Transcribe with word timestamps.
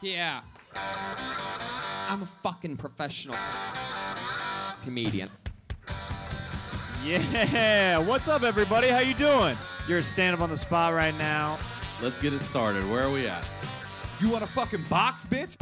yeah. 0.00 0.40
I'm 0.74 2.22
a 2.22 2.28
fucking 2.42 2.76
professional 2.76 3.36
comedian. 4.82 5.30
Yeah, 7.04 7.98
what's 7.98 8.28
up, 8.28 8.42
everybody? 8.42 8.88
How 8.88 9.00
you 9.00 9.14
doing? 9.14 9.56
You're 9.88 9.98
a 9.98 10.04
stand 10.04 10.34
up 10.34 10.42
on 10.42 10.50
the 10.50 10.56
spot 10.56 10.92
right 10.92 11.16
now. 11.16 11.58
Let's 12.02 12.18
get 12.18 12.32
it 12.32 12.40
started. 12.40 12.88
Where 12.90 13.02
are 13.02 13.10
we 13.10 13.26
at? 13.26 13.44
You 14.20 14.28
want 14.28 14.44
a 14.44 14.48
fucking 14.48 14.84
box, 14.88 15.24
bitch? 15.24 15.56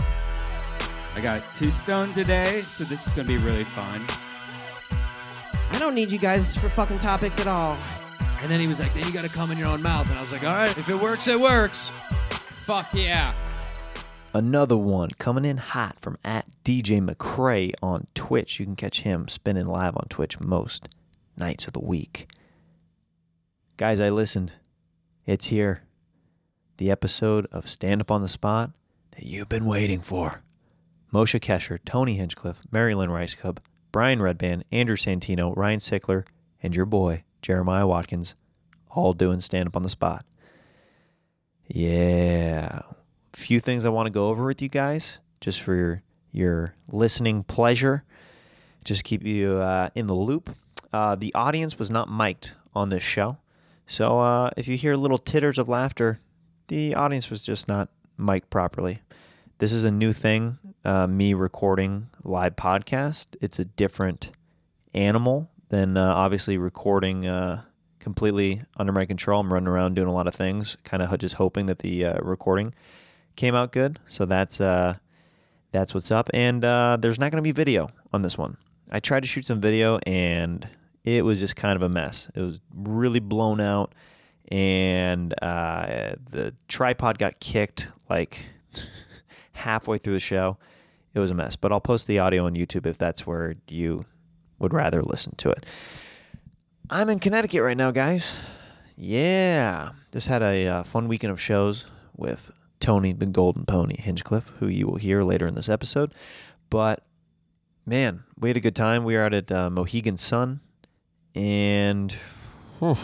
I 1.15 1.21
got 1.21 1.55
two 1.55 1.71
stone 1.71 2.13
today, 2.13 2.63
so 2.63 2.85
this 2.85 3.07
is 3.07 3.13
gonna 3.13 3.29
be 3.29 3.39
really 3.39 3.65
fun. 3.65 4.05
I 5.71 5.79
don't 5.79 5.95
need 5.95 6.11
you 6.11 6.19
guys 6.19 6.57
for 6.57 6.69
fucking 6.69 6.99
topics 6.99 7.39
at 7.41 7.47
all. 7.47 7.77
And 8.41 8.51
then 8.51 8.61
he 8.61 8.67
was 8.67 8.81
like, 8.81 8.95
then 8.95 9.05
you 9.05 9.13
got 9.13 9.23
to 9.23 9.29
come 9.29 9.51
in 9.51 9.59
your 9.59 9.69
own 9.69 9.83
mouth. 9.83 10.09
And 10.09 10.17
I 10.17 10.21
was 10.21 10.33
like, 10.33 10.45
all 10.45 10.55
right, 10.55 10.77
if 10.79 10.89
it 10.89 10.95
works, 10.95 11.27
it 11.27 11.39
works. 11.39 11.91
Fuck 12.65 12.95
yeah. 12.95 13.35
Another 14.35 14.77
one 14.77 15.11
coming 15.19 15.45
in 15.45 15.57
hot 15.57 16.01
from 16.01 16.19
at 16.23 16.47
DJ 16.63 17.01
McCray 17.01 17.73
on 17.83 18.07
Twitch. 18.15 18.61
You 18.61 18.67
can 18.67 18.77
catch 18.77 19.01
him 19.01 19.27
spinning 19.27 19.67
live 19.67 19.97
on 19.97 20.07
Twitch 20.09 20.39
most 20.39 20.87
nights 21.37 21.67
of 21.67 21.73
the 21.73 21.81
week. 21.81 22.29
Guys, 23.79 24.01
I 24.01 24.11
listened. 24.11 24.53
It's 25.25 25.47
here. 25.47 25.83
The 26.77 26.91
episode 26.91 27.47
of 27.51 27.69
Stand 27.69 28.03
Up 28.03 28.11
on 28.11 28.23
the 28.23 28.29
Spot 28.29 28.71
that 29.13 29.25
you've 29.25 29.49
been 29.49 29.65
waiting 29.65 30.01
for. 30.01 30.43
Moshe 31.13 31.41
Kasher, 31.41 31.79
Tony 31.85 32.15
Hinchcliffe, 32.15 32.61
Mary 32.71 32.95
Lynn 32.95 33.11
Rajskub, 33.11 33.59
Brian 33.93 34.19
Redban, 34.19 34.63
Andrew 34.71 34.97
Santino, 34.97 35.57
Ryan 35.57 35.79
Sickler, 35.79 36.27
and 36.63 36.77
your 36.77 36.87
boy, 36.87 37.25
Jeremiah 37.41 37.87
Watkins, 37.87 38.35
all 38.91 39.15
doing 39.15 39.41
stand 39.41 39.69
up 39.69 39.77
on 39.77 39.83
the 39.83 39.89
spot. 39.89 40.27
Yeah. 41.67 42.83
Few 43.39 43.61
things 43.61 43.85
I 43.85 43.89
want 43.89 44.07
to 44.07 44.11
go 44.11 44.27
over 44.27 44.45
with 44.45 44.61
you 44.61 44.69
guys, 44.69 45.21
just 45.41 45.63
for 45.63 45.73
your, 45.73 46.03
your 46.33 46.75
listening 46.91 47.45
pleasure. 47.45 48.03
Just 48.83 49.05
keep 49.05 49.23
you 49.23 49.59
uh, 49.59 49.91
in 49.95 50.09
the 50.09 50.15
loop. 50.15 50.51
Uh, 50.93 51.15
the 51.15 51.33
audience 51.35 51.79
was 51.79 51.89
not 51.89 52.11
mic'd 52.11 52.51
on 52.75 52.89
this 52.89 53.05
show. 53.05 53.39
So 53.87 54.19
uh, 54.19 54.51
if 54.57 54.67
you 54.67 54.77
hear 54.77 54.97
little 54.97 55.19
titters 55.19 55.57
of 55.57 55.69
laughter, 55.69 56.19
the 56.67 56.97
audience 56.97 57.31
was 57.31 57.45
just 57.45 57.69
not 57.69 57.91
mic'd 58.19 58.51
properly. 58.51 58.99
This 59.59 59.73
is 59.73 59.85
a 59.85 59.93
new 59.93 60.13
thing, 60.13 60.59
uh, 60.85 61.07
me 61.07 61.33
recording 61.33 62.11
live 62.25 62.57
podcast. 62.57 63.37
It's 63.41 63.61
a 63.61 63.65
different 63.65 64.33
animal 64.95 65.49
than 65.69 65.97
uh, 65.97 66.13
obviously 66.13 66.59
recording 66.59 67.25
uh, 67.25 67.63
completely 68.01 68.63
under 68.77 68.93
my 68.93 69.07
control. 69.07 69.41
I'm 69.41 69.53
running 69.53 69.69
around 69.69 69.95
doing 69.95 70.09
a 70.09 70.13
lot 70.13 70.27
of 70.27 70.35
things, 70.35 70.77
kind 70.83 71.05
of 71.05 71.17
just 71.19 71.37
hoping 71.37 71.67
that 71.67 71.79
the 71.79 72.19
recording 72.21 72.75
came 73.39 73.55
out 73.55 73.73
good. 73.73 73.99
So 74.09 74.27
that's 74.27 74.61
uh, 74.61 74.97
that's 75.71 75.95
what's 75.95 76.11
up. 76.11 76.29
And 76.35 76.65
uh, 76.65 76.99
there's 77.01 77.19
not 77.19 77.31
going 77.31 77.43
to 77.43 77.47
be 77.47 77.53
video 77.53 77.89
on 78.13 78.23
this 78.23 78.37
one. 78.37 78.59
I 78.91 79.01
tried 79.01 79.21
to 79.21 79.29
shoot 79.29 79.45
some 79.45 79.61
video 79.61 79.99
and 80.07 80.69
it 81.05 81.25
was 81.25 81.39
just 81.39 81.57
kind 81.57 81.77
of 81.77 81.83
a 81.83 81.89
mess. 81.89 82.29
It 82.35 82.41
was 82.41 82.61
really 82.75 83.21
blown 83.21 83.61
out, 83.61 83.95
and 84.49 85.33
uh, 85.41 86.17
the 86.31 86.55
tripod 86.67 87.19
got 87.19 87.41
kicked 87.41 87.89
like 88.11 88.45
halfway 89.53 89.99
through 89.99 90.15
the 90.15 90.21
show. 90.21 90.59
It 91.15 91.21
was 91.21 91.31
a 91.31 91.35
mess. 91.35 91.57
But 91.57 91.73
I'll 91.73 91.81
post 91.81 92.07
the 92.09 92.19
audio 92.19 92.45
on 92.45 92.55
YouTube 92.55 92.87
if 92.87 92.99
that's 92.99 93.27
where 93.27 93.55
you 93.69 94.05
would 94.59 94.75
rather 94.75 95.01
listen 95.03 95.35
to 95.37 95.51
it. 95.51 95.65
I'm 96.91 97.09
in 97.09 97.21
Connecticut 97.21 97.63
right 97.63 97.77
now, 97.77 97.91
guys. 97.91 98.37
Yeah. 98.97 99.93
Just 100.13 100.29
had 100.29 100.43
a 100.43 100.67
uh, 100.67 100.83
fun 100.83 101.09
weekend 101.09 101.31
of 101.31 101.41
shows 101.41 101.87
with 102.17 102.51
Tony 102.81 103.13
the 103.13 103.27
Golden 103.27 103.65
Pony 103.65 103.97
Hinchcliffe, 103.97 104.53
who 104.59 104.69
you 104.69 104.87
will 104.87 104.97
hear 104.97 105.23
later 105.23 105.47
in 105.47 105.55
this 105.55 105.69
episode. 105.69 106.13
But 106.71 107.05
man, 107.87 108.25
we 108.39 108.49
had 108.51 108.57
a 108.57 108.61
good 108.61 108.77
time. 108.77 109.05
We 109.05 109.17
were 109.17 109.23
out 109.23 109.35
at 109.35 109.51
uh, 109.51 109.71
Mohegan 109.71 110.17
Sun 110.17 110.61
and 111.35 112.15
whew, 112.79 112.97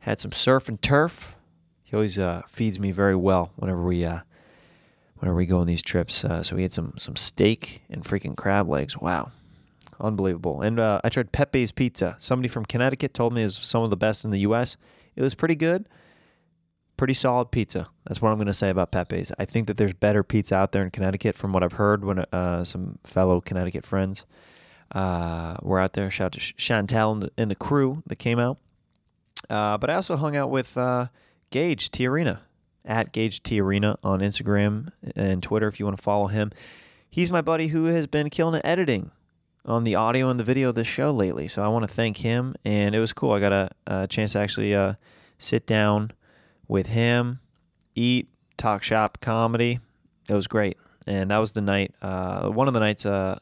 had 0.00 0.20
some 0.20 0.32
surf 0.32 0.68
and 0.68 0.80
turf. 0.80 1.36
He 1.82 1.94
always 1.94 2.18
uh, 2.18 2.42
feeds 2.46 2.78
me 2.78 2.90
very 2.90 3.16
well 3.16 3.52
whenever 3.56 3.82
we 3.82 4.04
uh, 4.04 4.20
whenever 5.18 5.36
we 5.36 5.46
go 5.46 5.58
on 5.58 5.66
these 5.66 5.82
trips. 5.82 6.24
Uh, 6.24 6.42
so 6.42 6.56
we 6.56 6.62
had 6.62 6.72
some 6.72 6.94
some 6.98 7.16
steak 7.16 7.82
and 7.90 8.04
freaking 8.04 8.36
crab 8.36 8.68
legs. 8.68 8.96
Wow, 8.96 9.30
unbelievable! 10.00 10.62
And 10.62 10.78
uh, 10.80 11.00
I 11.04 11.08
tried 11.08 11.32
Pepe's 11.32 11.72
Pizza. 11.72 12.16
Somebody 12.18 12.48
from 12.48 12.64
Connecticut 12.64 13.14
told 13.14 13.32
me 13.32 13.42
is 13.42 13.56
some 13.56 13.82
of 13.82 13.90
the 13.90 13.96
best 13.96 14.24
in 14.24 14.30
the 14.30 14.40
U.S. 14.40 14.76
It 15.16 15.22
was 15.22 15.34
pretty 15.34 15.56
good, 15.56 15.88
pretty 17.02 17.14
solid 17.14 17.50
pizza. 17.50 17.88
That's 18.04 18.22
what 18.22 18.30
I'm 18.30 18.36
going 18.36 18.46
to 18.46 18.54
say 18.54 18.70
about 18.70 18.92
Pepe's. 18.92 19.32
I 19.36 19.44
think 19.44 19.66
that 19.66 19.76
there's 19.76 19.92
better 19.92 20.22
pizza 20.22 20.54
out 20.54 20.70
there 20.70 20.84
in 20.84 20.92
Connecticut, 20.92 21.34
from 21.34 21.52
what 21.52 21.64
I've 21.64 21.72
heard 21.72 22.04
when 22.04 22.20
uh, 22.20 22.62
some 22.62 23.00
fellow 23.02 23.40
Connecticut 23.40 23.84
friends 23.84 24.24
uh, 24.94 25.56
were 25.62 25.80
out 25.80 25.94
there. 25.94 26.08
Shout 26.12 26.26
out 26.26 26.32
to 26.34 26.38
Chantel 26.38 27.10
and 27.14 27.22
the, 27.24 27.32
and 27.36 27.50
the 27.50 27.56
crew 27.56 28.04
that 28.06 28.20
came 28.20 28.38
out. 28.38 28.58
Uh, 29.50 29.78
but 29.78 29.90
I 29.90 29.96
also 29.96 30.14
hung 30.14 30.36
out 30.36 30.48
with 30.48 30.78
uh, 30.78 31.08
Gage 31.50 31.90
Tiarina 31.90 32.38
at 32.84 33.10
Gage 33.10 33.42
Tiarina 33.42 33.96
on 34.04 34.20
Instagram 34.20 34.92
and 35.16 35.42
Twitter 35.42 35.66
if 35.66 35.80
you 35.80 35.86
want 35.86 35.96
to 35.96 36.02
follow 36.04 36.28
him. 36.28 36.52
He's 37.10 37.32
my 37.32 37.40
buddy 37.40 37.66
who 37.66 37.86
has 37.86 38.06
been 38.06 38.30
killing 38.30 38.54
it 38.54 38.62
editing 38.64 39.10
on 39.66 39.82
the 39.82 39.96
audio 39.96 40.28
and 40.28 40.38
the 40.38 40.44
video 40.44 40.68
of 40.68 40.76
this 40.76 40.86
show 40.86 41.10
lately. 41.10 41.48
So 41.48 41.64
I 41.64 41.66
want 41.66 41.82
to 41.82 41.92
thank 41.92 42.18
him. 42.18 42.54
And 42.64 42.94
it 42.94 43.00
was 43.00 43.12
cool. 43.12 43.32
I 43.32 43.40
got 43.40 43.52
a, 43.52 43.70
a 43.88 44.06
chance 44.06 44.34
to 44.34 44.38
actually 44.38 44.72
uh, 44.72 44.94
sit 45.36 45.66
down 45.66 46.12
with 46.72 46.86
him, 46.86 47.38
eat, 47.94 48.28
talk 48.56 48.82
shop 48.82 49.20
comedy. 49.20 49.78
It 50.28 50.34
was 50.34 50.46
great. 50.46 50.78
And 51.06 51.30
that 51.30 51.36
was 51.36 51.52
the 51.52 51.60
night, 51.60 51.94
uh, 52.00 52.48
one 52.48 52.66
of 52.66 52.74
the 52.74 52.80
nights 52.80 53.04
uh, 53.04 53.38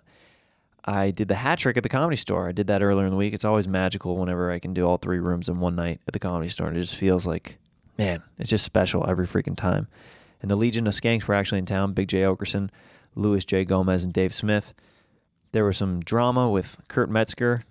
I 0.85 1.13
did 1.13 1.29
the 1.29 1.37
hat 1.37 1.61
trick 1.61 1.77
at 1.77 1.85
the 1.85 1.89
comedy 1.89 2.17
store. 2.17 2.49
I 2.49 2.53
did 2.53 2.67
that 2.67 2.83
earlier 2.83 3.05
in 3.05 3.13
the 3.13 3.17
week. 3.17 3.33
It's 3.33 3.45
always 3.45 3.69
magical 3.69 4.17
whenever 4.17 4.51
I 4.51 4.59
can 4.59 4.75
do 4.75 4.85
all 4.85 4.97
three 4.97 5.21
rooms 5.21 5.49
in 5.49 5.61
one 5.61 5.77
night 5.77 6.01
at 6.09 6.13
the 6.13 6.19
comedy 6.19 6.49
store. 6.49 6.67
And 6.67 6.77
it 6.77 6.81
just 6.81 6.97
feels 6.97 7.25
like, 7.25 7.59
man, 7.97 8.23
it's 8.39 8.51
just 8.51 8.65
special 8.65 9.09
every 9.09 9.29
freaking 9.29 9.57
time. 9.57 9.87
And 10.43 10.51
the 10.51 10.57
Legion 10.57 10.89
of 10.89 10.95
Skanks 10.95 11.29
were 11.29 11.35
actually 11.35 11.59
in 11.59 11.67
town. 11.67 11.93
Big 11.93 12.09
Jay 12.09 12.23
Oakerson, 12.23 12.71
Luis 13.15 13.45
J. 13.45 13.65
Gomez, 13.65 14.03
and 14.03 14.13
Dave 14.13 14.35
Smith. 14.35 14.75
There 15.53 15.65
was 15.65 15.77
some 15.77 16.01
drama 16.01 16.51
with 16.51 16.81
Kurt 16.89 17.11
Metzger. 17.11 17.65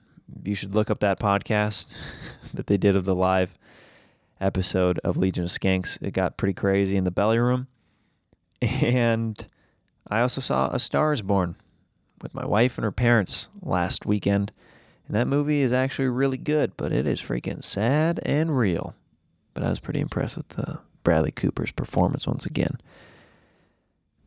You 0.44 0.56
should 0.56 0.74
look 0.74 0.90
up 0.90 1.02
that 1.02 1.20
podcast 1.20 1.92
that 2.54 2.68
they 2.68 2.78
did 2.78 2.96
of 2.96 3.04
the 3.04 3.16
live 3.16 3.58
episode 4.42 5.00
of 5.04 5.18
Legion 5.18 5.44
of 5.44 5.50
Skanks. 5.50 5.98
It 6.02 6.12
got 6.12 6.38
pretty 6.38 6.54
crazy 6.54 6.98
in 6.98 7.04
the 7.04 7.12
belly 7.12 7.40
room. 7.40 7.68
And 8.62 9.48
I 10.10 10.20
also 10.22 10.42
saw 10.42 10.70
A 10.72 10.80
Star 10.80 11.14
is 11.14 11.22
Born 11.22 11.56
with 12.22 12.34
my 12.34 12.46
wife 12.46 12.78
and 12.78 12.84
her 12.84 12.92
parents 12.92 13.48
last 13.62 14.06
weekend. 14.06 14.52
And 15.08 15.16
that 15.16 15.28
movie 15.28 15.62
is 15.62 15.72
actually 15.72 16.10
really 16.10 16.38
good, 16.38 16.76
but 16.76 16.92
it 16.92 17.08
is 17.08 17.22
freaking 17.22 17.64
sad 17.64 18.20
and 18.24 18.58
real. 18.58 18.96
But 19.54 19.64
I 19.64 19.70
was 19.70 19.80
pretty 19.80 20.00
impressed 20.00 20.38
with 20.38 20.60
uh, 20.60 20.78
Bradley 21.04 21.32
Cooper's 21.32 21.72
performance 21.72 22.28
once 22.28 22.46
again. 22.46 22.80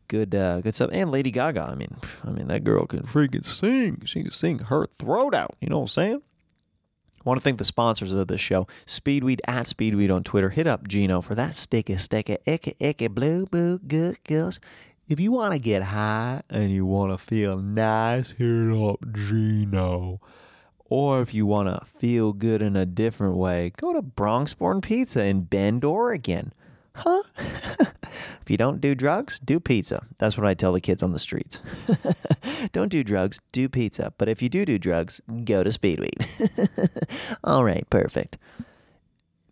Good, 0.07 0.35
uh, 0.35 0.61
good 0.61 0.75
stuff. 0.75 0.89
And 0.91 1.11
Lady 1.11 1.31
Gaga. 1.31 1.61
I 1.61 1.75
mean, 1.75 1.95
I 2.25 2.31
mean 2.31 2.47
that 2.47 2.63
girl 2.63 2.85
can 2.85 3.03
freaking 3.03 3.45
sing. 3.45 4.01
She 4.05 4.23
can 4.23 4.31
sing 4.31 4.59
her 4.59 4.85
throat 4.85 5.33
out. 5.33 5.55
You 5.61 5.69
know 5.69 5.77
what 5.77 5.83
I'm 5.83 5.87
saying? 5.87 6.21
I 7.25 7.29
want 7.29 7.39
to 7.39 7.43
thank 7.43 7.57
the 7.57 7.63
sponsors 7.63 8.11
of 8.11 8.27
this 8.27 8.41
show. 8.41 8.67
Speedweed 8.85 9.39
at 9.47 9.65
Speedweed 9.65 10.13
on 10.13 10.23
Twitter. 10.23 10.49
Hit 10.49 10.67
up 10.67 10.87
Gino 10.89 11.21
for 11.21 11.35
that 11.35 11.55
sticky, 11.55 11.95
sticky, 11.95 12.37
icky, 12.45 12.75
icky, 12.79 13.07
blue, 13.07 13.45
boo, 13.45 13.79
good 13.79 14.21
girls. 14.25 14.59
If 15.07 15.21
you 15.21 15.31
want 15.31 15.53
to 15.53 15.59
get 15.59 15.83
high 15.83 16.41
and 16.49 16.71
you 16.71 16.85
want 16.85 17.13
to 17.13 17.17
feel 17.17 17.57
nice, 17.57 18.31
hit 18.31 18.73
up 18.73 18.99
Gino. 19.13 20.19
Or 20.85 21.21
if 21.21 21.33
you 21.33 21.45
want 21.45 21.69
to 21.69 21.85
feel 21.85 22.33
good 22.33 22.61
in 22.61 22.75
a 22.75 22.85
different 22.85 23.37
way, 23.37 23.71
go 23.77 23.93
to 23.93 24.01
Bronxborn 24.01 24.81
Pizza 24.81 25.23
in 25.23 25.43
Bend, 25.43 25.85
Oregon. 25.85 26.53
Huh? 26.95 27.23
if 27.37 28.49
you 28.49 28.57
don't 28.57 28.79
do 28.79 28.93
drugs, 28.93 29.39
do 29.39 29.59
pizza. 29.59 30.03
That's 30.19 30.37
what 30.37 30.45
I 30.45 30.53
tell 30.53 30.73
the 30.73 30.81
kids 30.81 31.01
on 31.01 31.11
the 31.11 31.19
streets. 31.19 31.59
don't 32.71 32.89
do 32.89 33.03
drugs, 33.03 33.41
do 33.51 33.67
pizza. 33.67 34.13
But 34.17 34.29
if 34.29 34.41
you 34.41 34.49
do 34.49 34.65
do 34.65 34.77
drugs, 34.77 35.21
go 35.45 35.63
to 35.63 35.69
Speedweed. 35.69 37.37
All 37.43 37.63
right, 37.63 37.89
perfect. 37.89 38.37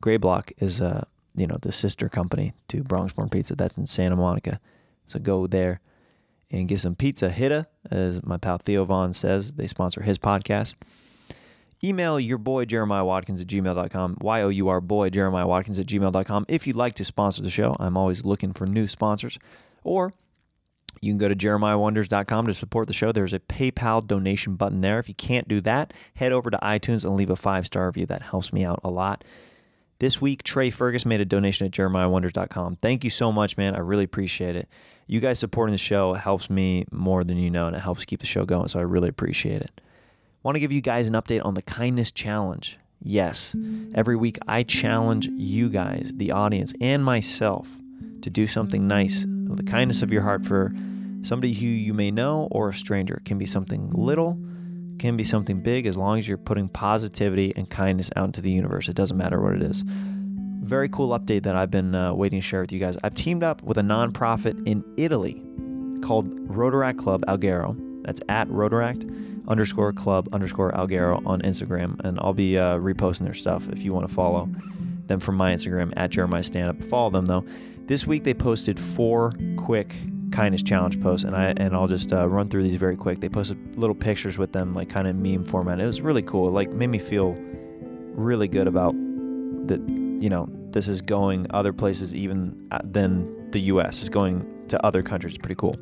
Gray 0.01 0.17
Block 0.17 0.51
is, 0.57 0.81
uh, 0.81 1.05
you 1.35 1.47
know, 1.47 1.57
the 1.61 1.71
sister 1.71 2.09
company 2.09 2.53
to 2.67 2.83
Bronxborn 2.83 3.31
Pizza. 3.31 3.55
That's 3.55 3.77
in 3.77 3.87
Santa 3.87 4.15
Monica. 4.15 4.59
So 5.07 5.19
go 5.19 5.47
there 5.47 5.81
and 6.51 6.67
get 6.67 6.79
some 6.79 6.95
pizza 6.95 7.29
hitta, 7.29 7.67
as 7.89 8.23
my 8.23 8.37
pal 8.37 8.57
Theo 8.57 8.83
Von 8.83 9.13
says. 9.13 9.53
They 9.53 9.67
sponsor 9.67 10.01
his 10.01 10.17
podcast. 10.17 10.75
Email 11.83 12.19
your 12.19 12.37
boy 12.37 12.65
Jeremiah 12.65 13.03
Watkins 13.03 13.41
at 13.41 13.47
gmail.com, 13.47 14.17
Y 14.21 14.41
O 14.41 14.49
U 14.49 14.67
R 14.67 14.79
boy 14.79 15.09
Jeremiah 15.09 15.47
Watkins 15.47 15.79
at 15.79 15.87
gmail.com. 15.87 16.45
If 16.47 16.67
you'd 16.67 16.75
like 16.75 16.93
to 16.95 17.03
sponsor 17.03 17.41
the 17.41 17.49
show, 17.49 17.75
I'm 17.79 17.97
always 17.97 18.23
looking 18.23 18.53
for 18.53 18.67
new 18.67 18.87
sponsors. 18.87 19.39
Or 19.83 20.13
you 21.01 21.11
can 21.11 21.17
go 21.17 21.27
to 21.27 21.35
jeremiahwonders.com 21.35 22.45
to 22.45 22.53
support 22.53 22.87
the 22.87 22.93
show. 22.93 23.11
There's 23.11 23.33
a 23.33 23.39
PayPal 23.39 24.05
donation 24.05 24.55
button 24.55 24.81
there. 24.81 24.99
If 24.99 25.09
you 25.09 25.15
can't 25.15 25.47
do 25.47 25.59
that, 25.61 25.91
head 26.15 26.31
over 26.31 26.51
to 26.51 26.59
iTunes 26.61 27.03
and 27.03 27.15
leave 27.15 27.31
a 27.31 27.35
five 27.35 27.65
star 27.65 27.87
review. 27.87 28.05
That 28.05 28.21
helps 28.21 28.53
me 28.53 28.63
out 28.63 28.79
a 28.83 28.91
lot. 28.91 29.23
This 29.97 30.21
week, 30.21 30.43
Trey 30.43 30.69
Fergus 30.69 31.05
made 31.05 31.21
a 31.21 31.25
donation 31.25 31.65
at 31.65 31.73
jeremiahwonders.com. 31.73 32.75
Thank 32.75 33.03
you 33.03 33.09
so 33.09 33.31
much, 33.31 33.57
man. 33.57 33.75
I 33.75 33.79
really 33.79 34.03
appreciate 34.03 34.55
it. 34.55 34.67
You 35.07 35.19
guys 35.19 35.39
supporting 35.39 35.73
the 35.73 35.79
show 35.79 36.13
helps 36.13 36.49
me 36.49 36.85
more 36.91 37.23
than 37.23 37.37
you 37.37 37.49
know, 37.49 37.67
and 37.67 37.75
it 37.75 37.79
helps 37.79 38.05
keep 38.05 38.19
the 38.19 38.25
show 38.25 38.45
going, 38.45 38.67
so 38.67 38.79
I 38.79 38.83
really 38.83 39.09
appreciate 39.09 39.61
it. 39.61 39.81
Want 40.43 40.55
to 40.55 40.59
give 40.59 40.71
you 40.71 40.81
guys 40.81 41.07
an 41.07 41.13
update 41.13 41.45
on 41.45 41.53
the 41.53 41.61
kindness 41.61 42.11
challenge. 42.11 42.79
Yes, 42.99 43.55
every 43.93 44.15
week 44.15 44.39
I 44.47 44.63
challenge 44.63 45.27
you 45.27 45.69
guys, 45.69 46.11
the 46.15 46.31
audience, 46.31 46.73
and 46.81 47.05
myself 47.05 47.77
to 48.23 48.29
do 48.31 48.47
something 48.47 48.87
nice 48.87 49.23
with 49.47 49.57
the 49.57 49.71
kindness 49.71 50.01
of 50.01 50.11
your 50.11 50.23
heart 50.23 50.43
for 50.43 50.73
somebody 51.21 51.53
who 51.53 51.67
you 51.67 51.93
may 51.93 52.09
know 52.09 52.47
or 52.49 52.69
a 52.69 52.73
stranger. 52.73 53.17
It 53.17 53.25
can 53.25 53.37
be 53.37 53.45
something 53.45 53.91
little, 53.91 54.33
can 54.97 55.15
be 55.15 55.23
something 55.23 55.61
big, 55.61 55.85
as 55.85 55.95
long 55.95 56.17
as 56.17 56.27
you're 56.27 56.39
putting 56.39 56.69
positivity 56.69 57.53
and 57.55 57.69
kindness 57.69 58.09
out 58.15 58.25
into 58.25 58.41
the 58.41 58.51
universe. 58.51 58.89
It 58.89 58.95
doesn't 58.95 59.17
matter 59.17 59.39
what 59.39 59.53
it 59.53 59.61
is. 59.61 59.83
Very 59.85 60.89
cool 60.89 61.17
update 61.17 61.43
that 61.43 61.55
I've 61.55 61.71
been 61.71 61.93
uh, 61.93 62.15
waiting 62.15 62.39
to 62.39 62.45
share 62.45 62.61
with 62.61 62.71
you 62.71 62.79
guys. 62.79 62.97
I've 63.03 63.13
teamed 63.13 63.43
up 63.43 63.61
with 63.61 63.77
a 63.77 63.83
nonprofit 63.83 64.67
in 64.67 64.83
Italy 64.97 65.43
called 66.01 66.31
Rotaract 66.47 66.97
Club 66.97 67.23
Alghero. 67.27 67.77
That's 68.03 68.21
at 68.27 68.47
Rotaract 68.47 69.30
underscore 69.51 69.91
club 69.91 70.29
underscore 70.31 70.71
Alghero 70.71 71.21
on 71.25 71.41
Instagram. 71.41 71.99
And 72.03 72.17
I'll 72.21 72.33
be 72.33 72.57
uh, 72.57 72.77
reposting 72.77 73.25
their 73.25 73.33
stuff 73.33 73.67
if 73.69 73.83
you 73.83 73.93
want 73.93 74.07
to 74.07 74.13
follow 74.13 74.49
them 75.07 75.19
from 75.19 75.35
my 75.35 75.53
Instagram 75.53 75.93
at 75.97 76.09
Jeremiah 76.09 76.43
Stand 76.43 76.69
Up. 76.69 76.83
Follow 76.83 77.09
them 77.09 77.25
though. 77.25 77.45
This 77.85 78.07
week 78.07 78.23
they 78.23 78.33
posted 78.33 78.79
four 78.79 79.33
quick 79.57 79.95
kindness 80.31 80.63
challenge 80.63 81.01
posts, 81.01 81.25
and 81.25 81.35
I 81.35 81.53
and 81.57 81.75
I'll 81.75 81.87
just 81.87 82.13
uh, 82.13 82.27
run 82.27 82.47
through 82.47 82.63
these 82.63 82.77
very 82.77 82.95
quick. 82.95 83.19
They 83.19 83.29
posted 83.29 83.77
little 83.77 83.95
pictures 83.95 84.37
with 84.37 84.53
them, 84.53 84.73
like 84.73 84.89
kind 84.89 85.07
of 85.07 85.15
meme 85.15 85.43
format. 85.43 85.79
It 85.79 85.85
was 85.85 86.01
really 86.01 86.21
cool. 86.21 86.47
It, 86.47 86.51
like 86.51 86.69
made 86.71 86.87
me 86.87 86.99
feel 86.99 87.35
really 88.13 88.47
good 88.47 88.67
about 88.67 88.93
that. 89.67 89.81
You 90.21 90.29
know, 90.29 90.47
this 90.69 90.87
is 90.87 91.01
going 91.01 91.47
other 91.49 91.73
places 91.73 92.15
even 92.15 92.67
uh, 92.71 92.79
than 92.83 93.51
the 93.51 93.59
U.S. 93.61 93.99
It's 93.99 94.09
going 94.09 94.45
to 94.69 94.83
other 94.85 95.03
countries. 95.03 95.37
Pretty 95.37 95.55
cool. 95.55 95.75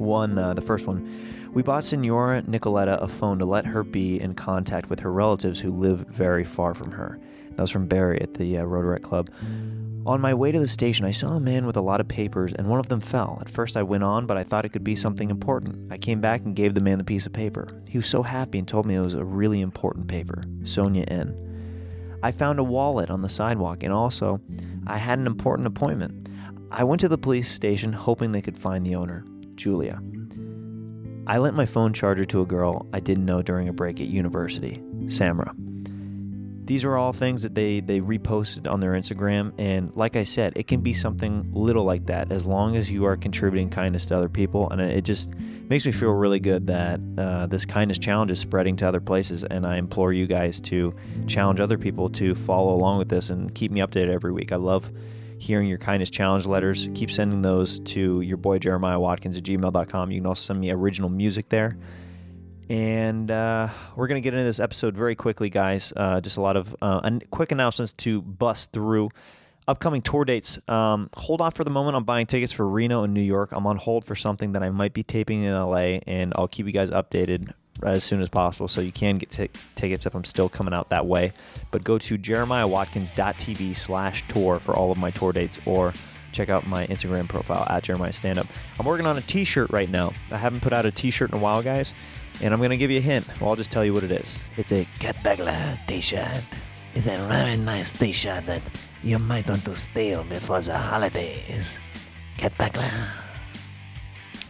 One, 0.00 0.38
uh, 0.38 0.54
the 0.54 0.62
first 0.62 0.86
one, 0.86 1.06
we 1.52 1.62
bought 1.62 1.84
Senora 1.84 2.40
Nicoletta 2.42 3.02
a 3.02 3.06
phone 3.06 3.38
to 3.38 3.44
let 3.44 3.66
her 3.66 3.82
be 3.82 4.18
in 4.18 4.34
contact 4.34 4.88
with 4.88 5.00
her 5.00 5.12
relatives 5.12 5.60
who 5.60 5.70
live 5.70 6.06
very 6.08 6.42
far 6.42 6.72
from 6.72 6.92
her. 6.92 7.20
That 7.50 7.60
was 7.60 7.70
from 7.70 7.86
Barry 7.86 8.18
at 8.22 8.32
the 8.32 8.56
uh, 8.56 8.64
Rotaract 8.64 9.02
Club. 9.02 9.28
On 10.06 10.18
my 10.18 10.32
way 10.32 10.52
to 10.52 10.58
the 10.58 10.66
station, 10.66 11.04
I 11.04 11.10
saw 11.10 11.32
a 11.32 11.40
man 11.40 11.66
with 11.66 11.76
a 11.76 11.82
lot 11.82 12.00
of 12.00 12.08
papers, 12.08 12.54
and 12.54 12.66
one 12.66 12.80
of 12.80 12.88
them 12.88 13.00
fell. 13.00 13.36
At 13.42 13.50
first, 13.50 13.76
I 13.76 13.82
went 13.82 14.02
on, 14.02 14.24
but 14.24 14.38
I 14.38 14.42
thought 14.42 14.64
it 14.64 14.70
could 14.70 14.82
be 14.82 14.96
something 14.96 15.28
important. 15.28 15.92
I 15.92 15.98
came 15.98 16.22
back 16.22 16.40
and 16.46 16.56
gave 16.56 16.72
the 16.72 16.80
man 16.80 16.96
the 16.96 17.04
piece 17.04 17.26
of 17.26 17.34
paper. 17.34 17.68
He 17.86 17.98
was 17.98 18.06
so 18.06 18.22
happy 18.22 18.58
and 18.58 18.66
told 18.66 18.86
me 18.86 18.94
it 18.94 19.00
was 19.00 19.12
a 19.12 19.22
really 19.22 19.60
important 19.60 20.08
paper. 20.08 20.44
Sonia 20.64 21.04
N. 21.08 22.18
I 22.22 22.32
found 22.32 22.58
a 22.58 22.64
wallet 22.64 23.10
on 23.10 23.20
the 23.20 23.28
sidewalk, 23.28 23.82
and 23.82 23.92
also, 23.92 24.40
I 24.86 24.96
had 24.96 25.18
an 25.18 25.26
important 25.26 25.66
appointment. 25.68 26.30
I 26.70 26.84
went 26.84 27.00
to 27.00 27.08
the 27.08 27.18
police 27.18 27.52
station 27.52 27.92
hoping 27.92 28.32
they 28.32 28.40
could 28.40 28.56
find 28.56 28.86
the 28.86 28.94
owner, 28.94 29.26
Julia. 29.60 30.00
I 31.26 31.38
lent 31.38 31.54
my 31.54 31.66
phone 31.66 31.92
charger 31.92 32.24
to 32.24 32.40
a 32.40 32.46
girl 32.46 32.86
I 32.92 33.00
didn't 33.00 33.26
know 33.26 33.42
during 33.42 33.68
a 33.68 33.72
break 33.72 34.00
at 34.00 34.08
university, 34.08 34.82
Samra. 35.04 35.54
These 36.64 36.84
are 36.84 36.96
all 36.96 37.12
things 37.12 37.42
that 37.42 37.54
they 37.54 37.80
they 37.80 38.00
reposted 38.00 38.70
on 38.70 38.80
their 38.80 38.92
Instagram, 38.92 39.52
and 39.58 39.92
like 39.94 40.16
I 40.16 40.22
said, 40.22 40.52
it 40.56 40.66
can 40.66 40.80
be 40.80 40.92
something 40.92 41.50
little 41.52 41.84
like 41.84 42.06
that 42.06 42.32
as 42.32 42.46
long 42.46 42.76
as 42.76 42.90
you 42.90 43.04
are 43.04 43.16
contributing 43.16 43.70
kindness 43.70 44.06
to 44.06 44.16
other 44.16 44.28
people, 44.28 44.70
and 44.70 44.80
it 44.80 45.02
just 45.04 45.34
makes 45.68 45.84
me 45.84 45.92
feel 45.92 46.10
really 46.10 46.40
good 46.40 46.68
that 46.68 47.00
uh, 47.18 47.46
this 47.46 47.64
kindness 47.64 47.98
challenge 47.98 48.30
is 48.30 48.38
spreading 48.38 48.76
to 48.76 48.88
other 48.88 49.00
places, 49.00 49.44
and 49.44 49.66
I 49.66 49.76
implore 49.76 50.12
you 50.12 50.26
guys 50.26 50.60
to 50.62 50.94
challenge 51.26 51.60
other 51.60 51.76
people 51.76 52.08
to 52.10 52.34
follow 52.34 52.72
along 52.72 52.98
with 52.98 53.08
this 53.08 53.30
and 53.30 53.52
keep 53.54 53.72
me 53.72 53.80
updated 53.80 54.12
every 54.12 54.32
week. 54.32 54.52
I 54.52 54.56
love 54.56 54.90
hearing 55.40 55.68
your 55.68 55.78
kindness 55.78 56.10
challenge 56.10 56.44
letters. 56.44 56.90
Keep 56.94 57.10
sending 57.10 57.40
those 57.40 57.80
to 57.80 58.20
your 58.20 58.36
boy 58.36 58.58
Jeremiah 58.58 59.00
Watkins 59.00 59.38
at 59.38 59.42
gmail.com. 59.42 60.10
You 60.10 60.20
can 60.20 60.26
also 60.26 60.48
send 60.48 60.60
me 60.60 60.70
original 60.70 61.08
music 61.08 61.48
there. 61.48 61.78
And 62.68 63.30
uh, 63.30 63.68
we're 63.96 64.06
going 64.06 64.20
to 64.20 64.22
get 64.22 64.34
into 64.34 64.44
this 64.44 64.60
episode 64.60 64.94
very 64.94 65.14
quickly, 65.14 65.48
guys. 65.48 65.94
Uh, 65.96 66.20
just 66.20 66.36
a 66.36 66.42
lot 66.42 66.56
of 66.56 66.76
uh, 66.82 67.18
quick 67.30 67.52
announcements 67.52 67.94
to 67.94 68.20
bust 68.20 68.72
through. 68.72 69.08
Upcoming 69.66 70.02
tour 70.02 70.26
dates. 70.26 70.58
Um, 70.68 71.08
hold 71.16 71.40
off 71.40 71.54
for 71.54 71.64
the 71.64 71.70
moment 71.70 71.96
on 71.96 72.04
buying 72.04 72.26
tickets 72.26 72.52
for 72.52 72.68
Reno 72.68 73.02
and 73.02 73.14
New 73.14 73.22
York. 73.22 73.50
I'm 73.52 73.66
on 73.66 73.76
hold 73.76 74.04
for 74.04 74.14
something 74.14 74.52
that 74.52 74.62
I 74.62 74.70
might 74.70 74.92
be 74.92 75.02
taping 75.02 75.42
in 75.42 75.54
LA, 75.54 76.00
and 76.06 76.34
I'll 76.36 76.48
keep 76.48 76.66
you 76.66 76.72
guys 76.72 76.90
updated 76.90 77.52
as 77.82 78.04
soon 78.04 78.20
as 78.20 78.28
possible. 78.28 78.68
So 78.68 78.80
you 78.80 78.92
can 78.92 79.18
get 79.18 79.30
t- 79.30 79.50
tickets 79.74 80.06
if 80.06 80.14
I'm 80.14 80.24
still 80.24 80.48
coming 80.48 80.74
out 80.74 80.90
that 80.90 81.06
way. 81.06 81.32
But 81.70 81.84
go 81.84 81.98
to 81.98 82.18
jeremiahwatkins.tv 82.18 83.76
slash 83.76 84.26
tour 84.28 84.58
for 84.58 84.74
all 84.74 84.92
of 84.92 84.98
my 84.98 85.10
tour 85.10 85.32
dates, 85.32 85.58
or 85.66 85.92
check 86.32 86.48
out 86.48 86.66
my 86.66 86.86
Instagram 86.86 87.28
profile 87.28 87.66
at 87.68 87.82
Jeremiah 87.82 88.12
Standup. 88.12 88.46
I'm 88.78 88.86
working 88.86 89.06
on 89.06 89.16
a 89.16 89.22
t-shirt 89.22 89.70
right 89.70 89.90
now. 89.90 90.12
I 90.30 90.36
haven't 90.36 90.60
put 90.60 90.72
out 90.72 90.86
a 90.86 90.90
t-shirt 90.90 91.30
in 91.30 91.38
a 91.38 91.40
while, 91.40 91.62
guys. 91.62 91.94
And 92.42 92.54
I'm 92.54 92.60
going 92.60 92.70
to 92.70 92.76
give 92.76 92.90
you 92.90 92.98
a 92.98 93.02
hint. 93.02 93.26
Well, 93.40 93.50
I'll 93.50 93.56
just 93.56 93.70
tell 93.70 93.84
you 93.84 93.92
what 93.92 94.02
it 94.02 94.10
is. 94.10 94.40
It's 94.56 94.72
a 94.72 94.86
Cat 94.98 95.16
Bagler 95.16 95.78
t-shirt. 95.86 96.42
It's 96.94 97.06
a 97.06 97.16
very 97.16 97.56
nice 97.56 97.92
t-shirt 97.92 98.46
that 98.46 98.62
you 99.02 99.18
might 99.18 99.48
want 99.48 99.64
to 99.66 99.76
steal 99.76 100.24
before 100.24 100.60
the 100.60 100.76
holidays. 100.76 101.78
Cat 102.38 102.56
Bagler. 102.56 103.10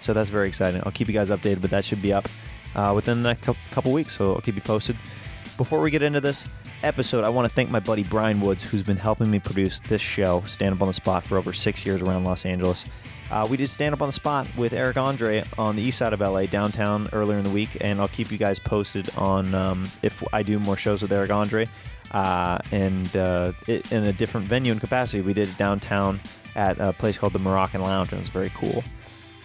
So 0.01 0.13
that's 0.13 0.31
very 0.31 0.49
exciting. 0.49 0.83
I'll 0.87 0.93
keep 0.93 1.09
you 1.09 1.15
guys 1.15 1.31
updated, 1.31 1.61
but 1.63 1.71
that 1.71 1.85
should 1.85 2.01
be 2.01 2.13
up 2.13 2.29
uh, 2.75 2.93
within 2.95 3.23
the 3.23 3.31
next 3.31 3.49
couple 3.71 3.93
weeks. 3.93 4.17
So 4.17 4.35
I'll 4.35 4.41
keep 4.41 4.55
you 4.55 4.63
posted. 4.63 4.97
Before 5.57 5.81
we 5.81 5.91
get 5.91 6.03
into 6.03 6.21
this 6.21 6.49
episode, 6.83 7.25
I 7.25 7.29
want 7.29 7.49
to 7.49 7.55
thank 7.55 7.71
my 7.71 7.81
buddy 7.81 8.03
Brian 8.03 8.41
Woods, 8.41 8.63
who's 8.63 8.83
been 8.83 8.97
helping 8.97 9.31
me 9.31 9.39
produce 9.39 9.81
this 9.81 10.01
show, 10.01 10.43
Stand 10.47 10.75
Up 10.75 10.81
on 10.81 10.89
the 10.89 10.95
Spot, 10.95 11.23
for 11.23 11.37
over 11.37 11.53
six 11.53 11.85
years 11.85 12.01
around 12.01 12.25
Los 12.25 12.47
Angeles. 12.47 12.85
Uh, 13.31 13.47
we 13.49 13.57
did 13.57 13.69
Stand 13.69 13.95
Up 13.95 14.03
on 14.03 14.09
the 14.09 14.13
Spot 14.13 14.49
with 14.57 14.73
Eric 14.73 14.97
Andre 14.97 15.45
on 15.57 15.77
the 15.77 15.83
east 15.83 15.99
side 15.99 16.13
of 16.13 16.21
LA, 16.21 16.47
downtown, 16.47 17.09
earlier 17.13 17.39
in 17.39 17.45
the 17.45 17.51
week, 17.51 17.77
and 17.81 18.01
I'll 18.01 18.09
keep 18.09 18.33
you 18.33 18.39
guys 18.39 18.59
posted 18.59 19.09
on 19.17 19.55
um, 19.55 19.89
if 20.03 20.23
I 20.33 20.43
do 20.43 20.59
more 20.59 20.77
shows 20.77 21.03
with 21.03 21.13
Eric 21.13 21.31
Andre. 21.31 21.69
Uh, 22.11 22.59
and 22.73 23.15
uh, 23.17 23.53
it, 23.69 23.91
in 23.93 24.05
a 24.05 24.13
different 24.13 24.49
venue 24.49 24.73
and 24.73 24.81
capacity, 24.81 25.21
we 25.21 25.33
did 25.33 25.49
it 25.49 25.57
downtown 25.59 26.21
at 26.57 26.81
a 26.81 26.93
place 26.93 27.17
called 27.17 27.33
the 27.33 27.39
Moroccan 27.39 27.83
Lounge, 27.83 28.13
and 28.13 28.19
it 28.19 28.23
was 28.23 28.31
very 28.31 28.51
cool. 28.51 28.83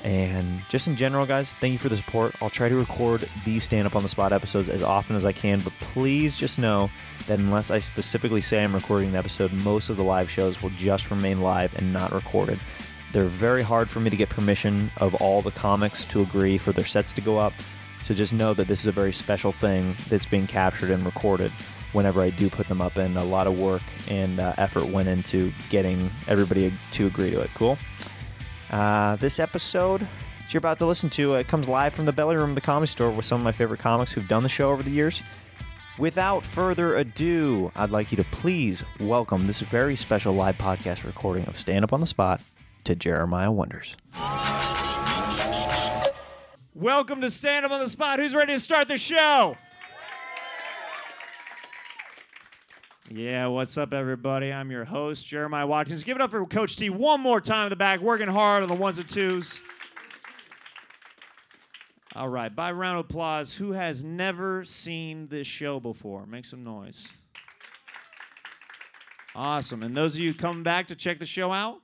And 0.05 0.61
just 0.69 0.87
in 0.87 0.95
general, 0.95 1.25
guys, 1.25 1.55
thank 1.55 1.73
you 1.73 1.79
for 1.79 1.89
the 1.89 1.97
support. 1.97 2.35
I'll 2.39 2.51
try 2.51 2.69
to 2.69 2.75
record 2.75 3.27
these 3.43 3.63
stand 3.63 3.87
up 3.87 3.95
on 3.95 4.03
the 4.03 4.09
spot 4.09 4.33
episodes 4.33 4.69
as 4.69 4.83
often 4.83 5.15
as 5.15 5.25
I 5.25 5.31
can, 5.31 5.61
but 5.61 5.73
please 5.79 6.37
just 6.37 6.59
know 6.59 6.91
that 7.25 7.39
unless 7.39 7.71
I 7.71 7.79
specifically 7.79 8.41
say 8.41 8.63
I'm 8.63 8.75
recording 8.75 9.13
the 9.13 9.17
episode, 9.17 9.51
most 9.51 9.89
of 9.89 9.97
the 9.97 10.03
live 10.03 10.29
shows 10.29 10.61
will 10.61 10.69
just 10.71 11.09
remain 11.09 11.41
live 11.41 11.75
and 11.75 11.91
not 11.91 12.13
recorded. 12.13 12.59
They're 13.13 13.23
very 13.23 13.63
hard 13.63 13.89
for 13.89 13.99
me 13.99 14.11
to 14.11 14.15
get 14.15 14.29
permission 14.29 14.91
of 14.97 15.15
all 15.15 15.41
the 15.41 15.49
comics 15.49 16.05
to 16.05 16.21
agree 16.21 16.59
for 16.59 16.71
their 16.71 16.85
sets 16.85 17.11
to 17.13 17.21
go 17.21 17.39
up. 17.39 17.53
So 18.03 18.13
just 18.13 18.31
know 18.31 18.53
that 18.53 18.67
this 18.67 18.81
is 18.81 18.85
a 18.85 18.91
very 18.91 19.11
special 19.11 19.53
thing 19.53 19.95
that's 20.07 20.27
being 20.27 20.45
captured 20.45 20.91
and 20.91 21.03
recorded 21.03 21.51
whenever 21.93 22.21
I 22.21 22.29
do 22.29 22.47
put 22.47 22.67
them 22.67 22.79
up, 22.79 22.97
and 22.97 23.17
a 23.17 23.23
lot 23.23 23.47
of 23.47 23.57
work 23.57 23.81
and 24.07 24.39
uh, 24.39 24.53
effort 24.59 24.85
went 24.85 25.07
into 25.07 25.51
getting 25.71 26.11
everybody 26.27 26.71
to 26.91 27.07
agree 27.07 27.31
to 27.31 27.41
it. 27.41 27.49
Cool. 27.55 27.79
Uh, 28.71 29.15
this 29.17 29.39
episode 29.39 30.01
that 30.01 30.53
you're 30.53 30.59
about 30.59 30.77
to 30.79 30.85
listen 30.85 31.09
to 31.11 31.35
uh, 31.35 31.43
comes 31.43 31.67
live 31.67 31.93
from 31.93 32.05
the 32.05 32.13
belly 32.13 32.35
room 32.35 32.49
of 32.49 32.55
the 32.55 32.61
comedy 32.61 32.87
store 32.87 33.11
with 33.11 33.25
some 33.25 33.39
of 33.39 33.43
my 33.43 33.51
favorite 33.51 33.79
comics 33.79 34.11
who've 34.11 34.27
done 34.27 34.43
the 34.43 34.49
show 34.49 34.71
over 34.71 34.83
the 34.83 34.91
years. 34.91 35.21
Without 35.97 36.43
further 36.43 36.95
ado, 36.95 37.71
I'd 37.75 37.89
like 37.89 38.11
you 38.11 38.17
to 38.17 38.25
please 38.25 38.83
welcome 38.99 39.45
this 39.45 39.61
very 39.61 39.95
special 39.95 40.33
live 40.33 40.57
podcast 40.57 41.05
recording 41.05 41.45
of 41.47 41.57
Stand 41.57 41.85
Up 41.85 41.93
on 41.93 42.01
the 42.01 42.05
Spot 42.05 42.41
to 42.83 42.95
Jeremiah 42.95 43.51
Wonders. 43.51 43.95
Welcome 46.73 47.21
to 47.21 47.29
Stand 47.29 47.65
Up 47.65 47.71
on 47.71 47.79
the 47.79 47.87
Spot. 47.89 48.19
Who's 48.19 48.35
ready 48.35 48.53
to 48.53 48.59
start 48.59 48.89
the 48.89 48.97
show? 48.97 49.55
Yeah, 53.17 53.47
what's 53.47 53.77
up, 53.77 53.93
everybody? 53.93 54.51
I'm 54.51 54.69
your 54.69 54.83
host, 54.83 55.25
Jeremiah 55.25 55.65
Watkins. 55.65 56.03
Give 56.03 56.17
it 56.17 56.21
up 56.21 56.31
for 56.31 56.45
Coach 56.45 56.75
T 56.75 56.89
one 56.89 57.21
more 57.21 57.39
time 57.39 57.67
in 57.67 57.69
the 57.69 57.77
back, 57.77 58.01
working 58.01 58.27
hard 58.27 58.61
on 58.61 58.67
the 58.67 58.75
ones 58.75 58.99
and 58.99 59.07
twos. 59.07 59.61
All 62.13 62.27
right, 62.27 62.53
by 62.53 62.73
round 62.73 62.99
of 62.99 63.05
applause, 63.05 63.53
who 63.53 63.71
has 63.71 64.03
never 64.03 64.65
seen 64.65 65.29
this 65.29 65.47
show 65.47 65.79
before? 65.79 66.25
Make 66.25 66.43
some 66.43 66.65
noise. 66.65 67.07
Awesome. 69.33 69.81
And 69.83 69.95
those 69.95 70.15
of 70.15 70.19
you 70.19 70.33
coming 70.33 70.63
back 70.63 70.87
to 70.87 70.95
check 70.95 71.19
the 71.19 71.25
show 71.25 71.53
out? 71.53 71.79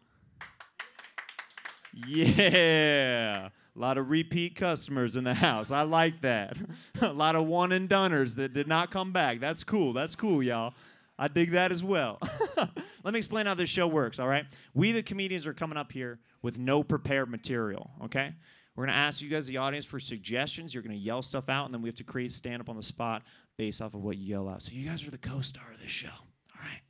Yeah. 1.93 3.47
A 3.73 3.79
lot 3.79 3.97
of 3.97 4.09
repeat 4.09 4.57
customers 4.57 5.15
in 5.15 5.23
the 5.23 5.33
house. 5.33 5.71
I 5.71 5.83
like 5.83 6.23
that. 6.23 6.57
a 7.01 7.13
lot 7.13 7.37
of 7.37 7.45
one 7.45 7.71
and 7.71 7.87
doners 7.87 8.35
that 8.35 8.53
did 8.53 8.67
not 8.67 8.91
come 8.91 9.13
back. 9.13 9.39
That's 9.39 9.63
cool. 9.63 9.93
That's 9.93 10.13
cool, 10.13 10.43
y'all. 10.43 10.73
I 11.17 11.27
dig 11.27 11.51
that 11.51 11.71
as 11.71 11.83
well. 11.83 12.19
Let 13.03 13.13
me 13.13 13.17
explain 13.17 13.45
how 13.45 13.53
this 13.53 13.69
show 13.69 13.87
works, 13.87 14.19
all 14.19 14.27
right? 14.27 14.45
We, 14.73 14.91
the 14.91 15.03
comedians, 15.03 15.45
are 15.45 15.53
coming 15.53 15.77
up 15.77 15.91
here 15.91 16.19
with 16.41 16.57
no 16.57 16.83
prepared 16.83 17.29
material, 17.29 17.91
okay? 18.05 18.33
We're 18.75 18.85
going 18.85 18.95
to 18.95 18.99
ask 19.01 19.21
you 19.21 19.29
guys, 19.29 19.45
the 19.47 19.57
audience, 19.57 19.85
for 19.85 19.99
suggestions. 19.99 20.73
You're 20.73 20.83
going 20.83 20.95
to 20.95 21.01
yell 21.01 21.21
stuff 21.21 21.49
out, 21.49 21.65
and 21.65 21.73
then 21.73 21.81
we 21.81 21.89
have 21.89 21.97
to 21.97 22.03
create 22.03 22.31
stand 22.31 22.61
up 22.61 22.69
on 22.69 22.77
the 22.77 22.83
spot 22.83 23.23
based 23.57 23.81
off 23.81 23.93
of 23.93 24.01
what 24.01 24.17
you 24.17 24.27
yell 24.33 24.47
out. 24.47 24.61
So 24.61 24.71
you 24.71 24.87
guys 24.87 25.05
are 25.05 25.11
the 25.11 25.17
co 25.17 25.41
star 25.41 25.71
of 25.73 25.81
this 25.81 25.91
show, 25.91 26.07
all 26.07 26.61
right? 26.61 26.81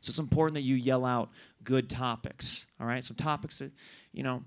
So 0.00 0.10
it's 0.10 0.18
important 0.18 0.54
that 0.54 0.62
you 0.62 0.74
yell 0.74 1.04
out 1.04 1.30
good 1.64 1.88
topics. 1.88 2.66
All 2.80 2.86
right, 2.86 3.02
some 3.04 3.16
topics 3.16 3.58
that 3.58 3.72
you 4.12 4.22
know 4.22 4.42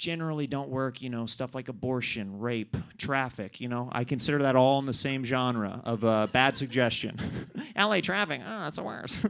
generally 0.00 0.46
don't 0.46 0.70
work. 0.70 1.02
You 1.02 1.10
know, 1.10 1.26
stuff 1.26 1.54
like 1.54 1.68
abortion, 1.68 2.40
rape, 2.40 2.76
traffic. 2.98 3.60
You 3.60 3.68
know, 3.68 3.88
I 3.92 4.02
consider 4.02 4.42
that 4.42 4.56
all 4.56 4.80
in 4.80 4.86
the 4.86 4.94
same 4.94 5.22
genre 5.22 5.80
of 5.84 6.04
uh, 6.04 6.26
bad 6.32 6.56
suggestion. 6.56 7.20
L.A. 7.76 8.00
traffic. 8.00 8.40
Oh, 8.44 8.60
that's 8.60 8.76
the 8.76 8.82
worst. 8.82 9.18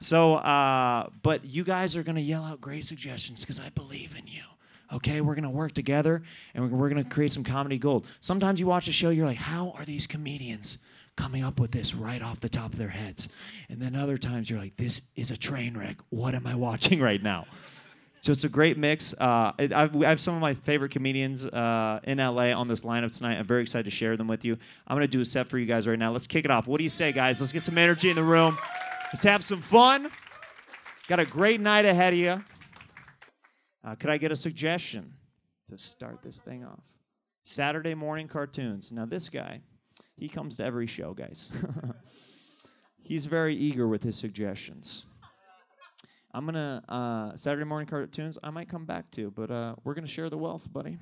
So, 0.00 0.34
uh, 0.34 1.08
but 1.22 1.46
you 1.46 1.64
guys 1.64 1.96
are 1.96 2.02
going 2.02 2.16
to 2.16 2.20
yell 2.20 2.44
out 2.44 2.60
great 2.60 2.84
suggestions 2.84 3.40
because 3.40 3.58
I 3.58 3.70
believe 3.70 4.14
in 4.18 4.26
you. 4.26 4.42
Okay, 4.92 5.22
we're 5.22 5.34
to 5.34 5.48
work 5.48 5.72
together 5.72 6.22
and 6.54 6.70
we're, 6.70 6.90
to 6.90 7.04
create 7.04 7.32
some 7.32 7.42
comedy 7.42 7.78
gold. 7.78 8.06
Sometimes 8.20 8.60
you 8.60 8.66
watch 8.66 8.86
a 8.86 8.92
show, 8.92 9.08
you're 9.08 9.24
like, 9.24 9.38
how 9.38 9.72
are 9.78 9.84
these 9.86 10.06
comedians 10.06 10.76
coming 11.16 11.42
up 11.42 11.58
with 11.58 11.70
this 11.70 11.94
right 11.94 12.20
off 12.20 12.40
the 12.40 12.50
top 12.50 12.72
of 12.72 12.78
their 12.78 12.88
heads? 12.88 13.30
And 13.70 13.80
then 13.80 13.96
other 13.96 14.18
times 14.18 14.50
you're 14.50 14.58
like, 14.58 14.76
this 14.76 15.00
is 15.16 15.30
a 15.30 15.38
train 15.38 15.74
wreck. 15.74 15.96
What 16.10 16.34
am 16.34 16.46
I 16.46 16.54
watching 16.54 17.00
right 17.10 17.22
now? 17.22 17.46
So 18.24 18.32
it's 18.32 18.44
a 18.44 18.48
great 18.48 18.78
mix. 18.78 19.12
Uh, 19.12 19.52
I've, 19.58 19.94
I 20.02 20.08
have 20.08 20.18
some 20.18 20.34
of 20.34 20.40
my 20.40 20.54
favorite 20.54 20.92
comedians 20.92 21.44
uh, 21.44 22.00
in 22.04 22.16
LA 22.16 22.58
on 22.58 22.68
this 22.68 22.80
lineup 22.80 23.14
tonight. 23.14 23.36
I'm 23.36 23.46
very 23.46 23.60
excited 23.60 23.84
to 23.84 23.90
share 23.90 24.16
them 24.16 24.28
with 24.28 24.46
you. 24.46 24.56
I'm 24.88 24.96
going 24.96 25.06
to 25.06 25.12
do 25.12 25.20
a 25.20 25.26
set 25.26 25.46
for 25.46 25.58
you 25.58 25.66
guys 25.66 25.86
right 25.86 25.98
now. 25.98 26.10
Let's 26.10 26.26
kick 26.26 26.46
it 26.46 26.50
off. 26.50 26.66
What 26.66 26.78
do 26.78 26.84
you 26.84 26.90
say, 26.90 27.12
guys? 27.12 27.42
Let's 27.42 27.52
get 27.52 27.64
some 27.64 27.76
energy 27.76 28.08
in 28.08 28.16
the 28.16 28.24
room. 28.24 28.56
Let's 29.12 29.24
have 29.24 29.44
some 29.44 29.60
fun. 29.60 30.10
Got 31.06 31.18
a 31.18 31.26
great 31.26 31.60
night 31.60 31.84
ahead 31.84 32.14
of 32.14 32.18
you. 32.18 32.42
Uh, 33.86 33.94
could 33.96 34.08
I 34.08 34.16
get 34.16 34.32
a 34.32 34.36
suggestion 34.36 35.12
to 35.68 35.76
start 35.76 36.20
this 36.22 36.40
thing 36.40 36.64
off? 36.64 36.80
Saturday 37.42 37.94
morning 37.94 38.26
cartoons. 38.26 38.90
Now, 38.90 39.04
this 39.04 39.28
guy, 39.28 39.60
he 40.16 40.30
comes 40.30 40.56
to 40.56 40.64
every 40.64 40.86
show, 40.86 41.12
guys. 41.12 41.50
He's 43.02 43.26
very 43.26 43.54
eager 43.54 43.86
with 43.86 44.02
his 44.02 44.16
suggestions. 44.16 45.04
I'm 46.34 46.46
gonna 46.46 46.82
uh, 46.88 47.36
Saturday 47.36 47.64
morning 47.64 47.86
cartoons. 47.86 48.38
I 48.42 48.50
might 48.50 48.68
come 48.68 48.84
back 48.84 49.08
to, 49.12 49.30
but 49.30 49.52
uh, 49.52 49.76
we're 49.84 49.94
gonna 49.94 50.08
share 50.08 50.28
the 50.28 50.36
wealth, 50.36 50.66
buddy. 50.72 50.98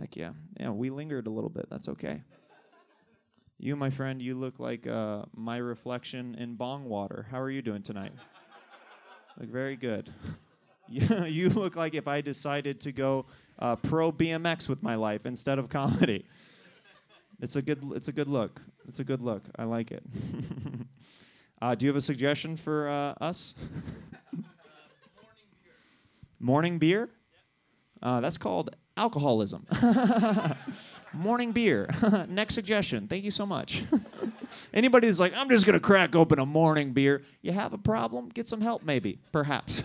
Heck 0.00 0.16
yeah, 0.16 0.30
yeah. 0.58 0.70
We 0.70 0.88
lingered 0.88 1.26
a 1.26 1.30
little 1.30 1.50
bit. 1.50 1.68
That's 1.70 1.86
okay. 1.90 2.22
You, 3.58 3.76
my 3.76 3.90
friend, 3.90 4.22
you 4.22 4.34
look 4.34 4.58
like 4.58 4.86
uh, 4.86 5.24
my 5.34 5.58
reflection 5.58 6.34
in 6.36 6.54
bong 6.56 6.86
water. 6.86 7.26
How 7.30 7.38
are 7.38 7.50
you 7.50 7.60
doing 7.60 7.82
tonight? 7.82 8.12
look 9.38 9.50
very 9.50 9.76
good. 9.76 10.10
you 10.88 11.50
look 11.50 11.76
like 11.76 11.94
if 11.94 12.08
I 12.08 12.22
decided 12.22 12.80
to 12.82 12.92
go 12.92 13.26
uh, 13.58 13.76
pro 13.76 14.10
BMX 14.12 14.66
with 14.66 14.82
my 14.82 14.94
life 14.94 15.26
instead 15.26 15.58
of 15.58 15.68
comedy. 15.68 16.24
It's 17.38 17.54
a 17.54 17.60
good. 17.60 17.82
It's 17.94 18.08
a 18.08 18.12
good 18.12 18.28
look. 18.28 18.62
It's 18.88 18.98
a 18.98 19.04
good 19.04 19.20
look. 19.20 19.42
I 19.58 19.64
like 19.64 19.90
it. 19.90 20.02
uh, 21.62 21.74
do 21.74 21.86
you 21.86 21.90
have 21.90 21.96
a 21.96 22.00
suggestion 22.00 22.56
for 22.56 22.88
uh, 22.88 23.24
us? 23.24 23.54
Morning 26.40 26.78
beer. 26.78 27.08
Uh, 28.02 28.20
that's 28.20 28.36
called 28.36 28.70
alcoholism. 28.96 29.66
Morning 31.12 31.52
beer. 31.52 31.88
Next 32.28 32.54
suggestion. 32.54 33.08
Thank 33.08 33.24
you 33.24 33.30
so 33.30 33.46
much. 33.46 33.84
Anybody 34.74 35.06
who's 35.06 35.20
like, 35.20 35.32
I'm 35.34 35.48
just 35.48 35.64
gonna 35.64 35.80
crack 35.80 36.14
open 36.14 36.38
a 36.38 36.46
morning 36.46 36.92
beer, 36.92 37.22
you 37.40 37.52
have 37.52 37.72
a 37.72 37.78
problem. 37.78 38.28
Get 38.28 38.48
some 38.48 38.60
help, 38.60 38.82
maybe, 38.82 39.18
perhaps. 39.32 39.82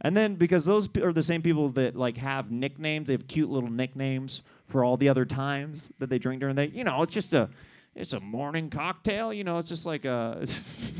and 0.00 0.16
then 0.16 0.36
because 0.36 0.64
those 0.64 0.86
pe- 0.86 1.02
are 1.02 1.12
the 1.12 1.22
same 1.22 1.42
people 1.42 1.70
that 1.70 1.96
like 1.96 2.16
have 2.16 2.50
nicknames, 2.50 3.08
they 3.08 3.14
have 3.14 3.26
cute 3.26 3.50
little 3.50 3.70
nicknames 3.70 4.42
for 4.68 4.84
all 4.84 4.96
the 4.96 5.08
other 5.08 5.24
times 5.24 5.90
that 5.98 6.10
they 6.10 6.18
drink 6.18 6.40
during 6.40 6.54
the 6.54 6.66
day. 6.66 6.76
You 6.76 6.84
know, 6.84 7.02
it's 7.02 7.12
just 7.12 7.32
a 7.32 7.48
it's 7.96 8.12
a 8.12 8.20
morning 8.20 8.68
cocktail. 8.68 9.32
You 9.32 9.42
know, 9.42 9.58
it's 9.58 9.68
just 9.68 9.86
like 9.86 10.04
a 10.04 10.46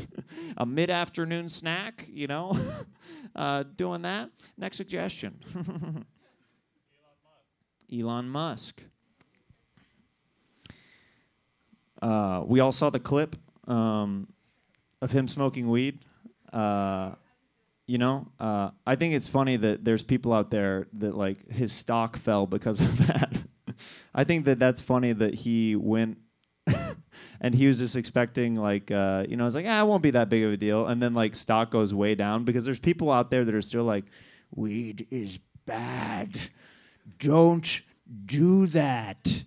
a 0.57 0.65
mid 0.65 0.89
afternoon 0.89 1.47
snack. 1.47 2.05
You 2.09 2.27
know, 2.27 2.59
uh, 3.35 3.63
doing 3.75 4.01
that. 4.01 4.31
Next 4.57 4.77
suggestion. 4.77 5.39
Elon 7.93 8.27
Musk. 8.27 8.81
Uh, 12.01 12.43
we 12.45 12.59
all 12.59 12.71
saw 12.71 12.89
the 12.89 12.99
clip 12.99 13.35
um, 13.67 14.27
of 15.01 15.11
him 15.11 15.27
smoking 15.27 15.69
weed. 15.69 15.99
Uh, 16.51 17.11
you 17.85 17.97
know, 17.97 18.27
uh, 18.39 18.71
I 18.85 18.95
think 18.95 19.13
it's 19.13 19.27
funny 19.29 19.55
that 19.55 19.85
there's 19.85 20.03
people 20.03 20.33
out 20.33 20.51
there 20.51 20.87
that 20.93 21.15
like 21.15 21.49
his 21.49 21.71
stock 21.71 22.17
fell 22.17 22.45
because 22.45 22.81
of 22.81 22.97
that. 23.07 23.33
I 24.13 24.25
think 24.25 24.45
that 24.45 24.59
that's 24.59 24.81
funny 24.81 25.13
that 25.13 25.33
he 25.33 25.75
went 25.75 26.17
and 27.41 27.53
he 27.53 27.67
was 27.67 27.79
just 27.79 27.95
expecting 27.95 28.55
like 28.55 28.91
uh, 28.91 29.25
you 29.27 29.37
know, 29.37 29.45
it's 29.45 29.55
like 29.55 29.65
ah, 29.67 29.81
it 29.81 29.87
won't 29.87 30.03
be 30.03 30.11
that 30.11 30.29
big 30.29 30.43
of 30.43 30.51
a 30.51 30.57
deal, 30.57 30.87
and 30.87 31.01
then 31.01 31.13
like 31.13 31.35
stock 31.35 31.71
goes 31.71 31.93
way 31.93 32.15
down 32.15 32.43
because 32.43 32.65
there's 32.65 32.79
people 32.79 33.11
out 33.11 33.31
there 33.31 33.45
that 33.45 33.55
are 33.55 33.61
still 33.61 33.83
like, 33.83 34.05
weed 34.55 35.07
is 35.11 35.39
bad, 35.65 36.37
don't 37.19 37.81
do 38.25 38.67
that 38.67 39.43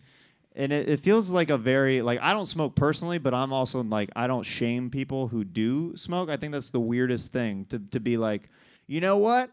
and 0.61 0.73
it, 0.73 0.89
it 0.89 1.01
feels 1.01 1.33
like 1.33 1.51
a 1.51 1.57
very 1.57 2.03
like 2.03 2.21
I 2.21 2.33
don't 2.33 2.47
smoke 2.47 2.75
personally, 2.75 3.19
but 3.19 3.35
I'm 3.35 3.53
also 3.53 3.83
like 3.83 4.11
I 4.17 4.27
don't 4.27 4.43
shame 4.43 4.91
people 4.91 5.29
who 5.29 5.45
do 5.45 5.97
smoke. 5.97 6.29
I 6.29 6.37
think 6.37 6.53
that's 6.53 6.71
the 6.71 6.81
weirdest 6.81 7.33
thing 7.33 7.67
to 7.67 7.79
to 7.79 8.01
be 8.01 8.17
like, 8.17 8.51
you 8.87 9.01
know 9.01 9.17
what? 9.17 9.51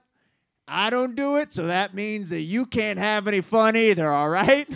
I 0.67 0.89
don't 0.89 1.15
do 1.15 1.37
it, 1.37 1.53
so 1.53 1.67
that 1.67 1.93
means 1.93 2.29
that 2.31 2.41
you 2.41 2.65
can't 2.65 2.99
have 2.99 3.27
any 3.27 3.41
fun 3.41 3.77
either, 3.77 4.11
all 4.11 4.29
right? 4.29 4.67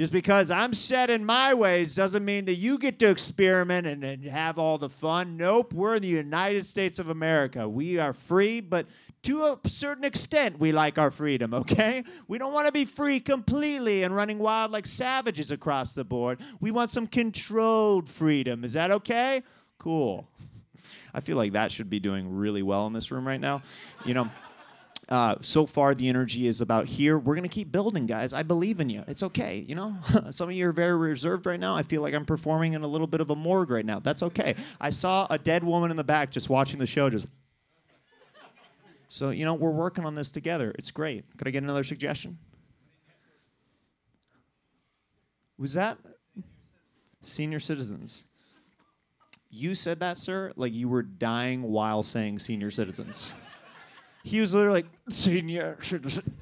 Just 0.00 0.14
because 0.14 0.50
I'm 0.50 0.72
set 0.72 1.10
in 1.10 1.26
my 1.26 1.52
ways 1.52 1.94
doesn't 1.94 2.24
mean 2.24 2.46
that 2.46 2.54
you 2.54 2.78
get 2.78 2.98
to 3.00 3.10
experiment 3.10 3.86
and, 3.86 4.02
and 4.02 4.24
have 4.24 4.58
all 4.58 4.78
the 4.78 4.88
fun. 4.88 5.36
Nope, 5.36 5.74
we're 5.74 5.96
in 5.96 6.00
the 6.00 6.08
United 6.08 6.64
States 6.64 6.98
of 6.98 7.10
America. 7.10 7.68
We 7.68 7.98
are 7.98 8.14
free, 8.14 8.62
but 8.62 8.86
to 9.24 9.42
a 9.42 9.58
certain 9.66 10.04
extent, 10.04 10.58
we 10.58 10.72
like 10.72 10.96
our 10.96 11.10
freedom, 11.10 11.52
okay? 11.54 12.02
We 12.28 12.38
don't 12.38 12.54
want 12.54 12.64
to 12.64 12.72
be 12.72 12.86
free 12.86 13.20
completely 13.20 14.02
and 14.04 14.16
running 14.16 14.38
wild 14.38 14.70
like 14.70 14.86
savages 14.86 15.50
across 15.50 15.92
the 15.92 16.02
board. 16.02 16.40
We 16.60 16.70
want 16.70 16.90
some 16.90 17.06
controlled 17.06 18.08
freedom. 18.08 18.64
Is 18.64 18.72
that 18.72 18.90
okay? 18.90 19.42
Cool. 19.78 20.26
I 21.12 21.20
feel 21.20 21.36
like 21.36 21.52
that 21.52 21.70
should 21.70 21.90
be 21.90 22.00
doing 22.00 22.34
really 22.34 22.62
well 22.62 22.86
in 22.86 22.94
this 22.94 23.10
room 23.10 23.28
right 23.28 23.38
now. 23.38 23.60
You 24.06 24.14
know, 24.14 24.30
uh, 25.10 25.34
so 25.40 25.66
far 25.66 25.94
the 25.94 26.08
energy 26.08 26.46
is 26.46 26.60
about 26.60 26.86
here. 26.86 27.18
We're 27.18 27.34
gonna 27.34 27.48
keep 27.48 27.72
building, 27.72 28.06
guys. 28.06 28.32
I 28.32 28.44
believe 28.44 28.80
in 28.80 28.88
you. 28.88 29.02
It's 29.08 29.24
okay. 29.24 29.64
You 29.66 29.74
know, 29.74 29.96
some 30.30 30.48
of 30.48 30.54
you 30.54 30.68
are 30.68 30.72
very 30.72 30.96
reserved 30.96 31.46
right 31.46 31.58
now. 31.58 31.74
I 31.74 31.82
feel 31.82 32.00
like 32.00 32.14
I'm 32.14 32.24
performing 32.24 32.74
in 32.74 32.82
a 32.82 32.86
little 32.86 33.08
bit 33.08 33.20
of 33.20 33.30
a 33.30 33.36
morgue 33.36 33.70
right 33.70 33.84
now. 33.84 33.98
That's 33.98 34.22
okay. 34.22 34.54
I 34.80 34.90
saw 34.90 35.26
a 35.28 35.38
dead 35.38 35.64
woman 35.64 35.90
in 35.90 35.96
the 35.96 36.04
back 36.04 36.30
just 36.30 36.48
watching 36.48 36.78
the 36.78 36.86
show. 36.86 37.10
Just 37.10 37.26
so 39.08 39.30
you 39.30 39.44
know, 39.44 39.54
we're 39.54 39.70
working 39.70 40.04
on 40.04 40.14
this 40.14 40.30
together. 40.30 40.72
It's 40.78 40.92
great. 40.92 41.24
Could 41.36 41.48
I 41.48 41.50
get 41.50 41.64
another 41.64 41.84
suggestion? 41.84 42.38
Was 45.58 45.74
that 45.74 45.98
senior 47.22 47.58
citizens? 47.58 48.26
You 49.50 49.74
said 49.74 49.98
that, 50.00 50.16
sir, 50.16 50.52
like 50.54 50.72
you 50.72 50.88
were 50.88 51.02
dying 51.02 51.62
while 51.62 52.04
saying 52.04 52.38
senior 52.38 52.70
citizens. 52.70 53.32
He 54.22 54.40
was 54.40 54.54
literally 54.54 54.82
like, 54.82 55.14
senior 55.14 55.78
citizen. 55.82 56.34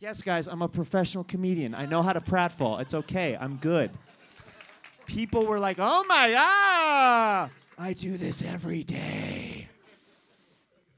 Yes, 0.00 0.22
guys, 0.22 0.46
I'm 0.46 0.62
a 0.62 0.68
professional 0.68 1.24
comedian. 1.24 1.74
I 1.74 1.84
know 1.84 2.02
how 2.02 2.12
to 2.12 2.20
pratfall. 2.20 2.80
It's 2.80 2.94
okay. 2.94 3.36
I'm 3.38 3.56
good. 3.56 3.90
People 5.06 5.44
were 5.44 5.58
like, 5.58 5.78
oh 5.80 6.04
my, 6.08 6.30
god, 6.30 7.50
I 7.76 7.92
do 7.94 8.16
this 8.16 8.42
every 8.42 8.84
day. 8.84 9.66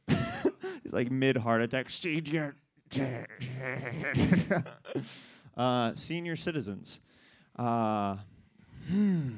He's 0.08 0.92
like 0.92 1.10
mid 1.10 1.38
heart 1.38 1.62
attack. 1.62 1.88
Senior. 1.88 2.56
uh, 5.56 5.94
senior 5.94 6.36
citizens. 6.36 7.00
Uh, 7.56 8.16
hmm. 8.88 9.30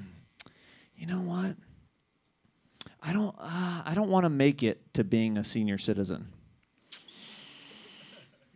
You 0.96 1.06
know 1.06 1.20
what? 1.20 1.54
I 3.04 3.12
don't. 3.12 3.34
Uh, 3.38 3.82
I 3.84 3.92
don't 3.94 4.10
want 4.10 4.24
to 4.24 4.30
make 4.30 4.62
it 4.62 4.94
to 4.94 5.02
being 5.02 5.36
a 5.36 5.44
senior 5.44 5.76
citizen. 5.76 6.28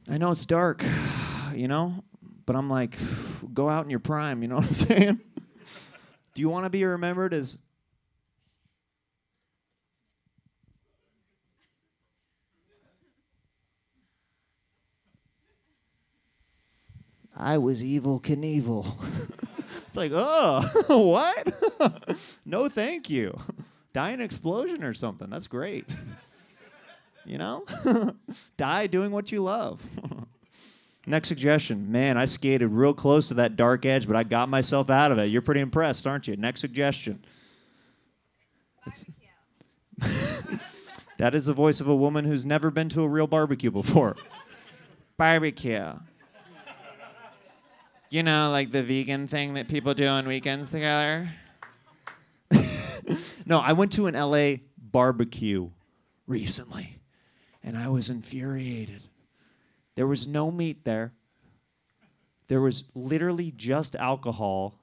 I 0.09 0.19
know 0.19 0.31
it's 0.31 0.47
dark, 0.47 0.85
you 1.55 1.67
know, 1.67 2.05
but 2.47 2.55
I'm 2.55 2.71
like, 2.71 2.97
go 3.55 3.69
out 3.69 3.85
in 3.85 3.91
your 3.91 3.99
prime. 3.99 4.43
You 4.43 4.49
know 4.49 4.57
what 4.57 4.67
I'm 4.67 4.75
saying? 4.75 5.21
Do 6.35 6.43
you 6.43 6.49
want 6.49 6.65
to 6.65 6.71
be 6.71 6.85
remembered 6.85 7.35
as? 7.35 7.59
I 17.39 17.59
was 17.59 17.83
Evel 17.83 18.23
Knievel. 18.23 18.95
it's 19.87 19.97
like, 19.97 20.13
oh, 20.15 20.65
what? 20.89 22.03
no, 22.47 22.69
thank 22.69 23.11
you. 23.11 23.39
Die 23.97 24.09
in 24.11 24.21
an 24.21 24.27
explosion 24.27 24.85
or 24.85 24.93
something. 24.93 25.31
That's 25.31 25.47
great. 25.47 25.87
you 27.25 27.39
know? 27.39 27.65
Die 28.59 28.87
doing 28.89 29.11
what 29.11 29.33
you 29.33 29.43
love. 29.43 29.81
Next 31.07 31.29
suggestion. 31.29 31.91
Man, 31.91 32.19
I 32.19 32.27
skated 32.27 32.71
real 32.71 32.93
close 32.93 33.29
to 33.29 33.35
that 33.35 33.57
dark 33.57 33.87
edge, 33.87 34.07
but 34.07 34.15
I 34.15 34.23
got 34.23 34.51
myself 34.51 34.91
out 34.91 35.13
of 35.13 35.19
it. 35.19 35.31
You're 35.31 35.41
pretty 35.41 35.63
impressed, 35.63 36.07
aren't 36.07 36.29
you? 36.29 36.37
Next 36.37 36.61
suggestion. 36.61 37.25
That 41.17 41.35
is 41.35 41.47
the 41.47 41.55
voice 41.55 41.81
of 41.81 41.89
a 41.89 41.97
woman 41.97 42.27
who's 42.27 42.45
never 42.45 42.71
been 42.71 42.91
to 42.91 43.01
a 43.01 43.09
real 43.09 43.27
barbecue 43.27 43.71
before. 43.71 44.15
barbecue. 45.17 45.95
You 48.11 48.23
know, 48.23 48.51
like 48.51 48.73
the 48.73 48.83
vegan 48.83 49.27
thing 49.27 49.55
that 49.55 49.69
people 49.69 49.95
do 49.95 50.07
on 50.07 50.29
weekends 50.29 50.71
together? 50.73 51.31
No, 53.47 53.61
I 53.61 53.73
went 53.73 53.93
to 53.93 54.09
an 54.09 54.15
LA 54.15 54.57
barbecue 54.77 55.71
recently, 56.27 56.99
and 57.63 57.79
I 57.79 57.89
was 57.89 58.11
infuriated. 58.11 59.03
There 59.95 60.07
was 60.07 60.27
no 60.27 60.51
meat 60.51 60.85
there. 60.85 61.13
There 62.49 62.61
was 62.61 62.85
literally 62.95 63.53
just 63.57 63.97
alcohol 63.97 64.75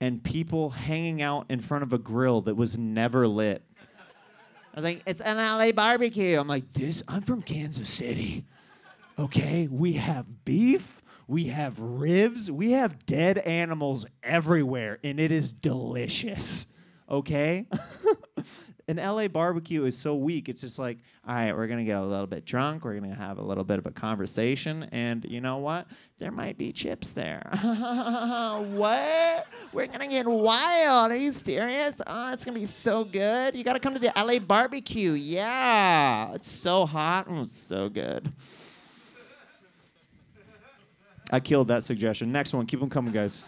and 0.00 0.22
people 0.22 0.70
hanging 0.70 1.22
out 1.22 1.46
in 1.48 1.60
front 1.60 1.82
of 1.82 1.92
a 1.92 1.98
grill 1.98 2.42
that 2.42 2.56
was 2.56 2.76
never 2.76 3.26
lit. 3.26 3.62
I 4.72 4.76
was 4.76 4.84
like, 4.84 5.02
it's 5.06 5.20
an 5.20 5.38
LA 5.38 5.72
barbecue. 5.72 6.38
I'm 6.38 6.46
like, 6.46 6.72
this, 6.72 7.02
I'm 7.08 7.22
from 7.22 7.42
Kansas 7.42 7.90
City. 7.90 8.44
Okay, 9.18 9.66
we 9.68 9.94
have 9.94 10.44
beef, 10.44 11.02
we 11.26 11.48
have 11.48 11.80
ribs, 11.80 12.50
we 12.50 12.72
have 12.72 13.04
dead 13.06 13.38
animals 13.38 14.06
everywhere, 14.22 14.98
and 15.02 15.18
it 15.18 15.32
is 15.32 15.52
delicious. 15.52 16.66
Okay? 17.10 17.66
An 18.88 18.96
LA 18.96 19.28
barbecue 19.28 19.84
is 19.84 19.98
so 19.98 20.14
weak. 20.14 20.48
It's 20.48 20.62
just 20.62 20.78
like, 20.78 20.96
all 21.26 21.34
right, 21.34 21.54
we're 21.54 21.66
gonna 21.66 21.84
get 21.84 21.98
a 21.98 22.04
little 22.06 22.26
bit 22.26 22.46
drunk, 22.46 22.86
we're 22.86 22.98
gonna 22.98 23.14
have 23.14 23.36
a 23.36 23.42
little 23.42 23.64
bit 23.64 23.78
of 23.78 23.84
a 23.84 23.90
conversation, 23.90 24.84
and 24.92 25.26
you 25.26 25.42
know 25.42 25.58
what? 25.58 25.88
There 26.18 26.32
might 26.32 26.56
be 26.56 26.72
chips 26.72 27.12
there. 27.12 27.50
what? 27.62 29.46
We're 29.74 29.88
gonna 29.88 30.08
get 30.08 30.26
wild. 30.26 31.12
Are 31.12 31.16
you 31.16 31.32
serious? 31.32 31.96
Oh, 32.06 32.32
it's 32.32 32.46
gonna 32.46 32.58
be 32.58 32.64
so 32.64 33.04
good. 33.04 33.54
You 33.54 33.62
gotta 33.62 33.78
come 33.78 33.92
to 33.92 34.00
the 34.00 34.12
LA 34.16 34.38
barbecue. 34.38 35.12
Yeah. 35.12 36.32
It's 36.32 36.50
so 36.50 36.86
hot. 36.86 37.28
Mm, 37.28 37.44
it's 37.44 37.66
so 37.66 37.90
good. 37.90 38.32
I 41.30 41.40
killed 41.40 41.68
that 41.68 41.84
suggestion. 41.84 42.32
Next 42.32 42.54
one. 42.54 42.64
Keep 42.64 42.80
them 42.80 42.88
coming, 42.88 43.12
guys. 43.12 43.44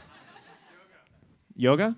Yoga? 1.56 1.96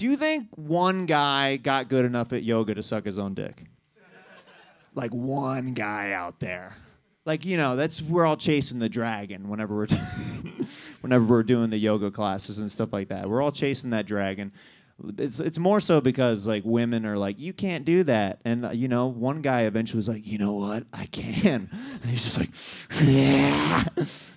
Do 0.00 0.06
you 0.06 0.16
think 0.16 0.48
one 0.56 1.04
guy 1.04 1.58
got 1.58 1.90
good 1.90 2.06
enough 2.06 2.32
at 2.32 2.42
yoga 2.42 2.74
to 2.74 2.82
suck 2.82 3.04
his 3.04 3.18
own 3.18 3.34
dick? 3.34 3.64
Like 4.94 5.12
one 5.12 5.74
guy 5.74 6.12
out 6.12 6.40
there. 6.40 6.74
Like, 7.26 7.44
you 7.44 7.58
know, 7.58 7.76
that's 7.76 8.00
we're 8.00 8.24
all 8.24 8.38
chasing 8.38 8.78
the 8.78 8.88
dragon 8.88 9.50
whenever 9.50 9.76
we're 9.76 9.88
whenever 11.02 11.24
we're 11.24 11.42
doing 11.42 11.68
the 11.68 11.76
yoga 11.76 12.10
classes 12.10 12.60
and 12.60 12.72
stuff 12.72 12.94
like 12.94 13.08
that. 13.08 13.28
We're 13.28 13.42
all 13.42 13.52
chasing 13.52 13.90
that 13.90 14.06
dragon. 14.06 14.52
It's 15.18 15.38
it's 15.38 15.58
more 15.58 15.80
so 15.80 16.00
because 16.00 16.46
like 16.46 16.62
women 16.64 17.04
are 17.04 17.18
like, 17.18 17.38
you 17.38 17.52
can't 17.52 17.84
do 17.84 18.02
that. 18.04 18.40
And 18.46 18.64
uh, 18.64 18.70
you 18.70 18.88
know, 18.88 19.08
one 19.08 19.42
guy 19.42 19.64
eventually 19.64 19.98
was 19.98 20.08
like, 20.08 20.26
you 20.26 20.38
know 20.38 20.54
what? 20.54 20.86
I 20.94 21.04
can. 21.04 21.68
And 22.02 22.04
he's 22.10 22.24
just 22.24 22.38
like, 22.38 22.52
yeah. 23.02 23.84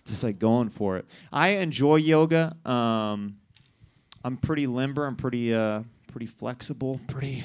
just 0.04 0.26
like 0.26 0.40
going 0.40 0.72
for 0.72 0.98
it. 0.98 1.06
I 1.32 1.52
enjoy 1.52 1.96
yoga. 1.96 2.54
Um, 2.70 3.38
I'm 4.24 4.38
pretty 4.38 4.68
limber. 4.68 5.06
I'm 5.06 5.16
pretty 5.16 5.54
uh, 5.54 5.84
pretty 6.12 6.28
flexible. 6.28 7.00
Pretty 7.08 7.44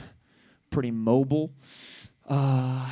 pretty 0.70 0.90
mobile. 0.90 1.50
Uh, 2.28 2.88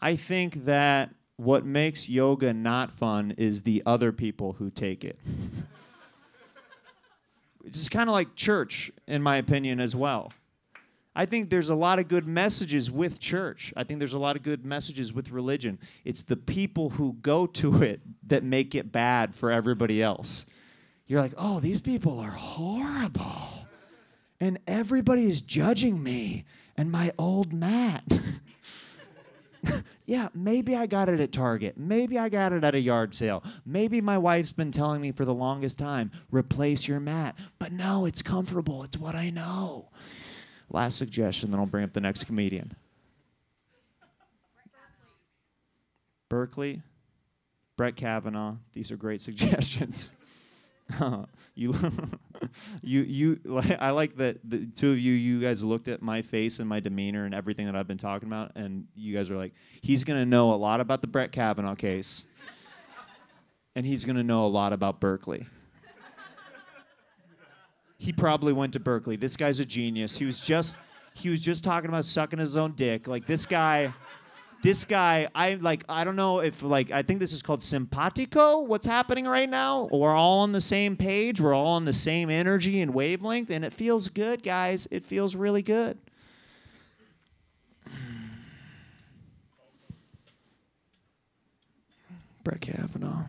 I 0.00 0.16
think 0.16 0.64
that 0.64 1.10
what 1.36 1.64
makes 1.64 2.08
yoga 2.08 2.52
not 2.52 2.90
fun 2.90 3.34
is 3.36 3.62
the 3.62 3.82
other 3.86 4.12
people 4.12 4.52
who 4.52 4.70
take 4.70 5.04
it. 5.04 5.18
It's 7.66 7.88
kind 7.88 8.08
of 8.08 8.12
like 8.12 8.36
church, 8.36 8.92
in 9.08 9.20
my 9.20 9.38
opinion, 9.38 9.80
as 9.80 9.96
well. 9.96 10.32
I 11.16 11.26
think 11.26 11.50
there's 11.50 11.70
a 11.70 11.74
lot 11.74 11.98
of 11.98 12.06
good 12.06 12.26
messages 12.26 12.90
with 12.92 13.18
church. 13.18 13.72
I 13.76 13.82
think 13.82 13.98
there's 13.98 14.12
a 14.12 14.18
lot 14.18 14.36
of 14.36 14.42
good 14.42 14.64
messages 14.64 15.12
with 15.12 15.30
religion. 15.30 15.78
It's 16.04 16.22
the 16.22 16.36
people 16.36 16.90
who 16.90 17.14
go 17.22 17.46
to 17.46 17.82
it 17.82 18.00
that 18.28 18.44
make 18.44 18.74
it 18.76 18.92
bad 18.92 19.34
for 19.34 19.50
everybody 19.50 20.00
else. 20.00 20.46
You're 21.06 21.20
like, 21.20 21.34
oh, 21.36 21.60
these 21.60 21.80
people 21.80 22.18
are 22.18 22.30
horrible. 22.30 23.66
And 24.40 24.58
everybody 24.66 25.26
is 25.26 25.40
judging 25.40 26.02
me 26.02 26.44
and 26.76 26.90
my 26.90 27.12
old 27.18 27.52
mat. 27.52 28.02
yeah, 30.06 30.28
maybe 30.34 30.76
I 30.76 30.86
got 30.86 31.08
it 31.08 31.20
at 31.20 31.32
Target. 31.32 31.78
Maybe 31.78 32.18
I 32.18 32.28
got 32.28 32.52
it 32.52 32.64
at 32.64 32.74
a 32.74 32.80
yard 32.80 33.14
sale. 33.14 33.42
Maybe 33.64 34.00
my 34.00 34.18
wife's 34.18 34.52
been 34.52 34.72
telling 34.72 35.00
me 35.00 35.12
for 35.12 35.24
the 35.24 35.32
longest 35.32 35.78
time, 35.78 36.10
replace 36.30 36.86
your 36.86 37.00
mat. 37.00 37.36
But 37.58 37.72
no, 37.72 38.04
it's 38.04 38.20
comfortable. 38.20 38.82
It's 38.82 38.98
what 38.98 39.14
I 39.14 39.30
know. 39.30 39.88
Last 40.70 40.98
suggestion, 40.98 41.50
then 41.50 41.60
I'll 41.60 41.66
bring 41.66 41.84
up 41.84 41.92
the 41.92 42.00
next 42.00 42.24
comedian. 42.24 42.74
Berkeley, 46.28 46.82
Brett 47.76 47.94
Kavanaugh. 47.94 48.56
These 48.72 48.90
are 48.90 48.96
great 48.96 49.20
suggestions. 49.22 50.12
you, 51.54 51.74
you, 52.82 53.00
you. 53.02 53.40
Like, 53.44 53.76
I 53.80 53.90
like 53.90 54.16
that 54.16 54.38
the 54.44 54.66
two 54.66 54.92
of 54.92 54.98
you, 54.98 55.12
you 55.12 55.40
guys 55.40 55.64
looked 55.64 55.88
at 55.88 56.02
my 56.02 56.22
face 56.22 56.58
and 56.60 56.68
my 56.68 56.80
demeanor 56.80 57.24
and 57.24 57.34
everything 57.34 57.66
that 57.66 57.74
I've 57.76 57.88
been 57.88 57.98
talking 57.98 58.28
about, 58.28 58.52
and 58.54 58.86
you 58.94 59.14
guys 59.14 59.30
are 59.30 59.36
like, 59.36 59.52
he's 59.82 60.04
gonna 60.04 60.26
know 60.26 60.54
a 60.54 60.56
lot 60.56 60.80
about 60.80 61.00
the 61.00 61.06
Brett 61.06 61.32
Kavanaugh 61.32 61.74
case, 61.74 62.26
and 63.74 63.84
he's 63.84 64.04
gonna 64.04 64.24
know 64.24 64.46
a 64.46 64.48
lot 64.48 64.72
about 64.72 65.00
Berkeley. 65.00 65.46
He 67.98 68.12
probably 68.12 68.52
went 68.52 68.74
to 68.74 68.80
Berkeley. 68.80 69.16
This 69.16 69.36
guy's 69.36 69.58
a 69.58 69.64
genius. 69.64 70.16
He 70.16 70.26
was 70.26 70.44
just, 70.44 70.76
he 71.14 71.30
was 71.30 71.40
just 71.40 71.64
talking 71.64 71.88
about 71.88 72.04
sucking 72.04 72.38
his 72.38 72.56
own 72.56 72.72
dick. 72.72 73.08
Like 73.08 73.26
this 73.26 73.46
guy 73.46 73.92
this 74.62 74.84
guy 74.84 75.28
i 75.34 75.54
like 75.54 75.84
i 75.88 76.02
don't 76.02 76.16
know 76.16 76.40
if 76.40 76.62
like 76.62 76.90
i 76.90 77.02
think 77.02 77.20
this 77.20 77.32
is 77.32 77.42
called 77.42 77.62
simpatico 77.62 78.60
what's 78.60 78.86
happening 78.86 79.26
right 79.26 79.48
now. 79.48 79.88
We're 79.92 80.14
all 80.14 80.40
on 80.40 80.52
the 80.52 80.60
same 80.60 80.96
page. 80.96 81.40
We're 81.40 81.54
all 81.54 81.74
on 81.74 81.84
the 81.84 81.92
same 81.92 82.30
energy 82.30 82.80
and 82.80 82.92
wavelength 82.94 83.50
and 83.50 83.64
it 83.64 83.72
feels 83.72 84.08
good 84.08 84.42
guys. 84.42 84.88
It 84.90 85.04
feels 85.04 85.36
really 85.36 85.62
good. 85.62 85.98
Brett 92.42 92.60
kavanaugh. 92.60 93.26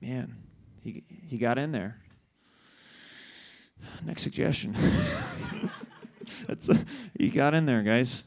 Man 0.00 0.36
he, 0.82 1.02
he 1.28 1.38
got 1.38 1.58
in 1.58 1.72
there. 1.72 1.98
Next 4.04 4.22
suggestion. 4.22 4.76
That's 6.46 6.68
a, 6.68 6.78
he 7.18 7.28
got 7.28 7.54
in 7.54 7.66
there 7.66 7.82
guys 7.82 8.24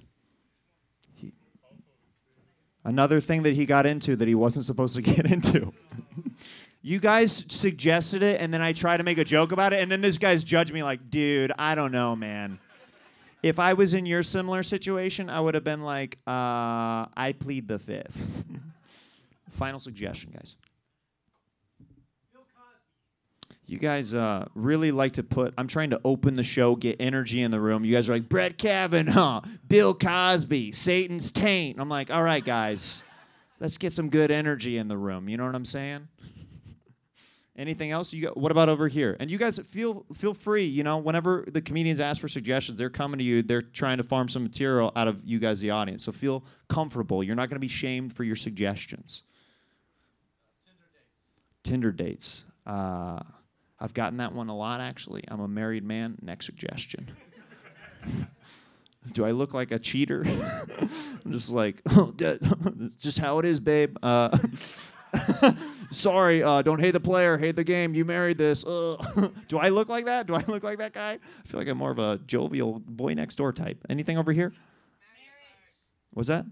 Another 2.83 3.19
thing 3.19 3.43
that 3.43 3.53
he 3.53 3.65
got 3.65 3.85
into 3.85 4.15
that 4.15 4.27
he 4.27 4.35
wasn't 4.35 4.65
supposed 4.65 4.95
to 4.95 5.01
get 5.13 5.25
into. 5.25 5.73
you 6.81 6.99
guys 6.99 7.45
suggested 7.49 8.23
it, 8.23 8.41
and 8.41 8.53
then 8.53 8.61
I 8.61 8.73
try 8.73 8.97
to 8.97 9.03
make 9.03 9.17
a 9.17 9.25
joke 9.25 9.51
about 9.51 9.73
it, 9.73 9.81
and 9.81 9.91
then 9.91 10.01
this 10.01 10.17
guy's 10.17 10.43
judge 10.43 10.71
me 10.71 10.83
like, 10.83 11.09
dude, 11.09 11.51
I 11.57 11.75
don't 11.75 11.91
know, 11.91 12.15
man. 12.15 12.59
If 13.41 13.59
I 13.59 13.73
was 13.73 13.93
in 13.93 14.05
your 14.05 14.23
similar 14.23 14.63
situation, 14.63 15.29
I 15.29 15.39
would 15.39 15.55
have 15.55 15.63
been 15.63 15.81
like, 15.81 16.17
uh, 16.27 17.07
I 17.15 17.35
plead 17.39 17.67
the 17.67 17.79
fifth. 17.79 18.43
Final 19.51 19.79
suggestion, 19.79 20.31
guys. 20.33 20.57
You 23.69 23.77
guys 23.77 24.15
uh, 24.15 24.47
really 24.55 24.91
like 24.91 25.13
to 25.13 25.23
put. 25.23 25.53
I'm 25.55 25.67
trying 25.67 25.91
to 25.91 26.01
open 26.03 26.34
the 26.34 26.41
show, 26.43 26.75
get 26.75 26.99
energy 26.99 27.43
in 27.43 27.51
the 27.51 27.60
room. 27.60 27.86
You 27.86 27.93
guys 27.93 28.10
are 28.10 28.13
like 28.13 28.27
Brett 28.27 28.58
Kavanaugh, 28.58 29.41
Bill 29.67 29.93
Cosby, 29.93 30.71
Satan's 30.71 31.29
taint. 31.29 31.79
I'm 31.79 31.88
like, 31.88 32.10
all 32.10 32.23
right, 32.23 32.43
guys, 32.43 33.03
let's 33.60 33.77
get 33.77 33.93
some 33.93 34.10
good 34.10 34.32
energy 34.32 34.77
in 34.77 34.88
the 34.88 34.97
room. 34.97 35.29
You 35.29 35.38
know 35.38 35.45
what 35.45 35.53
I'm 35.53 35.65
saying? 35.65 36.08
Anything 37.55 37.91
else? 37.91 38.12
You 38.12 38.23
got, 38.23 38.38
what 38.38 38.51
about 38.51 38.69
over 38.69 38.88
here? 38.88 39.15
And 39.19 39.29
you 39.29 39.38
guys 39.38 39.60
feel 39.60 40.03
feel 40.15 40.34
free. 40.34 40.65
You 40.65 40.84
know, 40.84 40.97
whenever 40.97 41.45
the 41.47 41.62
comedians 41.62 41.99
ask 41.99 42.19
for 42.19 42.27
suggestions, 42.27 42.79
they're 42.79 42.89
coming 42.89 43.19
to 43.19 43.23
you. 43.23 43.43
They're 43.43 43.62
trying 43.62 43.97
to 43.97 44.03
farm 44.03 44.29
some 44.29 44.41
material 44.41 44.91
out 44.95 45.08
of 45.08 45.21
you 45.23 45.38
guys, 45.38 45.60
the 45.60 45.69
audience. 45.69 46.03
So 46.05 46.12
feel 46.12 46.43
comfortable. 46.69 47.23
You're 47.23 47.36
not 47.36 47.49
going 47.49 47.58
to 47.58 47.60
be 47.60 47.67
shamed 47.67 48.15
for 48.15 48.23
your 48.23 48.36
suggestions. 48.36 49.21
Tinder 50.65 50.88
dates. 50.91 51.63
Tinder 51.63 51.91
dates. 51.91 52.45
Uh, 52.65 53.19
I've 53.81 53.93
gotten 53.93 54.17
that 54.17 54.33
one 54.33 54.49
a 54.49 54.55
lot, 54.55 54.81
actually. 54.81 55.23
I'm 55.27 55.39
a 55.39 55.47
married 55.47 55.83
man. 55.83 56.17
Next 56.21 56.45
suggestion. 56.45 57.11
Do 59.13 59.25
I 59.25 59.31
look 59.31 59.53
like 59.53 59.71
a 59.71 59.79
cheater? 59.79 60.23
I'm 61.25 61.31
just 61.31 61.49
like, 61.51 61.81
oh, 61.91 62.13
that's 62.17 62.95
just 62.95 63.17
how 63.17 63.39
it 63.39 63.45
is, 63.45 63.59
babe. 63.59 63.95
Uh, 64.03 64.37
sorry, 65.91 66.43
uh, 66.43 66.61
don't 66.61 66.79
hate 66.79 66.91
the 66.91 66.99
player, 66.99 67.37
hate 67.37 67.55
the 67.55 67.63
game. 67.63 67.95
You 67.95 68.03
married 68.03 68.37
this. 68.37 68.65
Uh. 68.65 69.29
Do 69.47 69.57
I 69.57 69.69
look 69.69 69.87
like 69.87 70.05
that? 70.05 70.27
Do 70.27 70.35
I 70.35 70.43
look 70.47 70.63
like 70.63 70.79
that 70.79 70.93
guy? 70.93 71.13
I 71.13 71.47
feel 71.47 71.59
like 71.59 71.69
I'm 71.69 71.77
more 71.77 71.91
of 71.91 71.99
a 71.99 72.19
jovial 72.27 72.79
boy 72.79 73.13
next 73.13 73.35
door 73.37 73.53
type. 73.53 73.77
Anything 73.89 74.17
over 74.17 74.33
here? 74.33 74.53
Was 76.13 76.27
that? 76.27 76.45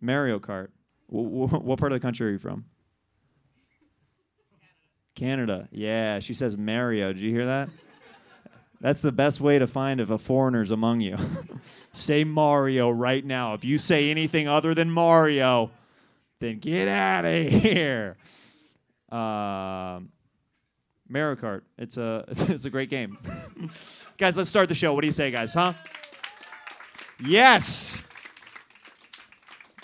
Mario 0.00 0.38
Kart. 0.38 0.68
W- 1.10 1.46
w- 1.46 1.62
what 1.64 1.78
part 1.78 1.92
of 1.92 1.96
the 1.96 2.02
country 2.02 2.28
are 2.28 2.32
you 2.32 2.38
from? 2.38 2.66
Canada. 5.14 5.68
Yeah, 5.70 6.18
she 6.20 6.34
says 6.34 6.56
Mario. 6.56 7.12
Did 7.12 7.22
you 7.22 7.30
hear 7.30 7.46
that? 7.46 7.68
That's 8.80 9.00
the 9.00 9.12
best 9.12 9.40
way 9.40 9.58
to 9.58 9.66
find 9.66 10.00
if 10.00 10.10
a 10.10 10.18
foreigner's 10.18 10.70
among 10.70 11.00
you. 11.00 11.16
say 11.94 12.24
Mario 12.24 12.90
right 12.90 13.24
now. 13.24 13.54
If 13.54 13.64
you 13.64 13.78
say 13.78 14.10
anything 14.10 14.46
other 14.46 14.74
than 14.74 14.90
Mario, 14.90 15.70
then 16.40 16.58
get 16.58 16.88
out 16.88 17.24
of 17.24 17.46
here. 17.46 18.16
Um, 19.10 20.10
Mario 21.08 21.36
Kart. 21.36 21.62
It's 21.78 21.96
a 21.96 22.24
it's 22.28 22.64
a 22.64 22.70
great 22.70 22.90
game. 22.90 23.16
guys, 24.18 24.36
let's 24.36 24.50
start 24.50 24.68
the 24.68 24.74
show. 24.74 24.92
What 24.92 25.00
do 25.00 25.06
you 25.06 25.12
say, 25.12 25.30
guys? 25.30 25.54
Huh? 25.54 25.72
Yes. 27.24 28.02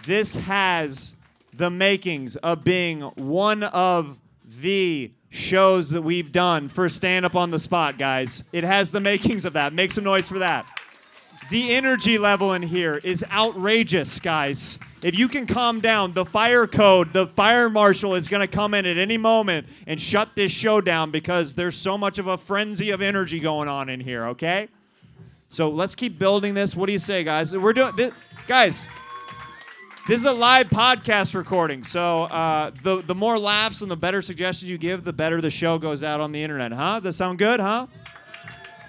This 0.04 0.34
has 0.34 1.14
the 1.56 1.70
makings 1.70 2.36
of 2.36 2.64
being 2.64 3.02
one 3.02 3.62
of 3.62 4.18
the 4.44 5.12
shows 5.30 5.90
that 5.90 6.02
we've 6.02 6.32
done 6.32 6.68
for 6.68 6.88
stand 6.88 7.24
up 7.24 7.36
on 7.36 7.50
the 7.50 7.58
spot, 7.58 7.96
guys. 7.96 8.44
It 8.52 8.64
has 8.64 8.90
the 8.90 9.00
makings 9.00 9.44
of 9.44 9.54
that. 9.54 9.72
Make 9.72 9.92
some 9.92 10.04
noise 10.04 10.28
for 10.28 10.40
that. 10.40 10.66
The 11.50 11.72
energy 11.74 12.18
level 12.18 12.54
in 12.54 12.62
here 12.62 13.00
is 13.02 13.24
outrageous, 13.32 14.20
guys. 14.20 14.78
If 15.02 15.18
you 15.18 15.28
can 15.28 15.46
calm 15.46 15.80
down, 15.80 16.12
the 16.12 16.24
fire 16.24 16.66
code, 16.66 17.12
the 17.12 17.26
fire 17.28 17.70
marshal 17.70 18.14
is 18.14 18.28
going 18.28 18.46
to 18.46 18.46
come 18.46 18.74
in 18.74 18.84
at 18.86 18.98
any 18.98 19.16
moment 19.16 19.66
and 19.86 20.00
shut 20.00 20.28
this 20.34 20.52
show 20.52 20.80
down 20.80 21.10
because 21.10 21.54
there's 21.54 21.76
so 21.76 21.96
much 21.96 22.18
of 22.18 22.26
a 22.26 22.36
frenzy 22.36 22.90
of 22.90 23.00
energy 23.00 23.40
going 23.40 23.68
on 23.68 23.88
in 23.88 23.98
here, 23.98 24.26
okay? 24.26 24.68
So 25.48 25.70
let's 25.70 25.94
keep 25.94 26.18
building 26.18 26.54
this. 26.54 26.76
What 26.76 26.86
do 26.86 26.92
you 26.92 26.98
say, 26.98 27.24
guys? 27.24 27.56
We're 27.56 27.72
doing 27.72 27.96
this, 27.96 28.12
guys. 28.46 28.86
This 30.10 30.18
is 30.18 30.26
a 30.26 30.32
live 30.32 30.70
podcast 30.70 31.36
recording, 31.36 31.84
so 31.84 32.22
uh, 32.22 32.72
the 32.82 33.00
the 33.00 33.14
more 33.14 33.38
laughs 33.38 33.82
and 33.82 33.88
the 33.88 33.94
better 33.96 34.20
suggestions 34.20 34.68
you 34.68 34.76
give, 34.76 35.04
the 35.04 35.12
better 35.12 35.40
the 35.40 35.50
show 35.50 35.78
goes 35.78 36.02
out 36.02 36.18
on 36.18 36.32
the 36.32 36.42
internet. 36.42 36.72
Huh? 36.72 36.94
Does 36.98 37.02
that 37.04 37.12
sound 37.12 37.38
good? 37.38 37.60
Huh? 37.60 37.86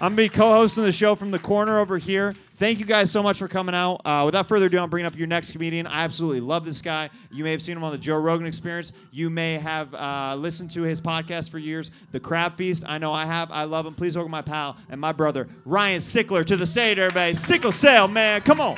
gonna 0.00 0.16
be 0.16 0.28
co-hosting 0.28 0.82
the 0.82 0.90
show 0.90 1.14
from 1.14 1.30
the 1.30 1.38
corner 1.38 1.78
over 1.78 1.96
here. 1.96 2.34
Thank 2.56 2.80
you 2.80 2.84
guys 2.84 3.08
so 3.12 3.22
much 3.22 3.38
for 3.38 3.46
coming 3.46 3.72
out. 3.72 4.00
Uh, 4.04 4.24
without 4.26 4.48
further 4.48 4.66
ado, 4.66 4.80
I'm 4.80 4.90
bringing 4.90 5.06
up 5.06 5.16
your 5.16 5.28
next 5.28 5.52
comedian. 5.52 5.86
I 5.86 6.02
absolutely 6.02 6.40
love 6.40 6.64
this 6.64 6.82
guy. 6.82 7.08
You 7.30 7.44
may 7.44 7.52
have 7.52 7.62
seen 7.62 7.76
him 7.76 7.84
on 7.84 7.92
the 7.92 7.98
Joe 7.98 8.16
Rogan 8.16 8.48
Experience. 8.48 8.92
You 9.12 9.30
may 9.30 9.58
have 9.58 9.94
uh, 9.94 10.34
listened 10.36 10.72
to 10.72 10.82
his 10.82 11.00
podcast 11.00 11.52
for 11.52 11.60
years, 11.60 11.92
The 12.10 12.18
Crab 12.18 12.56
Feast. 12.56 12.82
I 12.84 12.98
know 12.98 13.12
I 13.12 13.26
have. 13.26 13.52
I 13.52 13.62
love 13.62 13.86
him. 13.86 13.94
Please 13.94 14.16
welcome 14.16 14.32
my 14.32 14.42
pal 14.42 14.76
and 14.90 15.00
my 15.00 15.12
brother 15.12 15.46
Ryan 15.66 16.00
Sickler 16.00 16.44
to 16.46 16.56
the 16.56 16.66
stage, 16.66 16.98
everybody. 16.98 17.34
Sickle 17.34 17.70
Sale, 17.70 18.08
man. 18.08 18.40
Come 18.40 18.60
on, 18.60 18.76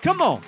come 0.00 0.22
on. 0.22 0.40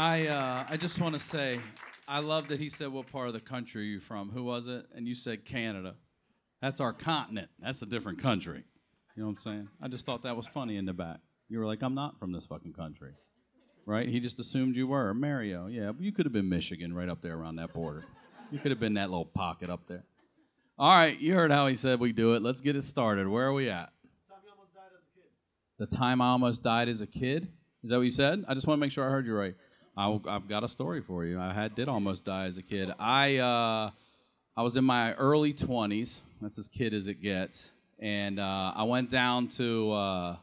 I 0.00 0.28
uh, 0.28 0.64
I 0.66 0.78
just 0.78 0.98
want 0.98 1.12
to 1.12 1.18
say, 1.18 1.60
I 2.08 2.20
love 2.20 2.48
that 2.48 2.58
he 2.58 2.70
said, 2.70 2.88
"What 2.88 3.12
part 3.12 3.28
of 3.28 3.34
the 3.34 3.40
country 3.40 3.82
are 3.82 3.84
you 3.84 4.00
from?" 4.00 4.30
Who 4.30 4.44
was 4.44 4.66
it? 4.66 4.86
And 4.94 5.06
you 5.06 5.14
said 5.14 5.44
Canada. 5.44 5.94
That's 6.62 6.80
our 6.80 6.94
continent. 6.94 7.50
That's 7.58 7.82
a 7.82 7.86
different 7.86 8.18
country. 8.18 8.64
You 9.14 9.22
know 9.22 9.26
what 9.26 9.32
I'm 9.32 9.38
saying? 9.40 9.68
I 9.82 9.88
just 9.88 10.06
thought 10.06 10.22
that 10.22 10.34
was 10.34 10.46
funny 10.46 10.78
in 10.78 10.86
the 10.86 10.94
back. 10.94 11.18
You 11.50 11.58
were 11.58 11.66
like, 11.66 11.82
"I'm 11.82 11.94
not 11.94 12.18
from 12.18 12.32
this 12.32 12.46
fucking 12.46 12.72
country," 12.72 13.12
right? 13.84 14.08
He 14.08 14.20
just 14.20 14.40
assumed 14.40 14.74
you 14.74 14.86
were 14.86 15.12
Mario. 15.12 15.66
Yeah, 15.66 15.92
but 15.92 16.00
you 16.00 16.12
could 16.12 16.24
have 16.24 16.32
been 16.32 16.48
Michigan, 16.48 16.94
right 16.94 17.10
up 17.10 17.20
there 17.20 17.36
around 17.36 17.56
that 17.56 17.74
border. 17.74 18.06
You 18.50 18.58
could 18.58 18.70
have 18.70 18.80
been 18.80 18.94
that 18.94 19.10
little 19.10 19.26
pocket 19.26 19.68
up 19.68 19.86
there. 19.86 20.04
All 20.78 20.96
right, 20.96 21.20
you 21.20 21.34
heard 21.34 21.50
how 21.50 21.66
he 21.66 21.76
said 21.76 22.00
we 22.00 22.14
do 22.14 22.32
it. 22.32 22.42
Let's 22.42 22.62
get 22.62 22.74
it 22.74 22.84
started. 22.84 23.28
Where 23.28 23.48
are 23.48 23.52
we 23.52 23.68
at? 23.68 23.92
The 25.78 25.86
time 25.86 26.22
I 26.22 26.28
almost 26.28 26.62
died 26.62 26.88
as 26.88 27.02
a 27.02 27.06
kid. 27.06 27.48
Is 27.82 27.90
that 27.90 27.96
what 27.96 28.04
you 28.04 28.10
said? 28.10 28.46
I 28.48 28.54
just 28.54 28.66
want 28.66 28.78
to 28.78 28.80
make 28.80 28.92
sure 28.92 29.06
I 29.06 29.10
heard 29.10 29.26
you 29.26 29.34
right. 29.34 29.54
I, 30.00 30.32
have 30.32 30.48
got 30.48 30.64
a 30.64 30.68
story 30.68 31.02
for 31.02 31.26
you. 31.26 31.38
I 31.38 31.52
had 31.52 31.74
did 31.74 31.86
almost 31.86 32.24
die 32.24 32.46
as 32.46 32.56
a 32.56 32.62
kid. 32.62 32.90
I 32.98 33.36
uh, 33.36 33.90
I 34.56 34.62
was 34.62 34.78
in 34.78 34.84
my 34.84 35.12
early 35.14 35.52
twenties. 35.52 36.22
That's 36.40 36.58
as 36.58 36.68
kid 36.68 36.94
as 36.94 37.06
it 37.06 37.20
gets. 37.20 37.72
And 37.98 38.40
uh, 38.40 38.72
I 38.74 38.84
went 38.84 39.10
down 39.10 39.48
to 39.48 39.92
uh, 39.92 40.36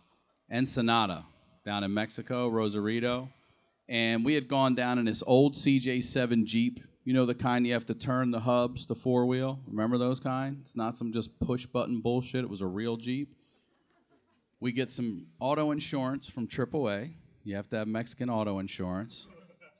Ensenada, 0.51 1.25
down 1.65 1.83
in 1.83 1.91
Mexico, 1.91 2.49
Rosarito, 2.49 3.29
and 3.89 4.23
we 4.23 4.35
had 4.35 4.47
gone 4.47 4.75
down 4.75 4.99
in 4.99 5.05
this 5.05 5.23
old 5.25 5.55
CJ7 5.55 6.45
Jeep. 6.45 6.79
You 7.03 7.13
know 7.13 7.25
the 7.25 7.33
kind 7.33 7.65
you 7.65 7.73
have 7.73 7.87
to 7.87 7.95
turn 7.95 8.29
the 8.29 8.41
hubs, 8.41 8.85
the 8.85 8.93
four 8.93 9.25
wheel. 9.25 9.59
Remember 9.65 9.97
those 9.97 10.19
kind? 10.19 10.59
It's 10.61 10.75
not 10.75 10.95
some 10.95 11.11
just 11.11 11.39
push 11.39 11.65
button 11.65 11.99
bullshit. 12.01 12.43
It 12.43 12.49
was 12.49 12.61
a 12.61 12.67
real 12.67 12.95
Jeep 12.95 13.33
we 14.59 14.71
get 14.71 14.89
some 14.89 15.27
auto 15.39 15.69
insurance 15.69 16.27
from 16.27 16.47
AAA. 16.47 17.11
You 17.43 17.55
have 17.55 17.69
to 17.69 17.77
have 17.77 17.87
Mexican 17.87 18.27
auto 18.27 18.57
insurance 18.57 19.27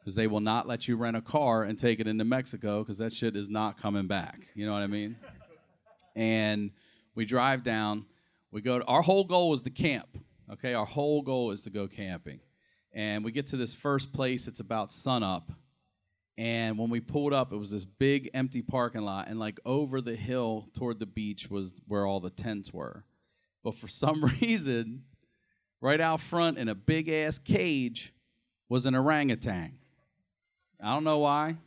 because 0.08 0.16
they 0.16 0.28
will 0.28 0.40
not 0.40 0.66
let 0.66 0.88
you 0.88 0.96
rent 0.96 1.18
a 1.18 1.22
car 1.22 1.64
and 1.64 1.78
take 1.78 2.00
it 2.00 2.08
into 2.08 2.24
Mexico 2.24 2.80
because 2.80 2.98
that 2.98 3.12
shit 3.12 3.36
is 3.36 3.50
not 3.50 3.78
coming 3.78 4.08
back. 4.08 4.48
You 4.56 4.66
know 4.66 4.72
what 4.72 4.82
I 4.82 4.88
mean? 4.88 5.18
And 6.16 6.72
we 7.14 7.26
drive 7.26 7.62
down. 7.62 8.06
We 8.50 8.62
go. 8.62 8.80
To, 8.80 8.86
our 8.86 9.02
whole 9.02 9.26
goal 9.26 9.50
was 9.50 9.64
to 9.64 9.70
camp. 9.70 10.08
Okay, 10.50 10.74
our 10.74 10.86
whole 10.86 11.22
goal 11.24 11.52
is 11.52 11.64
to 11.64 11.70
go 11.70 11.90
camping. 11.90 12.40
And 12.94 13.22
we 13.22 13.34
get 13.34 13.48
to 13.48 13.58
this 13.58 13.76
first 13.76 14.14
place. 14.14 14.48
It's 14.48 14.62
about 14.62 14.92
sunup. 14.92 15.52
And 16.38 16.78
when 16.78 16.90
we 16.90 17.02
pulled 17.02 17.34
up, 17.34 17.52
it 17.52 17.58
was 17.58 17.72
this 17.72 17.84
big 17.84 18.30
empty 18.34 18.62
parking 18.62 19.02
lot, 19.02 19.28
and 19.28 19.38
like 19.38 19.60
over 19.66 20.00
the 20.00 20.16
hill 20.16 20.70
toward 20.74 21.00
the 21.00 21.06
beach 21.06 21.50
was 21.50 21.76
where 21.86 22.06
all 22.06 22.22
the 22.22 22.30
tents 22.30 22.72
were. 22.72 23.04
But 23.62 23.76
for 23.76 23.90
some 23.90 24.24
reason, 24.42 25.04
right 25.82 26.00
out 26.00 26.22
front 26.22 26.58
in 26.58 26.70
a 26.70 26.76
big 26.76 27.10
ass 27.10 27.38
cage 27.38 28.14
was 28.70 28.86
an 28.86 28.96
orangutan. 28.96 29.77
I 30.82 30.94
don't 30.94 31.04
know 31.04 31.20
why. 31.20 31.58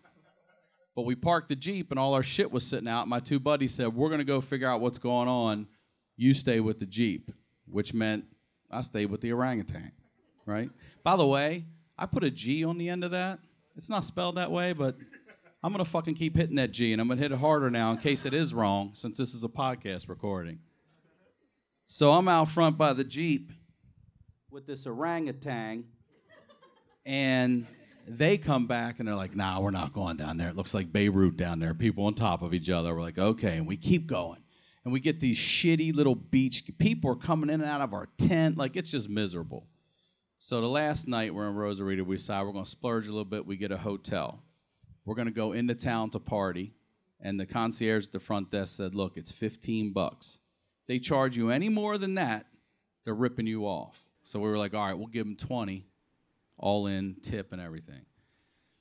But 0.94 1.02
we 1.02 1.14
parked 1.14 1.48
the 1.48 1.56
Jeep 1.56 1.90
and 1.90 1.98
all 1.98 2.14
our 2.14 2.22
shit 2.22 2.50
was 2.50 2.66
sitting 2.66 2.88
out. 2.88 3.08
My 3.08 3.20
two 3.20 3.40
buddies 3.40 3.72
said, 3.74 3.94
We're 3.94 4.08
going 4.08 4.18
to 4.18 4.24
go 4.24 4.40
figure 4.40 4.68
out 4.68 4.80
what's 4.80 4.98
going 4.98 5.28
on. 5.28 5.66
You 6.16 6.34
stay 6.34 6.60
with 6.60 6.78
the 6.78 6.86
Jeep, 6.86 7.30
which 7.66 7.94
meant 7.94 8.24
I 8.70 8.82
stayed 8.82 9.10
with 9.10 9.20
the 9.20 9.32
orangutan, 9.32 9.92
right? 10.46 10.70
By 11.02 11.16
the 11.16 11.26
way, 11.26 11.64
I 11.98 12.06
put 12.06 12.24
a 12.24 12.30
G 12.30 12.64
on 12.64 12.78
the 12.78 12.88
end 12.88 13.04
of 13.04 13.12
that. 13.12 13.38
It's 13.76 13.88
not 13.88 14.04
spelled 14.04 14.36
that 14.36 14.50
way, 14.50 14.72
but 14.72 14.96
I'm 15.62 15.72
going 15.72 15.84
to 15.84 15.90
fucking 15.90 16.14
keep 16.14 16.36
hitting 16.36 16.56
that 16.56 16.72
G 16.72 16.92
and 16.92 17.00
I'm 17.00 17.08
going 17.08 17.18
to 17.18 17.22
hit 17.22 17.32
it 17.32 17.38
harder 17.38 17.70
now 17.70 17.90
in 17.92 17.98
case 17.98 18.24
it 18.26 18.34
is 18.34 18.52
wrong 18.52 18.92
since 18.94 19.16
this 19.16 19.34
is 19.34 19.44
a 19.44 19.48
podcast 19.48 20.08
recording. 20.08 20.58
So 21.86 22.12
I'm 22.12 22.28
out 22.28 22.48
front 22.48 22.78
by 22.78 22.92
the 22.92 23.04
Jeep 23.04 23.50
with 24.50 24.66
this 24.66 24.86
orangutan, 24.86 25.84
and 27.04 27.66
they 28.18 28.38
come 28.38 28.66
back 28.66 28.98
and 28.98 29.08
they're 29.08 29.14
like, 29.14 29.34
nah, 29.34 29.60
we're 29.60 29.70
not 29.70 29.92
going 29.92 30.16
down 30.16 30.36
there. 30.36 30.48
It 30.48 30.56
looks 30.56 30.74
like 30.74 30.92
Beirut 30.92 31.36
down 31.36 31.58
there, 31.58 31.74
people 31.74 32.04
on 32.06 32.14
top 32.14 32.42
of 32.42 32.54
each 32.54 32.70
other. 32.70 32.94
We're 32.94 33.02
like, 33.02 33.18
okay, 33.18 33.56
and 33.56 33.66
we 33.66 33.76
keep 33.76 34.06
going. 34.06 34.40
And 34.84 34.92
we 34.92 35.00
get 35.00 35.20
these 35.20 35.38
shitty 35.38 35.94
little 35.94 36.14
beach, 36.14 36.64
people 36.78 37.10
are 37.10 37.16
coming 37.16 37.50
in 37.50 37.60
and 37.60 37.70
out 37.70 37.82
of 37.82 37.92
our 37.92 38.08
tent, 38.16 38.56
like 38.56 38.76
it's 38.76 38.90
just 38.90 39.08
miserable. 39.08 39.66
So 40.38 40.60
the 40.60 40.68
last 40.68 41.06
night 41.06 41.34
we're 41.34 41.48
in 41.48 41.54
Rosarito, 41.54 42.02
we 42.02 42.16
decide 42.16 42.44
we're 42.44 42.52
gonna 42.52 42.64
splurge 42.64 43.06
a 43.06 43.10
little 43.10 43.26
bit, 43.26 43.44
we 43.44 43.56
get 43.56 43.72
a 43.72 43.76
hotel. 43.76 44.42
We're 45.04 45.16
gonna 45.16 45.30
go 45.30 45.52
into 45.52 45.74
town 45.74 46.10
to 46.10 46.18
party, 46.18 46.72
and 47.20 47.38
the 47.38 47.44
concierge 47.44 48.06
at 48.06 48.12
the 48.12 48.20
front 48.20 48.50
desk 48.50 48.76
said, 48.76 48.94
look, 48.94 49.18
it's 49.18 49.30
15 49.30 49.92
bucks 49.92 50.40
they 50.90 50.98
charge 50.98 51.36
you 51.36 51.50
any 51.50 51.68
more 51.68 51.98
than 51.98 52.16
that, 52.16 52.46
they're 53.04 53.14
ripping 53.14 53.46
you 53.46 53.64
off. 53.64 54.08
So 54.24 54.40
we 54.40 54.50
were 54.50 54.58
like, 54.58 54.74
all 54.74 54.84
right, 54.84 54.98
we'll 54.98 55.06
give 55.06 55.24
them 55.24 55.36
20, 55.36 55.86
all 56.60 56.86
in, 56.86 57.16
tip 57.22 57.52
and 57.52 57.60
everything. 57.60 58.02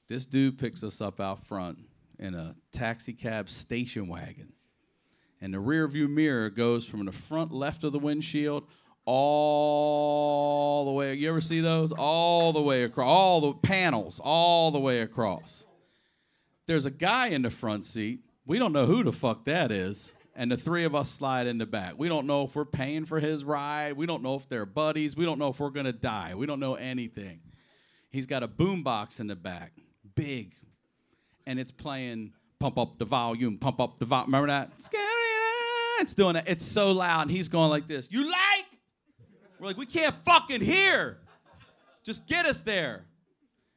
This 0.08 0.26
dude 0.26 0.60
picks 0.60 0.84
us 0.84 1.02
up 1.02 1.20
out 1.20 1.46
front 1.46 1.80
in 2.20 2.36
a 2.36 2.56
taxi 2.72 3.14
cab 3.14 3.50
station 3.50 4.08
wagon. 4.08 4.54
And 5.42 5.54
the 5.54 5.60
rear 5.60 5.88
view 5.88 6.08
mirror 6.08 6.50
goes 6.50 6.88
from 6.88 7.06
the 7.06 7.12
front 7.12 7.52
left 7.52 7.84
of 7.84 7.94
the 7.94 8.00
windshield 8.00 8.66
all 9.06 10.86
the 10.86 10.92
way. 10.92 11.14
You 11.14 11.30
ever 11.30 11.42
see 11.42 11.62
those? 11.62 11.92
All 11.94 12.52
the 12.52 12.62
way 12.62 12.84
across, 12.84 13.08
all 13.08 13.42
the 13.42 13.54
panels, 13.54 14.20
all 14.22 14.72
the 14.72 14.80
way 14.80 15.00
across. 15.00 15.66
There's 16.68 16.86
a 16.86 16.92
guy 16.92 17.28
in 17.28 17.42
the 17.42 17.50
front 17.50 17.86
seat. 17.86 18.20
We 18.46 18.60
don't 18.60 18.74
know 18.74 18.86
who 18.86 19.04
the 19.04 19.14
fuck 19.14 19.46
that 19.46 19.72
is 19.72 20.12
and 20.36 20.52
the 20.52 20.58
three 20.58 20.84
of 20.84 20.96
us 20.96 21.10
slide 21.10 21.48
in 21.48 21.58
the 21.58 21.66
back. 21.66 21.96
We 21.98 22.08
don't 22.10 22.28
know 22.28 22.44
if 22.44 22.56
we're 22.56 22.66
paying 22.66 23.06
for 23.06 23.20
his 23.20 23.44
ride. 23.44 23.94
We 23.94 24.06
don't 24.06 24.24
know 24.24 24.36
if 24.36 24.48
they're 24.48 24.66
buddies. 24.66 25.16
We 25.16 25.26
don't 25.26 25.40
know 25.40 25.50
if 25.50 25.60
we're 25.60 25.70
gonna 25.70 25.94
die. 25.94 26.36
We 26.36 26.46
don't 26.46 26.60
know 26.60 26.76
anything. 26.76 27.42
He's 28.12 28.26
got 28.26 28.44
a 28.44 28.48
boombox 28.48 29.20
in 29.20 29.28
the 29.28 29.36
back, 29.36 29.74
big, 30.16 30.56
and 31.46 31.60
it's 31.60 31.72
playing 31.72 32.34
"Pump 32.60 32.78
Up 32.78 32.98
the 32.98 33.06
Volume," 33.06 33.58
"Pump 33.58 33.80
Up 33.80 34.00
the 34.00 34.06
Volume." 34.06 34.28
Remember 34.28 34.48
that? 34.48 34.72
It's 36.02 36.14
doing 36.14 36.36
it. 36.36 36.46
It's 36.48 36.66
so 36.66 36.92
loud, 36.92 37.24
and 37.24 37.32
he's 37.32 37.50
going 37.50 37.70
like 37.70 37.88
this. 37.88 38.08
You 38.10 38.24
like? 38.24 38.66
We're 39.60 39.68
like, 39.68 39.78
we 39.78 39.86
can't 39.86 40.16
fucking 40.24 40.62
hear. 40.62 41.18
Just 42.04 42.26
get 42.28 42.46
us 42.46 42.62
there. 42.62 43.06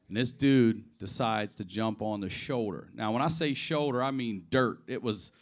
And 0.09 0.17
this 0.17 0.31
dude 0.31 0.85
decides 0.99 1.57
to 1.57 1.65
jump 1.65 2.01
on 2.01 2.21
the 2.21 2.31
shoulder. 2.31 2.89
Now, 2.95 3.13
when 3.13 3.23
I 3.23 3.29
say 3.29 3.55
shoulder, 3.55 4.03
I 4.03 4.13
mean 4.13 4.45
dirt. 4.51 4.79
It 4.87 5.03
was 5.03 5.33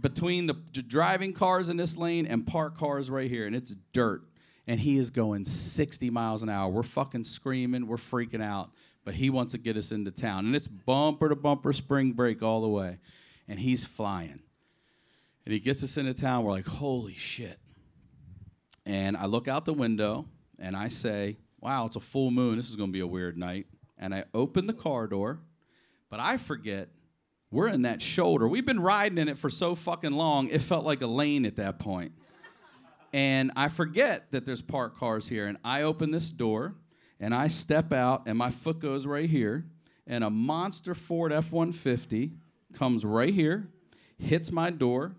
between 0.00 0.46
the 0.46 0.54
driving 0.54 1.32
cars 1.32 1.68
in 1.68 1.76
this 1.76 1.96
lane 1.96 2.26
and 2.26 2.46
parked 2.46 2.78
cars 2.78 3.10
right 3.10 3.30
here, 3.30 3.46
and 3.46 3.56
it's 3.56 3.74
dirt. 3.92 4.22
And 4.66 4.80
he 4.80 4.98
is 4.98 5.10
going 5.10 5.44
60 5.44 6.10
miles 6.10 6.42
an 6.42 6.48
hour. 6.48 6.70
We're 6.70 6.82
fucking 6.82 7.24
screaming, 7.24 7.86
we're 7.86 7.96
freaking 7.96 8.42
out, 8.42 8.70
but 9.04 9.14
he 9.14 9.30
wants 9.30 9.52
to 9.52 9.58
get 9.58 9.76
us 9.76 9.92
into 9.92 10.10
town. 10.10 10.46
And 10.46 10.56
it's 10.56 10.68
bumper 10.68 11.28
to 11.28 11.36
bumper 11.36 11.72
spring 11.72 12.12
break 12.12 12.42
all 12.42 12.62
the 12.62 12.68
way. 12.68 12.98
And 13.46 13.58
he's 13.58 13.84
flying. 13.84 14.40
And 15.44 15.52
he 15.52 15.60
gets 15.60 15.82
us 15.82 15.98
into 15.98 16.14
town. 16.14 16.44
We're 16.44 16.52
like, 16.52 16.66
holy 16.66 17.14
shit. 17.14 17.58
And 18.86 19.16
I 19.16 19.26
look 19.26 19.48
out 19.48 19.64
the 19.64 19.74
window 19.74 20.26
and 20.58 20.76
I 20.76 20.88
say, 20.88 21.36
wow, 21.60 21.86
it's 21.86 21.96
a 21.96 22.00
full 22.00 22.30
moon. 22.30 22.56
This 22.56 22.70
is 22.70 22.76
going 22.76 22.90
to 22.90 22.92
be 22.92 23.00
a 23.00 23.06
weird 23.06 23.36
night. 23.36 23.66
And 23.98 24.14
I 24.14 24.24
open 24.34 24.66
the 24.66 24.72
car 24.72 25.06
door, 25.06 25.40
but 26.10 26.20
I 26.20 26.36
forget 26.36 26.88
we're 27.50 27.68
in 27.68 27.82
that 27.82 28.02
shoulder. 28.02 28.48
We've 28.48 28.66
been 28.66 28.80
riding 28.80 29.18
in 29.18 29.28
it 29.28 29.38
for 29.38 29.48
so 29.48 29.74
fucking 29.74 30.12
long, 30.12 30.48
it 30.48 30.60
felt 30.60 30.84
like 30.84 31.02
a 31.02 31.06
lane 31.06 31.46
at 31.46 31.56
that 31.56 31.78
point. 31.78 32.12
And 33.14 33.52
I 33.54 33.68
forget 33.68 34.32
that 34.32 34.44
there's 34.44 34.60
parked 34.60 34.98
cars 34.98 35.28
here. 35.28 35.46
And 35.46 35.56
I 35.64 35.82
open 35.82 36.10
this 36.10 36.30
door 36.30 36.74
and 37.20 37.32
I 37.32 37.46
step 37.46 37.92
out, 37.92 38.24
and 38.26 38.36
my 38.36 38.50
foot 38.50 38.80
goes 38.80 39.06
right 39.06 39.30
here. 39.30 39.66
And 40.04 40.24
a 40.24 40.30
monster 40.30 40.96
Ford 40.96 41.32
F 41.32 41.52
150 41.52 42.32
comes 42.74 43.04
right 43.04 43.32
here, 43.32 43.68
hits 44.18 44.50
my 44.50 44.70
door, 44.70 45.12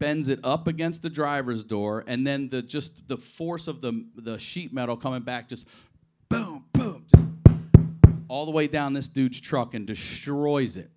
bends 0.00 0.28
it 0.28 0.40
up 0.42 0.66
against 0.66 1.02
the 1.02 1.08
driver's 1.08 1.62
door, 1.62 2.02
and 2.08 2.26
then 2.26 2.48
the 2.48 2.60
just 2.60 3.06
the 3.06 3.16
force 3.16 3.68
of 3.68 3.80
the 3.80 4.04
the 4.16 4.36
sheet 4.38 4.72
metal 4.74 4.96
coming 4.96 5.22
back 5.22 5.48
just 5.48 5.68
boom, 6.28 6.64
boom, 6.72 7.06
just 7.14 7.28
all 8.26 8.46
the 8.46 8.52
way 8.52 8.66
down 8.66 8.94
this 8.94 9.06
dude's 9.06 9.40
truck 9.40 9.74
and 9.74 9.86
destroys 9.86 10.76
it. 10.76 10.90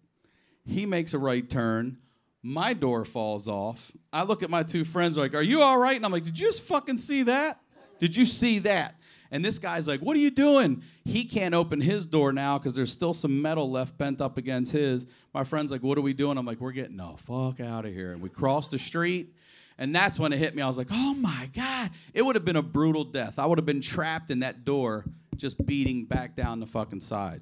He 0.65 0.87
makes 0.87 1.13
a 1.13 1.19
right 1.19 1.47
turn. 1.47 1.97
My 2.45 2.73
door 2.73 3.05
falls 3.05 3.47
off. 3.47 3.93
I 4.11 4.23
look 4.23 4.43
at 4.43 4.49
my 4.49 4.63
two 4.63 4.83
friends 4.83 5.15
like, 5.15 5.33
"Are 5.33 5.41
you 5.41 5.61
all 5.61 5.77
right?" 5.77 5.95
And 5.95 6.05
I'm 6.05 6.11
like, 6.11 6.25
"Did 6.25 6.37
you 6.37 6.45
just 6.45 6.61
fucking 6.63 6.97
see 6.97 7.23
that? 7.23 7.61
Did 7.99 8.17
you 8.17 8.25
see 8.25 8.59
that?" 8.59 8.99
And 9.31 9.43
this 9.43 9.57
guy's 9.59 9.87
like, 9.87 10.01
"What 10.01 10.17
are 10.17 10.19
you 10.19 10.29
doing?" 10.29 10.83
He 11.05 11.23
can't 11.23 11.55
open 11.55 11.79
his 11.79 12.05
door 12.05 12.33
now 12.33 12.57
because 12.57 12.75
there's 12.75 12.91
still 12.91 13.13
some 13.13 13.41
metal 13.41 13.71
left 13.71 13.97
bent 13.97 14.19
up 14.19 14.37
against 14.37 14.73
his. 14.73 15.07
My 15.33 15.45
friend's 15.45 15.71
like, 15.71 15.81
"What 15.81 15.97
are 15.97 16.01
we 16.01 16.13
doing?" 16.13 16.37
I'm 16.37 16.45
like, 16.45 16.59
"We're 16.59 16.73
getting 16.73 16.97
the 16.97 17.13
fuck 17.15 17.61
out 17.61 17.85
of 17.85 17.93
here." 17.93 18.11
And 18.11 18.21
we 18.21 18.27
crossed 18.27 18.71
the 18.71 18.79
street, 18.79 19.33
and 19.77 19.95
that's 19.95 20.19
when 20.19 20.33
it 20.33 20.37
hit 20.37 20.53
me. 20.53 20.61
I 20.61 20.67
was 20.67 20.77
like, 20.77 20.89
"Oh 20.91 21.13
my 21.13 21.49
god!" 21.53 21.91
It 22.13 22.23
would 22.23 22.35
have 22.35 22.43
been 22.43 22.57
a 22.57 22.61
brutal 22.61 23.05
death. 23.05 23.39
I 23.39 23.45
would 23.45 23.57
have 23.57 23.65
been 23.65 23.81
trapped 23.81 24.31
in 24.31 24.39
that 24.39 24.65
door, 24.65 25.05
just 25.37 25.65
beating 25.65 26.03
back 26.05 26.35
down 26.35 26.59
the 26.59 26.67
fucking 26.67 27.01
side. 27.01 27.41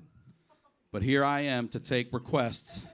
But 0.91 1.01
here 1.01 1.25
I 1.25 1.41
am 1.41 1.69
to 1.69 1.79
take 1.79 2.13
requests 2.13 2.85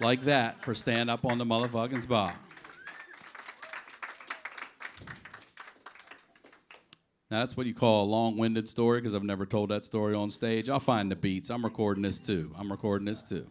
like 0.00 0.22
that 0.22 0.62
for 0.64 0.74
stand 0.74 1.10
up 1.10 1.24
on 1.24 1.38
the 1.38 1.44
motherfucking 1.44 2.02
spot. 2.02 2.34
Now, 7.30 7.38
that's 7.38 7.56
what 7.56 7.66
you 7.66 7.74
call 7.74 8.04
a 8.04 8.08
long 8.08 8.36
winded 8.36 8.68
story 8.68 9.00
because 9.00 9.14
I've 9.14 9.22
never 9.22 9.46
told 9.46 9.70
that 9.70 9.84
story 9.84 10.16
on 10.16 10.30
stage. 10.30 10.68
I'll 10.68 10.80
find 10.80 11.08
the 11.10 11.16
beats. 11.16 11.48
I'm 11.48 11.64
recording 11.64 12.02
this 12.02 12.18
too. 12.18 12.52
I'm 12.58 12.70
recording 12.70 13.06
this 13.06 13.22
too. 13.22 13.46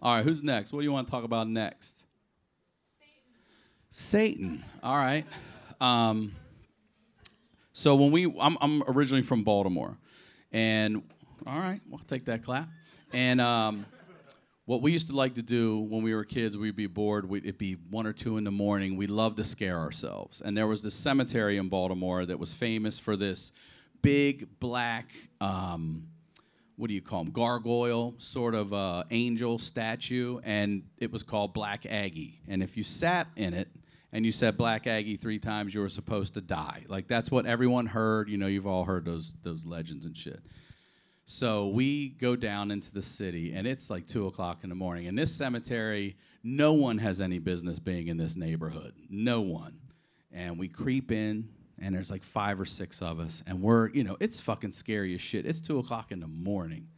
All 0.00 0.14
right, 0.14 0.24
who's 0.24 0.42
next? 0.44 0.72
What 0.72 0.80
do 0.80 0.84
you 0.84 0.92
want 0.92 1.08
to 1.08 1.10
talk 1.10 1.24
about 1.24 1.48
next? 1.48 2.06
Satan. 3.90 4.62
All 4.82 4.96
right. 4.96 5.24
Um, 5.80 6.32
so 7.72 7.96
when 7.96 8.12
we, 8.12 8.32
I'm, 8.38 8.56
I'm 8.60 8.84
originally 8.86 9.22
from 9.22 9.42
Baltimore, 9.42 9.96
and 10.52 11.02
all 11.44 11.58
right, 11.58 11.80
we'll 11.88 11.98
take 12.00 12.26
that 12.26 12.44
clap. 12.44 12.68
And 13.12 13.40
um, 13.40 13.86
what 14.66 14.80
we 14.80 14.92
used 14.92 15.08
to 15.08 15.16
like 15.16 15.34
to 15.34 15.42
do 15.42 15.80
when 15.80 16.02
we 16.02 16.14
were 16.14 16.24
kids, 16.24 16.56
we'd 16.56 16.76
be 16.76 16.86
bored. 16.86 17.28
We'd, 17.28 17.44
it'd 17.44 17.58
be 17.58 17.74
one 17.90 18.06
or 18.06 18.12
two 18.12 18.38
in 18.38 18.44
the 18.44 18.50
morning. 18.50 18.96
We 18.96 19.06
loved 19.06 19.36
to 19.36 19.44
scare 19.44 19.78
ourselves. 19.78 20.40
And 20.40 20.56
there 20.56 20.66
was 20.66 20.82
this 20.82 20.94
cemetery 20.94 21.58
in 21.58 21.68
Baltimore 21.68 22.24
that 22.24 22.38
was 22.38 22.54
famous 22.54 22.98
for 22.98 23.14
this 23.16 23.52
big 24.00 24.48
black, 24.60 25.12
um, 25.40 26.08
what 26.76 26.88
do 26.88 26.94
you 26.94 27.02
call 27.02 27.24
them, 27.24 27.32
gargoyle 27.32 28.14
sort 28.18 28.54
of 28.54 28.72
uh, 28.72 29.04
angel 29.10 29.58
statue, 29.58 30.40
and 30.44 30.82
it 30.98 31.12
was 31.12 31.22
called 31.22 31.52
Black 31.52 31.84
Aggie. 31.86 32.40
And 32.48 32.62
if 32.62 32.76
you 32.76 32.84
sat 32.84 33.28
in 33.36 33.52
it 33.52 33.68
and 34.12 34.24
you 34.24 34.32
said 34.32 34.56
Black 34.56 34.86
Aggie 34.86 35.16
three 35.16 35.38
times, 35.38 35.74
you 35.74 35.82
were 35.82 35.88
supposed 35.90 36.34
to 36.34 36.40
die. 36.40 36.84
Like 36.88 37.06
that's 37.06 37.30
what 37.30 37.44
everyone 37.44 37.86
heard. 37.86 38.30
You 38.30 38.38
know, 38.38 38.46
you've 38.46 38.66
all 38.66 38.84
heard 38.84 39.04
those 39.04 39.34
those 39.42 39.66
legends 39.66 40.06
and 40.06 40.16
shit. 40.16 40.40
So 41.26 41.68
we 41.68 42.10
go 42.10 42.36
down 42.36 42.70
into 42.70 42.92
the 42.92 43.02
city, 43.02 43.54
and 43.54 43.66
it's 43.66 43.88
like 43.88 44.06
two 44.06 44.26
o'clock 44.26 44.60
in 44.62 44.68
the 44.68 44.74
morning. 44.74 45.06
And 45.06 45.16
this 45.16 45.34
cemetery, 45.34 46.16
no 46.42 46.74
one 46.74 46.98
has 46.98 47.20
any 47.20 47.38
business 47.38 47.78
being 47.78 48.08
in 48.08 48.18
this 48.18 48.36
neighborhood. 48.36 48.94
No 49.08 49.40
one. 49.40 49.78
And 50.30 50.58
we 50.58 50.68
creep 50.68 51.10
in, 51.10 51.48
and 51.80 51.94
there's 51.94 52.10
like 52.10 52.22
five 52.22 52.60
or 52.60 52.66
six 52.66 53.00
of 53.00 53.20
us, 53.20 53.42
and 53.46 53.62
we're, 53.62 53.88
you 53.90 54.04
know, 54.04 54.16
it's 54.20 54.40
fucking 54.40 54.72
scary 54.72 55.14
as 55.14 55.22
shit. 55.22 55.46
It's 55.46 55.60
two 55.60 55.78
o'clock 55.78 56.12
in 56.12 56.20
the 56.20 56.26
morning, 56.26 56.88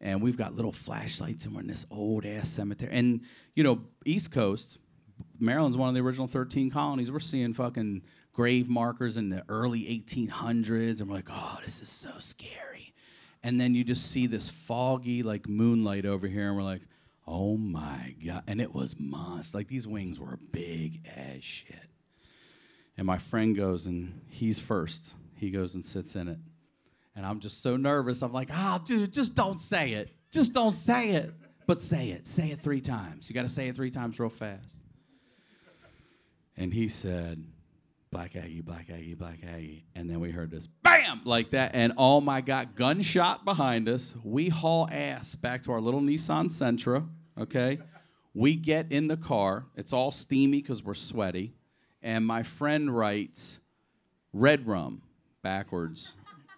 and 0.00 0.22
we've 0.22 0.36
got 0.38 0.54
little 0.54 0.72
flashlights, 0.72 1.44
and 1.44 1.54
we're 1.54 1.60
in 1.60 1.66
this 1.66 1.84
old 1.90 2.24
ass 2.24 2.48
cemetery. 2.48 2.92
And 2.92 3.20
you 3.54 3.62
know, 3.62 3.82
East 4.04 4.32
Coast, 4.32 4.78
Maryland's 5.38 5.76
one 5.76 5.88
of 5.88 5.94
the 5.94 6.00
original 6.00 6.26
13 6.26 6.70
colonies. 6.70 7.10
We're 7.10 7.20
seeing 7.20 7.52
fucking 7.52 8.02
grave 8.32 8.68
markers 8.68 9.16
in 9.16 9.28
the 9.28 9.44
early 9.48 9.82
1800s, 9.82 11.00
and 11.00 11.08
we're 11.08 11.16
like, 11.16 11.28
oh, 11.30 11.58
this 11.64 11.82
is 11.82 11.88
so 11.88 12.10
scary. 12.18 12.75
And 13.46 13.60
then 13.60 13.76
you 13.76 13.84
just 13.84 14.10
see 14.10 14.26
this 14.26 14.48
foggy, 14.48 15.22
like 15.22 15.48
moonlight 15.48 16.04
over 16.04 16.26
here, 16.26 16.48
and 16.48 16.56
we're 16.56 16.64
like, 16.64 16.82
oh 17.28 17.56
my 17.56 18.16
God. 18.26 18.42
And 18.48 18.60
it 18.60 18.74
was 18.74 18.96
monster. 18.98 19.58
Like 19.58 19.68
these 19.68 19.86
wings 19.86 20.18
were 20.18 20.36
big 20.50 21.08
as 21.16 21.44
shit. 21.44 21.78
And 22.98 23.06
my 23.06 23.18
friend 23.18 23.54
goes, 23.54 23.86
and 23.86 24.20
he's 24.26 24.58
first. 24.58 25.14
He 25.36 25.52
goes 25.52 25.76
and 25.76 25.86
sits 25.86 26.16
in 26.16 26.26
it. 26.26 26.38
And 27.14 27.24
I'm 27.24 27.38
just 27.38 27.62
so 27.62 27.76
nervous. 27.76 28.20
I'm 28.20 28.32
like, 28.32 28.50
oh, 28.52 28.80
dude, 28.84 29.12
just 29.12 29.36
don't 29.36 29.60
say 29.60 29.92
it. 29.92 30.10
Just 30.32 30.52
don't 30.52 30.72
say 30.72 31.10
it. 31.10 31.32
But 31.68 31.80
say 31.80 32.08
it. 32.10 32.26
Say 32.26 32.50
it 32.50 32.60
three 32.60 32.80
times. 32.80 33.30
You 33.30 33.34
got 33.36 33.42
to 33.42 33.48
say 33.48 33.68
it 33.68 33.76
three 33.76 33.92
times 33.92 34.18
real 34.18 34.28
fast. 34.28 34.82
And 36.56 36.74
he 36.74 36.88
said, 36.88 37.44
Black 38.16 38.34
Aggie, 38.34 38.62
Black 38.62 38.88
Aggie, 38.88 39.12
Black 39.12 39.40
Aggie. 39.46 39.84
And 39.94 40.08
then 40.08 40.20
we 40.20 40.30
heard 40.30 40.50
this 40.50 40.66
BAM! 40.66 41.20
Like 41.26 41.50
that. 41.50 41.72
And 41.74 41.92
oh 41.98 42.22
my 42.22 42.40
God, 42.40 42.74
gunshot 42.74 43.44
behind 43.44 43.90
us. 43.90 44.16
We 44.24 44.48
haul 44.48 44.88
ass 44.90 45.34
back 45.34 45.62
to 45.64 45.72
our 45.72 45.82
little 45.82 46.00
Nissan 46.00 46.46
Sentra, 46.46 47.06
okay? 47.38 47.78
We 48.32 48.56
get 48.56 48.90
in 48.90 49.06
the 49.08 49.18
car. 49.18 49.66
It's 49.76 49.92
all 49.92 50.10
steamy 50.12 50.62
because 50.62 50.82
we're 50.82 50.94
sweaty. 50.94 51.52
And 52.00 52.24
my 52.24 52.42
friend 52.42 52.96
writes 52.96 53.60
red 54.32 54.66
rum 54.66 55.02
backwards 55.42 56.14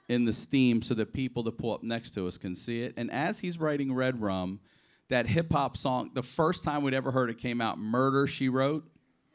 in 0.09 0.27
the 0.27 0.33
steam 0.33 0.81
so 0.81 0.95
that 0.95 1.13
people 1.13 1.43
that 1.43 1.59
pull 1.59 1.75
up 1.75 1.83
next 1.83 2.13
to 2.13 2.29
us 2.29 2.39
can 2.39 2.55
see 2.55 2.83
it. 2.83 2.95
And 2.97 3.11
as 3.11 3.41
he's 3.41 3.59
writing 3.59 3.93
red 3.93 4.23
rum, 4.23 4.61
that 5.09 5.27
hip 5.27 5.53
hop 5.53 5.77
song, 5.77 6.13
the 6.15 6.23
first 6.23 6.63
time 6.63 6.85
we'd 6.85 6.95
ever 6.95 7.11
heard 7.11 7.31
it 7.31 7.39
came 7.39 7.61
out, 7.61 7.81
Murder 7.81 8.29
She 8.29 8.49
Wrote. 8.49 8.89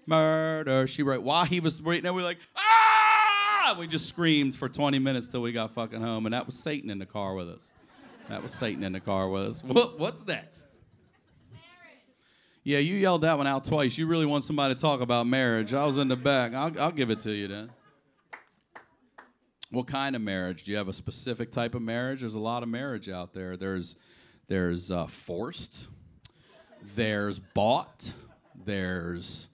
Murder 0.06 0.88
She 0.88 1.04
Wrote. 1.04 1.24
While 1.24 1.46
he 1.46 1.60
was 1.60 1.82
writing 1.82 2.06
it, 2.06 2.14
we 2.14 2.22
were 2.22 2.28
like, 2.28 2.40
ah! 2.58 3.76
We 3.80 3.88
just 3.88 4.08
screamed 4.08 4.56
for 4.56 4.70
20 4.70 5.00
minutes 5.00 5.28
till 5.28 5.42
we 5.42 5.52
got 5.52 5.72
fucking 5.74 6.02
home. 6.02 6.26
And 6.26 6.34
that 6.34 6.46
was 6.46 6.56
Satan 6.56 6.90
in 6.90 7.00
the 7.00 7.06
car 7.06 7.34
with 7.34 7.50
us. 7.50 7.74
That 8.30 8.42
was 8.42 8.54
Satan 8.54 8.84
in 8.84 8.94
the 8.94 9.00
car 9.00 9.30
with 9.30 9.44
us. 9.44 9.64
What, 9.64 10.00
what's 10.00 10.26
next? 10.26 10.80
Marriage. 11.52 12.04
Yeah, 12.64 12.80
you 12.80 12.96
yelled 12.96 13.22
that 13.22 13.38
one 13.38 13.48
out 13.48 13.66
twice. 13.66 13.98
You 13.98 14.08
really 14.08 14.26
want 14.26 14.44
somebody 14.44 14.76
to 14.76 14.80
talk 14.80 15.02
about 15.02 15.28
marriage. 15.28 15.74
I 15.74 15.86
was 15.86 15.98
in 15.98 16.08
the 16.08 16.16
back. 16.16 16.54
I'll, 16.54 16.80
I'll 16.80 16.92
give 16.92 17.10
it 17.10 17.22
to 17.22 17.32
you 17.32 17.48
then. 17.48 17.70
What 19.72 19.88
kind 19.88 20.16
of 20.16 20.22
marriage? 20.22 20.64
Do 20.64 20.72
you 20.72 20.78
have 20.78 20.88
a 20.88 20.94
specific 20.94 21.52
type 21.52 21.74
of 21.74 21.82
marriage? 21.82 22.20
There's 22.20 22.36
a 22.36 22.40
lot 22.40 22.62
of 22.62 22.70
marriage 22.70 23.10
out 23.10 23.34
there. 23.34 23.58
There's, 23.58 23.96
there's 24.48 24.92
uh, 24.92 25.08
forced. 25.08 25.88
There's 26.96 27.40
bought. 27.40 28.14
There's, 28.66 29.50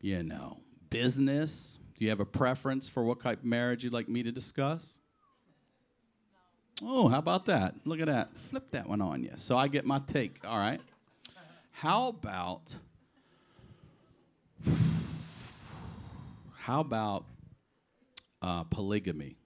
you 0.00 0.22
know, 0.22 0.58
business. 0.88 1.78
Do 1.98 2.04
you 2.04 2.10
have 2.10 2.20
a 2.20 2.24
preference 2.24 2.88
for 2.88 3.04
what 3.04 3.20
type 3.20 3.40
of 3.40 3.44
marriage 3.44 3.84
you'd 3.84 3.92
like 3.92 4.08
me 4.08 4.22
to 4.22 4.32
discuss? 4.32 4.98
Oh, 6.82 7.08
how 7.08 7.18
about 7.18 7.46
that? 7.46 7.74
Look 7.84 8.00
at 8.00 8.06
that. 8.06 8.34
Flip 8.34 8.70
that 8.70 8.88
one 8.88 9.02
on 9.02 9.22
you. 9.22 9.32
So 9.36 9.58
I 9.58 9.68
get 9.68 9.84
my 9.84 10.00
take. 10.06 10.40
All 10.46 10.58
right. 10.58 10.80
How 11.72 12.08
about 12.08 12.74
how 16.54 16.80
about 16.80 17.24
uh, 18.42 18.64
polygamy? 18.64 19.36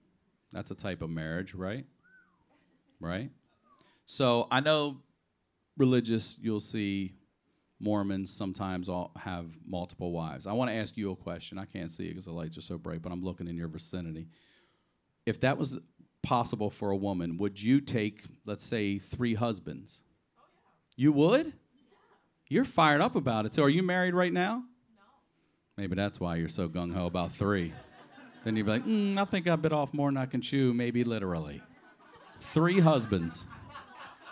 That's 0.51 0.71
a 0.71 0.75
type 0.75 1.01
of 1.01 1.09
marriage, 1.09 1.53
right? 1.53 1.85
Right? 2.99 3.31
So 4.05 4.47
I 4.51 4.59
know 4.59 4.97
religious, 5.77 6.37
you'll 6.41 6.59
see 6.59 7.13
Mormons 7.85 8.31
sometimes 8.33 8.89
all 8.89 9.11
have 9.15 9.45
multiple 9.67 10.11
wives. 10.11 10.47
I 10.47 10.53
want 10.53 10.71
to 10.71 10.75
ask 10.75 10.97
you 10.97 11.11
a 11.11 11.15
question. 11.15 11.59
I 11.59 11.65
can't 11.65 11.91
see 11.91 12.05
it 12.05 12.09
because 12.09 12.25
the 12.25 12.31
lights 12.31 12.57
are 12.57 12.61
so 12.61 12.79
bright, 12.79 13.03
but 13.03 13.11
I'm 13.11 13.23
looking 13.23 13.47
in 13.47 13.55
your 13.55 13.67
vicinity. 13.67 14.27
If 15.27 15.39
that 15.41 15.59
was 15.59 15.77
possible 16.23 16.71
for 16.71 16.89
a 16.89 16.95
woman, 16.95 17.37
would 17.37 17.61
you 17.61 17.79
take, 17.79 18.23
let's 18.43 18.65
say, 18.65 18.97
three 18.97 19.35
husbands? 19.35 20.01
You 20.95 21.11
would? 21.11 21.53
You're 22.49 22.65
fired 22.65 23.01
up 23.01 23.15
about 23.15 23.45
it 23.45 23.53
So, 23.53 23.61
Are 23.61 23.69
you 23.69 23.83
married 23.83 24.15
right 24.15 24.33
now? 24.33 24.63
No. 24.95 25.03
Maybe 25.77 25.93
that's 25.93 26.19
why 26.19 26.37
you're 26.37 26.49
so 26.49 26.67
gung 26.67 26.91
ho 26.91 27.05
about 27.05 27.31
three. 27.33 27.71
then 28.43 28.55
you'd 28.55 28.65
be 28.65 28.71
like, 28.71 28.85
mm, 28.85 29.15
I 29.19 29.25
think 29.25 29.47
I 29.47 29.55
bit 29.57 29.73
off 29.73 29.93
more 29.93 30.09
than 30.09 30.17
I 30.17 30.25
can 30.25 30.41
chew, 30.41 30.73
maybe 30.73 31.03
literally. 31.03 31.61
Three 32.39 32.79
husbands. 32.79 33.45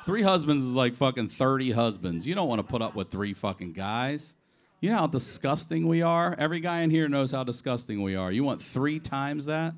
Three 0.05 0.21
husbands 0.21 0.63
is 0.63 0.73
like 0.73 0.95
fucking 0.95 1.29
30 1.29 1.71
husbands. 1.71 2.27
You 2.27 2.35
don't 2.35 2.49
want 2.49 2.59
to 2.59 2.63
put 2.63 2.81
up 2.81 2.93
with 2.93 3.09
three 3.09 3.33
fucking 3.33 3.71
guys. 3.71 4.35
You 4.81 4.89
know 4.89 4.97
how 4.97 5.07
disgusting 5.07 5.87
we 5.87 6.01
are? 6.01 6.35
Every 6.37 6.59
guy 6.59 6.81
in 6.81 6.89
here 6.89 7.07
knows 7.07 7.31
how 7.31 7.45
disgusting 7.45 8.01
we 8.01 8.15
are. 8.15 8.29
You 8.29 8.43
want 8.43 8.61
three 8.61 8.99
times 8.99 9.45
that? 9.45 9.73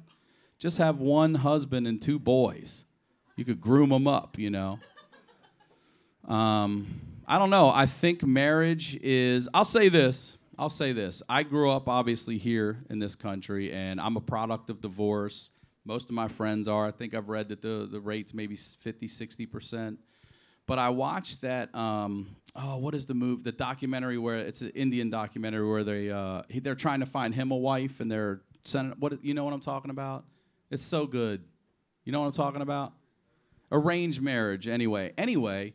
Just 0.57 0.79
have 0.79 0.97
one 0.97 1.35
husband 1.35 1.85
and 1.85 2.01
two 2.01 2.17
boys. 2.17 2.85
You 3.35 3.45
could 3.45 3.61
groom 3.61 3.89
them 3.89 4.07
up, 4.07 4.39
you 4.39 4.49
know. 4.49 4.79
Um, 6.27 6.87
I 7.27 7.37
don't 7.37 7.51
know. 7.51 7.69
I 7.69 7.85
think 7.85 8.23
marriage 8.23 8.97
is, 9.03 9.47
I'll 9.53 9.63
say 9.63 9.89
this. 9.89 10.39
I'll 10.57 10.71
say 10.71 10.91
this. 10.91 11.21
I 11.29 11.43
grew 11.43 11.69
up 11.69 11.87
obviously 11.87 12.39
here 12.39 12.83
in 12.89 12.97
this 12.97 13.13
country, 13.13 13.71
and 13.71 14.01
I'm 14.01 14.17
a 14.17 14.21
product 14.21 14.71
of 14.71 14.81
divorce. 14.81 15.51
Most 15.85 16.09
of 16.09 16.15
my 16.15 16.29
friends 16.29 16.67
are. 16.67 16.87
I 16.87 16.91
think 16.91 17.13
I've 17.13 17.29
read 17.29 17.49
that 17.49 17.61
the, 17.61 17.87
the 17.91 17.99
rate's 17.99 18.33
maybe 18.33 18.55
50, 18.55 19.07
60%. 19.07 19.97
But 20.67 20.79
I 20.79 20.89
watched 20.89 21.41
that. 21.41 21.73
Um, 21.75 22.35
oh, 22.55 22.77
what 22.77 22.95
is 22.95 23.05
the 23.05 23.13
move? 23.13 23.43
The 23.43 23.51
documentary 23.51 24.17
where 24.17 24.37
it's 24.37 24.61
an 24.61 24.69
Indian 24.69 25.09
documentary 25.09 25.67
where 25.67 25.83
they 25.83 26.09
uh, 26.09 26.41
he, 26.49 26.59
they're 26.59 26.75
trying 26.75 27.01
to 27.01 27.05
find 27.05 27.33
him 27.35 27.51
a 27.51 27.57
wife 27.57 27.99
and 27.99 28.11
they're 28.11 28.41
sending. 28.63 28.97
What 28.99 29.23
you 29.23 29.33
know 29.33 29.43
what 29.43 29.53
I'm 29.53 29.61
talking 29.61 29.91
about? 29.91 30.25
It's 30.71 30.83
so 30.83 31.05
good. 31.05 31.43
You 32.03 32.11
know 32.11 32.21
what 32.21 32.27
I'm 32.27 32.33
talking 32.33 32.61
about? 32.61 32.93
Arranged 33.71 34.21
marriage. 34.21 34.67
Anyway, 34.67 35.13
anyway, 35.17 35.73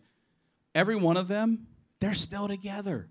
every 0.74 0.96
one 0.96 1.16
of 1.16 1.29
them 1.29 1.66
they're 2.00 2.14
still 2.14 2.48
together. 2.48 3.10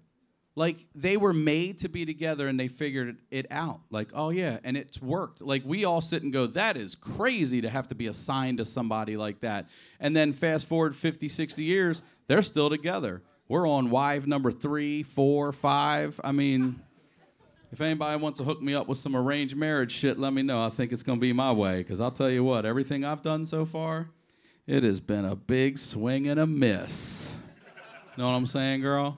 Like 0.60 0.82
they 0.94 1.16
were 1.16 1.32
made 1.32 1.78
to 1.78 1.88
be 1.88 2.06
together 2.06 2.50
and 2.50 2.60
they 2.60 2.68
figured 2.68 3.16
it 3.32 3.46
out. 3.50 3.80
Like, 3.92 4.10
oh 4.14 4.30
yeah, 4.30 4.58
and 4.66 4.76
it's 4.76 5.02
worked. 5.02 5.40
Like 5.40 5.64
we 5.66 5.86
all 5.86 6.02
sit 6.02 6.22
and 6.22 6.34
go, 6.34 6.48
that 6.48 6.76
is 6.76 6.96
crazy 6.96 7.62
to 7.62 7.70
have 7.70 7.88
to 7.88 7.96
be 7.96 8.08
assigned 8.08 8.58
to 8.58 8.66
somebody 8.66 9.16
like 9.16 9.40
that. 9.40 9.70
And 10.02 10.14
then 10.14 10.34
fast 10.34 10.68
forward 10.68 10.98
50, 10.98 11.30
60 11.30 11.64
years, 11.64 12.02
they're 12.28 12.42
still 12.42 12.70
together. 12.70 13.22
We're 13.48 13.70
on 13.70 13.90
wife 13.90 14.28
number 14.28 14.52
three, 14.52 15.02
four, 15.02 15.54
five. 15.54 16.20
I 16.26 16.34
mean, 16.34 16.82
if 17.72 17.80
anybody 17.80 18.22
wants 18.22 18.40
to 18.40 18.44
hook 18.44 18.62
me 18.62 18.74
up 18.74 18.90
with 18.90 18.98
some 18.98 19.16
arranged 19.16 19.56
marriage 19.56 19.94
shit, 19.94 20.20
let 20.20 20.34
me 20.34 20.42
know. 20.42 20.62
I 20.62 20.72
think 20.72 20.92
it's 20.92 21.04
gonna 21.04 21.22
be 21.22 21.32
my 21.32 21.54
way. 21.54 21.86
Cause 21.86 22.02
I'll 22.02 22.12
tell 22.12 22.30
you 22.30 22.44
what, 22.44 22.66
everything 22.66 23.06
I've 23.06 23.24
done 23.24 23.46
so 23.46 23.66
far, 23.66 24.10
it 24.68 24.84
has 24.84 25.00
been 25.00 25.24
a 25.24 25.38
big 25.38 25.78
swing 25.78 26.28
and 26.28 26.38
a 26.38 26.46
miss. 26.46 27.32
Know 28.18 28.26
what 28.26 28.34
I'm 28.34 28.46
saying, 28.46 28.82
girl? 28.82 29.18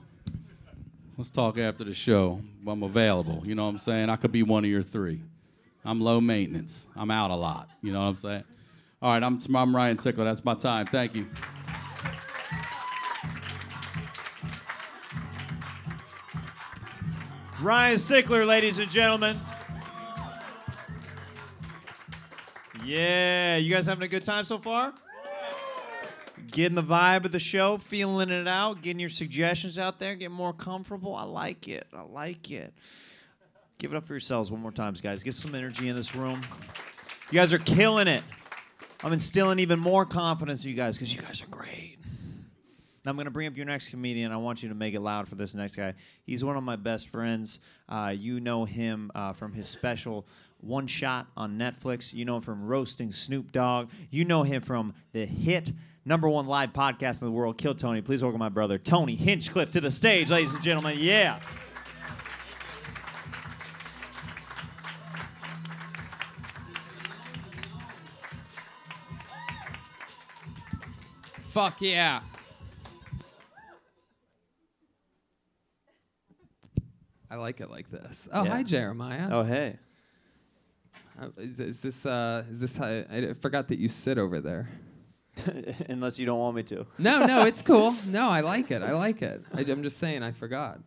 Let's 1.22 1.30
talk 1.30 1.56
after 1.56 1.84
the 1.84 1.94
show. 1.94 2.40
I'm 2.66 2.82
available. 2.82 3.44
You 3.46 3.54
know 3.54 3.66
what 3.66 3.70
I'm 3.70 3.78
saying? 3.78 4.10
I 4.10 4.16
could 4.16 4.32
be 4.32 4.42
one 4.42 4.64
of 4.64 4.70
your 4.72 4.82
three. 4.82 5.20
I'm 5.84 6.00
low 6.00 6.20
maintenance. 6.20 6.88
I'm 6.96 7.12
out 7.12 7.30
a 7.30 7.36
lot. 7.36 7.70
You 7.80 7.92
know 7.92 8.00
what 8.00 8.06
I'm 8.06 8.16
saying? 8.16 8.44
All 9.00 9.12
right, 9.12 9.22
I'm, 9.22 9.38
I'm 9.54 9.76
Ryan 9.76 9.98
Sickler. 9.98 10.24
That's 10.24 10.44
my 10.44 10.54
time. 10.54 10.86
Thank 10.86 11.14
you. 11.14 11.28
Ryan 17.60 17.96
Sickler, 17.98 18.44
ladies 18.44 18.80
and 18.80 18.90
gentlemen. 18.90 19.40
Yeah, 22.84 23.58
you 23.58 23.72
guys 23.72 23.86
having 23.86 24.02
a 24.02 24.08
good 24.08 24.24
time 24.24 24.44
so 24.44 24.58
far? 24.58 24.92
Getting 26.52 26.74
the 26.74 26.82
vibe 26.82 27.24
of 27.24 27.32
the 27.32 27.38
show, 27.38 27.78
feeling 27.78 28.28
it 28.28 28.46
out, 28.46 28.82
getting 28.82 29.00
your 29.00 29.08
suggestions 29.08 29.78
out 29.78 29.98
there, 29.98 30.14
getting 30.14 30.36
more 30.36 30.52
comfortable. 30.52 31.14
I 31.14 31.24
like 31.24 31.66
it. 31.66 31.86
I 31.94 32.02
like 32.02 32.50
it. 32.50 32.74
Give 33.78 33.92
it 33.92 33.96
up 33.96 34.06
for 34.06 34.12
yourselves 34.12 34.50
one 34.50 34.60
more 34.60 34.70
time, 34.70 34.94
guys. 35.02 35.22
Get 35.22 35.34
some 35.34 35.54
energy 35.54 35.88
in 35.88 35.96
this 35.96 36.14
room. 36.14 36.42
You 37.30 37.38
guys 37.38 37.54
are 37.54 37.58
killing 37.58 38.06
it. 38.06 38.22
I'm 39.02 39.14
instilling 39.14 39.58
even 39.60 39.80
more 39.80 40.04
confidence 40.04 40.64
in 40.64 40.70
you 40.70 40.76
guys 40.76 40.96
because 40.96 41.12
you 41.14 41.22
guys 41.22 41.42
are 41.42 41.46
great. 41.46 41.96
Now 43.04 43.10
I'm 43.10 43.16
going 43.16 43.24
to 43.24 43.32
bring 43.32 43.48
up 43.48 43.56
your 43.56 43.66
next 43.66 43.88
comedian. 43.88 44.30
I 44.30 44.36
want 44.36 44.62
you 44.62 44.68
to 44.68 44.74
make 44.74 44.94
it 44.94 45.00
loud 45.00 45.26
for 45.26 45.34
this 45.34 45.54
next 45.54 45.74
guy. 45.74 45.94
He's 46.24 46.44
one 46.44 46.56
of 46.56 46.62
my 46.62 46.76
best 46.76 47.08
friends. 47.08 47.60
Uh, 47.88 48.14
you 48.16 48.38
know 48.38 48.66
him 48.66 49.10
uh, 49.14 49.32
from 49.32 49.54
his 49.54 49.68
special 49.68 50.26
One 50.60 50.86
Shot 50.86 51.26
on 51.36 51.58
Netflix. 51.58 52.12
You 52.14 52.26
know 52.26 52.36
him 52.36 52.42
from 52.42 52.66
roasting 52.66 53.10
Snoop 53.10 53.50
Dogg. 53.50 53.88
You 54.10 54.24
know 54.26 54.42
him 54.44 54.60
from 54.60 54.94
the 55.12 55.26
hit 55.26 55.72
number 56.04 56.28
one 56.28 56.46
live 56.46 56.72
podcast 56.72 57.22
in 57.22 57.26
the 57.28 57.32
world, 57.32 57.58
Kill 57.58 57.74
Tony. 57.74 58.00
Please 58.00 58.22
welcome 58.22 58.38
my 58.38 58.48
brother 58.48 58.78
Tony 58.78 59.16
Hinchcliffe 59.16 59.70
to 59.72 59.80
the 59.80 59.90
stage, 59.90 60.30
ladies 60.30 60.52
and 60.52 60.62
gentlemen. 60.62 60.98
Yeah. 60.98 61.40
Fuck 71.50 71.80
yeah. 71.82 72.20
I 77.30 77.36
like 77.36 77.60
it 77.60 77.70
like 77.70 77.88
this. 77.90 78.28
Oh, 78.32 78.44
Yeah. 78.44 78.50
hi, 78.50 78.62
Jeremiah. 78.62 79.28
Oh, 79.30 79.42
hey. 79.42 79.78
Uh, 81.20 81.28
is, 81.38 81.60
is 81.60 81.82
this 81.82 82.06
uh, 82.06 82.44
is 82.50 82.60
this 82.60 82.76
how 82.76 82.86
I 82.86 83.34
forgot 83.40 83.68
that 83.68 83.78
you 83.78 83.88
sit 83.88 84.18
over 84.18 84.40
there? 84.40 84.68
Unless 85.88 86.18
you 86.18 86.26
don't 86.26 86.38
want 86.38 86.56
me 86.56 86.62
to. 86.64 86.86
No, 86.98 87.24
no, 87.26 87.44
it's 87.44 87.62
cool. 87.70 87.94
No, 88.06 88.28
I 88.28 88.40
like 88.40 88.70
it. 88.70 88.82
I 88.82 88.92
like 88.92 89.22
it. 89.22 89.42
I, 89.54 89.60
am 89.62 89.82
just 89.82 89.98
saying, 89.98 90.22
I 90.22 90.32
forgot. 90.32 90.80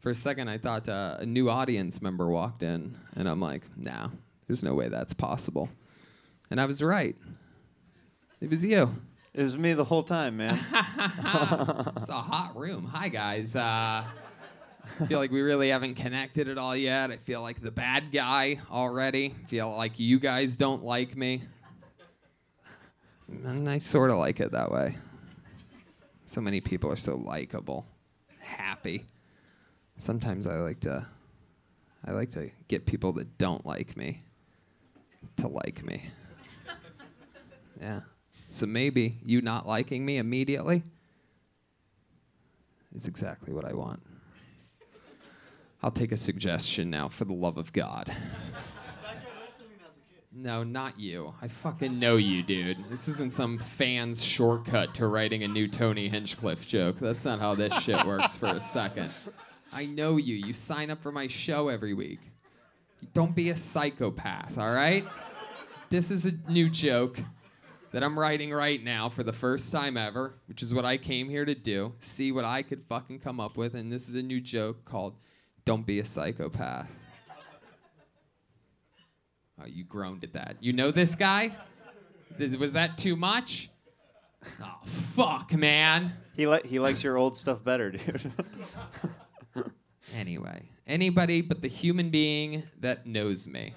For 0.00 0.10
a 0.10 0.14
second, 0.14 0.48
I 0.48 0.58
thought 0.58 0.88
uh, 0.88 1.16
a 1.20 1.26
new 1.26 1.48
audience 1.48 2.02
member 2.02 2.28
walked 2.28 2.62
in, 2.62 2.96
and 3.16 3.28
I'm 3.28 3.40
like, 3.40 3.62
nah, 3.76 4.08
there's 4.46 4.62
no 4.62 4.74
way 4.74 4.88
that's 4.88 5.14
possible. 5.14 5.68
And 6.50 6.60
I 6.60 6.66
was 6.66 6.82
right. 6.82 7.16
It 8.40 8.50
was 8.50 8.62
you. 8.64 8.90
It 9.32 9.42
was 9.42 9.56
me 9.56 9.72
the 9.72 9.84
whole 9.84 10.02
time, 10.02 10.36
man. 10.36 10.58
It's 11.96 12.08
a 12.08 12.12
hot 12.12 12.52
room. 12.54 12.84
Hi, 12.84 13.08
guys. 13.08 13.56
Uh, 13.56 14.04
I 15.00 15.06
feel 15.06 15.18
like 15.18 15.30
we 15.30 15.40
really 15.40 15.70
haven't 15.70 15.94
connected 15.94 16.48
at 16.48 16.58
all 16.58 16.76
yet. 16.76 17.10
I 17.10 17.16
feel 17.16 17.40
like 17.40 17.62
the 17.62 17.70
bad 17.70 18.12
guy 18.12 18.60
already. 18.70 19.34
feel 19.48 19.74
like 19.74 19.98
you 19.98 20.20
guys 20.20 20.56
don't 20.56 20.84
like 20.84 21.16
me. 21.16 21.42
And 23.28 23.68
I 23.68 23.78
sort 23.78 24.10
of 24.10 24.18
like 24.18 24.40
it 24.40 24.52
that 24.52 24.70
way. 24.70 24.96
So 26.26 26.40
many 26.40 26.60
people 26.60 26.90
are 26.90 26.96
so 26.96 27.16
likable, 27.16 27.86
happy. 28.40 29.04
Sometimes 29.98 30.46
I 30.46 30.56
like 30.56 30.80
to 30.80 31.06
I 32.06 32.12
like 32.12 32.30
to 32.30 32.50
get 32.68 32.84
people 32.84 33.12
that 33.14 33.38
don't 33.38 33.64
like 33.64 33.96
me 33.96 34.22
to 35.36 35.48
like 35.48 35.84
me. 35.84 36.02
Yeah. 37.80 38.00
So 38.50 38.66
maybe 38.66 39.18
you 39.26 39.42
not 39.42 39.66
liking 39.66 40.06
me 40.06 40.18
immediately 40.18 40.84
is 42.94 43.08
exactly 43.08 43.52
what 43.52 43.64
I 43.64 43.72
want. 43.74 44.00
I'll 45.82 45.90
take 45.90 46.12
a 46.12 46.16
suggestion 46.16 46.88
now 46.88 47.08
for 47.08 47.24
the 47.24 47.32
love 47.32 47.58
of 47.58 47.72
God. 47.72 48.14
No, 50.36 50.64
not 50.64 50.98
you. 50.98 51.32
I 51.40 51.46
fucking 51.46 51.96
know 51.96 52.16
you, 52.16 52.42
dude. 52.42 52.84
This 52.90 53.06
isn't 53.06 53.32
some 53.32 53.56
fan's 53.56 54.24
shortcut 54.24 54.92
to 54.94 55.06
writing 55.06 55.44
a 55.44 55.48
new 55.48 55.68
Tony 55.68 56.08
Hinchcliffe 56.08 56.66
joke. 56.66 56.98
That's 56.98 57.24
not 57.24 57.38
how 57.38 57.54
this 57.54 57.72
shit 57.82 58.04
works 58.04 58.34
for 58.34 58.46
a 58.46 58.60
second. 58.60 59.10
I 59.72 59.86
know 59.86 60.16
you. 60.16 60.34
You 60.34 60.52
sign 60.52 60.90
up 60.90 61.00
for 61.00 61.12
my 61.12 61.28
show 61.28 61.68
every 61.68 61.94
week. 61.94 62.18
Don't 63.12 63.36
be 63.36 63.50
a 63.50 63.56
psychopath, 63.56 64.58
all 64.58 64.72
right? 64.72 65.04
This 65.88 66.10
is 66.10 66.26
a 66.26 66.32
new 66.48 66.68
joke 66.68 67.20
that 67.92 68.02
I'm 68.02 68.18
writing 68.18 68.50
right 68.50 68.82
now 68.82 69.08
for 69.08 69.22
the 69.22 69.32
first 69.32 69.70
time 69.70 69.96
ever, 69.96 70.34
which 70.46 70.62
is 70.62 70.74
what 70.74 70.84
I 70.84 70.96
came 70.96 71.28
here 71.28 71.44
to 71.44 71.54
do. 71.54 71.92
See 72.00 72.32
what 72.32 72.44
I 72.44 72.62
could 72.62 72.82
fucking 72.88 73.20
come 73.20 73.38
up 73.38 73.56
with. 73.56 73.74
And 73.74 73.92
this 73.92 74.08
is 74.08 74.16
a 74.16 74.22
new 74.22 74.40
joke 74.40 74.84
called 74.84 75.14
Don't 75.64 75.86
Be 75.86 76.00
a 76.00 76.04
Psychopath. 76.04 76.90
Oh, 79.60 79.66
you 79.66 79.84
groaned 79.84 80.24
at 80.24 80.32
that. 80.32 80.56
You 80.60 80.72
know 80.72 80.90
this 80.90 81.14
guy? 81.14 81.56
This- 82.38 82.56
was 82.56 82.72
that 82.72 82.98
too 82.98 83.14
much? 83.16 83.70
Oh, 84.60 84.74
fuck, 84.84 85.52
man. 85.54 86.12
he 86.36 86.46
li- 86.46 86.60
he 86.64 86.78
likes 86.78 87.02
your 87.02 87.16
old 87.16 87.36
stuff 87.36 87.62
better, 87.64 87.90
dude. 87.92 88.32
Anyway, 90.14 90.68
anybody 90.86 91.40
but 91.40 91.62
the 91.62 91.66
human 91.68 92.10
being 92.10 92.62
that 92.80 93.06
knows 93.06 93.48
me. 93.48 93.72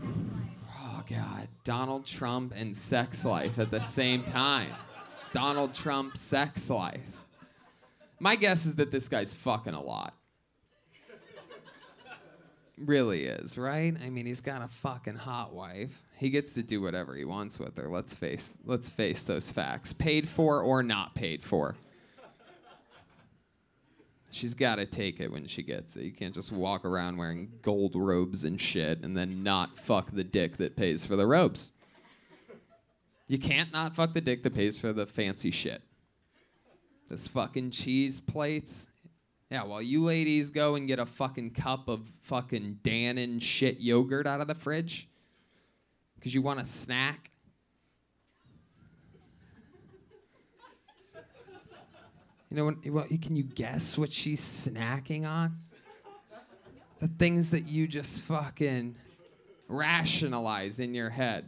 Oh, 0.00 1.02
God. 1.08 1.48
Donald 1.64 2.06
Trump 2.06 2.52
and 2.56 2.76
sex 2.76 3.24
life 3.24 3.58
at 3.58 3.70
the 3.70 3.80
same 3.80 4.22
time. 4.24 4.70
Donald 5.32 5.74
Trump, 5.74 6.16
sex 6.16 6.70
life. 6.70 7.00
My 8.20 8.36
guess 8.36 8.64
is 8.64 8.74
that 8.76 8.90
this 8.90 9.08
guy's 9.08 9.34
fucking 9.34 9.74
a 9.74 9.82
lot. 9.82 10.14
Really 12.84 13.24
is, 13.24 13.56
right? 13.58 13.94
I 14.04 14.10
mean, 14.10 14.26
he's 14.26 14.40
got 14.40 14.62
a 14.62 14.68
fucking 14.68 15.16
hot 15.16 15.52
wife. 15.52 16.02
He 16.16 16.30
gets 16.30 16.54
to 16.54 16.62
do 16.62 16.80
whatever 16.80 17.14
he 17.14 17.24
wants 17.24 17.58
with 17.58 17.76
her. 17.76 17.88
Let's 17.88 18.14
face 18.14 18.54
let's 18.64 18.88
face 18.88 19.22
those 19.22 19.50
facts. 19.50 19.92
Paid 19.92 20.28
for 20.28 20.62
or 20.62 20.82
not 20.82 21.14
paid 21.14 21.44
for. 21.44 21.76
She's 24.30 24.54
got 24.54 24.76
to 24.76 24.86
take 24.86 25.20
it 25.20 25.32
when 25.32 25.46
she 25.46 25.62
gets 25.62 25.96
it. 25.96 26.04
You 26.04 26.12
can't 26.12 26.34
just 26.34 26.52
walk 26.52 26.84
around 26.84 27.16
wearing 27.16 27.50
gold 27.62 27.94
robes 27.94 28.44
and 28.44 28.60
shit 28.60 29.02
and 29.02 29.16
then 29.16 29.42
not 29.42 29.78
fuck 29.78 30.10
the 30.12 30.24
dick 30.24 30.58
that 30.58 30.76
pays 30.76 31.04
for 31.04 31.16
the 31.16 31.26
robes. 31.26 31.72
You 33.26 33.38
can't 33.38 33.72
not 33.72 33.94
fuck 33.94 34.12
the 34.12 34.20
dick 34.20 34.42
that 34.42 34.54
pays 34.54 34.78
for 34.78 34.92
the 34.92 35.06
fancy 35.06 35.50
shit. 35.50 35.82
This 37.08 37.26
fucking 37.26 37.70
cheese 37.70 38.20
plates. 38.20 38.88
Yeah, 39.50 39.64
while 39.64 39.80
you 39.80 40.04
ladies 40.04 40.50
go 40.50 40.74
and 40.74 40.86
get 40.86 40.98
a 40.98 41.06
fucking 41.06 41.52
cup 41.52 41.88
of 41.88 42.06
fucking 42.20 42.80
Dannon 42.82 43.40
shit 43.40 43.80
yogurt 43.80 44.26
out 44.26 44.42
of 44.42 44.46
the 44.46 44.54
fridge 44.54 45.08
because 46.16 46.34
you 46.34 46.42
want 46.42 46.60
a 46.60 46.66
snack. 46.66 47.30
You 52.50 52.56
know, 52.56 52.64
what, 52.66 52.86
what, 52.86 53.08
can 53.22 53.36
you 53.36 53.42
guess 53.42 53.96
what 53.96 54.12
she's 54.12 54.40
snacking 54.40 55.26
on? 55.26 55.58
The 56.98 57.08
things 57.08 57.50
that 57.50 57.68
you 57.68 57.86
just 57.86 58.22
fucking 58.22 58.96
rationalize 59.68 60.80
in 60.80 60.94
your 60.94 61.10
head. 61.10 61.46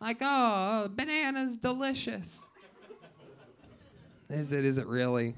Like, 0.00 0.18
oh, 0.20 0.90
banana's 0.94 1.56
delicious. 1.56 2.44
Is 4.28 4.52
it? 4.52 4.64
Is 4.64 4.78
it 4.78 4.86
really? 4.86 5.34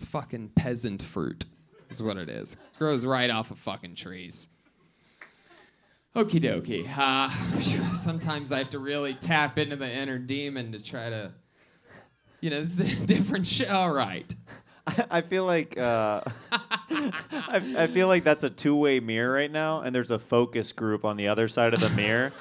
It's 0.00 0.08
fucking 0.08 0.52
peasant 0.54 1.02
fruit, 1.02 1.44
is 1.90 2.02
what 2.02 2.16
it 2.16 2.30
is. 2.30 2.56
Grows 2.78 3.04
right 3.04 3.28
off 3.28 3.50
of 3.50 3.58
fucking 3.58 3.96
trees. 3.96 4.48
Okie 6.16 6.40
dokie. 6.40 6.88
Uh, 6.96 7.28
sometimes 7.96 8.50
I 8.50 8.56
have 8.56 8.70
to 8.70 8.78
really 8.78 9.12
tap 9.12 9.58
into 9.58 9.76
the 9.76 9.92
inner 9.92 10.16
demon 10.16 10.72
to 10.72 10.82
try 10.82 11.10
to, 11.10 11.32
you 12.40 12.48
know, 12.48 12.62
this 12.62 12.80
is 12.80 12.94
a 12.94 13.04
different 13.04 13.46
show. 13.46 13.68
All 13.68 13.92
right. 13.92 14.34
I, 14.86 15.04
I 15.10 15.20
feel 15.22 15.44
like 15.44 15.78
uh, 15.78 16.22
I, 16.52 17.74
I 17.78 17.86
feel 17.86 18.08
like 18.08 18.24
that's 18.24 18.44
a 18.44 18.50
two-way 18.50 19.00
mirror 19.00 19.34
right 19.34 19.50
now, 19.50 19.80
and 19.82 19.94
there's 19.94 20.10
a 20.10 20.18
focus 20.18 20.72
group 20.72 21.04
on 21.04 21.16
the 21.16 21.28
other 21.28 21.48
side 21.48 21.74
of 21.74 21.80
the 21.80 21.90
mirror. 21.90 22.32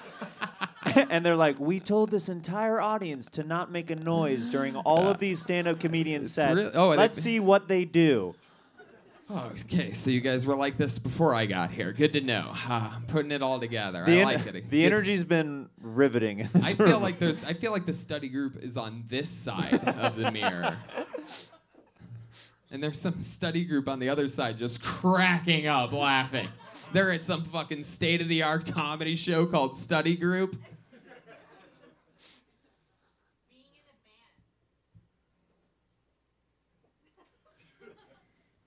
and 1.10 1.26
they're 1.26 1.36
like, 1.36 1.60
we 1.60 1.80
told 1.80 2.12
this 2.12 2.30
entire 2.30 2.80
audience 2.82 3.30
to 3.32 3.44
not 3.44 3.72
make 3.72 3.90
a 3.90 3.96
noise 3.96 4.48
during 4.48 4.76
all 4.76 5.08
of 5.08 5.18
these 5.20 5.40
stand-up 5.42 5.80
comedian 5.80 6.26
sets. 6.26 6.66
really- 6.66 6.76
oh, 6.76 6.90
Let's 6.90 7.22
see 7.22 7.40
what 7.40 7.68
they 7.68 7.86
do. 7.86 8.36
Oh, 9.32 9.52
okay, 9.62 9.92
so 9.92 10.10
you 10.10 10.22
guys 10.22 10.44
were 10.48 10.56
like 10.56 10.76
this 10.78 10.98
before 10.98 11.36
I 11.36 11.46
got 11.46 11.70
here. 11.70 11.92
Good 11.94 12.14
to 12.14 12.22
know. 12.22 12.52
I'm 12.68 13.04
putting 13.06 13.32
it 13.32 13.44
all 13.44 13.60
together. 13.60 14.04
The, 14.04 14.14
I 14.14 14.16
en- 14.22 14.26
like 14.26 14.48
it. 14.48 14.70
the 14.72 14.86
energy's 14.86 15.24
been 15.24 15.70
riveting. 15.80 16.40
In 16.40 16.50
this 16.52 16.72
I 16.72 16.74
feel 16.74 16.86
room. 16.88 17.02
like 17.04 17.20
there's. 17.20 17.44
I 17.46 17.54
feel 17.54 17.72
like 17.72 17.86
the 17.86 17.94
study 17.94 18.28
group 18.28 18.58
is 18.58 18.76
on 18.76 19.04
this 19.08 19.30
side 19.30 19.72
of 20.00 20.16
the 20.16 20.32
mirror, 20.32 20.76
and 22.72 22.82
there's 22.84 23.00
some 23.00 23.20
study 23.20 23.66
group 23.66 23.88
on 23.88 24.00
the 24.00 24.10
other 24.10 24.28
side 24.28 24.58
just 24.58 24.84
cracking 24.84 25.68
up 25.68 25.92
laughing. 25.92 26.48
They're 26.94 27.12
at 27.12 27.24
some 27.24 27.44
fucking 27.44 27.84
state-of-the-art 27.84 28.72
comedy 28.74 29.16
show 29.16 29.46
called 29.46 29.78
Study 29.78 30.16
Group. 30.16 30.56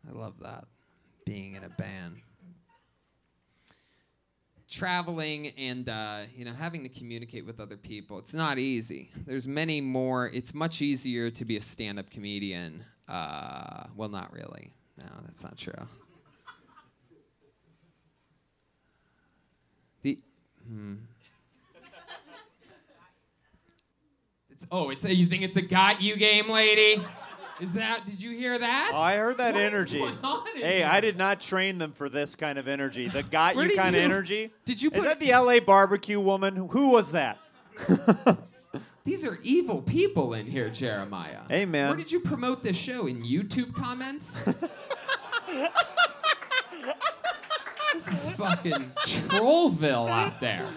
I 0.08 0.12
love 0.12 0.34
that. 0.40 0.66
Being 1.24 1.54
in 1.54 1.64
a 1.64 1.68
band. 1.68 2.16
Traveling 4.72 5.48
and 5.58 5.88
uh, 5.88 6.22
you 6.34 6.46
know 6.46 6.52
having 6.52 6.82
to 6.82 6.88
communicate 6.88 7.44
with 7.44 7.60
other 7.60 7.76
people. 7.76 8.18
It's 8.18 8.32
not 8.32 8.58
easy. 8.58 9.10
There's 9.26 9.46
many 9.46 9.82
more. 9.82 10.30
It's 10.32 10.54
much 10.54 10.80
easier 10.80 11.30
to 11.30 11.44
be 11.44 11.58
a 11.58 11.60
stand-up 11.60 12.10
comedian. 12.10 12.82
Uh, 13.06 13.84
well, 13.94 14.08
not 14.08 14.32
really. 14.32 14.72
No, 14.96 15.04
that's 15.26 15.42
not 15.42 15.58
true. 15.58 15.74
The 20.02 20.18
hmm. 20.66 20.94
It's, 24.50 24.66
oh, 24.70 24.90
it's 24.90 25.04
a, 25.04 25.14
you 25.14 25.26
think 25.26 25.42
it's 25.42 25.56
a 25.56 25.62
got 25.62 26.00
you 26.00 26.16
game, 26.16 26.48
lady? 26.48 27.02
Is 27.62 27.72
that? 27.74 28.04
Did 28.06 28.20
you 28.20 28.36
hear 28.36 28.58
that? 28.58 28.90
Oh, 28.92 28.98
I 28.98 29.16
heard 29.18 29.38
that 29.38 29.54
What 29.54 29.62
is 29.62 29.72
energy. 29.72 30.00
going 30.00 30.18
on 30.24 30.48
in 30.56 30.62
Hey, 30.62 30.78
here? 30.78 30.88
I 30.90 31.00
did 31.00 31.16
not 31.16 31.40
train 31.40 31.78
them 31.78 31.92
for 31.92 32.08
this 32.08 32.34
kind 32.34 32.58
of 32.58 32.66
energy. 32.66 33.06
The 33.06 33.22
got 33.22 33.54
Where 33.54 33.64
you 33.64 33.70
did 33.70 33.78
kind 33.78 33.94
of 33.94 34.00
you- 34.00 34.04
energy. 34.04 34.50
Did 34.64 34.82
you 34.82 34.90
Is 34.90 34.96
put- 34.98 35.04
that 35.04 35.20
the 35.20 35.30
LA 35.32 35.60
barbecue 35.60 36.18
woman? 36.18 36.56
Who 36.56 36.88
was 36.88 37.12
that? 37.12 37.38
These 39.04 39.24
are 39.24 39.38
evil 39.44 39.80
people 39.82 40.34
in 40.34 40.46
here, 40.46 40.70
Jeremiah. 40.70 41.40
Hey, 41.48 41.64
man. 41.64 41.88
Where 41.90 41.96
did 41.96 42.10
you 42.10 42.18
promote 42.20 42.62
this 42.64 42.76
show? 42.76 43.06
In 43.06 43.22
YouTube 43.22 43.72
comments? 43.74 44.36
this 47.94 48.08
is 48.08 48.30
fucking 48.30 48.72
Trollville 49.06 50.08
out 50.10 50.40
there. 50.40 50.66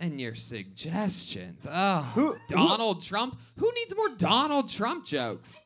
And 0.00 0.18
your 0.20 0.34
suggestions. 0.34 1.66
Oh, 1.70 2.10
Who- 2.14 2.36
Donald 2.48 3.02
Trump? 3.02 3.38
Who 3.58 3.70
needs 3.74 3.94
more 3.94 4.08
Donald 4.16 4.68
Trump 4.68 5.04
jokes? 5.04 5.62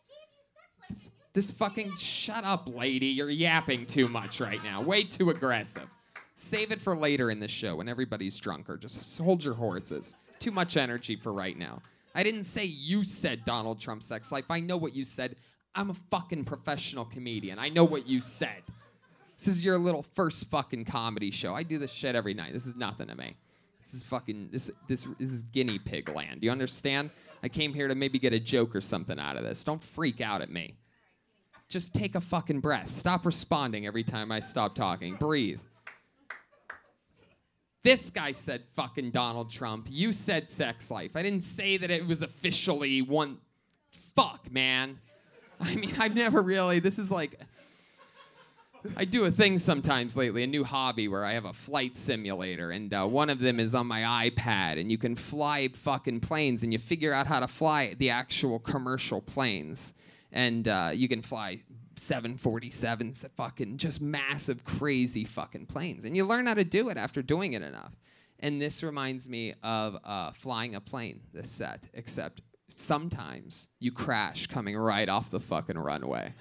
This, 0.90 1.10
this 1.32 1.50
fucking 1.52 1.94
shut 1.96 2.44
up, 2.44 2.68
lady. 2.68 3.06
You're 3.06 3.30
yapping 3.30 3.86
too 3.86 4.08
much 4.08 4.40
right 4.40 4.62
now. 4.64 4.82
Way 4.82 5.04
too 5.04 5.30
aggressive. 5.30 5.88
Save 6.34 6.72
it 6.72 6.80
for 6.80 6.96
later 6.96 7.30
in 7.30 7.38
the 7.38 7.46
show 7.46 7.76
when 7.76 7.88
everybody's 7.88 8.36
drunker. 8.38 8.76
Just 8.76 9.18
hold 9.18 9.44
your 9.44 9.54
horses. 9.54 10.16
Too 10.40 10.50
much 10.50 10.76
energy 10.76 11.14
for 11.14 11.32
right 11.32 11.56
now. 11.56 11.80
I 12.16 12.24
didn't 12.24 12.44
say 12.44 12.64
you 12.64 13.04
said 13.04 13.44
Donald 13.44 13.80
Trump 13.80 14.02
sex 14.02 14.32
life. 14.32 14.44
I 14.50 14.58
know 14.60 14.76
what 14.76 14.94
you 14.94 15.04
said. 15.04 15.36
I'm 15.76 15.90
a 15.90 15.94
fucking 16.10 16.44
professional 16.44 17.04
comedian. 17.04 17.58
I 17.58 17.68
know 17.68 17.84
what 17.84 18.06
you 18.06 18.20
said. 18.20 18.62
This 19.38 19.48
is 19.48 19.64
your 19.64 19.78
little 19.78 20.02
first 20.02 20.46
fucking 20.50 20.84
comedy 20.86 21.30
show. 21.30 21.54
I 21.54 21.62
do 21.62 21.78
this 21.78 21.90
shit 21.90 22.14
every 22.14 22.34
night. 22.34 22.52
This 22.52 22.66
is 22.66 22.76
nothing 22.76 23.08
to 23.08 23.14
me. 23.16 23.36
This 23.84 23.94
is 23.94 24.02
fucking 24.02 24.48
this 24.50 24.70
this 24.88 25.06
this 25.18 25.30
is 25.30 25.42
guinea 25.44 25.78
pig 25.78 26.08
land. 26.08 26.42
You 26.42 26.50
understand? 26.50 27.10
I 27.42 27.48
came 27.48 27.74
here 27.74 27.86
to 27.86 27.94
maybe 27.94 28.18
get 28.18 28.32
a 28.32 28.40
joke 28.40 28.74
or 28.74 28.80
something 28.80 29.18
out 29.18 29.36
of 29.36 29.44
this. 29.44 29.62
Don't 29.62 29.82
freak 29.82 30.22
out 30.22 30.40
at 30.40 30.50
me. 30.50 30.78
Just 31.68 31.94
take 31.94 32.14
a 32.14 32.20
fucking 32.20 32.60
breath. 32.60 32.94
Stop 32.94 33.26
responding 33.26 33.86
every 33.86 34.02
time 34.02 34.32
I 34.32 34.40
stop 34.40 34.74
talking. 34.74 35.16
Breathe. 35.16 35.60
This 37.82 38.08
guy 38.08 38.32
said 38.32 38.62
fucking 38.74 39.10
Donald 39.10 39.50
Trump. 39.50 39.88
You 39.90 40.12
said 40.12 40.48
sex 40.48 40.90
life. 40.90 41.10
I 41.14 41.22
didn't 41.22 41.42
say 41.42 41.76
that 41.76 41.90
it 41.90 42.06
was 42.06 42.22
officially 42.22 43.02
one. 43.02 43.36
Fuck, 44.14 44.50
man. 44.50 44.98
I 45.60 45.74
mean, 45.74 45.94
I've 45.98 46.14
never 46.14 46.40
really. 46.40 46.78
This 46.78 46.98
is 46.98 47.10
like. 47.10 47.38
I 48.96 49.04
do 49.04 49.24
a 49.24 49.30
thing 49.30 49.58
sometimes 49.58 50.16
lately, 50.16 50.42
a 50.42 50.46
new 50.46 50.62
hobby 50.62 51.08
where 51.08 51.24
I 51.24 51.32
have 51.32 51.46
a 51.46 51.52
flight 51.52 51.96
simulator, 51.96 52.70
and 52.70 52.92
uh, 52.92 53.06
one 53.06 53.30
of 53.30 53.38
them 53.38 53.58
is 53.58 53.74
on 53.74 53.86
my 53.86 54.28
iPad, 54.30 54.78
and 54.78 54.90
you 54.90 54.98
can 54.98 55.16
fly 55.16 55.68
fucking 55.68 56.20
planes, 56.20 56.62
and 56.62 56.72
you 56.72 56.78
figure 56.78 57.12
out 57.12 57.26
how 57.26 57.40
to 57.40 57.48
fly 57.48 57.94
the 57.98 58.10
actual 58.10 58.58
commercial 58.58 59.20
planes, 59.22 59.94
and 60.32 60.68
uh, 60.68 60.90
you 60.92 61.08
can 61.08 61.22
fly 61.22 61.62
747s, 61.96 63.24
fucking 63.36 63.78
just 63.78 64.02
massive, 64.02 64.64
crazy 64.64 65.24
fucking 65.24 65.66
planes, 65.66 66.04
and 66.04 66.16
you 66.16 66.24
learn 66.24 66.46
how 66.46 66.54
to 66.54 66.64
do 66.64 66.90
it 66.90 66.96
after 66.96 67.22
doing 67.22 67.54
it 67.54 67.62
enough. 67.62 67.96
And 68.40 68.60
this 68.60 68.82
reminds 68.82 69.28
me 69.28 69.54
of 69.62 69.96
uh, 70.04 70.32
flying 70.32 70.74
a 70.74 70.80
plane. 70.80 71.20
This 71.32 71.50
set, 71.50 71.88
except 71.94 72.42
sometimes 72.68 73.68
you 73.78 73.92
crash 73.92 74.46
coming 74.46 74.76
right 74.76 75.08
off 75.08 75.30
the 75.30 75.40
fucking 75.40 75.78
runway 75.78 76.34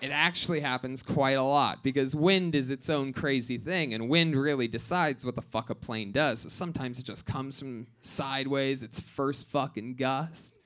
it 0.00 0.10
actually 0.10 0.60
happens 0.60 1.02
quite 1.02 1.36
a 1.36 1.42
lot 1.42 1.82
because 1.82 2.14
wind 2.14 2.54
is 2.54 2.70
its 2.70 2.88
own 2.88 3.12
crazy 3.12 3.58
thing 3.58 3.94
and 3.94 4.08
wind 4.08 4.34
really 4.34 4.66
decides 4.66 5.24
what 5.24 5.36
the 5.36 5.42
fuck 5.42 5.70
a 5.70 5.74
plane 5.74 6.10
does. 6.10 6.40
So 6.40 6.48
sometimes 6.48 6.98
it 6.98 7.04
just 7.04 7.26
comes 7.26 7.58
from 7.58 7.86
sideways, 8.00 8.82
its 8.82 8.98
first 8.98 9.48
fucking 9.48 9.96
gust. 9.96 10.58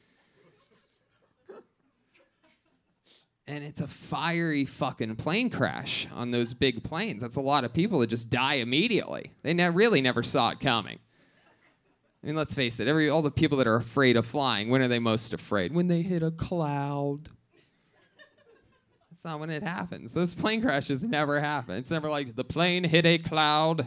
And 3.47 3.63
it's 3.63 3.83
a 3.83 3.89
fiery 3.89 4.65
fucking 4.65 5.17
plane 5.17 5.51
crash 5.51 6.09
on 6.15 6.31
those 6.31 6.55
big 6.55 6.83
planes. 6.83 7.21
That's 7.21 7.37
a 7.37 7.43
lot 7.43 7.65
of 7.65 7.75
people 7.75 7.99
that 7.99 8.07
just 8.07 8.31
die 8.31 8.55
immediately. 8.55 9.33
They 9.43 9.53
ne- 9.53 9.69
really 9.69 10.01
never 10.01 10.23
saw 10.23 10.51
it 10.51 10.61
coming. 10.61 10.99
I 12.23 12.27
mean, 12.27 12.37
let's 12.37 12.55
face 12.55 12.81
it. 12.81 12.89
Every 12.89 13.11
all 13.11 13.21
the 13.21 13.31
people 13.31 13.59
that 13.59 13.67
are 13.67 13.77
afraid 13.77 14.17
of 14.17 14.25
flying, 14.25 14.71
when 14.71 14.81
are 14.81 14.89
they 14.89 14.99
most 14.99 15.35
afraid? 15.35 15.75
When 15.75 15.89
they 15.89 16.01
hit 16.01 16.23
a 16.23 16.31
cloud. 16.31 17.29
That's 19.25 19.33
not 19.33 19.41
when 19.41 19.49
it 19.49 19.63
happens. 19.63 20.13
Those 20.13 20.35
plane 20.35 20.61
crashes 20.61 21.03
never 21.03 21.41
happen. 21.41 21.77
It's 21.77 21.91
never 21.91 22.11
like 22.11 22.37
the 22.37 22.45
plane 22.45 22.85
hit 22.85 23.07
a 23.07 23.17
cloud. 23.17 23.87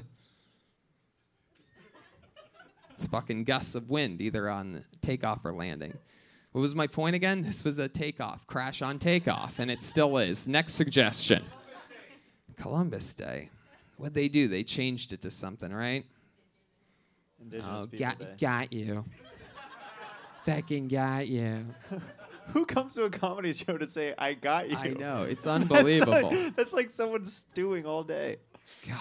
It's 2.89 3.05
fucking 3.05 3.43
gusts 3.43 3.75
of 3.75 3.87
wind, 3.87 4.19
either 4.19 4.49
on 4.49 4.83
takeoff 5.03 5.45
or 5.45 5.53
landing. 5.53 5.93
What 6.53 6.61
was 6.61 6.73
my 6.73 6.87
point 6.87 7.15
again? 7.15 7.43
This 7.43 7.63
was 7.63 7.77
a 7.77 7.87
takeoff, 7.87 8.47
crash 8.47 8.81
on 8.81 8.97
takeoff, 8.97 9.59
and 9.59 9.69
it 9.69 9.83
still 9.83 10.17
is. 10.17 10.47
Next 10.47 10.73
suggestion 10.73 11.43
Columbus 12.55 13.13
Day. 13.13 13.51
What'd 13.97 14.15
they 14.15 14.29
do? 14.29 14.47
They 14.47 14.63
changed 14.63 15.13
it 15.13 15.21
to 15.21 15.29
something, 15.29 15.71
right? 15.71 16.03
Indigenous 17.39 17.83
Oh, 17.83 17.85
got, 17.95 18.17
Day. 18.17 18.27
got 18.39 18.73
you. 18.73 19.05
Fucking 20.45 20.87
got 20.87 21.27
you. 21.27 21.63
Who 22.53 22.65
comes 22.65 22.95
to 22.95 23.03
a 23.03 23.09
comedy 23.09 23.53
show 23.53 23.77
to 23.77 23.87
say 23.89 24.13
"I 24.17 24.33
got 24.33 24.69
you"? 24.69 24.77
I 24.77 24.89
know. 24.89 25.23
It's 25.23 25.43
That's 25.45 25.69
unbelievable. 25.71 26.29
like, 26.29 26.55
that's 26.55 26.73
like 26.73 26.91
someone 26.91 27.25
stewing 27.25 27.85
all 27.85 28.03
day. 28.03 28.37
God. 28.87 28.95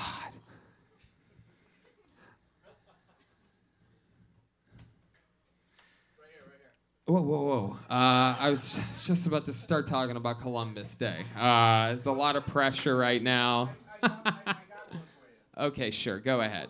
Right 6.18 6.30
here, 6.30 6.42
right 6.46 6.58
here. 6.58 7.14
Whoa, 7.14 7.22
whoa, 7.22 7.42
whoa. 7.42 7.76
Uh, 7.88 8.36
I 8.38 8.50
was 8.50 8.80
just 9.04 9.26
about 9.26 9.44
to 9.46 9.52
start 9.52 9.86
talking 9.86 10.16
about 10.16 10.40
Columbus 10.40 10.96
Day. 10.96 11.24
Uh, 11.38 11.88
there's 11.88 12.06
a 12.06 12.12
lot 12.12 12.36
of 12.36 12.46
pressure 12.46 12.96
right 12.96 13.22
now. 13.22 13.70
okay, 15.58 15.90
sure. 15.90 16.18
Go 16.20 16.40
ahead. 16.40 16.68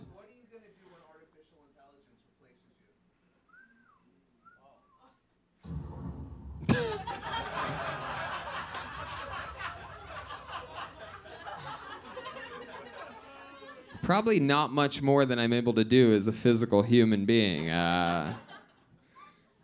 Probably 14.07 14.39
not 14.39 14.71
much 14.71 15.03
more 15.03 15.25
than 15.25 15.41
I'm 15.41 15.53
able 15.53 15.73
to 15.73 15.83
do 15.83 16.13
as 16.13 16.29
a 16.29 16.33
physical 16.33 16.81
human 16.81 17.25
being. 17.25 17.71
Uh, 17.71 18.37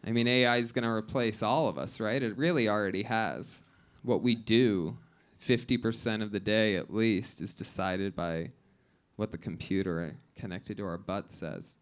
I 0.05 0.11
mean, 0.11 0.27
AI 0.27 0.57
is 0.57 0.73
going 0.73 0.83
to 0.83 0.91
replace 0.91 1.45
all 1.45 1.69
of 1.69 1.79
us, 1.79 2.01
right? 2.01 2.21
It 2.21 2.37
really 2.37 2.69
already 2.69 3.05
has. 3.05 3.63
What 4.03 4.21
we 4.21 4.35
do, 4.35 4.97
50% 5.41 6.23
of 6.23 6.33
the 6.33 6.41
day 6.41 6.75
at 6.75 6.93
least, 6.93 7.41
is 7.41 7.55
decided 7.55 8.17
by 8.17 8.49
what 9.15 9.31
the 9.31 9.39
computer 9.39 10.13
connected 10.35 10.77
to 10.79 10.85
our 10.87 10.99
butt 10.99 11.31
says. 11.31 11.77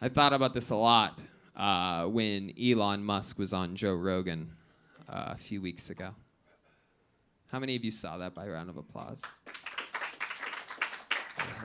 I 0.00 0.08
thought 0.08 0.32
about 0.32 0.54
this 0.54 0.70
a 0.70 0.76
lot 0.76 1.24
uh, 1.56 2.06
when 2.06 2.52
Elon 2.56 3.02
Musk 3.02 3.36
was 3.36 3.52
on 3.52 3.74
Joe 3.74 3.96
Rogan 3.96 4.48
uh, 5.08 5.32
a 5.32 5.36
few 5.36 5.60
weeks 5.60 5.90
ago. 5.90 6.10
How 7.50 7.58
many 7.58 7.74
of 7.74 7.84
you 7.84 7.90
saw 7.90 8.16
that 8.18 8.32
by 8.32 8.46
round 8.46 8.70
of 8.70 8.76
applause? 8.76 9.24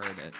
Heard 0.01 0.19
it. 0.19 0.33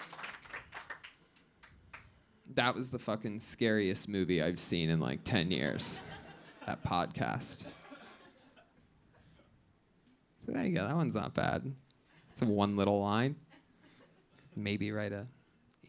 That 2.54 2.74
was 2.74 2.90
the 2.90 2.98
fucking 2.98 3.40
scariest 3.40 4.08
movie 4.08 4.42
I've 4.42 4.58
seen 4.58 4.88
in 4.88 5.00
like 5.00 5.22
10 5.24 5.50
years. 5.50 6.00
That 6.64 6.82
podcast. 6.82 7.66
So 10.46 10.52
there 10.52 10.64
you 10.64 10.74
go. 10.74 10.86
That 10.86 10.96
one's 10.96 11.14
not 11.14 11.34
bad. 11.34 11.70
It's 12.32 12.40
a 12.40 12.46
one 12.46 12.74
little 12.74 13.00
line. 13.00 13.36
Maybe 14.56 14.92
write 14.92 15.12
a 15.12 15.26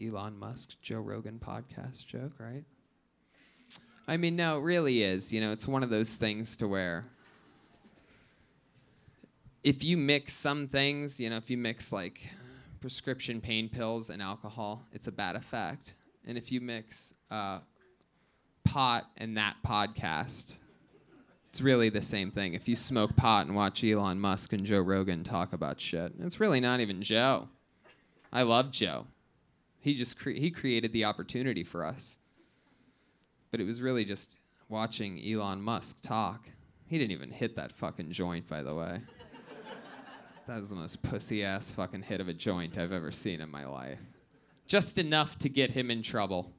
Elon 0.01 0.37
Musk, 0.37 0.75
Joe 0.81 0.99
Rogan 0.99 1.39
podcast 1.39 2.05
joke, 2.05 2.33
right? 2.39 2.65
I 4.07 4.17
mean, 4.17 4.35
no, 4.35 4.57
it 4.57 4.63
really 4.63 5.03
is. 5.03 5.31
You 5.31 5.39
know, 5.39 5.53
it's 5.53 5.67
one 5.67 5.81
of 5.81 5.89
those 5.89 6.17
things 6.17 6.57
to 6.57 6.67
where 6.67 7.05
if 9.63 9.81
you 9.83 9.95
mix 9.95 10.33
some 10.33 10.67
things, 10.67 11.21
you 11.21 11.29
know, 11.29 11.37
if 11.37 11.49
you 11.49 11.57
mix 11.57 11.93
like 11.93 12.29
prescription 12.81 13.39
pain 13.39 13.69
pills 13.69 14.09
and 14.09 14.21
alcohol, 14.21 14.85
it's 14.91 15.07
a 15.07 15.11
bad 15.11 15.35
effect. 15.35 15.93
And 16.27 16.37
if 16.37 16.51
you 16.51 16.59
mix 16.59 17.13
uh, 17.29 17.59
pot 18.65 19.05
and 19.17 19.37
that 19.37 19.55
podcast, 19.65 20.57
it's 21.49 21.61
really 21.61 21.89
the 21.89 22.01
same 22.01 22.31
thing. 22.31 22.53
If 22.53 22.67
you 22.67 22.75
smoke 22.75 23.15
pot 23.15 23.45
and 23.45 23.55
watch 23.55 23.83
Elon 23.83 24.19
Musk 24.19 24.53
and 24.53 24.63
Joe 24.63 24.79
Rogan 24.81 25.23
talk 25.23 25.53
about 25.53 25.79
shit, 25.79 26.11
it's 26.19 26.39
really 26.39 26.59
not 26.59 26.79
even 26.79 27.01
Joe. 27.01 27.47
I 28.33 28.43
love 28.43 28.71
Joe. 28.71 29.05
He 29.79 29.93
just 29.93 30.17
cre- 30.17 30.31
he 30.31 30.51
created 30.51 30.93
the 30.93 31.05
opportunity 31.05 31.63
for 31.63 31.85
us. 31.85 32.19
But 33.51 33.59
it 33.59 33.65
was 33.65 33.81
really 33.81 34.05
just 34.05 34.39
watching 34.69 35.21
Elon 35.25 35.61
Musk 35.61 36.01
talk. 36.01 36.49
He 36.87 36.97
didn't 36.97 37.11
even 37.11 37.31
hit 37.31 37.55
that 37.57 37.73
fucking 37.73 38.11
joint, 38.11 38.47
by 38.47 38.63
the 38.63 38.73
way. 38.73 39.01
That 40.51 40.57
was 40.57 40.69
the 40.69 40.75
most 40.75 41.01
pussy 41.01 41.45
ass 41.45 41.71
fucking 41.71 42.01
hit 42.01 42.19
of 42.19 42.27
a 42.27 42.33
joint 42.33 42.77
I've 42.77 42.91
ever 42.91 43.09
seen 43.09 43.39
in 43.39 43.49
my 43.49 43.65
life. 43.65 43.99
Just 44.67 44.97
enough 44.97 45.39
to 45.39 45.47
get 45.47 45.71
him 45.71 45.89
in 45.89 46.03
trouble. 46.03 46.51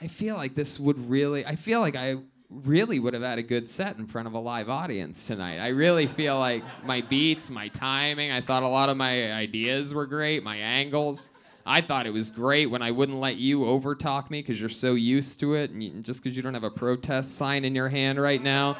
I 0.00 0.06
feel 0.06 0.36
like 0.36 0.54
this 0.54 0.80
would 0.80 1.10
really, 1.10 1.44
I 1.44 1.56
feel 1.56 1.80
like 1.80 1.94
I 1.94 2.14
really 2.48 3.00
would 3.00 3.12
have 3.12 3.22
had 3.22 3.38
a 3.38 3.42
good 3.42 3.68
set 3.68 3.98
in 3.98 4.06
front 4.06 4.26
of 4.26 4.32
a 4.32 4.38
live 4.38 4.70
audience 4.70 5.26
tonight. 5.26 5.58
I 5.58 5.68
really 5.68 6.06
feel 6.06 6.38
like 6.38 6.64
my 6.86 7.02
beats, 7.02 7.50
my 7.50 7.68
timing, 7.68 8.32
I 8.32 8.40
thought 8.40 8.62
a 8.62 8.68
lot 8.68 8.88
of 8.88 8.96
my 8.96 9.30
ideas 9.34 9.92
were 9.92 10.06
great, 10.06 10.42
my 10.42 10.56
angles. 10.56 11.28
I 11.66 11.82
thought 11.82 12.06
it 12.06 12.14
was 12.14 12.30
great 12.30 12.70
when 12.70 12.80
I 12.80 12.92
wouldn't 12.92 13.18
let 13.18 13.36
you 13.36 13.60
overtalk 13.60 14.30
me 14.30 14.40
because 14.40 14.58
you're 14.58 14.70
so 14.70 14.94
used 14.94 15.38
to 15.40 15.52
it, 15.52 15.70
and 15.70 15.84
you, 15.84 15.90
just 16.00 16.22
because 16.22 16.34
you 16.34 16.42
don't 16.42 16.54
have 16.54 16.64
a 16.64 16.70
protest 16.70 17.36
sign 17.36 17.66
in 17.66 17.74
your 17.74 17.90
hand 17.90 18.18
right 18.18 18.42
now. 18.42 18.78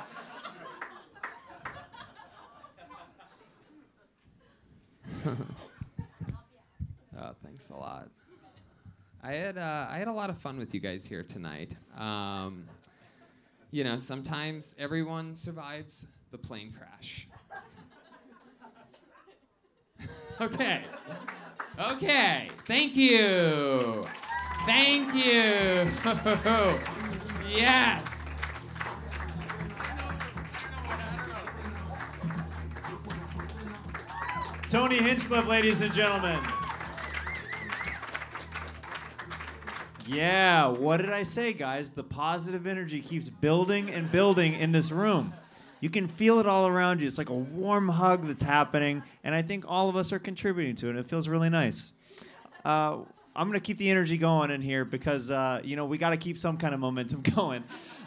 oh, 7.19 7.31
thanks 7.45 7.69
a 7.69 7.75
lot. 7.75 8.09
I 9.23 9.33
had 9.33 9.57
uh, 9.57 9.87
I 9.89 9.99
had 9.99 10.09
a 10.09 10.13
lot 10.13 10.31
of 10.31 10.39
fun 10.39 10.59
with 10.59 10.75
you 10.75 10.81
guys 10.81 11.05
here 11.05 11.23
tonight. 11.23 11.77
Um, 11.97 12.67
you 13.71 13.85
know, 13.85 13.97
sometimes 13.97 14.75
everyone 14.79 15.35
survives 15.35 16.07
the 16.33 16.39
plane 16.39 16.73
crash. 16.77 17.29
okay. 20.41 20.83
Okay. 21.79 22.51
Thank 22.67 22.97
you. 22.97 24.05
Thank 24.67 25.15
you. 25.15 25.91
yes. 27.57 28.12
Tony 34.73 34.97
Hinchcliffe, 35.03 35.47
ladies 35.47 35.83
and 35.83 35.93
gentlemen. 35.93 36.39
Yeah, 40.07 40.67
what 40.69 40.97
did 40.97 41.11
I 41.11 41.25
say, 41.25 41.53
guys? 41.53 41.91
The 41.91 42.03
positive 42.03 42.67
energy 42.67 43.03
keeps 43.03 43.29
building 43.29 43.91
and 43.91 44.11
building 44.11 44.55
in 44.55 44.73
this 44.73 44.91
room. 44.91 45.35
You 45.81 45.91
can 45.91 46.09
feel 46.09 46.41
it 46.41 46.47
all 46.47 46.67
around 46.67 47.03
you. 47.03 47.07
It's 47.07 47.19
like 47.19 47.29
a 47.29 47.35
warm 47.35 47.87
hug 47.87 48.27
that's 48.27 48.41
happening, 48.41 49.03
and 49.25 49.35
I 49.35 49.43
think 49.43 49.67
all 49.69 49.91
of 49.91 49.97
us 49.97 50.11
are 50.11 50.19
contributing 50.19 50.75
to 50.77 50.87
it. 50.87 50.91
and 50.93 50.99
It 51.01 51.07
feels 51.07 51.29
really 51.29 51.51
nice. 51.51 51.93
Uh, 52.65 53.01
I'm 53.37 53.49
gonna 53.49 53.61
keep 53.61 53.77
the 53.77 53.91
energy 53.91 54.17
going 54.17 54.51
in 54.51 54.63
here 54.63 54.87
because 54.87 55.31
uh, 55.31 55.61
you 55.63 55.77
know 55.77 55.85
we 55.85 55.99
got 55.99 56.11
to 56.11 56.17
keep 56.17 56.39
some 56.39 56.57
kind 56.57 56.73
of 56.73 56.81
momentum 56.81 57.21
going. 57.37 57.63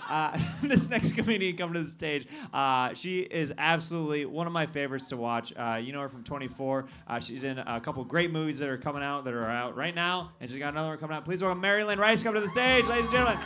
Uh, 0.09 0.37
this 0.63 0.89
next 0.89 1.13
comedian 1.13 1.57
coming 1.57 1.73
to 1.73 1.83
the 1.83 1.89
stage, 1.89 2.27
uh, 2.53 2.93
she 2.93 3.21
is 3.21 3.53
absolutely 3.57 4.25
one 4.25 4.47
of 4.47 4.53
my 4.53 4.65
favorites 4.65 5.09
to 5.09 5.17
watch. 5.17 5.53
Uh, 5.57 5.79
you 5.81 5.93
know 5.93 6.01
her 6.01 6.09
from 6.09 6.23
24. 6.23 6.85
Uh, 7.07 7.19
she's 7.19 7.43
in 7.43 7.59
a 7.59 7.81
couple 7.81 8.03
great 8.03 8.31
movies 8.31 8.59
that 8.59 8.69
are 8.69 8.77
coming 8.77 9.03
out 9.03 9.25
that 9.25 9.33
are 9.33 9.49
out 9.49 9.75
right 9.75 9.95
now, 9.95 10.31
and 10.39 10.49
she's 10.49 10.59
got 10.59 10.73
another 10.73 10.89
one 10.89 10.97
coming 10.97 11.15
out. 11.15 11.25
Please 11.25 11.41
welcome 11.41 11.61
Mary 11.61 11.83
Lynn 11.83 11.99
Rajskub 11.99 12.23
coming 12.23 12.41
to 12.41 12.47
the 12.47 12.51
stage, 12.51 12.85
ladies 12.85 13.05
and 13.05 13.11
gentlemen. 13.11 13.37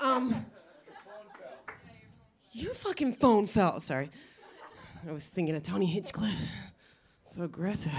Um, 0.00 0.46
your 2.52 2.74
fucking 2.74 3.14
phone 3.14 3.46
fell. 3.46 3.80
Sorry. 3.80 4.10
I 5.06 5.12
was 5.12 5.26
thinking 5.26 5.54
of 5.54 5.62
Tony 5.62 5.86
Hinchcliffe. 5.86 6.48
So 7.34 7.42
aggressive. 7.42 7.92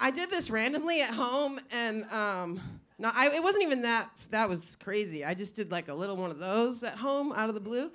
I 0.00 0.10
did 0.10 0.30
this 0.30 0.48
randomly 0.50 1.00
at 1.00 1.12
home, 1.12 1.58
and 1.72 2.04
um, 2.12 2.60
no, 2.98 3.10
I, 3.12 3.30
it 3.34 3.42
wasn't 3.42 3.64
even 3.64 3.82
that. 3.82 4.10
That 4.30 4.48
was 4.48 4.76
crazy. 4.76 5.24
I 5.24 5.34
just 5.34 5.56
did 5.56 5.72
like 5.72 5.88
a 5.88 5.94
little 5.94 6.16
one 6.16 6.30
of 6.30 6.38
those 6.38 6.84
at 6.84 6.96
home, 6.96 7.32
out 7.32 7.48
of 7.48 7.54
the 7.54 7.60
blue. 7.60 7.90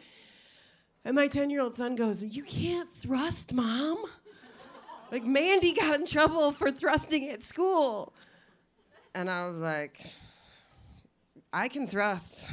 And 1.05 1.15
my 1.15 1.27
ten-year-old 1.27 1.75
son 1.75 1.95
goes, 1.95 2.21
"You 2.23 2.43
can't 2.43 2.91
thrust, 2.91 3.53
mom." 3.53 4.03
Like 5.11 5.25
Mandy 5.25 5.73
got 5.73 5.99
in 5.99 6.05
trouble 6.05 6.51
for 6.51 6.71
thrusting 6.71 7.29
at 7.29 7.43
school. 7.43 8.13
And 9.13 9.29
I 9.29 9.47
was 9.47 9.59
like, 9.59 9.99
I 11.51 11.67
can 11.67 11.85
thrust. 11.85 12.49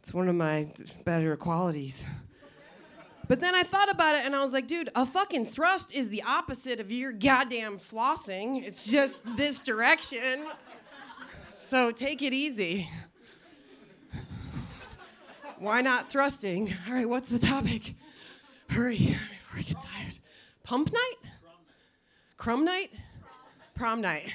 It's 0.00 0.12
one 0.12 0.28
of 0.28 0.34
my 0.34 0.68
better 1.04 1.36
qualities. 1.36 2.06
But 3.28 3.40
then 3.42 3.54
I 3.54 3.62
thought 3.62 3.90
about 3.90 4.14
it 4.14 4.22
and 4.24 4.34
I 4.34 4.42
was 4.42 4.54
like, 4.54 4.66
dude, 4.66 4.88
a 4.94 5.04
fucking 5.04 5.44
thrust 5.44 5.94
is 5.94 6.08
the 6.08 6.22
opposite 6.26 6.80
of 6.80 6.90
your 6.90 7.12
goddamn 7.12 7.78
flossing. 7.78 8.66
It's 8.66 8.84
just 8.84 9.22
this 9.36 9.60
direction. 9.60 10.46
So 11.50 11.92
take 11.92 12.22
it 12.22 12.32
easy. 12.32 12.88
Why 15.58 15.82
not 15.82 16.08
thrusting? 16.08 16.74
All 16.88 16.94
right, 16.94 17.08
what's 17.08 17.28
the 17.28 17.38
topic? 17.38 17.94
Hurry 18.70 18.96
before 18.96 19.58
I 19.58 19.62
get 19.62 19.80
tired. 19.80 20.18
Pump 20.62 20.90
night? 20.92 21.30
Crumb 22.38 22.64
night? 22.64 22.90
Prom 23.74 24.00
night. 24.00 24.32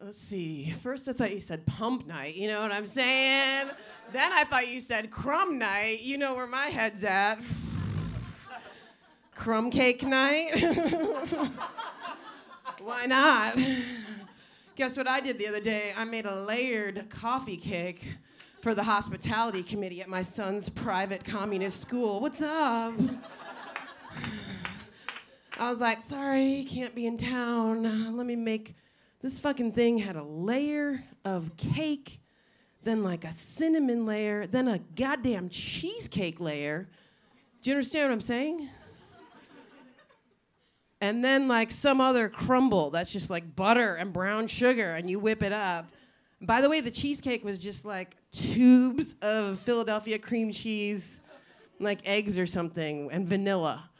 Let's 0.00 0.18
see. 0.18 0.70
First, 0.82 1.08
I 1.08 1.12
thought 1.12 1.32
you 1.32 1.40
said 1.40 1.64
pump 1.66 2.06
night. 2.06 2.34
You 2.34 2.48
know 2.48 2.60
what 2.60 2.72
I'm 2.72 2.86
saying? 2.86 3.70
Then 4.12 4.32
I 4.32 4.44
thought 4.44 4.68
you 4.68 4.80
said 4.80 5.10
crumb 5.10 5.58
night. 5.58 6.00
You 6.02 6.18
know 6.18 6.34
where 6.34 6.46
my 6.46 6.66
head's 6.66 7.04
at. 7.04 7.38
Crumb 9.34 9.70
cake 9.70 10.02
night? 10.04 10.52
Why 12.80 13.06
not? 13.06 13.58
Guess 14.76 14.96
what 14.96 15.08
I 15.08 15.20
did 15.20 15.38
the 15.38 15.46
other 15.46 15.60
day? 15.60 15.92
I 15.96 16.04
made 16.04 16.26
a 16.26 16.42
layered 16.42 17.08
coffee 17.10 17.56
cake 17.56 18.06
for 18.60 18.74
the 18.74 18.82
hospitality 18.82 19.62
committee 19.62 20.00
at 20.00 20.08
my 20.08 20.22
son's 20.22 20.68
private 20.68 21.24
communist 21.24 21.80
school. 21.80 22.20
What's 22.20 22.42
up? 22.42 22.94
I 25.58 25.70
was 25.70 25.80
like, 25.80 26.02
sorry, 26.04 26.66
can't 26.68 26.94
be 26.94 27.06
in 27.06 27.16
town. 27.16 28.16
Let 28.16 28.26
me 28.26 28.36
make 28.36 28.74
this 29.22 29.38
fucking 29.38 29.72
thing 29.72 29.98
had 29.98 30.16
a 30.16 30.24
layer 30.24 31.04
of 31.24 31.56
cake, 31.56 32.20
then 32.84 33.02
like 33.02 33.24
a 33.24 33.32
cinnamon 33.32 34.06
layer, 34.06 34.46
then 34.46 34.68
a 34.68 34.78
goddamn 34.96 35.48
cheesecake 35.48 36.40
layer. 36.40 36.88
Do 37.62 37.70
you 37.70 37.76
understand 37.76 38.08
what 38.08 38.14
I'm 38.14 38.20
saying? 38.20 38.68
And 41.00 41.24
then 41.24 41.48
like 41.48 41.70
some 41.70 42.00
other 42.00 42.28
crumble 42.28 42.90
that's 42.90 43.12
just 43.12 43.28
like 43.30 43.56
butter 43.56 43.96
and 43.96 44.12
brown 44.12 44.46
sugar, 44.46 44.92
and 44.92 45.10
you 45.10 45.18
whip 45.18 45.42
it 45.42 45.52
up. 45.52 45.86
By 46.40 46.60
the 46.60 46.68
way, 46.68 46.80
the 46.80 46.90
cheesecake 46.90 47.44
was 47.44 47.58
just 47.58 47.84
like 47.84 48.16
tubes 48.32 49.16
of 49.22 49.58
Philadelphia 49.60 50.18
cream 50.18 50.52
cheese, 50.52 51.20
like 51.80 52.00
eggs 52.04 52.38
or 52.38 52.46
something, 52.46 53.10
and 53.12 53.26
vanilla. 53.26 53.90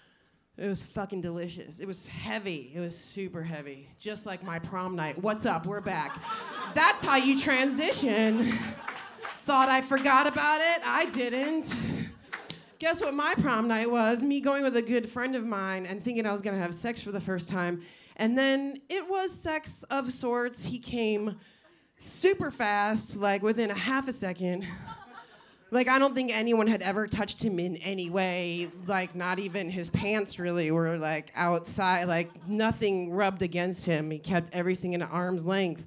It 0.56 0.68
was 0.68 0.84
fucking 0.84 1.20
delicious. 1.20 1.80
It 1.80 1.86
was 1.86 2.06
heavy. 2.06 2.70
It 2.74 2.78
was 2.78 2.96
super 2.96 3.42
heavy. 3.42 3.88
Just 3.98 4.24
like 4.24 4.44
my 4.44 4.60
prom 4.60 4.94
night. 4.94 5.20
What's 5.20 5.46
up? 5.46 5.66
We're 5.66 5.80
back. 5.80 6.22
That's 6.74 7.04
how 7.04 7.16
you 7.16 7.36
transition. 7.36 8.52
Thought 9.38 9.68
I 9.68 9.80
forgot 9.80 10.28
about 10.28 10.60
it? 10.60 10.80
I 10.84 11.06
didn't. 11.06 11.74
Guess 12.78 13.00
what 13.00 13.14
my 13.14 13.34
prom 13.38 13.66
night 13.66 13.90
was? 13.90 14.22
Me 14.22 14.40
going 14.40 14.62
with 14.62 14.76
a 14.76 14.82
good 14.82 15.08
friend 15.08 15.34
of 15.34 15.44
mine 15.44 15.86
and 15.86 16.02
thinking 16.04 16.24
I 16.24 16.30
was 16.30 16.40
gonna 16.40 16.58
have 16.58 16.72
sex 16.72 17.02
for 17.02 17.10
the 17.10 17.20
first 17.20 17.48
time. 17.48 17.82
And 18.16 18.38
then 18.38 18.80
it 18.88 19.08
was 19.08 19.32
sex 19.32 19.82
of 19.90 20.12
sorts. 20.12 20.64
He 20.64 20.78
came 20.78 21.36
super 21.98 22.52
fast, 22.52 23.16
like 23.16 23.42
within 23.42 23.72
a 23.72 23.74
half 23.74 24.06
a 24.06 24.12
second. 24.12 24.64
Like 25.70 25.88
I 25.88 25.98
don't 25.98 26.14
think 26.14 26.36
anyone 26.36 26.66
had 26.66 26.82
ever 26.82 27.06
touched 27.06 27.42
him 27.42 27.58
in 27.58 27.76
any 27.78 28.10
way. 28.10 28.70
Like 28.86 29.14
not 29.14 29.38
even 29.38 29.70
his 29.70 29.88
pants 29.88 30.38
really 30.38 30.70
were 30.70 30.96
like 30.98 31.32
outside. 31.34 32.04
Like 32.04 32.46
nothing 32.48 33.10
rubbed 33.10 33.42
against 33.42 33.84
him. 33.86 34.10
He 34.10 34.18
kept 34.18 34.54
everything 34.54 34.92
in 34.92 35.02
arm's 35.02 35.44
length. 35.44 35.86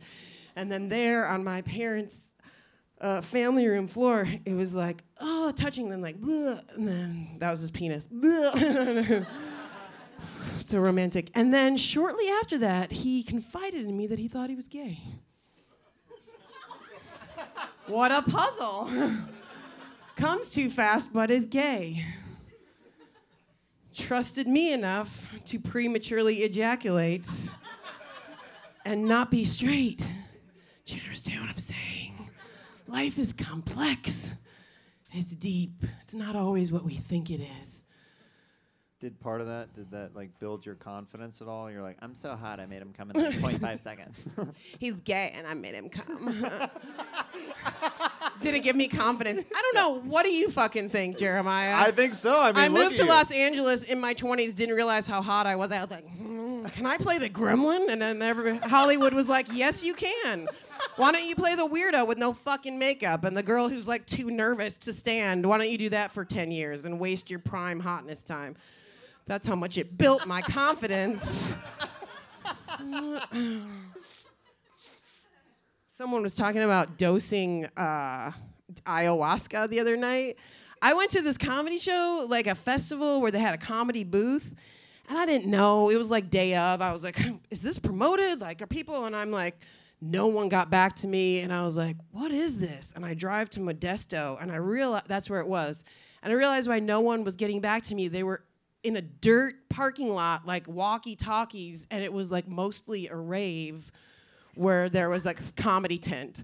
And 0.55 0.71
then 0.71 0.89
there 0.89 1.27
on 1.27 1.43
my 1.43 1.61
parents' 1.61 2.29
uh, 2.99 3.21
family 3.21 3.67
room 3.67 3.87
floor, 3.87 4.27
it 4.45 4.53
was 4.53 4.75
like 4.75 5.03
oh 5.21 5.51
touching 5.55 5.89
them 5.89 6.01
like 6.01 6.19
"Bleh," 6.19 6.61
and 6.75 6.87
then 6.87 7.27
that 7.39 7.51
was 7.51 7.61
his 7.61 7.71
penis. 7.71 8.09
So 10.65 10.79
romantic. 10.79 11.31
And 11.33 11.53
then 11.53 11.77
shortly 11.77 12.27
after 12.41 12.57
that, 12.57 12.91
he 12.91 13.23
confided 13.23 13.85
in 13.85 13.95
me 13.95 14.07
that 14.07 14.19
he 14.19 14.27
thought 14.27 14.49
he 14.49 14.55
was 14.55 14.67
gay. 14.67 14.99
what 17.87 18.11
a 18.11 18.21
puzzle 18.21 18.89
comes 20.17 20.49
too 20.49 20.69
fast 20.69 21.13
but 21.13 21.31
is 21.31 21.45
gay. 21.45 22.03
Trusted 23.95 24.47
me 24.47 24.73
enough 24.73 25.29
to 25.45 25.59
prematurely 25.59 26.43
ejaculate 26.43 27.27
and 28.85 29.05
not 29.05 29.31
be 29.31 29.45
straight. 29.45 30.03
Do 30.85 30.95
you 30.95 31.01
understand 31.03 31.41
what 31.41 31.49
I'm 31.49 31.57
saying? 31.57 32.29
Life 32.87 33.19
is 33.19 33.31
complex. 33.31 34.35
It's 35.11 35.33
deep. 35.33 35.83
It's 36.01 36.13
not 36.13 36.35
always 36.35 36.71
what 36.71 36.83
we 36.83 36.95
think 36.95 37.29
it 37.29 37.41
is. 37.61 37.76
Did 38.99 39.19
part 39.19 39.41
of 39.41 39.47
that, 39.47 39.75
did 39.75 39.91
that 39.91 40.15
like 40.15 40.31
build 40.39 40.65
your 40.65 40.73
confidence 40.73 41.39
at 41.43 41.47
all? 41.47 41.69
You're 41.69 41.83
like, 41.83 41.97
I'm 42.01 42.15
so 42.15 42.35
hot, 42.35 42.59
I 42.59 42.65
made 42.65 42.81
him 42.81 42.93
come 42.97 43.11
in 43.11 43.21
like 43.21 43.59
0.5 43.59 43.79
seconds. 43.83 44.25
He's 44.79 44.95
gay 45.01 45.31
and 45.35 45.45
I 45.45 45.53
made 45.53 45.75
him 45.75 45.87
come. 45.87 46.43
Did 48.41 48.55
it 48.55 48.61
give 48.61 48.75
me 48.75 48.87
confidence? 48.87 49.43
I 49.55 49.61
don't 49.61 49.75
know. 49.75 50.09
What 50.09 50.23
do 50.23 50.31
you 50.31 50.49
fucking 50.49 50.89
think, 50.89 51.19
Jeremiah? 51.19 51.75
I 51.75 51.91
think 51.91 52.15
so. 52.15 52.39
I 52.39 52.47
mean, 52.47 52.63
I 52.63 52.69
moved 52.69 52.95
to 52.95 53.03
you. 53.03 53.07
Los 53.09 53.31
Angeles 53.31 53.83
in 53.83 53.99
my 53.99 54.15
20s, 54.15 54.55
didn't 54.55 54.75
realize 54.75 55.07
how 55.07 55.21
hot 55.21 55.45
I 55.45 55.55
was. 55.55 55.71
I 55.71 55.81
was 55.81 55.91
like, 55.91 56.07
"Hmm, 56.17 56.65
can 56.65 56.85
I 56.87 56.97
play 56.97 57.19
the 57.19 57.29
gremlin? 57.29 57.89
And 57.89 58.01
then 58.01 58.21
every, 58.23 58.57
Hollywood 58.57 59.13
was 59.13 59.27
like, 59.29 59.47
yes, 59.51 59.83
you 59.83 59.93
can. 59.93 60.47
Why 60.95 61.11
don't 61.11 61.25
you 61.25 61.35
play 61.35 61.53
the 61.55 61.67
weirdo 61.67 62.07
with 62.07 62.17
no 62.17 62.33
fucking 62.33 62.77
makeup 62.79 63.23
and 63.25 63.37
the 63.37 63.43
girl 63.43 63.69
who's 63.69 63.87
like 63.87 64.07
too 64.07 64.31
nervous 64.31 64.77
to 64.79 64.93
stand? 64.93 65.45
Why 65.45 65.59
don't 65.59 65.69
you 65.69 65.77
do 65.77 65.89
that 65.89 66.11
for 66.11 66.25
10 66.25 66.51
years 66.51 66.85
and 66.85 66.99
waste 66.99 67.29
your 67.29 67.39
prime 67.39 67.79
hotness 67.79 68.21
time? 68.23 68.55
That's 69.27 69.45
how 69.45 69.55
much 69.55 69.77
it 69.77 69.97
built 69.97 70.25
my 70.25 70.41
confidence. 70.41 71.53
Someone 75.89 76.21
was 76.21 76.35
talking 76.35 76.63
about 76.63 76.97
dosing 76.97 77.65
uh, 77.75 78.31
ayahuasca 78.85 79.69
the 79.69 79.79
other 79.79 79.97
night. 79.97 80.37
I 80.81 80.93
went 80.93 81.11
to 81.11 81.21
this 81.21 81.37
comedy 81.37 81.77
show, 81.77 82.25
like 82.29 82.47
a 82.47 82.55
festival 82.55 83.19
where 83.19 83.31
they 83.31 83.39
had 83.39 83.53
a 83.53 83.57
comedy 83.57 84.03
booth, 84.03 84.55
and 85.09 85.17
I 85.17 85.25
didn't 85.25 85.49
know. 85.49 85.89
It 85.89 85.97
was 85.97 86.11
like 86.11 86.29
day 86.29 86.55
of. 86.55 86.81
I 86.81 86.93
was 86.93 87.03
like, 87.03 87.19
is 87.49 87.61
this 87.61 87.79
promoted? 87.79 88.41
Like, 88.41 88.61
are 88.61 88.67
people? 88.67 89.05
And 89.05 89.15
I'm 89.15 89.31
like, 89.31 89.59
no 89.99 90.27
one 90.27 90.49
got 90.49 90.69
back 90.69 90.95
to 90.97 91.07
me. 91.07 91.39
And 91.39 91.51
I 91.51 91.65
was 91.65 91.75
like, 91.75 91.97
what 92.11 92.31
is 92.31 92.57
this? 92.57 92.93
And 92.95 93.05
I 93.05 93.13
drive 93.13 93.49
to 93.51 93.59
Modesto, 93.59 94.41
and 94.41 94.51
I 94.51 94.57
realized 94.57 95.05
that's 95.07 95.29
where 95.29 95.41
it 95.41 95.47
was. 95.47 95.83
And 96.21 96.31
I 96.31 96.35
realized 96.35 96.67
why 96.69 96.79
no 96.79 97.01
one 97.01 97.23
was 97.23 97.35
getting 97.35 97.59
back 97.59 97.83
to 97.85 97.95
me. 97.95 98.07
They 98.07 98.23
were 98.23 98.43
in 98.83 98.95
a 98.95 99.01
dirt 99.01 99.55
parking 99.69 100.09
lot, 100.13 100.45
like 100.45 100.67
walkie 100.67 101.15
talkies, 101.15 101.87
and 101.91 102.03
it 102.03 102.11
was 102.11 102.31
like 102.31 102.47
mostly 102.47 103.07
a 103.07 103.15
rave 103.15 103.91
where 104.55 104.89
there 104.89 105.09
was 105.09 105.25
like 105.25 105.39
a 105.39 105.51
comedy 105.53 105.97
tent. 105.97 106.43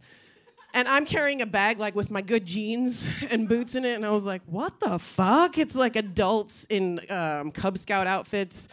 And 0.76 0.88
I'm 0.88 1.06
carrying 1.06 1.42
a 1.42 1.46
bag 1.46 1.78
like 1.78 1.96
with 1.96 2.10
my 2.10 2.22
good 2.22 2.46
jeans 2.46 3.08
and 3.30 3.48
boots 3.48 3.76
in 3.76 3.86
it, 3.86 3.94
and 3.94 4.06
I 4.06 4.12
was 4.12 4.24
like, 4.24 4.42
"What 4.46 4.80
the 4.80 4.98
fuck?" 5.00 5.58
It's 5.58 5.76
like 5.76 5.96
adults 5.96 6.66
in 6.70 7.00
um, 7.10 7.52
Cub 7.52 7.78
Scout 7.78 8.08
outfits, 8.08 8.68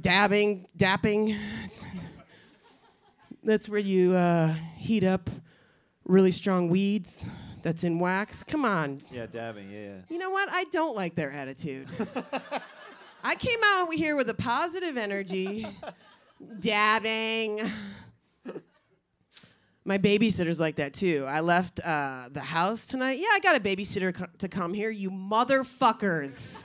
dabbing, 0.00 0.66
dapping. 0.78 1.36
That's 3.44 3.68
where 3.68 3.80
you 3.80 4.14
uh, 4.14 4.54
heat 4.76 5.02
up 5.02 5.28
really 6.04 6.32
strong 6.32 6.68
weed 6.68 7.08
that's 7.62 7.84
in 7.84 7.98
wax. 7.98 8.42
Come 8.42 8.64
on, 8.64 9.02
yeah, 9.10 9.26
dabbing, 9.26 9.70
yeah, 9.70 9.80
yeah. 9.80 9.96
you 10.08 10.18
know 10.18 10.30
what? 10.30 10.48
I 10.50 10.64
don't 10.64 10.96
like 10.96 11.14
their 11.14 11.32
attitude. 11.32 11.88
I 13.24 13.36
came 13.36 13.58
out 13.64 13.92
here 13.94 14.16
with 14.16 14.28
a 14.30 14.34
positive 14.34 14.96
energy, 14.96 15.66
dabbing. 16.60 17.60
My 19.84 19.98
babysitter's 19.98 20.60
like 20.60 20.76
that 20.76 20.92
too. 20.92 21.24
I 21.28 21.40
left 21.40 21.80
uh, 21.80 22.28
the 22.30 22.40
house 22.40 22.86
tonight. 22.86 23.18
Yeah, 23.18 23.28
I 23.32 23.40
got 23.40 23.56
a 23.56 23.60
babysitter 23.60 24.14
co- 24.14 24.26
to 24.38 24.48
come 24.48 24.74
here. 24.74 24.90
You 24.90 25.10
motherfuckers. 25.10 26.62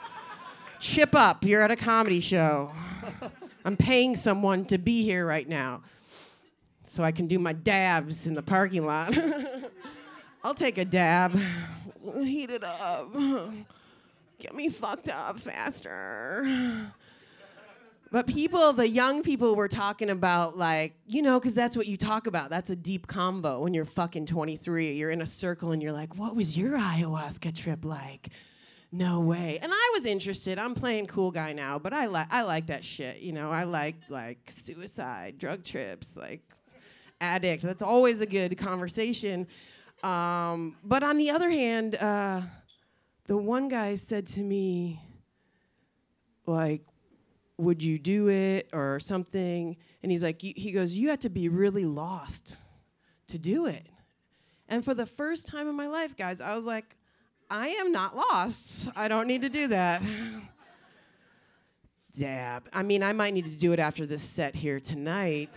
Chip 0.79 1.15
up. 1.15 1.43
You're 1.43 1.63
at 1.63 1.71
a 1.71 1.75
comedy 1.75 2.19
show. 2.19 2.71
I'm 3.65 3.75
paying 3.75 4.15
someone 4.15 4.65
to 4.65 4.77
be 4.77 5.03
here 5.03 5.25
right 5.25 5.47
now 5.47 5.81
so 6.83 7.03
I 7.03 7.11
can 7.11 7.27
do 7.27 7.39
my 7.39 7.53
dabs 7.53 8.27
in 8.27 8.33
the 8.33 8.41
parking 8.41 8.85
lot. 8.85 9.13
I'll 10.43 10.53
take 10.53 10.77
a 10.77 10.85
dab. 10.85 11.39
Heat 12.21 12.49
it 12.49 12.63
up. 12.63 13.13
Get 14.39 14.55
me 14.55 14.69
fucked 14.69 15.09
up 15.09 15.39
faster. 15.39 16.91
But 18.09 18.27
people, 18.27 18.71
the 18.71 18.87
young 18.87 19.21
people 19.21 19.55
were 19.55 19.67
talking 19.67 20.09
about, 20.09 20.57
like, 20.57 20.93
you 21.07 21.21
know, 21.21 21.39
because 21.39 21.53
that's 21.53 21.75
what 21.75 21.87
you 21.87 21.97
talk 21.97 22.27
about. 22.27 22.49
That's 22.49 22.69
a 22.69 22.75
deep 22.75 23.07
combo 23.07 23.61
when 23.61 23.73
you're 23.73 23.83
fucking 23.83 24.27
23. 24.27 24.93
You're 24.93 25.11
in 25.11 25.21
a 25.21 25.25
circle 25.25 25.71
and 25.71 25.81
you're 25.83 25.91
like, 25.91 26.15
what 26.15 26.35
was 26.35 26.57
your 26.57 26.77
ayahuasca 26.77 27.53
trip 27.55 27.83
like? 27.83 28.29
No 28.91 29.19
way. 29.19 29.59
And 29.61 29.71
I 29.73 29.91
was 29.93 30.05
interested. 30.05 30.57
I'm 30.57 30.73
playing 30.73 31.07
cool 31.07 31.31
guy 31.31 31.51
now, 31.51 31.77
but 31.77 31.91
I 31.91 32.05
like 32.05 32.27
I 32.31 32.43
like 32.43 32.67
that 32.67 32.85
shit. 32.85 33.19
You 33.19 33.33
know, 33.33 33.51
I 33.51 33.65
like 33.65 33.95
like 34.07 34.39
suicide, 34.55 35.37
drug 35.37 35.65
trips, 35.65 36.15
like 36.15 36.39
addict. 37.19 37.63
That's 37.63 37.83
always 37.83 38.21
a 38.21 38.25
good 38.25 38.57
conversation. 38.57 39.45
Um, 40.03 40.75
but 40.83 41.03
on 41.03 41.17
the 41.17 41.31
other 41.31 41.49
hand, 41.49 41.95
uh, 41.95 42.41
the 43.25 43.37
one 43.37 43.67
guy 43.67 43.95
said 43.95 44.27
to 44.27 44.41
me, 44.41 45.01
like, 46.45 46.83
would 47.57 47.81
you 47.81 47.97
do 47.97 48.29
it 48.29 48.69
or 48.71 48.99
something? 48.99 49.75
And 50.03 50.11
he's 50.11 50.23
like, 50.23 50.41
he 50.41 50.71
goes, 50.71 50.93
you 50.93 51.09
have 51.09 51.19
to 51.19 51.29
be 51.29 51.49
really 51.49 51.85
lost 51.85 52.57
to 53.27 53.37
do 53.37 53.65
it. 53.65 53.87
And 54.69 54.83
for 54.83 54.93
the 54.93 55.05
first 55.05 55.47
time 55.47 55.67
in 55.67 55.75
my 55.75 55.87
life, 55.87 56.15
guys, 56.15 56.41
I 56.41 56.55
was 56.55 56.65
like, 56.65 56.95
I 57.49 57.69
am 57.69 57.91
not 57.91 58.15
lost. 58.15 58.89
I 58.95 59.07
don't 59.07 59.27
need 59.27 59.41
to 59.41 59.49
do 59.49 59.67
that. 59.69 60.01
Dab. 62.17 62.67
I 62.73 62.83
mean, 62.83 63.03
I 63.03 63.13
might 63.13 63.33
need 63.33 63.45
to 63.45 63.55
do 63.55 63.73
it 63.73 63.79
after 63.79 64.05
this 64.05 64.23
set 64.23 64.55
here 64.55 64.79
tonight, 64.79 65.49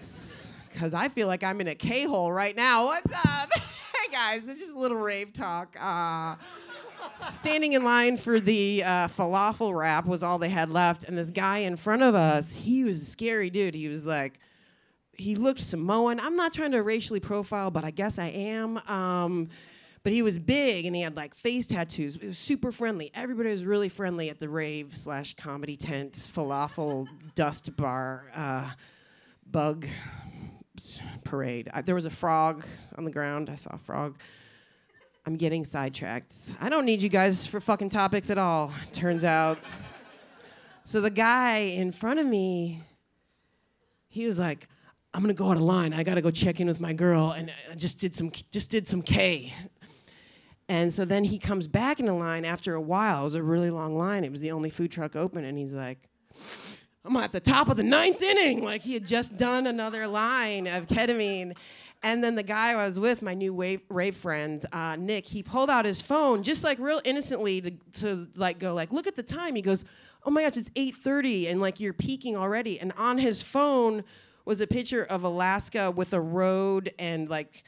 because 0.71 0.95
I 0.95 1.09
feel 1.09 1.27
like 1.27 1.43
I'm 1.43 1.61
in 1.61 1.69
a 1.69 1.75
K 1.75 2.05
hole 2.05 2.33
right 2.33 2.55
now. 2.55 2.87
What's 2.87 3.15
up? 3.15 3.51
guys, 4.11 4.49
it's 4.49 4.59
just 4.59 4.75
a 4.75 4.79
little 4.79 4.97
rave 4.97 5.33
talk. 5.33 5.77
Uh, 5.81 6.37
standing 7.31 7.75
in 7.75 7.85
line 7.85 8.17
for 8.17 8.41
the 8.41 8.83
uh, 8.85 9.09
falafel 9.09 9.77
wrap 9.77 10.07
was 10.07 10.23
all 10.23 10.39
they 10.39 10.49
had 10.49 10.71
left, 10.71 11.05
and 11.05 11.17
this 11.17 11.31
guy 11.31 11.59
in 11.59 11.77
front 11.77 12.03
of 12.03 12.15
us, 12.15 12.55
he 12.55 12.85
was 12.85 13.01
a 13.01 13.05
scary 13.05 13.51
dude. 13.51 13.75
He 13.75 13.89
was 13.89 14.05
like, 14.05 14.41
he 15.13 15.35
looked 15.35 15.61
Samoan. 15.61 16.19
I'm 16.19 16.37
not 16.37 16.53
trying 16.53 16.73
to 16.73 16.83
racially 16.83 17.21
profile, 17.21 17.71
but 17.71 17.85
I 17.85 17.91
guess 17.91 18.19
I 18.19 18.29
am. 18.29 18.79
Um, 18.89 19.49
but 20.03 20.13
he 20.13 20.23
was 20.23 20.39
big 20.39 20.87
and 20.87 20.97
he 20.97 21.03
had 21.03 21.15
like 21.15 21.35
face 21.35 21.67
tattoos. 21.67 22.17
It 22.17 22.27
was 22.27 22.39
super 22.39 22.73
friendly. 22.73 23.11
Everybody 23.15 23.51
was 23.51 23.65
really 23.65 23.91
friendly 23.91 24.31
at 24.31 24.41
the 24.41 24.49
rave 24.49 24.97
slash 24.97 25.35
comedy 25.35 25.77
tent, 25.77 26.15
falafel 26.15 27.07
dust 27.35 27.77
bar, 27.77 28.33
uh, 28.35 28.71
bug 29.51 29.87
parade. 31.25 31.71
I, 31.73 31.83
there 31.83 31.95
was 31.95 32.07
a 32.07 32.11
frog 32.11 32.65
on 32.97 33.05
the 33.05 33.11
ground. 33.11 33.51
I 33.51 33.55
saw 33.55 33.71
a 33.73 33.79
frog. 33.79 34.19
I'm 35.27 35.37
getting 35.37 35.65
sidetracked. 35.65 36.35
I 36.61 36.69
don't 36.69 36.87
need 36.87 37.03
you 37.03 37.09
guys 37.09 37.47
for 37.47 37.61
fucking 37.61 37.91
topics 37.91 38.31
at 38.31 38.39
all, 38.39 38.73
turns 38.93 39.25
out. 39.25 39.59
So 40.85 41.01
the 41.01 41.11
guy 41.11 41.59
in 41.59 41.93
front 41.93 42.21
of 42.21 42.27
me, 42.27 42.83
he 44.09 44.27
was 44.27 44.39
like, 44.39 44.67
I'm 45.13 45.21
gonna 45.21 45.35
go 45.35 45.51
out 45.51 45.57
of 45.57 45.63
line. 45.63 45.93
I 45.93 46.03
gotta 46.03 46.23
go 46.23 46.31
check 46.31 46.61
in 46.61 46.67
with 46.67 46.81
my 46.81 46.93
girl, 46.93 47.33
and 47.33 47.51
I 47.71 47.75
just 47.75 47.99
did 47.99 48.15
some 48.15 48.31
just 48.51 48.71
did 48.71 48.87
some 48.87 49.03
K. 49.03 49.53
And 50.69 50.95
so 50.95 51.05
then 51.05 51.25
he 51.25 51.39
comes 51.39 51.67
back 51.67 51.99
in 51.99 52.07
the 52.07 52.13
line 52.13 52.45
after 52.45 52.75
a 52.75 52.81
while. 52.81 53.23
It 53.23 53.25
was 53.25 53.35
a 53.35 53.43
really 53.43 53.71
long 53.71 53.99
line. 53.99 54.23
It 54.23 54.31
was 54.31 54.41
the 54.41 54.53
only 54.53 54.71
food 54.71 54.93
truck 54.93 55.17
open, 55.17 55.45
and 55.45 55.59
he's 55.59 55.75
like, 55.75 55.99
I'm 57.05 57.17
at 57.17 57.33
the 57.33 57.41
top 57.41 57.69
of 57.69 57.77
the 57.77 57.83
ninth 57.83 58.21
inning. 58.21 58.63
Like 58.63 58.83
he 58.83 58.95
had 58.95 59.07
just 59.07 59.37
done 59.37 59.67
another 59.67 60.07
line 60.07 60.67
of 60.67 60.87
ketamine. 60.87 61.57
And 62.03 62.25
then 62.25 62.35
the 62.35 62.43
guy 62.43 62.73
I 62.73 62.87
was 62.87 62.99
with, 62.99 63.21
my 63.21 63.35
new 63.35 63.53
wave, 63.53 63.83
rave 63.89 64.17
friend, 64.17 64.65
uh, 64.73 64.97
Nick, 64.97 65.27
he 65.27 65.43
pulled 65.43 65.69
out 65.69 65.85
his 65.85 66.01
phone 66.01 66.43
just 66.43 66.65
like 66.65 66.79
real 66.79 67.01
innocently 67.05 67.61
to, 67.61 67.71
to 68.01 68.29
like 68.37 68.59
go 68.59 68.75
like, 68.75 68.91
look 68.91 69.07
at 69.07 69.17
the 69.17 69.23
time. 69.23 69.55
He 69.55 69.63
goes, 69.63 69.85
oh 70.25 70.31
my 70.31 70.43
gosh, 70.43 70.57
it's 70.57 70.71
8:30, 70.71 71.51
and 71.51 71.61
like 71.61 71.81
you're 71.81 71.93
peaking 71.93 72.37
already. 72.37 72.81
And 72.81 72.93
on 72.97 73.19
his 73.19 73.43
phone 73.43 74.05
was 74.45 74.61
a 74.61 74.67
picture 74.67 75.05
of 75.05 75.25
Alaska 75.25 75.91
with 75.91 76.13
a 76.13 76.21
road 76.21 76.93
and 76.99 77.29
like 77.29 77.65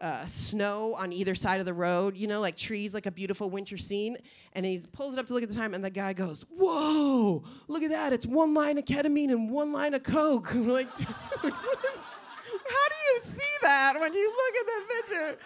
uh, 0.00 0.26
snow 0.26 0.94
on 0.94 1.12
either 1.12 1.34
side 1.34 1.60
of 1.60 1.66
the 1.66 1.74
road, 1.74 2.16
you 2.16 2.26
know, 2.26 2.40
like 2.40 2.56
trees, 2.56 2.92
like 2.92 3.06
a 3.06 3.10
beautiful 3.10 3.48
winter 3.48 3.78
scene. 3.78 4.18
And 4.52 4.66
he 4.66 4.80
pulls 4.92 5.14
it 5.14 5.18
up 5.18 5.26
to 5.28 5.34
look 5.34 5.42
at 5.42 5.48
the 5.48 5.54
time, 5.54 5.74
and 5.74 5.84
the 5.84 5.90
guy 5.90 6.12
goes, 6.12 6.44
Whoa, 6.50 7.44
look 7.68 7.82
at 7.82 7.90
that. 7.90 8.12
It's 8.12 8.26
one 8.26 8.54
line 8.54 8.78
of 8.78 8.84
ketamine 8.84 9.30
and 9.30 9.50
one 9.50 9.72
line 9.72 9.94
of 9.94 10.02
Coke. 10.02 10.54
I'm 10.54 10.68
like, 10.68 10.94
dude, 10.94 11.08
is, 11.08 11.14
how 11.44 11.50
do 11.50 12.96
you 13.14 13.20
see 13.24 13.56
that 13.62 13.98
when 13.98 14.12
you 14.12 14.28
look 14.28 14.56
at 14.56 14.66
that 14.66 14.86
picture? 14.88 15.38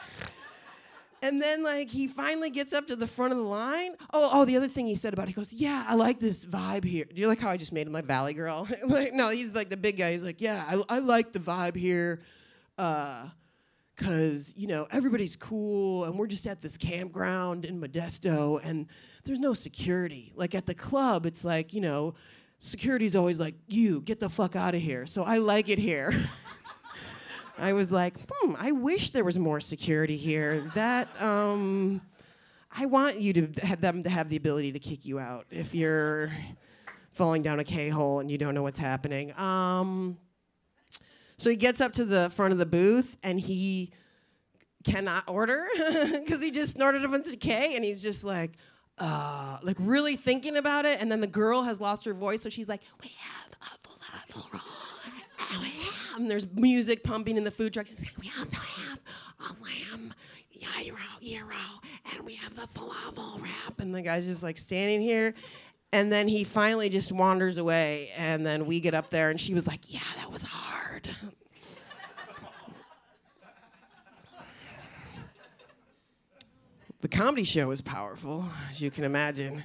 And 1.23 1.41
then 1.41 1.63
like 1.63 1.91
he 1.91 2.09
finally 2.09 2.49
gets 2.49 2.73
up 2.73 2.87
to 2.87 2.97
the 2.97 3.07
front 3.07 3.33
of 3.33 3.39
the 3.39 3.45
line. 3.45 3.93
Oh, 4.13 4.31
oh, 4.33 4.45
the 4.47 4.57
other 4.57 4.69
thing 4.69 4.87
he 4.87 4.95
said 4.95 5.13
about 5.13 5.25
it, 5.25 5.29
he 5.29 5.35
goes, 5.35 5.53
Yeah, 5.53 5.85
I 5.87 5.95
like 5.95 6.19
this 6.19 6.47
vibe 6.47 6.85
here. 6.85 7.05
Do 7.05 7.21
you 7.21 7.29
like 7.29 7.39
how 7.39 7.51
I 7.51 7.59
just 7.59 7.73
made 7.73 7.87
him 7.87 7.93
my 7.93 8.01
valley 8.01 8.33
girl? 8.33 8.67
like, 8.87 9.13
no, 9.13 9.29
he's 9.29 9.55
like 9.55 9.69
the 9.69 9.77
big 9.77 9.99
guy. 9.99 10.13
He's 10.13 10.25
like, 10.25 10.41
Yeah, 10.41 10.65
I, 10.67 10.97
I 10.97 10.99
like 11.01 11.33
the 11.33 11.39
vibe 11.39 11.77
here. 11.77 12.23
Uh, 12.79 13.27
because 14.01 14.55
you 14.57 14.67
know 14.67 14.87
everybody's 14.91 15.37
cool 15.37 16.05
and 16.05 16.19
we're 16.19 16.27
just 16.27 16.47
at 16.47 16.61
this 16.63 16.77
campground 16.77 17.67
in 17.67 17.79
modesto 17.79 18.59
and 18.65 18.87
there's 19.25 19.39
no 19.39 19.53
security. 19.53 20.33
Like 20.35 20.55
at 20.55 20.65
the 20.65 20.75
club 20.75 21.27
it's 21.27 21.45
like 21.45 21.75
you 21.75 21.83
know 21.83 22.15
security's 22.59 23.15
always 23.15 23.39
like 23.39 23.55
you 23.69 24.01
get 24.01 24.19
the 24.19 24.31
fuck 24.31 24.57
out 24.57 24.75
of 24.75 24.81
here. 24.81 25.07
So 25.07 25.23
i 25.23 25.37
like 25.37 25.69
it 25.69 25.79
here. 25.79 26.15
I 27.59 27.75
was 27.75 27.93
like 27.93 28.17
hmm 28.31 28.55
i 28.59 28.73
wish 28.73 29.11
there 29.11 29.25
was 29.25 29.39
more 29.39 29.61
security 29.61 30.17
here. 30.17 30.71
That 30.75 31.09
um 31.21 32.01
i 32.75 32.87
want 32.87 33.21
you 33.21 33.35
to 33.35 33.67
have 33.67 33.83
them 33.83 34.03
to 34.03 34.09
have 34.09 34.31
the 34.31 34.37
ability 34.37 34.73
to 34.73 34.79
kick 34.79 35.05
you 35.05 35.19
out 35.19 35.47
if 35.51 35.75
you're 35.75 36.31
falling 37.13 37.43
down 37.43 37.61
a 37.61 37.65
k-hole 37.65 38.21
and 38.21 38.31
you 38.31 38.39
don't 38.39 38.55
know 38.55 38.63
what's 38.63 38.79
happening. 38.79 39.39
Um 39.39 40.17
so 41.41 41.49
he 41.49 41.57
gets 41.57 41.80
up 41.80 41.95
to 41.95 42.05
the 42.05 42.28
front 42.30 42.53
of 42.53 42.59
the 42.59 42.66
booth 42.66 43.16
and 43.22 43.41
he 43.41 43.93
cannot 44.84 45.24
order 45.26 45.66
because 46.12 46.43
he 46.43 46.51
just 46.51 46.72
snorted 46.72 47.03
a 47.03 47.09
bunch 47.09 47.28
of 47.28 47.41
K 47.41 47.74
and 47.76 47.82
he's 47.82 48.03
just 48.03 48.24
like, 48.24 48.59
uh, 48.99 49.57
like 49.62 49.78
really 49.80 50.16
thinking 50.16 50.59
about 50.59 50.84
it. 50.84 51.01
And 51.01 51.11
then 51.11 51.22
the 51.22 51.26
girl 51.26 51.62
has 51.62 51.80
lost 51.80 52.05
her 52.05 52.12
voice, 52.12 52.43
so 52.43 52.51
she's 52.51 52.68
like, 52.68 52.82
"We 53.03 53.11
have 53.18 53.53
a 53.62 53.88
falafel 53.88 54.53
roll, 54.53 54.62
and, 55.53 55.62
we 55.62 55.68
have-" 55.70 56.20
and 56.20 56.30
there's 56.30 56.47
music 56.53 57.03
pumping 57.03 57.38
in 57.38 57.45
the 57.45 57.51
food 57.51 57.72
truck. 57.72 57.86
She's 57.86 58.01
like, 58.01 58.18
"We 58.20 58.30
also 58.38 58.59
have 58.59 58.99
a 59.41 59.62
lamb 59.62 60.12
gyro, 60.59 60.99
gyro, 61.22 61.57
and 62.12 62.26
we 62.26 62.34
have 62.34 62.55
the 62.55 62.68
falafel 62.78 63.43
wrap." 63.43 63.80
And 63.80 63.95
the 63.95 64.03
guy's 64.03 64.26
just 64.26 64.43
like 64.43 64.59
standing 64.59 65.01
here. 65.01 65.32
And 65.93 66.12
then 66.12 66.28
he 66.28 66.45
finally 66.45 66.88
just 66.88 67.11
wanders 67.11 67.59
away, 67.59 68.11
and 68.16 68.47
then 68.47 68.66
we 68.66 68.78
get 68.80 68.95
up 68.95 69.11
there, 69.11 69.30
and 69.30 69.41
she 69.41 69.55
was 69.55 69.66
like, 69.66 69.93
"Yeah, 69.93 70.01
that 70.16 70.30
was 70.30 70.43
hard." 70.43 71.09
the 77.01 77.09
comedy 77.09 77.45
show 77.45 77.70
is 77.70 77.80
powerful, 77.80 78.45
as 78.68 78.80
you 78.80 78.91
can 78.91 79.05
imagine. 79.05 79.64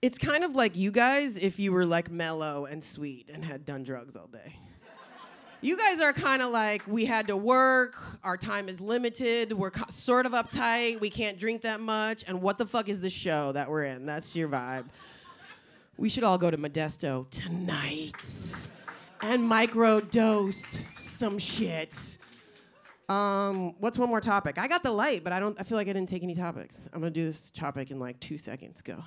It's 0.00 0.18
kind 0.18 0.44
of 0.44 0.54
like 0.54 0.76
you 0.76 0.90
guys 0.90 1.36
if 1.38 1.58
you 1.58 1.72
were 1.72 1.84
like 1.86 2.10
mellow 2.10 2.66
and 2.66 2.82
sweet 2.82 3.30
and 3.32 3.44
had 3.44 3.64
done 3.64 3.82
drugs 3.84 4.16
all 4.16 4.26
day. 4.28 4.56
You 5.60 5.78
guys 5.78 5.98
are 6.02 6.12
kind 6.12 6.42
of 6.42 6.50
like 6.50 6.86
we 6.86 7.06
had 7.06 7.28
to 7.28 7.38
work, 7.38 7.96
our 8.22 8.36
time 8.36 8.68
is 8.68 8.82
limited, 8.82 9.50
we're 9.54 9.70
co- 9.70 9.88
sort 9.88 10.26
of 10.26 10.32
uptight, 10.32 11.00
we 11.00 11.08
can't 11.08 11.38
drink 11.38 11.62
that 11.62 11.80
much, 11.80 12.22
and 12.28 12.42
what 12.42 12.58
the 12.58 12.66
fuck 12.66 12.90
is 12.90 13.00
the 13.00 13.08
show 13.08 13.50
that 13.52 13.70
we're 13.70 13.84
in? 13.84 14.04
That's 14.04 14.36
your 14.36 14.50
vibe. 14.50 14.84
We 15.96 16.08
should 16.08 16.24
all 16.24 16.38
go 16.38 16.50
to 16.50 16.58
Modesto 16.58 17.30
tonight 17.30 18.66
and 19.22 19.44
micro 19.44 20.00
dose 20.00 20.78
some 20.96 21.38
shit. 21.38 22.18
Um, 23.08 23.74
what's 23.78 23.96
one 23.98 24.08
more 24.08 24.20
topic? 24.20 24.58
I 24.58 24.66
got 24.66 24.82
the 24.82 24.90
light, 24.90 25.22
but 25.22 25.32
I 25.32 25.38
don't. 25.38 25.58
I 25.60 25.62
feel 25.62 25.78
like 25.78 25.88
I 25.88 25.92
didn't 25.92 26.08
take 26.08 26.24
any 26.24 26.34
topics. 26.34 26.88
I'm 26.92 27.00
gonna 27.00 27.10
do 27.10 27.26
this 27.26 27.50
topic 27.50 27.90
in 27.90 28.00
like 28.00 28.18
two 28.18 28.38
seconds. 28.38 28.82
Go. 28.82 29.02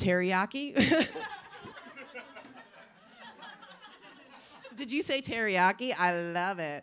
Teriyaki. 0.00 0.74
Did 4.76 4.90
you 4.90 5.02
say 5.02 5.20
teriyaki? 5.20 5.92
I 5.98 6.18
love 6.32 6.58
it. 6.58 6.82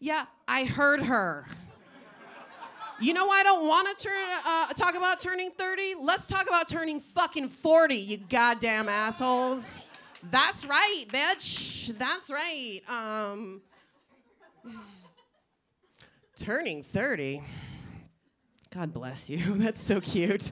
Yeah, 0.00 0.24
I 0.48 0.64
heard 0.64 1.02
her. 1.02 1.46
You 3.00 3.14
know 3.14 3.26
why 3.26 3.40
I 3.40 3.42
don't 3.44 3.68
want 3.68 3.96
to 3.96 4.04
turn 4.08 4.28
uh, 4.44 4.66
talk 4.74 4.96
about 4.96 5.20
turning 5.20 5.52
30? 5.52 5.94
Let's 6.00 6.26
talk 6.26 6.48
about 6.48 6.68
turning 6.68 7.00
fucking 7.00 7.48
40, 7.48 7.94
you 7.94 8.18
goddamn 8.28 8.88
assholes. 8.88 9.82
That's 10.32 10.66
right, 10.66 11.04
bitch. 11.06 11.96
That's 11.96 12.28
right. 12.28 12.80
Um, 12.88 13.60
turning 16.34 16.82
30. 16.82 17.40
God 18.74 18.92
bless 18.92 19.30
you. 19.30 19.38
That's 19.58 19.80
so 19.80 20.00
cute. 20.00 20.50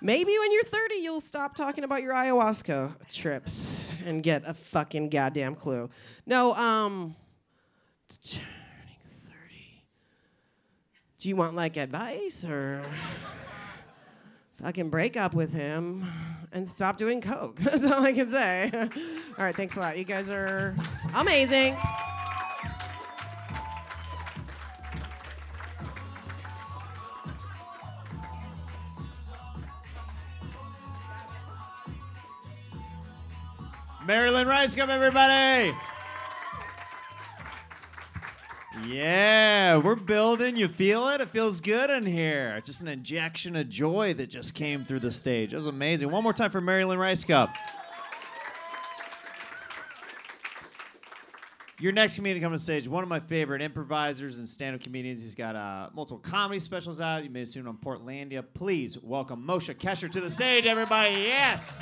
Maybe 0.00 0.38
when 0.38 0.52
you're 0.52 0.62
30, 0.62 0.94
you'll 0.94 1.20
stop 1.20 1.54
talking 1.54 1.84
about 1.84 2.02
your 2.02 2.14
ayahuasca 2.14 3.06
trips 3.12 4.02
and 4.06 4.22
get 4.22 4.44
a 4.46 4.54
fucking 4.54 5.10
goddamn 5.10 5.56
clue. 5.56 5.90
No, 6.24 6.54
um, 6.54 7.14
turning 8.30 8.46
30. 8.46 8.59
Do 11.20 11.28
you 11.28 11.36
want 11.36 11.54
like 11.54 11.76
advice 11.76 12.46
or 12.46 12.82
fucking 14.62 14.88
break 14.88 15.18
up 15.18 15.34
with 15.34 15.52
him 15.52 16.10
and 16.50 16.66
stop 16.66 16.96
doing 16.96 17.20
coke? 17.20 17.56
That's 17.60 17.84
all 17.84 18.02
I 18.02 18.14
can 18.14 18.32
say. 18.32 18.70
all 18.72 19.44
right, 19.44 19.54
thanks 19.54 19.76
a 19.76 19.80
lot. 19.80 19.98
You 19.98 20.04
guys 20.04 20.30
are 20.30 20.74
amazing. 21.14 21.76
Mary 34.06 34.30
Lynn 34.30 34.48
Rajskub, 34.48 34.76
come 34.76 34.88
everybody. 34.88 35.76
Yeah, 38.86 39.78
we're 39.78 39.96
building. 39.96 40.56
You 40.56 40.68
feel 40.68 41.08
it? 41.08 41.20
It 41.20 41.30
feels 41.30 41.60
good 41.60 41.90
in 41.90 42.06
here. 42.06 42.60
Just 42.64 42.80
an 42.82 42.88
injection 42.88 43.56
of 43.56 43.68
joy 43.68 44.14
that 44.14 44.28
just 44.28 44.54
came 44.54 44.84
through 44.84 45.00
the 45.00 45.10
stage. 45.10 45.50
That 45.50 45.56
was 45.56 45.66
amazing. 45.66 46.08
One 46.10 46.22
more 46.22 46.32
time 46.32 46.52
for 46.52 46.60
Mary 46.60 46.84
Lynn 46.84 46.98
Rajskub. 46.98 47.52
Your 51.80 51.92
next 51.92 52.14
comedian 52.14 52.42
coming 52.42 52.54
on 52.54 52.58
stage, 52.58 52.86
one 52.86 53.02
of 53.02 53.08
my 53.08 53.20
favorite 53.20 53.60
improvisers 53.62 54.38
and 54.38 54.46
stand-up 54.46 54.82
comedians. 54.82 55.20
He's 55.20 55.34
got 55.34 55.56
uh, 55.56 55.88
multiple 55.92 56.18
comedy 56.18 56.60
specials 56.60 57.00
out. 57.00 57.24
You 57.24 57.30
may 57.30 57.40
have 57.40 57.48
seen 57.48 57.62
him 57.62 57.68
on 57.68 57.78
Portlandia. 57.78 58.44
Please 58.54 58.98
welcome 59.02 59.44
Moshe 59.44 59.74
Kasher 59.74 60.12
to 60.12 60.20
the 60.20 60.30
stage, 60.30 60.66
everybody. 60.66 61.18
Yes. 61.20 61.80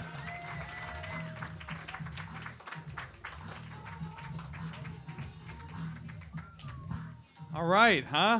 All 7.58 7.66
right, 7.66 8.04
huh? 8.04 8.38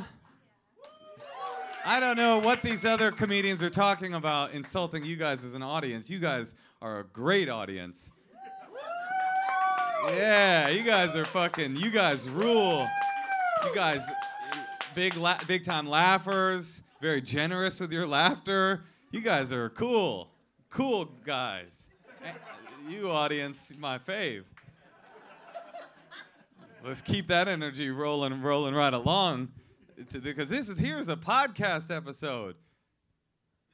I 1.83 1.99
don't 1.99 2.15
know 2.15 2.37
what 2.37 2.61
these 2.61 2.85
other 2.85 3.11
comedians 3.11 3.61
are 3.61 3.69
talking 3.69 4.13
about 4.13 4.53
insulting 4.53 5.03
you 5.03 5.17
guys 5.17 5.43
as 5.43 5.55
an 5.55 5.61
audience. 5.61 6.09
You 6.09 6.19
guys 6.19 6.55
are 6.81 7.01
a 7.01 7.03
great 7.03 7.49
audience. 7.49 8.11
Yeah, 10.07 10.69
you 10.69 10.83
guys 10.83 11.17
are 11.17 11.25
fucking. 11.25 11.75
You 11.75 11.91
guys 11.91 12.29
rule. 12.29 12.87
You 13.65 13.75
guys, 13.75 14.07
big, 14.95 15.17
la- 15.17 15.43
big 15.45 15.65
time 15.65 15.85
laughers. 15.85 16.81
Very 17.01 17.21
generous 17.21 17.81
with 17.81 17.91
your 17.91 18.07
laughter. 18.07 18.85
You 19.11 19.19
guys 19.19 19.51
are 19.51 19.69
cool, 19.71 20.29
cool 20.69 21.09
guys. 21.25 21.89
You 22.87 23.11
audience, 23.11 23.73
my 23.77 23.97
fave. 23.97 24.45
Let's 26.83 27.01
keep 27.01 27.27
that 27.27 27.47
energy 27.47 27.89
rolling, 27.89 28.31
and 28.31 28.43
rolling 28.43 28.73
right 28.73 28.93
along, 28.93 29.49
because 30.11 30.49
this 30.49 30.69
is 30.69 30.77
here's 30.77 31.09
a 31.09 31.15
podcast 31.15 31.95
episode. 31.95 32.55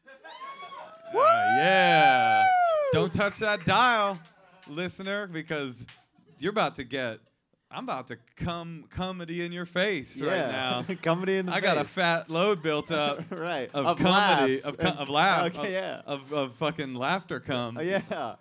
Uh, 0.08 1.20
yeah. 1.58 2.44
Don't 2.94 3.14
touch 3.14 3.38
that 3.40 3.64
dial, 3.66 4.20
listener, 4.68 5.28
because 5.28 5.86
you're 6.40 6.52
about 6.52 6.76
to 6.76 6.84
get. 6.84 7.20
I'm 7.72 7.84
about 7.84 8.08
to 8.08 8.18
come 8.38 8.86
comedy 8.90 9.44
in 9.46 9.52
your 9.52 9.66
face 9.66 10.22
right 10.22 10.48
now. 10.52 10.86
Comedy 11.02 11.38
in 11.38 11.48
the 11.48 11.54
I 11.54 11.60
got 11.60 11.78
a 11.78 11.84
fat 11.84 12.30
load 12.30 12.62
built 12.62 12.92
up. 12.92 13.20
Right. 13.32 13.70
Of, 13.74 13.86
Of 13.86 13.98
comedy, 14.00 14.54
laughs. 14.54 14.66
of, 14.66 14.78
co- 14.78 14.88
of 14.88 15.10
laugh, 15.10 15.46
Okay, 15.58 15.68
of, 15.68 15.72
yeah. 15.74 16.02
of, 16.06 16.32
of 16.34 16.56
fucking 16.56 16.94
laughter 16.96 17.40
come. 17.40 17.78
Oh, 17.78 17.82
yeah. 17.82 18.36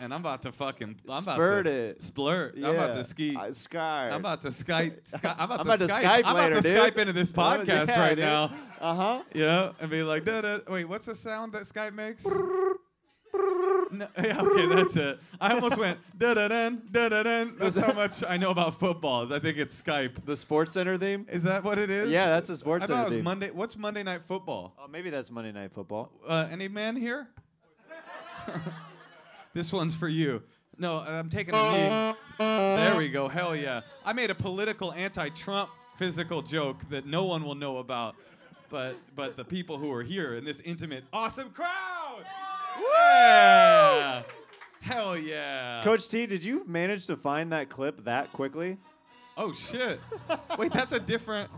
And 0.00 0.12
I'm 0.12 0.20
about 0.20 0.42
to 0.42 0.52
fucking 0.52 0.96
I'm 1.08 1.20
Spurt 1.22 1.66
about 1.66 1.70
to 1.70 1.76
it. 1.76 2.00
Splurt. 2.00 2.56
I'm 2.56 2.64
about 2.74 2.94
to 2.94 3.04
ski. 3.04 3.36
Uh, 3.36 3.52
Sky. 3.52 4.08
I'm 4.10 4.20
about 4.20 4.40
to 4.42 4.48
Skype. 4.48 5.06
Sky, 5.06 5.34
I'm 5.38 5.50
about 5.50 5.60
I'm 5.60 5.66
to 5.66 5.74
about 5.74 5.78
to 5.78 5.86
Skype. 5.94 6.02
Skype 6.02 6.22
I'm 6.24 6.36
later, 6.36 6.52
about 6.52 6.62
to 6.62 6.68
dude. 6.70 6.78
Skype 6.94 6.98
into 6.98 7.12
this 7.12 7.30
podcast 7.42 7.88
yeah, 7.88 8.00
right 8.00 8.08
dude. 8.16 8.24
now. 8.24 8.50
Uh 8.80 8.94
huh. 8.94 9.22
Yeah, 9.34 9.72
and 9.80 9.90
be 9.90 10.02
like, 10.02 10.24
da 10.24 10.40
da. 10.40 10.58
Wait, 10.68 10.84
what's 10.86 11.06
the 11.06 11.14
sound 11.14 11.52
that 11.52 11.62
Skype 11.62 11.94
makes? 11.94 12.24
No, 12.24 14.06
yeah, 14.22 14.40
okay, 14.40 14.66
that's 14.66 14.96
it. 14.96 15.18
I 15.40 15.52
almost 15.54 15.78
went 15.78 15.98
da 16.18 16.34
da 16.34 16.48
da 16.48 16.70
da 16.70 17.08
da 17.10 17.22
da. 17.22 17.44
That's 17.58 17.76
how 17.76 17.92
much 17.92 18.24
I 18.26 18.36
know 18.38 18.50
about 18.50 18.78
football. 18.80 19.22
Is 19.22 19.32
I 19.32 19.38
think 19.38 19.58
it's 19.58 19.80
Skype. 19.80 20.24
The 20.24 20.36
Sports 20.36 20.72
Center 20.72 20.96
theme. 20.98 21.26
Is 21.30 21.42
that 21.42 21.62
what 21.62 21.78
it 21.78 21.90
is? 21.90 22.10
Yeah, 22.10 22.26
that's 22.26 22.48
a 22.50 22.56
Sports 22.56 22.84
I 22.84 22.86
Center 22.86 22.98
thought 22.98 23.06
it 23.06 23.08
was 23.10 23.14
theme. 23.16 23.24
Monday. 23.24 23.50
What's 23.50 23.76
Monday 23.76 24.02
Night 24.02 24.22
Football? 24.22 24.74
Oh, 24.78 24.88
maybe 24.88 25.10
that's 25.10 25.30
Monday 25.30 25.52
Night 25.52 25.72
Football. 25.72 26.10
Uh, 26.26 26.48
any 26.50 26.68
man 26.68 26.96
here? 26.96 27.28
This 29.54 29.72
one's 29.72 29.94
for 29.94 30.08
you. 30.08 30.42
No, 30.78 30.98
I'm 30.98 31.28
taking 31.28 31.54
a 31.54 31.70
knee. 31.70 32.16
There 32.38 32.96
we 32.96 33.08
go. 33.08 33.28
Hell 33.28 33.54
yeah. 33.54 33.82
I 34.04 34.12
made 34.12 34.30
a 34.30 34.34
political 34.34 34.92
anti-Trump 34.92 35.70
physical 35.96 36.42
joke 36.42 36.78
that 36.88 37.06
no 37.06 37.24
one 37.24 37.44
will 37.44 37.54
know 37.54 37.78
about, 37.78 38.16
but 38.70 38.96
but 39.14 39.36
the 39.36 39.44
people 39.44 39.76
who 39.76 39.92
are 39.92 40.02
here 40.02 40.36
in 40.36 40.44
this 40.44 40.60
intimate, 40.60 41.04
awesome 41.12 41.50
crowd. 41.50 42.24
Yeah. 42.80 44.22
Hell 44.80 45.16
yeah. 45.16 45.82
Coach 45.84 46.08
T, 46.08 46.26
did 46.26 46.42
you 46.42 46.64
manage 46.66 47.06
to 47.06 47.16
find 47.16 47.52
that 47.52 47.68
clip 47.68 48.04
that 48.04 48.32
quickly? 48.32 48.78
Oh 49.36 49.52
shit. 49.52 50.00
Wait, 50.58 50.72
that's 50.72 50.92
a 50.92 50.98
different. 50.98 51.50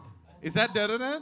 Is 0.42 0.54
that 0.54 0.74
da 0.74 0.88
da 0.88 0.98
da? 0.98 1.20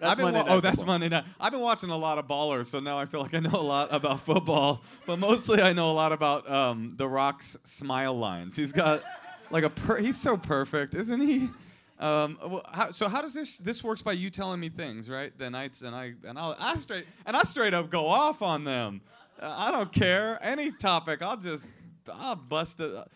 That's 0.00 0.12
I've 0.12 0.16
been 0.16 0.24
wa- 0.26 0.30
Night 0.30 0.46
oh, 0.48 0.60
that's 0.60 0.76
Football. 0.78 0.94
Monday 0.94 1.08
night. 1.10 1.24
I've 1.38 1.52
been 1.52 1.60
watching 1.60 1.90
a 1.90 1.96
lot 1.96 2.16
of 2.18 2.26
Ballers, 2.26 2.66
so 2.66 2.80
now 2.80 2.98
I 2.98 3.04
feel 3.04 3.20
like 3.20 3.34
I 3.34 3.40
know 3.40 3.50
a 3.52 3.60
lot 3.60 3.88
about 3.92 4.20
football. 4.20 4.82
But 5.06 5.18
mostly, 5.18 5.60
I 5.60 5.74
know 5.74 5.90
a 5.90 5.92
lot 5.92 6.12
about 6.12 6.50
um, 6.50 6.94
The 6.96 7.06
Rock's 7.06 7.56
smile 7.64 8.14
lines. 8.18 8.56
He's 8.56 8.72
got 8.72 9.02
like 9.50 9.64
a 9.64 9.70
per- 9.70 9.98
he's 9.98 10.18
so 10.18 10.36
perfect, 10.38 10.94
isn't 10.94 11.20
he? 11.20 11.50
Um, 11.98 12.38
well, 12.42 12.62
how, 12.72 12.90
so 12.92 13.08
how 13.10 13.20
does 13.20 13.34
this 13.34 13.58
this 13.58 13.84
works 13.84 14.00
by 14.00 14.12
you 14.12 14.30
telling 14.30 14.58
me 14.58 14.70
things, 14.70 15.10
right? 15.10 15.36
The 15.36 15.50
nights 15.50 15.82
and 15.82 15.94
I 15.94 16.14
and 16.26 16.38
I'll, 16.38 16.56
I 16.58 16.76
straight 16.76 17.04
and 17.26 17.36
I 17.36 17.42
straight 17.42 17.74
up 17.74 17.90
go 17.90 18.06
off 18.08 18.40
on 18.40 18.64
them. 18.64 19.02
Uh, 19.38 19.54
I 19.54 19.70
don't 19.70 19.92
care 19.92 20.38
any 20.40 20.70
topic. 20.72 21.20
I'll 21.20 21.36
just 21.36 21.68
I'll 22.10 22.36
bust 22.36 22.80
it. 22.80 22.94
Uh, 22.94 23.06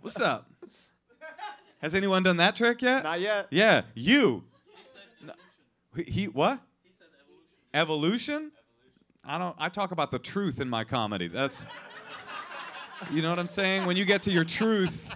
what's 0.00 0.18
up? 0.20 0.50
Has 1.82 1.94
anyone 1.94 2.22
done 2.22 2.38
that 2.38 2.56
trick 2.56 2.80
yet? 2.80 3.02
Not 3.02 3.20
yet. 3.20 3.48
Yeah, 3.50 3.82
you. 3.94 4.44
He, 5.96 6.02
he 6.02 6.24
what? 6.26 6.60
evolution. 7.74 8.52
I 9.24 9.38
don't. 9.38 9.56
I 9.58 9.68
talk 9.68 9.92
about 9.92 10.10
the 10.10 10.18
truth 10.18 10.60
in 10.60 10.68
my 10.68 10.84
comedy. 10.84 11.28
That's. 11.28 11.66
You 13.10 13.20
know 13.20 13.30
what 13.30 13.38
I'm 13.38 13.48
saying? 13.48 13.84
When 13.84 13.96
you 13.96 14.04
get 14.04 14.22
to 14.22 14.30
your 14.30 14.44
truth, 14.44 15.12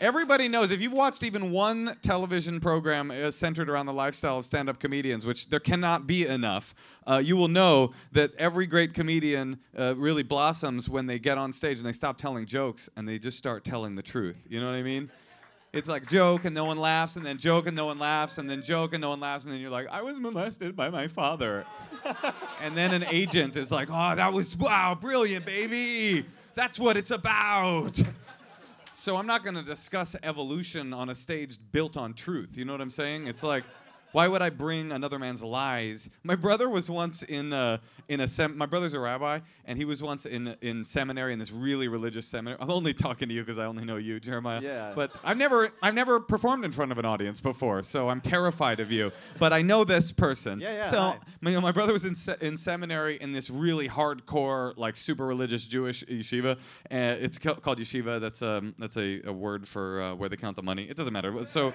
everybody 0.00 0.46
knows. 0.46 0.70
If 0.70 0.80
you've 0.80 0.92
watched 0.92 1.24
even 1.24 1.50
one 1.50 1.96
television 2.00 2.60
program 2.60 3.10
uh, 3.10 3.32
centered 3.32 3.68
around 3.68 3.86
the 3.86 3.92
lifestyle 3.92 4.38
of 4.38 4.44
stand-up 4.44 4.78
comedians, 4.78 5.26
which 5.26 5.48
there 5.48 5.58
cannot 5.58 6.06
be 6.06 6.28
enough, 6.28 6.76
uh, 7.08 7.20
you 7.24 7.36
will 7.36 7.48
know 7.48 7.92
that 8.12 8.32
every 8.36 8.66
great 8.66 8.94
comedian 8.94 9.58
uh, 9.76 9.94
really 9.96 10.22
blossoms 10.22 10.88
when 10.88 11.06
they 11.06 11.18
get 11.18 11.36
on 11.36 11.52
stage 11.52 11.78
and 11.78 11.86
they 11.86 11.92
stop 11.92 12.18
telling 12.18 12.46
jokes 12.46 12.88
and 12.96 13.08
they 13.08 13.18
just 13.18 13.36
start 13.36 13.64
telling 13.64 13.96
the 13.96 14.02
truth. 14.02 14.46
You 14.48 14.60
know 14.60 14.66
what 14.66 14.76
I 14.76 14.82
mean? 14.82 15.10
It's 15.74 15.88
like 15.88 16.08
joke 16.08 16.44
and 16.44 16.54
no 16.54 16.64
one 16.64 16.78
laughs, 16.78 17.16
and 17.16 17.26
then 17.26 17.36
joke 17.36 17.66
and 17.66 17.74
no 17.74 17.86
one 17.86 17.98
laughs, 17.98 18.38
and 18.38 18.48
then 18.48 18.62
joke 18.62 18.94
and 18.94 19.00
no 19.00 19.10
one 19.10 19.20
laughs, 19.20 19.44
and 19.44 19.52
then 19.52 19.60
you're 19.60 19.70
like, 19.70 19.88
I 19.88 20.02
was 20.02 20.20
molested 20.20 20.76
by 20.76 20.88
my 20.88 21.08
father. 21.08 21.66
and 22.62 22.76
then 22.76 22.94
an 22.94 23.04
agent 23.10 23.56
is 23.56 23.72
like, 23.72 23.88
oh, 23.90 24.14
that 24.14 24.32
was, 24.32 24.56
wow, 24.56 24.96
brilliant, 24.98 25.44
baby. 25.44 26.24
That's 26.54 26.78
what 26.78 26.96
it's 26.96 27.10
about. 27.10 28.00
So 28.92 29.16
I'm 29.16 29.26
not 29.26 29.42
going 29.42 29.56
to 29.56 29.62
discuss 29.62 30.14
evolution 30.22 30.92
on 30.94 31.08
a 31.08 31.14
stage 31.14 31.58
built 31.72 31.96
on 31.96 32.14
truth. 32.14 32.56
You 32.56 32.64
know 32.64 32.72
what 32.72 32.80
I'm 32.80 32.88
saying? 32.88 33.26
It's 33.26 33.42
like, 33.42 33.64
why 34.14 34.28
would 34.28 34.42
I 34.42 34.48
bring 34.50 34.92
another 34.92 35.18
man's 35.18 35.42
lies? 35.42 36.08
My 36.22 36.36
brother 36.36 36.68
was 36.68 36.88
once 36.88 37.24
in 37.24 37.52
uh, 37.52 37.78
in 38.08 38.20
a 38.20 38.28
sem- 38.28 38.56
my 38.56 38.66
brother's 38.66 38.94
a 38.94 39.00
rabbi, 39.00 39.40
and 39.64 39.76
he 39.76 39.84
was 39.84 40.02
once 40.02 40.24
in 40.24 40.56
in 40.62 40.84
seminary 40.84 41.32
in 41.32 41.38
this 41.40 41.50
really 41.50 41.88
religious 41.88 42.24
seminary. 42.26 42.56
I'm 42.60 42.70
only 42.70 42.94
talking 42.94 43.28
to 43.28 43.34
you 43.34 43.42
because 43.42 43.58
I 43.58 43.64
only 43.64 43.84
know 43.84 43.96
you, 43.96 44.20
Jeremiah. 44.20 44.60
Yeah. 44.62 44.92
But 44.94 45.16
I've 45.24 45.36
never 45.36 45.70
I've 45.82 45.94
never 45.94 46.20
performed 46.20 46.64
in 46.64 46.70
front 46.70 46.92
of 46.92 46.98
an 46.98 47.04
audience 47.04 47.40
before, 47.40 47.82
so 47.82 48.08
I'm 48.08 48.20
terrified 48.20 48.78
of 48.78 48.92
you. 48.92 49.10
But 49.40 49.52
I 49.52 49.62
know 49.62 49.82
this 49.84 50.12
person. 50.12 50.60
Yeah, 50.60 50.74
yeah, 50.74 50.86
So 50.86 50.98
hi. 51.00 51.18
my, 51.40 51.58
my 51.58 51.72
brother 51.72 51.92
was 51.92 52.04
in, 52.04 52.14
se- 52.14 52.36
in 52.40 52.56
seminary 52.56 53.16
in 53.20 53.32
this 53.32 53.50
really 53.50 53.88
hardcore, 53.88 54.74
like 54.76 54.94
super 54.94 55.26
religious 55.26 55.66
Jewish 55.66 56.04
yeshiva. 56.04 56.52
Uh, 56.56 56.56
it's 57.20 57.38
ca- 57.38 57.54
called 57.56 57.78
yeshiva. 57.78 58.20
That's 58.20 58.42
um 58.42 58.74
that's 58.78 58.96
a, 58.96 59.20
a 59.24 59.32
word 59.32 59.66
for 59.66 60.00
uh, 60.02 60.14
where 60.14 60.28
they 60.28 60.36
count 60.36 60.54
the 60.54 60.62
money. 60.62 60.84
It 60.88 60.96
doesn't 60.96 61.12
matter. 61.12 61.44
So. 61.46 61.72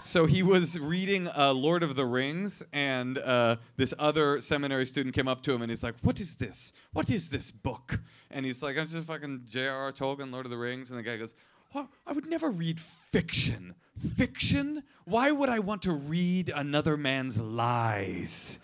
So 0.00 0.24
he 0.24 0.42
was 0.42 0.78
reading 0.78 1.28
uh, 1.28 1.52
Lord 1.52 1.82
of 1.82 1.94
the 1.94 2.06
Rings, 2.06 2.62
and 2.72 3.18
uh, 3.18 3.56
this 3.76 3.92
other 3.98 4.40
seminary 4.40 4.86
student 4.86 5.14
came 5.14 5.28
up 5.28 5.42
to 5.42 5.52
him 5.52 5.60
and 5.60 5.70
he's 5.70 5.82
like, 5.82 5.94
"What 6.00 6.20
is 6.20 6.36
this? 6.36 6.72
What 6.94 7.10
is 7.10 7.28
this 7.28 7.50
book?" 7.50 8.00
And 8.30 8.46
he's 8.46 8.62
like, 8.62 8.78
"I'm 8.78 8.86
just 8.86 9.06
fucking 9.06 9.42
J.R.R. 9.50 9.92
Tolkien, 9.92 10.32
Lord 10.32 10.46
of 10.46 10.50
the 10.50 10.56
Rings." 10.56 10.90
And 10.90 10.98
the 10.98 11.02
guy 11.02 11.18
goes, 11.18 11.34
"Oh, 11.74 11.86
I 12.06 12.14
would 12.14 12.26
never 12.26 12.50
read 12.50 12.80
fiction. 12.80 13.74
Fiction? 14.16 14.82
Why 15.04 15.32
would 15.32 15.50
I 15.50 15.58
want 15.58 15.82
to 15.82 15.92
read 15.92 16.50
another 16.54 16.96
man's 16.96 17.38
lies?" 17.38 18.58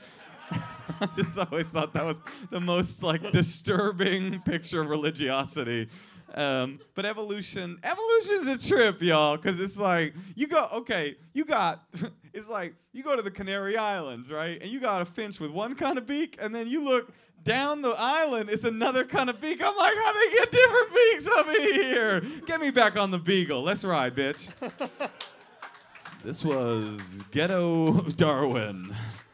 I 0.50 1.08
just 1.16 1.38
always 1.38 1.68
thought 1.68 1.92
that 1.92 2.04
was 2.04 2.20
the 2.50 2.60
most 2.60 3.02
like 3.02 3.30
disturbing 3.32 4.40
picture 4.40 4.80
of 4.80 4.88
religiosity. 4.88 5.88
Um, 6.34 6.80
but 6.94 7.06
evolution, 7.06 7.78
evolution 7.82 8.34
is 8.34 8.46
a 8.46 8.68
trip, 8.68 9.00
y'all, 9.00 9.36
because 9.36 9.60
it's 9.60 9.78
like 9.78 10.14
you 10.34 10.46
go, 10.48 10.68
okay, 10.72 11.16
you 11.32 11.44
got, 11.44 11.84
it's 12.34 12.48
like 12.48 12.74
you 12.92 13.02
go 13.02 13.16
to 13.16 13.22
the 13.22 13.30
Canary 13.30 13.76
Islands, 13.76 14.30
right, 14.30 14.60
and 14.60 14.70
you 14.70 14.80
got 14.80 15.02
a 15.02 15.04
finch 15.04 15.40
with 15.40 15.50
one 15.50 15.74
kind 15.74 15.98
of 15.98 16.06
beak, 16.06 16.36
and 16.40 16.54
then 16.54 16.68
you 16.68 16.84
look 16.84 17.12
down 17.46 17.80
the 17.80 17.94
island, 17.96 18.50
it's 18.50 18.64
another 18.64 19.04
kind 19.04 19.30
of 19.30 19.40
beak. 19.40 19.62
I'm 19.62 19.76
like, 19.76 19.94
how 19.96 20.12
they 20.12 20.30
get 20.30 20.50
different 20.50 20.94
beaks 20.94 21.26
up 21.28 21.46
in 21.46 21.74
here? 21.74 22.20
Get 22.44 22.60
me 22.60 22.70
back 22.70 22.96
on 22.96 23.12
the 23.12 23.18
beagle. 23.18 23.62
Let's 23.62 23.84
ride, 23.84 24.16
bitch. 24.16 24.50
this 26.24 26.44
was 26.44 27.22
Ghetto 27.30 28.00
Darwin. 28.10 28.94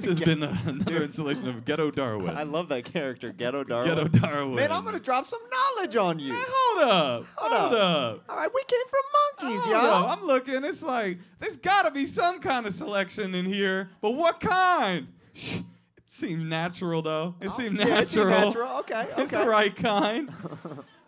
This 0.00 0.18
has 0.18 0.20
been 0.26 0.42
uh, 0.42 0.56
another 0.66 1.02
installation 1.02 1.48
of 1.48 1.64
Ghetto 1.64 1.90
Darwin. 1.90 2.36
I 2.36 2.42
love 2.44 2.68
that 2.70 2.84
character, 2.84 3.32
Ghetto 3.32 3.64
Darwin. 3.64 3.88
Ghetto 3.88 4.08
Darwin. 4.08 4.54
Man, 4.56 4.72
I'm 4.72 4.84
gonna 4.84 5.00
drop 5.00 5.26
some 5.26 5.40
knowledge 5.76 5.96
on 5.96 6.18
you. 6.18 6.34
Hold 6.36 6.88
up. 6.90 7.26
Hold, 7.36 7.52
Hold 7.52 7.74
up. 7.74 8.24
All 8.28 8.36
right, 8.36 8.50
we 8.54 8.62
came 8.64 8.80
from 8.88 9.48
monkeys, 9.48 9.60
Hold 9.64 9.74
y'all. 9.76 10.04
up. 10.06 10.18
I'm 10.18 10.26
looking. 10.26 10.64
It's 10.64 10.82
like 10.82 11.18
there's 11.38 11.56
got 11.56 11.84
to 11.86 11.90
be 11.90 12.06
some 12.06 12.40
kind 12.40 12.66
of 12.66 12.74
selection 12.74 13.34
in 13.34 13.44
here, 13.46 13.90
but 14.00 14.12
what 14.12 14.40
kind? 14.40 15.08
Shh. 15.34 15.56
It 15.58 15.64
seemed 16.06 16.48
natural 16.48 17.02
though. 17.02 17.34
It 17.40 17.50
seemed 17.52 17.80
Oh, 17.80 17.84
yeah, 17.86 18.00
it 18.00 18.08
seemed 18.08 18.28
natural. 18.28 18.48
natural. 18.66 18.78
Okay, 18.80 19.06
It's 19.22 19.30
the 19.32 19.46
right 19.46 19.74
kind. 19.74 20.30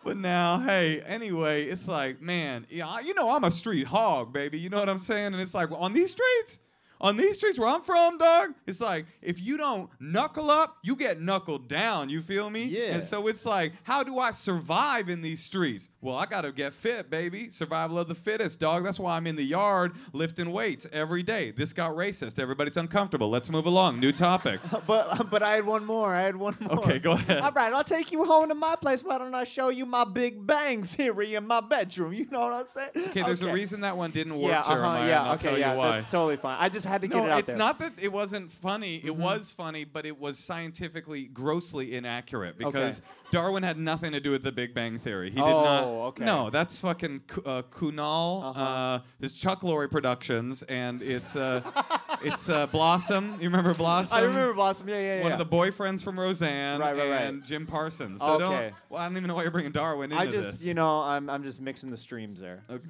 But 0.05 0.17
now, 0.17 0.59
hey, 0.59 1.01
anyway, 1.03 1.65
it's 1.65 1.87
like, 1.87 2.21
man, 2.21 2.67
yeah, 2.71 2.89
I- 2.89 3.01
you 3.01 3.15
know, 3.15 3.31
I'm 3.31 3.45
a 3.45 3.51
street 3.53 3.87
hog, 3.87 4.33
baby. 4.33 4.59
You 4.59 4.69
know 4.69 4.79
what 4.81 4.89
I'm 4.89 4.99
saying? 4.99 5.27
And 5.27 5.37
it's 5.41 5.55
like, 5.55 5.71
well, 5.71 5.81
on 5.81 5.93
these 5.93 6.11
streets, 6.13 6.59
on 7.03 7.17
these 7.17 7.37
streets 7.37 7.59
where 7.59 7.69
I'm 7.69 7.83
from, 7.83 8.17
dog, 8.19 8.55
it's 8.67 8.81
like, 8.81 9.07
if 9.21 9.41
you 9.41 9.57
don't 9.57 9.91
knuckle 10.01 10.51
up, 10.51 10.79
you 10.83 10.95
get 10.97 11.21
knuckled 11.21 11.69
down. 11.69 12.09
You 12.09 12.21
feel 12.21 12.49
me? 12.49 12.65
Yeah. 12.65 12.95
And 12.95 13.03
so 13.03 13.27
it's 13.27 13.45
like, 13.45 13.73
how 13.83 14.03
do 14.03 14.19
I 14.19 14.31
survive 14.31 15.09
in 15.09 15.21
these 15.21 15.43
streets? 15.43 15.89
Well, 16.01 16.17
I 16.17 16.27
gotta 16.27 16.53
get 16.53 16.73
fit, 16.73 17.11
baby. 17.11 17.51
Survival 17.51 17.99
of 17.99 18.09
the 18.09 18.15
fittest, 18.15 18.59
dog. 18.61 18.85
That's 18.85 18.99
why 18.99 19.17
I'm 19.17 19.27
in 19.27 19.37
the 19.37 19.43
yard 19.45 19.93
lifting 20.13 20.51
weights 20.51 20.87
every 20.93 21.23
day. 21.23 21.53
This 21.53 21.73
got 21.73 21.95
racist. 21.95 22.39
Everybody's 22.39 22.77
uncomfortable. 22.77 23.31
Let's 23.31 23.51
move 23.51 23.67
along. 23.67 24.01
New 24.01 24.13
topic. 24.13 24.61
but 24.87 25.31
but 25.31 25.43
I 25.43 25.55
had 25.57 25.67
one 25.67 25.85
more. 25.85 26.15
I 26.15 26.23
had 26.23 26.37
one 26.37 26.57
more. 26.61 26.79
Okay, 26.79 26.99
go 26.99 27.13
ahead. 27.13 27.39
All 27.39 27.53
right, 27.53 27.73
I'll 27.73 27.85
take 27.85 28.11
you 28.11 28.25
home 28.25 28.49
to 28.49 28.55
my 28.55 28.75
place. 28.77 29.05
Why 29.05 29.19
don't 29.19 29.35
I 29.35 29.45
show 29.45 29.69
you 29.69 29.87
my 29.87 30.05
Big 30.05 30.45
Bang 30.47 30.83
Theory 30.83 31.35
in 31.35 31.47
my 31.47 31.61
bedroom? 31.61 32.13
You 32.13 32.27
know 32.31 32.41
what 32.41 32.53
I'm 32.53 32.67
saying? 32.67 32.91
Okay, 32.97 33.23
there's 33.23 33.43
a 33.43 33.53
reason 33.53 33.81
that 33.83 33.97
one 33.97 34.11
didn't 34.11 34.39
work, 34.39 34.51
Yeah, 34.51 34.61
uh-huh, 34.61 34.75
Jeremiah. 34.75 35.09
yeah, 35.09 35.33
okay, 35.35 35.59
yeah, 35.61 35.75
that's 35.75 36.09
totally 36.09 36.37
fine. 36.37 36.57
I 36.61 36.69
just 36.69 36.87
had 36.93 37.01
to 37.03 37.09
get 37.09 37.17
no, 37.17 37.27
it 37.27 37.31
out 37.31 37.39
it's 37.41 37.49
there. 37.49 37.57
not 37.57 37.79
that 37.79 37.93
it 38.01 38.13
wasn't 38.13 38.51
funny. 38.51 39.01
It 39.05 39.17
was 39.17 39.53
funny, 39.53 39.85
but 39.85 40.07
it 40.07 40.19
was 40.19 40.39
scientifically 40.39 41.25
grossly 41.25 41.97
inaccurate 41.97 42.59
because 42.59 43.01
Darwin 43.31 43.63
had 43.63 43.79
nothing 43.79 44.13
to 44.13 44.21
do 44.21 44.31
with 44.31 44.43
the 44.43 44.53
Big 44.53 44.75
Bang 44.75 44.99
Theory. 44.99 45.31
He 45.31 45.37
did 45.37 45.41
not. 45.41 45.85
Oh, 45.85 46.03
okay. 46.07 46.25
No, 46.25 46.51
that's 46.51 46.81
fucking 46.81 47.23
uh, 47.47 47.63
Kunal. 47.71 48.45
Uh-huh. 48.45 48.63
uh 48.63 49.01
it's 49.21 49.35
Chuck 49.35 49.63
Lorre 49.63 49.91
Productions, 49.91 50.63
and 50.65 51.03
it's 51.03 51.35
uh, 51.35 51.63
it's 52.23 52.49
uh, 52.49 52.67
Blossom. 52.67 53.37
You 53.41 53.49
remember 53.49 53.75
Blossom? 53.75 54.19
I 54.19 54.21
remember 54.23 54.53
Blossom. 54.55 54.89
Yeah, 54.89 54.97
yeah, 54.97 55.17
yeah. 55.17 55.23
One 55.23 55.33
of 55.33 55.39
the 55.39 55.47
boyfriends 55.47 56.03
from 56.03 56.21
Roseanne 56.21 56.81
Right, 56.81 56.97
right, 56.97 57.09
right. 57.09 57.23
and 57.23 57.43
Jim 57.45 57.67
Parsons. 57.67 58.21
So 58.21 58.33
Okay. 58.35 58.45
don't. 58.45 58.75
Well, 58.91 59.01
I 59.01 59.09
don't 59.09 59.17
even 59.17 59.29
know 59.29 59.35
why 59.35 59.43
you're 59.43 59.51
bringing 59.51 59.73
Darwin 59.73 60.13
into 60.13 60.23
I 60.23 60.27
just, 60.27 60.59
this. 60.59 60.67
you 60.67 60.75
know, 60.75 61.01
I'm 61.01 61.31
I'm 61.31 61.43
just 61.43 61.61
mixing 61.61 61.91
the 61.91 61.97
streams 61.97 62.41
there. 62.41 62.63
Okay. 62.71 62.89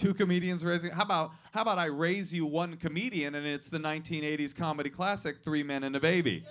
Two 0.00 0.14
comedians 0.14 0.64
raising. 0.64 0.92
How 0.92 1.02
about 1.02 1.32
how 1.52 1.60
about 1.60 1.76
I 1.76 1.84
raise 1.84 2.32
you 2.32 2.46
one 2.46 2.78
comedian 2.78 3.34
and 3.34 3.46
it's 3.46 3.68
the 3.68 3.78
1980s 3.78 4.56
comedy 4.56 4.88
classic 4.88 5.44
Three 5.44 5.62
Men 5.62 5.84
and 5.84 5.94
a 5.94 6.00
Baby. 6.00 6.42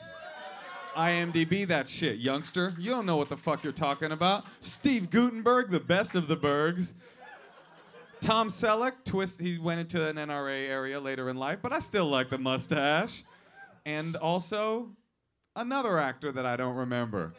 IMDb 0.96 1.68
that 1.68 1.90
shit, 1.90 2.18
youngster. 2.18 2.76
You 2.78 2.92
don't 2.92 3.08
know 3.08 3.18
what 3.18 3.28
the 3.28 3.38
fuck 3.38 3.64
you're 3.64 3.74
talking 3.74 4.12
about. 4.12 4.46
Steve 4.60 5.10
Guttenberg, 5.10 5.72
the 5.72 5.80
best 5.80 6.14
of 6.14 6.28
the 6.28 6.36
Bergs. 6.36 6.94
Tom 8.22 8.50
Selleck, 8.50 8.94
twist. 9.04 9.42
He 9.42 9.58
went 9.58 9.80
into 9.80 10.08
an 10.08 10.18
NRA 10.18 10.70
area 10.70 11.00
later 11.00 11.32
in 11.32 11.36
life, 11.36 11.58
but 11.64 11.74
I 11.74 11.80
still 11.80 12.06
like 12.06 12.30
the 12.30 12.38
mustache. 12.38 13.24
And 13.84 14.16
also, 14.18 14.92
another 15.56 15.98
actor 15.98 16.32
that 16.34 16.46
I 16.46 16.56
don't 16.56 16.76
remember. 16.76 17.34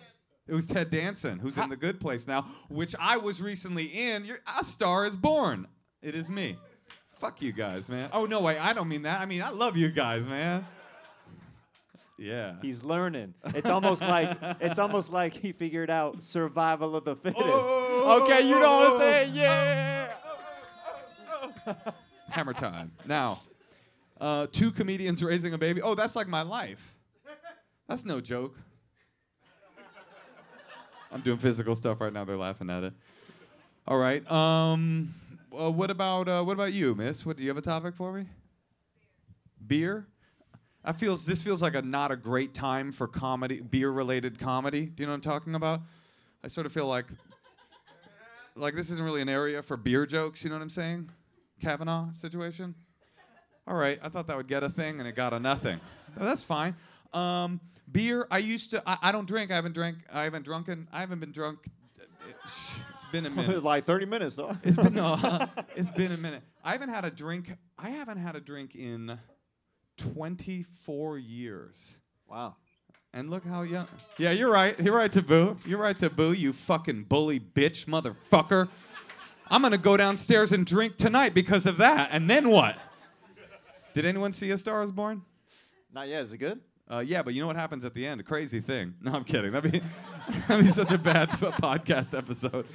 It 0.48 0.54
was 0.54 0.66
Ted 0.66 0.90
Danson, 0.90 1.38
who's 1.38 1.56
in 1.56 1.68
The 1.68 1.76
Good 1.76 2.00
Place 2.00 2.26
now, 2.26 2.48
which 2.68 2.96
I 2.98 3.16
was 3.16 3.40
recently 3.40 3.84
in. 3.84 4.24
You're, 4.24 4.40
a 4.58 4.64
Star 4.64 5.06
is 5.06 5.14
Born. 5.14 5.68
It 6.03 6.14
is 6.14 6.30
me. 6.30 6.57
Fuck 7.18 7.42
you 7.42 7.53
guys, 7.53 7.88
man. 7.88 8.09
Oh 8.12 8.24
no, 8.24 8.40
wait, 8.40 8.59
I 8.59 8.72
don't 8.72 8.88
mean 8.88 9.03
that. 9.03 9.20
I 9.20 9.26
mean 9.26 9.42
I 9.42 9.51
love 9.51 9.76
you 9.76 9.90
guys, 9.90 10.26
man. 10.26 10.66
Yeah. 12.16 12.55
He's 12.61 12.84
learning. 12.84 13.34
It's 13.55 13.68
almost 13.68 14.03
like 14.03 14.36
it's 14.61 14.78
almost 14.78 15.12
like 15.12 15.32
he 15.32 15.53
figured 15.53 15.90
out 15.90 16.22
survival 16.22 16.96
of 16.96 17.05
the 17.05 17.16
fittest. 17.16 17.42
Oh, 17.44 18.22
okay, 18.22 18.46
you 18.46 18.59
know 18.59 18.76
what 18.76 18.92
I'm 18.92 18.98
saying? 18.98 19.34
Yeah. 19.34 20.12
Hammer 22.28 22.53
time. 22.53 22.92
Now, 23.07 23.40
uh, 24.20 24.46
two 24.53 24.70
comedians 24.70 25.24
raising 25.24 25.55
a 25.55 25.59
baby. 25.59 25.80
Oh, 25.80 25.94
that's 25.94 26.14
like 26.14 26.28
my 26.28 26.42
life. 26.42 26.94
That's 27.88 28.05
no 28.05 28.20
joke. 28.20 28.57
I'm 31.12 31.22
doing 31.22 31.38
physical 31.38 31.74
stuff 31.74 32.01
right 32.01 32.12
now. 32.12 32.24
They're 32.24 32.36
laughing 32.36 32.70
at 32.70 32.84
it. 32.84 32.92
All 33.88 33.98
right. 33.98 34.30
Um, 34.30 35.14
uh, 35.59 35.70
what 35.70 35.90
about 35.90 36.28
uh, 36.28 36.42
what 36.42 36.55
about 36.55 36.72
you, 36.72 36.94
Miss? 36.94 37.24
What 37.24 37.36
do 37.36 37.42
you 37.42 37.48
have 37.48 37.59
a 37.59 37.62
topic 37.62 37.94
for 37.94 38.12
me? 38.12 38.26
Beer. 39.66 40.07
I 40.84 40.92
feels 40.92 41.26
this 41.26 41.42
feels 41.42 41.62
like 41.62 41.74
a 41.74 41.82
not 41.82 42.11
a 42.11 42.16
great 42.16 42.55
time 42.55 42.90
for 42.90 43.07
comedy, 43.07 43.61
beer-related 43.61 44.38
comedy. 44.38 44.86
Do 44.86 45.03
you 45.03 45.07
know 45.07 45.12
what 45.12 45.16
I'm 45.16 45.20
talking 45.20 45.55
about? 45.55 45.82
I 46.42 46.48
sort 46.48 46.66
of 46.66 46.72
feel 46.72 46.86
like 46.86 47.07
like 48.57 48.74
this 48.74 48.90
isn't 48.90 49.05
really 49.05 49.20
an 49.20 49.28
area 49.28 49.62
for 49.62 49.76
beer 49.76 50.07
jokes. 50.07 50.42
You 50.42 50.51
know 50.51 50.57
what 50.57 50.62
I'm 50.62 50.70
saying? 50.70 51.11
Kavanaugh 51.61 52.11
situation. 52.12 52.74
All 53.66 53.76
right, 53.76 54.01
I 54.03 54.09
thought 54.09 54.26
that 54.28 54.36
would 54.36 54.48
get 54.48 54.64
a 54.64 54.70
thing, 54.70 54.98
and 54.98 55.09
it 55.09 55.14
got 55.14 55.32
a 55.32 55.38
nothing. 55.38 55.80
That's 56.16 56.42
fine. 56.42 56.74
Um, 57.12 57.61
beer. 57.92 58.26
I 58.30 58.38
used 58.38 58.70
to. 58.70 58.82
I, 58.86 58.98
I 59.03 59.12
don't 59.12 59.28
drink. 59.28 59.51
I 59.51 59.57
haven't 59.57 59.74
drank. 59.74 59.98
I 60.12 60.22
haven't 60.22 60.44
drunken. 60.44 60.88
I 60.92 61.01
haven't 61.01 61.20
been 61.20 61.32
drunk. 61.32 61.59
It's 62.45 63.05
been 63.12 63.27
a 63.27 63.31
minute. 63.31 63.62
like 63.62 63.85
30 63.85 64.07
minutes, 64.07 64.37
though. 64.37 64.57
It's 64.62 64.77
been 64.77 64.95
no, 64.95 65.18
it's 65.77 65.91
been 65.91 66.12
a 66.12 66.16
minute. 66.16 66.43
I 66.64 66.73
haven't 66.73 66.91
had 66.91 67.05
a 67.05 67.11
drink. 67.11 67.53
I 67.79 67.91
haven't 67.91 68.18
had 68.18 68.37
a 68.37 68.41
drink 68.41 68.75
in 68.75 69.18
24 69.99 71.18
years. 71.18 71.99
Wow. 72.29 72.57
And 73.12 73.29
look 73.31 73.45
how 73.45 73.62
young. 73.62 73.89
Yeah, 74.18 74.31
you're 74.31 74.51
right. 74.53 74.79
You're 74.79 74.95
right, 74.95 75.11
Taboo. 75.11 75.57
You're 75.66 75.81
right, 75.81 75.99
Taboo. 75.99 76.33
You 76.33 76.53
fucking 76.53 77.05
bully 77.05 77.41
bitch, 77.41 77.87
motherfucker. 77.87 78.68
I'm 79.49 79.62
gonna 79.62 79.79
go 79.79 79.97
downstairs 79.97 80.53
and 80.53 80.64
drink 80.64 80.97
tonight 80.97 81.35
because 81.35 81.66
of 81.66 81.79
that. 81.79 82.11
And 82.12 82.31
then 82.31 82.49
what? 82.51 82.77
Did 83.95 84.07
anyone 84.07 84.33
see 84.33 84.51
A 84.53 84.59
Star 84.59 84.81
Is 84.83 84.93
Born? 84.93 85.23
Not 85.93 86.07
yet. 86.07 86.23
Is 86.23 86.33
it 86.33 86.39
good? 86.39 86.61
Uh, 86.91 86.99
yeah, 86.99 87.22
but 87.22 87.34
you 87.34 87.41
know 87.41 87.47
what 87.47 87.55
happens 87.57 87.84
at 87.84 87.95
the 87.95 88.05
end? 88.05 88.20
A 88.20 88.24
crazy 88.24 88.61
thing. 88.61 88.95
No, 89.03 89.12
I'm 89.12 89.24
kidding. 89.24 89.53
That'd 89.53 89.70
be, 89.72 89.80
that'd 90.49 90.64
be 90.66 90.72
such 90.72 90.91
a 90.91 90.99
bad 90.99 91.28
podcast 91.30 92.16
episode. 92.16 92.66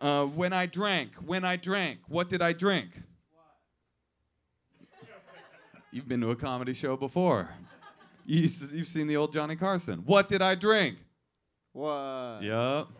Uh, 0.00 0.26
when 0.26 0.52
I 0.52 0.66
drank, 0.66 1.12
when 1.16 1.44
I 1.44 1.56
drank, 1.56 2.00
what 2.08 2.28
did 2.28 2.40
I 2.42 2.52
drink? 2.52 2.88
You've 5.92 6.08
been 6.08 6.20
to 6.22 6.30
a 6.30 6.36
comedy 6.36 6.74
show 6.74 6.96
before. 6.96 7.48
You, 8.24 8.48
you've 8.72 8.86
seen 8.86 9.06
the 9.06 9.16
old 9.16 9.32
Johnny 9.32 9.56
Carson. 9.56 10.00
What 10.04 10.28
did 10.28 10.42
I 10.42 10.54
drink? 10.54 10.98
What? 11.72 12.40
Yup. 12.42 12.90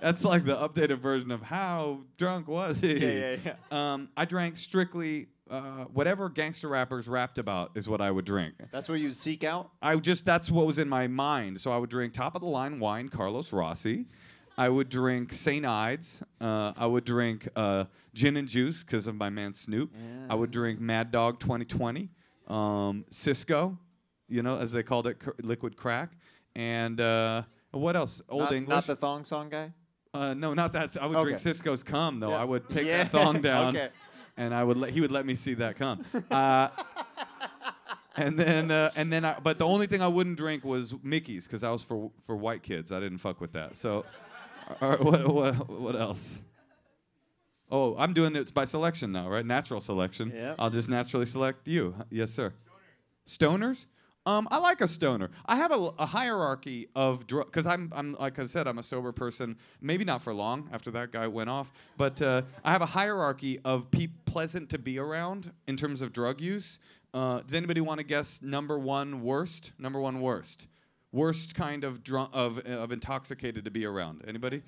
That's 0.00 0.24
like 0.24 0.44
the 0.44 0.56
updated 0.56 0.98
version 0.98 1.30
of 1.30 1.42
how 1.42 2.00
drunk 2.18 2.48
was 2.48 2.80
he? 2.80 2.96
Yeah, 2.96 3.36
yeah, 3.44 3.54
Um, 3.70 4.08
I 4.16 4.24
drank 4.24 4.56
strictly 4.56 5.28
uh, 5.52 5.84
whatever 5.92 6.28
gangster 6.30 6.66
rappers 6.68 7.06
rapped 7.06 7.36
about 7.38 7.70
is 7.74 7.88
what 7.88 8.00
I 8.00 8.10
would 8.10 8.24
drink. 8.24 8.54
That's 8.72 8.88
what 8.88 8.98
you 8.98 9.12
seek 9.12 9.44
out? 9.44 9.70
I 9.82 9.94
just 9.96 10.24
that's 10.24 10.50
what 10.50 10.66
was 10.66 10.78
in 10.78 10.88
my 10.88 11.06
mind. 11.06 11.60
So 11.60 11.70
I 11.70 11.76
would 11.76 11.90
drink 11.90 12.14
top 12.14 12.34
of 12.34 12.40
the 12.40 12.48
line 12.48 12.80
wine, 12.80 13.08
Carlos 13.10 13.52
Rossi. 13.52 14.06
I 14.56 14.68
would 14.68 14.88
drink 14.88 15.32
St. 15.32 15.64
Ides. 15.64 16.22
Uh, 16.40 16.72
I 16.76 16.86
would 16.86 17.04
drink 17.04 17.48
uh, 17.54 17.84
gin 18.14 18.36
and 18.36 18.48
juice 18.48 18.82
because 18.82 19.06
of 19.06 19.14
my 19.14 19.30
man 19.30 19.52
Snoop. 19.52 19.92
I 20.28 20.34
would 20.34 20.50
drink 20.50 20.80
Mad 20.80 21.10
Dog 21.10 21.38
2020, 21.40 22.10
um, 22.48 23.04
Cisco, 23.10 23.78
you 24.28 24.42
know, 24.42 24.58
as 24.58 24.72
they 24.72 24.82
called 24.82 25.06
it, 25.06 25.18
cr- 25.20 25.30
liquid 25.42 25.76
crack, 25.76 26.12
and 26.54 27.00
uh, 27.00 27.42
what 27.70 27.96
else? 27.96 28.20
Old 28.28 28.42
not, 28.42 28.52
English. 28.52 28.68
Not 28.74 28.86
the 28.86 28.96
thong 28.96 29.24
song 29.24 29.48
guy? 29.48 29.72
Uh, 30.14 30.34
no, 30.34 30.52
not 30.52 30.74
that. 30.74 30.94
I 31.00 31.06
would 31.06 31.22
drink 31.22 31.38
Cisco's 31.38 31.82
cum 31.82 32.20
though. 32.20 32.28
Yeah. 32.30 32.42
I 32.42 32.44
would 32.44 32.68
take 32.68 32.86
Yeah. 32.86 33.04
that 33.04 33.12
thong 33.12 33.40
down, 33.40 33.68
Okay. 33.68 33.88
And 34.36 34.54
I 34.54 34.64
would 34.64 34.76
let 34.76 34.90
he 34.90 35.00
would 35.00 35.12
let 35.12 35.26
me 35.26 35.34
see 35.34 35.54
that 35.54 35.76
come. 35.76 36.04
Uh, 36.30 36.68
and 38.16 38.38
then 38.38 38.70
uh, 38.70 38.90
and 38.96 39.12
then, 39.12 39.24
I, 39.24 39.38
but 39.40 39.58
the 39.58 39.66
only 39.66 39.86
thing 39.86 40.02
I 40.02 40.08
wouldn't 40.08 40.36
drink 40.36 40.64
was 40.64 40.94
Mickey's 41.02 41.46
because 41.46 41.62
I 41.62 41.70
was 41.70 41.82
for 41.82 42.10
for 42.26 42.36
white 42.36 42.62
kids. 42.62 42.92
I 42.92 43.00
didn't 43.00 43.18
fuck 43.18 43.40
with 43.40 43.52
that. 43.52 43.76
So, 43.76 44.04
what, 44.78 45.26
what 45.28 45.68
what 45.68 45.96
else? 45.96 46.38
Oh, 47.70 47.96
I'm 47.96 48.12
doing 48.12 48.36
it 48.36 48.52
by 48.52 48.66
selection 48.66 49.12
now, 49.12 49.30
right? 49.30 49.46
Natural 49.46 49.80
selection. 49.80 50.30
Yeah. 50.34 50.54
I'll 50.58 50.68
just 50.68 50.90
naturally 50.90 51.24
select 51.24 51.66
you. 51.66 51.94
Yes, 52.10 52.30
sir. 52.30 52.52
Stoners? 53.26 53.86
Um, 54.24 54.46
I 54.52 54.58
like 54.58 54.80
a 54.80 54.86
stoner. 54.86 55.30
I 55.46 55.56
have 55.56 55.72
a, 55.72 55.90
a 55.98 56.06
hierarchy 56.06 56.88
of 56.94 57.26
drugs 57.26 57.50
because 57.50 57.66
I'm, 57.66 57.92
I'm 57.94 58.14
like 58.14 58.38
I 58.38 58.44
said, 58.46 58.68
I'm 58.68 58.78
a 58.78 58.82
sober 58.82 59.10
person. 59.10 59.56
Maybe 59.80 60.04
not 60.04 60.22
for 60.22 60.32
long 60.32 60.68
after 60.72 60.92
that 60.92 61.10
guy 61.10 61.26
went 61.26 61.50
off, 61.50 61.72
but 61.96 62.22
uh, 62.22 62.42
I 62.64 62.70
have 62.70 62.82
a 62.82 62.86
hierarchy 62.86 63.58
of 63.64 63.90
pe- 63.90 64.08
pleasant 64.24 64.70
to 64.70 64.78
be 64.78 64.98
around 64.98 65.50
in 65.66 65.76
terms 65.76 66.02
of 66.02 66.12
drug 66.12 66.40
use. 66.40 66.78
Uh, 67.12 67.40
does 67.40 67.54
anybody 67.54 67.80
want 67.80 67.98
to 67.98 68.04
guess 68.04 68.40
number 68.42 68.78
one 68.78 69.22
worst? 69.24 69.72
Number 69.78 70.00
one 70.00 70.20
worst, 70.20 70.68
worst 71.10 71.56
kind 71.56 71.82
of 71.82 72.04
drunk 72.04 72.30
of 72.32 72.60
of 72.60 72.92
intoxicated 72.92 73.64
to 73.64 73.72
be 73.72 73.84
around. 73.84 74.24
Anybody? 74.28 74.62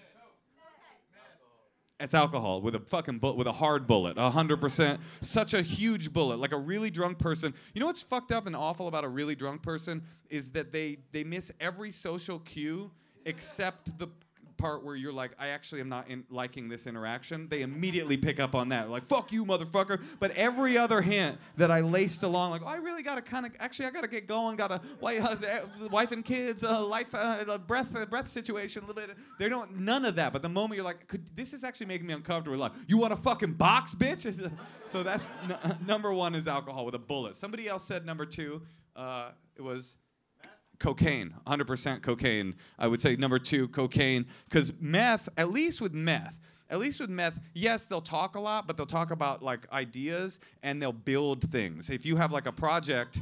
It's 2.00 2.14
alcohol 2.14 2.60
with 2.60 2.74
a 2.74 2.80
fucking 2.80 3.18
bullet, 3.18 3.36
with 3.36 3.46
a 3.46 3.52
hard 3.52 3.86
bullet, 3.86 4.18
a 4.18 4.28
hundred 4.28 4.60
percent. 4.60 5.00
Such 5.20 5.54
a 5.54 5.62
huge 5.62 6.12
bullet, 6.12 6.40
like 6.40 6.52
a 6.52 6.58
really 6.58 6.90
drunk 6.90 7.18
person. 7.18 7.54
You 7.72 7.80
know 7.80 7.86
what's 7.86 8.02
fucked 8.02 8.32
up 8.32 8.46
and 8.46 8.56
awful 8.56 8.88
about 8.88 9.04
a 9.04 9.08
really 9.08 9.36
drunk 9.36 9.62
person 9.62 10.02
is 10.28 10.50
that 10.52 10.72
they 10.72 10.98
they 11.12 11.22
miss 11.22 11.52
every 11.60 11.92
social 11.92 12.40
cue 12.40 12.90
except 13.26 13.96
the 13.98 14.08
part 14.56 14.84
where 14.84 14.96
you're 14.96 15.12
like, 15.12 15.32
I 15.38 15.48
actually 15.48 15.80
am 15.80 15.88
not 15.88 16.08
in, 16.08 16.24
liking 16.30 16.68
this 16.68 16.86
interaction, 16.86 17.48
they 17.48 17.62
immediately 17.62 18.16
pick 18.16 18.40
up 18.40 18.54
on 18.54 18.68
that. 18.70 18.90
Like, 18.90 19.04
fuck 19.06 19.32
you, 19.32 19.44
motherfucker. 19.44 20.02
But 20.20 20.30
every 20.32 20.76
other 20.76 21.00
hint 21.00 21.38
that 21.56 21.70
I 21.70 21.80
laced 21.80 22.22
along, 22.22 22.50
like, 22.50 22.62
oh, 22.64 22.68
I 22.68 22.76
really 22.76 23.02
gotta 23.02 23.22
kind 23.22 23.46
of, 23.46 23.52
actually, 23.60 23.86
I 23.86 23.90
gotta 23.90 24.08
get 24.08 24.26
going. 24.26 24.56
Got 24.56 24.70
a 24.72 24.80
wife, 25.00 25.24
uh, 25.24 25.88
wife 25.90 26.12
and 26.12 26.24
kids, 26.24 26.64
uh, 26.64 26.84
life, 26.84 27.14
uh, 27.14 27.58
breath, 27.58 27.94
uh, 27.94 28.06
breath 28.06 28.28
situation, 28.28 28.84
a 28.84 28.86
little 28.86 29.06
bit. 29.06 29.16
They 29.38 29.48
don't 29.48 29.78
none 29.78 30.04
of 30.04 30.16
that. 30.16 30.32
But 30.32 30.42
the 30.42 30.48
moment 30.48 30.76
you're 30.76 30.84
like, 30.84 31.12
this 31.34 31.52
is 31.52 31.64
actually 31.64 31.86
making 31.86 32.06
me 32.06 32.14
uncomfortable. 32.14 32.58
Like, 32.58 32.72
you 32.88 32.98
want 32.98 33.12
a 33.12 33.16
fucking 33.16 33.54
box, 33.54 33.94
bitch? 33.94 34.24
so 34.86 35.02
that's 35.02 35.30
n- 35.48 35.78
number 35.86 36.12
one 36.12 36.34
is 36.34 36.48
alcohol 36.48 36.84
with 36.84 36.94
a 36.94 36.98
bullet. 36.98 37.36
Somebody 37.36 37.68
else 37.68 37.84
said 37.84 38.06
number 38.06 38.26
two. 38.26 38.62
Uh, 38.96 39.30
it 39.56 39.62
was 39.62 39.96
cocaine 40.78 41.34
100% 41.46 42.02
cocaine. 42.02 42.54
I 42.78 42.86
would 42.86 43.00
say 43.00 43.16
number 43.16 43.38
two 43.38 43.68
cocaine. 43.68 44.26
Because 44.48 44.72
meth 44.80 45.28
at 45.36 45.50
least 45.50 45.80
with 45.80 45.92
meth 45.92 46.38
at 46.70 46.78
least 46.78 47.00
with 47.00 47.10
meth 47.10 47.38
yes 47.52 47.84
they'll 47.84 48.00
talk 48.00 48.36
a 48.36 48.40
lot 48.40 48.66
but 48.66 48.76
they'll 48.76 48.86
talk 48.86 49.10
about 49.10 49.42
like 49.42 49.70
ideas 49.72 50.40
and 50.62 50.80
they'll 50.80 50.92
build 50.92 51.50
things. 51.50 51.90
If 51.90 52.06
you 52.06 52.16
have 52.16 52.32
like 52.32 52.46
a 52.46 52.52
project 52.52 53.20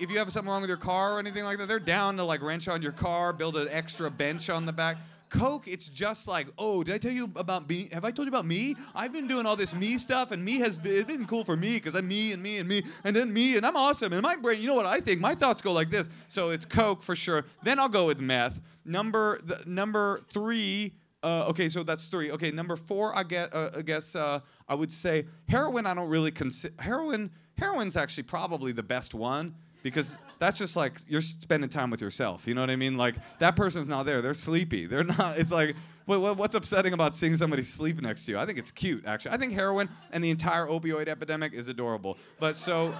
if 0.00 0.10
you 0.10 0.18
have 0.18 0.32
something 0.32 0.50
wrong 0.50 0.62
with 0.62 0.70
your 0.70 0.78
car 0.78 1.14
or 1.14 1.18
anything 1.18 1.44
like 1.44 1.58
that 1.58 1.68
they're 1.68 1.78
down 1.78 2.16
to 2.16 2.24
like 2.24 2.42
wrench 2.42 2.68
on 2.68 2.80
your 2.80 2.92
car 2.92 3.32
build 3.32 3.56
an 3.56 3.68
extra 3.68 4.10
bench 4.10 4.48
on 4.48 4.64
the 4.64 4.72
back 4.72 4.96
Coke, 5.30 5.68
it's 5.68 5.88
just 5.88 6.28
like, 6.28 6.48
oh, 6.58 6.82
did 6.82 6.94
I 6.94 6.98
tell 6.98 7.12
you 7.12 7.30
about 7.36 7.68
me? 7.68 7.88
Have 7.92 8.04
I 8.04 8.10
told 8.10 8.26
you 8.26 8.30
about 8.30 8.46
me? 8.46 8.74
I've 8.94 9.12
been 9.12 9.28
doing 9.28 9.46
all 9.46 9.56
this 9.56 9.74
me 9.74 9.96
stuff, 9.96 10.32
and 10.32 10.44
me 10.44 10.58
has 10.58 10.76
been, 10.76 10.92
it's 10.92 11.04
been 11.04 11.24
cool 11.24 11.44
for 11.44 11.56
me 11.56 11.74
because 11.76 11.94
I'm 11.94 12.08
me 12.08 12.32
and 12.32 12.42
me 12.42 12.58
and 12.58 12.68
me, 12.68 12.82
and 13.04 13.14
then 13.14 13.32
me, 13.32 13.56
and 13.56 13.64
I'm 13.64 13.76
awesome. 13.76 14.12
And 14.12 14.22
my 14.22 14.36
brain, 14.36 14.60
you 14.60 14.66
know 14.66 14.74
what 14.74 14.86
I 14.86 15.00
think? 15.00 15.20
My 15.20 15.34
thoughts 15.34 15.62
go 15.62 15.72
like 15.72 15.88
this. 15.88 16.08
So 16.28 16.50
it's 16.50 16.66
Coke 16.66 17.02
for 17.02 17.14
sure. 17.14 17.44
Then 17.62 17.78
I'll 17.78 17.88
go 17.88 18.06
with 18.06 18.20
meth. 18.20 18.60
Number 18.84 19.40
number 19.66 20.22
three. 20.30 20.92
Uh, 21.22 21.46
okay, 21.48 21.68
so 21.68 21.82
that's 21.82 22.06
three. 22.06 22.32
Okay, 22.32 22.50
number 22.50 22.76
four, 22.76 23.16
I 23.16 23.22
get. 23.22 23.54
Uh, 23.54 23.70
I 23.76 23.82
guess 23.82 24.16
uh, 24.16 24.40
I 24.68 24.74
would 24.74 24.92
say 24.92 25.26
heroin. 25.48 25.86
I 25.86 25.94
don't 25.94 26.08
really 26.08 26.30
consider 26.30 26.74
heroin. 26.80 27.30
Heroin's 27.56 27.96
actually 27.96 28.24
probably 28.24 28.72
the 28.72 28.82
best 28.82 29.14
one 29.14 29.54
because 29.82 30.18
that's 30.40 30.58
just 30.58 30.74
like 30.74 30.94
you're 31.06 31.20
spending 31.20 31.68
time 31.68 31.90
with 31.90 32.00
yourself. 32.00 32.48
You 32.48 32.54
know 32.54 32.62
what 32.62 32.70
I 32.70 32.76
mean? 32.76 32.96
Like 32.96 33.14
that 33.38 33.54
person's 33.54 33.88
not 33.88 34.06
there. 34.06 34.20
They're 34.20 34.34
sleepy. 34.34 34.86
They're 34.86 35.04
not. 35.04 35.38
It's 35.38 35.52
like 35.52 35.76
what, 36.06 36.36
what's 36.36 36.54
upsetting 36.56 36.92
about 36.92 37.14
seeing 37.14 37.36
somebody 37.36 37.62
sleep 37.62 38.00
next 38.02 38.26
to 38.26 38.32
you? 38.32 38.38
I 38.38 38.44
think 38.46 38.58
it's 38.58 38.72
cute, 38.72 39.04
actually. 39.06 39.32
I 39.32 39.36
think 39.36 39.52
heroin 39.52 39.88
and 40.10 40.24
the 40.24 40.30
entire 40.30 40.66
opioid 40.66 41.06
epidemic 41.06 41.52
is 41.52 41.68
adorable. 41.68 42.18
But 42.40 42.56
so. 42.56 42.94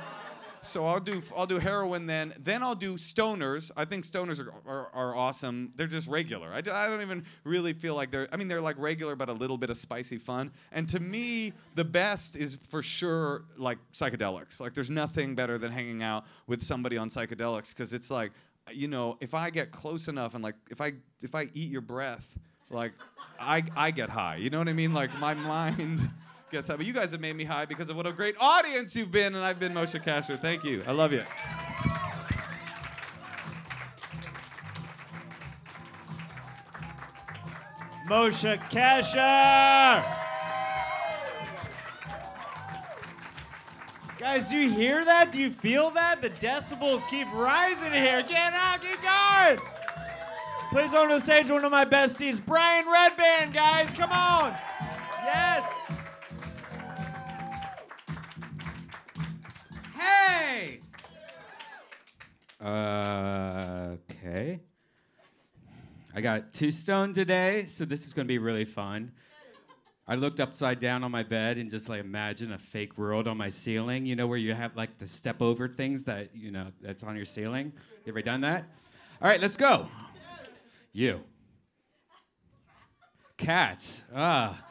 So 0.62 0.84
I'll 0.84 1.00
do 1.00 1.22
I'll 1.36 1.46
do 1.46 1.58
heroin 1.58 2.06
then. 2.06 2.34
Then 2.38 2.62
I'll 2.62 2.74
do 2.74 2.94
stoners. 2.96 3.70
I 3.76 3.84
think 3.84 4.04
stoners 4.04 4.44
are, 4.44 4.52
are, 4.66 4.90
are 4.92 5.16
awesome. 5.16 5.72
They're 5.76 5.86
just 5.86 6.06
regular. 6.06 6.52
I 6.52 6.58
I 6.58 6.86
don't 6.86 7.00
even 7.00 7.24
really 7.44 7.72
feel 7.72 7.94
like 7.94 8.11
they're. 8.11 8.28
I 8.32 8.36
mean 8.36 8.48
they're 8.48 8.61
like 8.61 8.78
regular, 8.78 9.16
but 9.16 9.28
a 9.28 9.32
little 9.32 9.56
bit 9.58 9.70
of 9.70 9.78
spicy 9.78 10.18
fun. 10.18 10.52
And 10.72 10.88
to 10.90 11.00
me, 11.00 11.52
the 11.74 11.84
best 11.84 12.36
is 12.36 12.58
for 12.68 12.82
sure 12.82 13.44
like 13.56 13.78
psychedelics. 13.92 14.61
Like 14.61 14.74
there's 14.74 14.90
nothing 14.90 15.34
better 15.34 15.58
than 15.58 15.72
hanging 15.72 16.02
out 16.02 16.24
with 16.46 16.62
somebody 16.62 16.96
on 16.96 17.08
psychedelics 17.08 17.70
because 17.70 17.92
it's 17.92 18.11
like, 18.11 18.32
you 18.70 18.88
know, 18.88 19.16
if 19.20 19.34
I 19.34 19.50
get 19.50 19.72
close 19.72 20.08
enough 20.08 20.34
and 20.34 20.44
like 20.44 20.56
if 20.70 20.80
I 20.80 20.92
if 21.22 21.34
I 21.34 21.48
eat 21.54 21.70
your 21.70 21.80
breath, 21.80 22.38
like 22.70 22.92
I 23.38 23.64
I 23.76 23.90
get 23.90 24.11
high. 24.11 24.36
You 24.36 24.50
know 24.50 24.58
what 24.58 24.68
I 24.68 24.74
mean? 24.74 24.92
Like 24.92 25.16
my 25.18 25.34
mind. 25.50 26.11
Guess 26.51 26.66
how? 26.66 26.76
But 26.76 26.86
you 26.86 26.92
guys 26.92 27.12
have 27.12 27.20
made 27.20 27.36
me 27.36 27.44
high 27.44 27.64
because 27.64 27.90
of 27.90 27.96
what 27.96 28.09
a 28.09 28.12
great 28.12 28.34
audience 28.40 28.96
you've 28.96 29.12
been, 29.12 29.36
and 29.36 29.44
I've 29.44 29.61
been 29.61 29.72
Moshe 29.72 30.03
Kasher. 30.05 30.40
Thank 30.40 30.64
you. 30.64 30.82
I 30.86 30.92
love 30.92 31.12
you. 31.12 31.22
Moshe 38.09 38.59
Kasher. 38.70 40.05
Guys, 44.18 44.51
do 44.51 44.57
you 44.57 44.70
hear 44.70 45.05
that? 45.05 45.30
Do 45.30 45.38
you 45.38 45.53
feel 45.53 45.90
that? 45.92 46.20
The 46.20 46.30
decibels 46.30 47.09
keep 47.09 47.32
rising 47.32 47.92
here. 47.92 48.22
Get 48.22 48.53
out, 48.53 48.82
get 48.82 49.01
going. 49.01 49.66
Please 50.70 50.90
to 50.90 51.07
the 51.09 51.20
stage 51.20 51.51
one 51.51 51.64
of 51.64 51.70
my 51.70 51.84
besties, 51.84 52.44
Brian 52.44 52.84
Redban, 52.84 53.53
guys. 53.53 53.94
Come 53.94 54.11
on. 54.11 54.55
Yes. 55.24 55.64
Hey! 60.01 60.80
Okay. 62.62 64.61
I 66.14 66.20
got 66.20 66.53
two 66.53 66.72
stone 66.72 67.12
today, 67.12 67.66
so 67.68 67.84
this 67.84 68.07
is 68.07 68.12
gonna 68.12 68.26
be 68.26 68.38
really 68.38 68.64
fun. 68.64 69.12
I 70.09 70.16
looked 70.16 70.40
upside 70.40 70.80
down 70.80 71.05
on 71.05 71.12
my 71.12 71.22
bed 71.22 71.59
and 71.59 71.70
just 71.70 71.88
like 71.88 72.01
imagine 72.01 72.53
a 72.53 72.59
fake 72.59 72.98
world 72.98 73.28
on 73.28 73.36
my 73.36 73.48
ceiling. 73.48 74.07
You 74.07 74.16
know 74.16 74.26
where 74.26 74.38
you 74.38 74.55
have 74.55 74.74
like 74.74 74.98
the 74.98 75.07
step 75.07 75.40
over 75.40 75.68
things 75.68 76.03
that 76.05 76.34
you 76.34 76.51
know 76.51 76.66
that's 76.80 77.05
on 77.05 77.14
your 77.14 77.24
ceiling. 77.24 77.72
You 78.05 78.12
ever 78.12 78.22
done 78.22 78.40
that? 78.40 78.64
All 79.22 79.28
right, 79.28 79.40
let's 79.40 79.57
go. 79.57 79.86
You. 80.92 81.20
Cats. 83.36 84.05
Ah. 84.14 84.69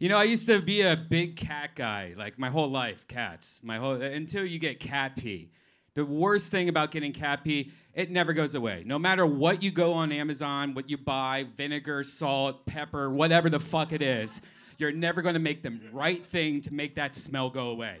You 0.00 0.08
know, 0.08 0.16
I 0.16 0.24
used 0.24 0.46
to 0.46 0.62
be 0.62 0.80
a 0.80 0.96
big 0.96 1.36
cat 1.36 1.72
guy, 1.74 2.14
like 2.16 2.38
my 2.38 2.48
whole 2.48 2.70
life, 2.70 3.06
cats. 3.06 3.60
My 3.62 3.76
whole 3.76 4.00
until 4.00 4.46
you 4.46 4.58
get 4.58 4.80
cat 4.80 5.14
pee. 5.14 5.50
The 5.92 6.06
worst 6.06 6.50
thing 6.50 6.70
about 6.70 6.90
getting 6.90 7.12
cat 7.12 7.44
pee, 7.44 7.72
it 7.92 8.10
never 8.10 8.32
goes 8.32 8.54
away. 8.54 8.82
No 8.86 8.98
matter 8.98 9.26
what 9.26 9.62
you 9.62 9.70
go 9.70 9.92
on 9.92 10.10
Amazon, 10.10 10.72
what 10.72 10.88
you 10.88 10.96
buy, 10.96 11.44
vinegar, 11.54 12.02
salt, 12.02 12.64
pepper, 12.64 13.10
whatever 13.10 13.50
the 13.50 13.60
fuck 13.60 13.92
it 13.92 14.00
is, 14.00 14.40
you're 14.78 14.90
never 14.90 15.20
going 15.20 15.34
to 15.34 15.38
make 15.38 15.62
the 15.62 15.78
right 15.92 16.24
thing 16.24 16.62
to 16.62 16.72
make 16.72 16.94
that 16.94 17.14
smell 17.14 17.50
go 17.50 17.68
away. 17.68 17.98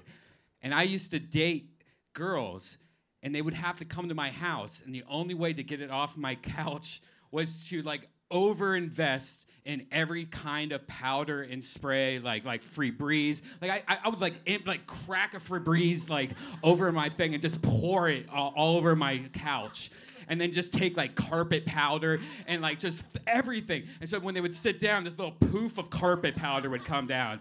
And 0.62 0.72
I 0.72 0.84
used 0.84 1.10
to 1.10 1.18
date 1.18 1.68
girls 2.14 2.78
and 3.22 3.34
they 3.34 3.42
would 3.42 3.52
have 3.52 3.76
to 3.76 3.84
come 3.84 4.08
to 4.08 4.14
my 4.14 4.30
house 4.30 4.80
and 4.82 4.94
the 4.94 5.04
only 5.06 5.34
way 5.34 5.52
to 5.52 5.62
get 5.62 5.82
it 5.82 5.90
off 5.90 6.16
my 6.16 6.34
couch 6.56 7.02
was 7.30 7.68
to 7.68 7.82
like 7.82 8.08
overinvest 8.32 9.44
in 9.64 9.86
every 9.92 10.24
kind 10.24 10.72
of 10.72 10.86
powder 10.86 11.42
and 11.42 11.62
spray, 11.62 12.18
like 12.18 12.44
like 12.44 12.62
Febreze. 12.62 13.42
Like 13.60 13.84
I, 13.88 13.98
I 14.04 14.08
would 14.08 14.20
like 14.20 14.34
imp, 14.46 14.66
like 14.66 14.86
crack 14.86 15.34
a 15.34 15.38
Febreze 15.38 16.08
like 16.08 16.30
over 16.62 16.90
my 16.92 17.08
thing 17.08 17.34
and 17.34 17.42
just 17.42 17.60
pour 17.62 18.08
it 18.08 18.26
all, 18.32 18.52
all 18.56 18.76
over 18.76 18.96
my 18.96 19.18
couch. 19.32 19.90
And 20.28 20.40
then 20.40 20.52
just 20.52 20.72
take 20.72 20.96
like 20.96 21.16
carpet 21.16 21.66
powder 21.66 22.20
and 22.46 22.62
like 22.62 22.78
just 22.78 23.18
everything. 23.26 23.84
And 24.00 24.08
so 24.08 24.20
when 24.20 24.34
they 24.34 24.40
would 24.40 24.54
sit 24.54 24.78
down, 24.78 25.02
this 25.02 25.18
little 25.18 25.32
poof 25.32 25.76
of 25.76 25.90
carpet 25.90 26.36
powder 26.36 26.70
would 26.70 26.84
come 26.84 27.08
down. 27.08 27.40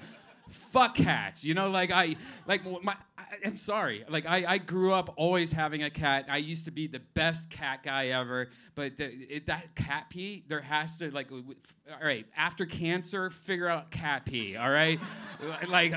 Fuck 0.49 0.95
cats, 0.95 1.45
you 1.45 1.53
know. 1.53 1.69
Like 1.69 1.91
I, 1.91 2.15
like 2.47 2.63
my. 2.83 2.95
I, 3.31 3.47
I'm 3.47 3.57
sorry. 3.57 4.03
Like 4.09 4.25
I, 4.27 4.45
I 4.47 4.57
grew 4.57 4.93
up 4.93 5.13
always 5.17 5.51
having 5.51 5.83
a 5.83 5.89
cat. 5.89 6.25
I 6.29 6.37
used 6.37 6.65
to 6.65 6.71
be 6.71 6.87
the 6.87 6.99
best 6.99 7.49
cat 7.49 7.83
guy 7.83 8.07
ever. 8.07 8.49
But 8.75 8.97
the, 8.97 9.11
it, 9.35 9.47
that 9.47 9.75
cat 9.75 10.09
pee, 10.09 10.43
there 10.47 10.61
has 10.61 10.97
to 10.97 11.11
like. 11.11 11.29
All 11.31 12.05
right, 12.05 12.25
after 12.37 12.65
cancer, 12.65 13.29
figure 13.29 13.67
out 13.67 13.91
cat 13.91 14.25
pee. 14.25 14.55
All 14.55 14.69
right, 14.69 14.99
like 15.67 15.93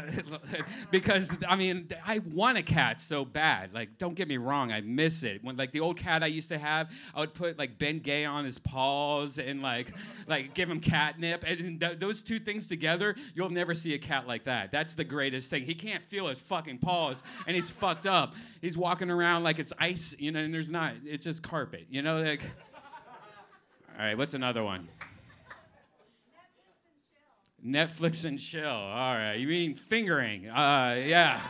because 0.91 1.31
I 1.49 1.57
mean 1.57 1.89
I 2.05 2.21
want 2.33 2.59
a 2.59 2.63
cat 2.63 3.01
so 3.01 3.25
bad. 3.25 3.73
Like 3.73 3.99
don't 3.99 4.15
get 4.15 4.27
me 4.27 4.37
wrong, 4.37 4.73
I 4.73 4.81
miss 4.81 5.23
it. 5.23 5.45
When 5.45 5.57
like 5.57 5.71
the 5.71 5.81
old 5.81 5.97
cat 5.97 6.23
I 6.23 6.27
used 6.27 6.49
to 6.49 6.59
have, 6.59 6.91
I 7.15 7.21
would 7.21 7.35
put 7.35 7.59
like 7.59 7.79
Bengay 7.79 8.29
on 8.29 8.45
his 8.45 8.59
paws 8.59 9.39
and 9.39 9.63
like 9.63 9.95
like 10.27 10.55
give 10.55 10.69
him 10.69 10.81
catnip, 10.81 11.45
and 11.45 11.81
th- 11.81 11.99
those 11.99 12.23
two 12.23 12.39
things 12.39 12.67
together, 12.67 13.15
you'll 13.35 13.51
never 13.51 13.75
see 13.75 13.95
a 13.95 13.99
cat 13.99 14.27
like 14.27 14.45
that. 14.45 14.73
That's 14.73 14.95
the 14.95 15.05
greatest 15.05 15.51
thing. 15.51 15.65
He 15.65 15.75
can't 15.75 16.03
feel 16.03 16.27
his 16.27 16.41
fucking 16.41 16.79
paws, 16.79 17.22
and 17.47 17.57
he's 17.57 17.71
fucked 17.71 18.07
up. 18.07 18.35
He's 18.61 18.77
walking 18.77 19.11
around 19.11 19.45
like 19.45 19.59
it's 19.59 19.73
ice, 19.79 20.15
you 20.19 20.33
know, 20.33 20.41
and 20.41 20.53
there's 20.53 20.71
not. 20.71 20.95
It's 21.05 21.25
just 21.25 21.43
carpet, 21.43 21.87
you 21.91 22.03
know. 22.03 22.23
Like, 22.23 22.43
all 23.99 24.05
right, 24.05 24.17
what's 24.17 24.35
another 24.35 24.63
one? 24.63 24.89
Netflix 27.65 28.25
and 28.25 28.39
chill. 28.39 28.67
All 28.67 29.15
right, 29.15 29.35
you 29.35 29.47
mean 29.47 29.75
fingering? 29.75 30.49
Uh, 30.49 31.01
yeah. 31.05 31.41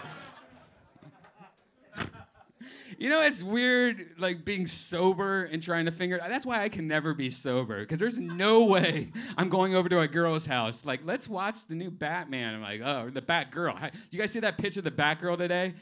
You 2.99 3.09
know, 3.09 3.23
it's 3.23 3.43
weird, 3.43 4.15
like 4.19 4.45
being 4.45 4.67
sober 4.67 5.45
and 5.45 5.63
trying 5.63 5.87
to 5.87 5.93
finger. 5.93 6.19
That's 6.27 6.47
why 6.47 6.63
I 6.63 6.69
can 6.69 6.87
never 6.87 7.15
be 7.15 7.31
sober, 7.31 7.81
because 7.81 7.99
there's 7.99 8.19
no 8.19 8.65
way 8.65 9.11
I'm 9.37 9.49
going 9.49 9.75
over 9.75 9.89
to 9.89 10.01
a 10.01 10.09
girl's 10.09 10.47
house. 10.47 10.85
Like, 10.85 11.01
let's 11.05 11.29
watch 11.29 11.67
the 11.67 11.75
new 11.75 11.91
Batman. 11.91 12.55
I'm 12.55 12.63
like, 12.63 12.81
oh, 12.83 13.11
the 13.11 13.23
Batgirl. 13.23 13.77
Hi- 13.77 13.91
You 14.11 14.19
guys 14.19 14.31
see 14.33 14.41
that 14.41 14.59
picture 14.59 14.81
of 14.81 14.85
the 14.85 14.91
Batgirl 14.91 15.39
today? 15.39 15.75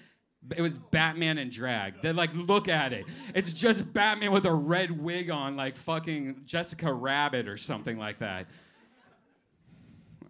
It 0.57 0.63
was 0.63 0.79
Batman 0.79 1.37
in 1.39 1.51
drag. 1.51 2.01
They 2.01 2.13
like 2.13 2.31
look 2.35 2.69
at 2.69 2.93
it. 2.95 3.05
It's 3.35 3.53
just 3.53 3.93
Batman 3.93 4.33
with 4.33 4.47
a 4.47 4.53
red 4.55 4.91
wig 4.91 5.31
on, 5.31 5.55
like 5.57 5.77
fucking 5.77 6.43
Jessica 6.47 6.91
Rabbit 6.93 7.47
or 7.47 7.59
something 7.59 7.99
like 7.99 8.21
that. 8.21 8.47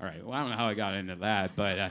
All 0.01 0.07
right. 0.07 0.25
Well, 0.25 0.33
I 0.35 0.41
don't 0.41 0.51
know 0.51 0.57
how 0.57 0.67
I 0.67 0.75
got 0.75 0.95
into 0.95 1.17
that, 1.17 1.55
but. 1.55 1.79
Uh, 1.79 1.91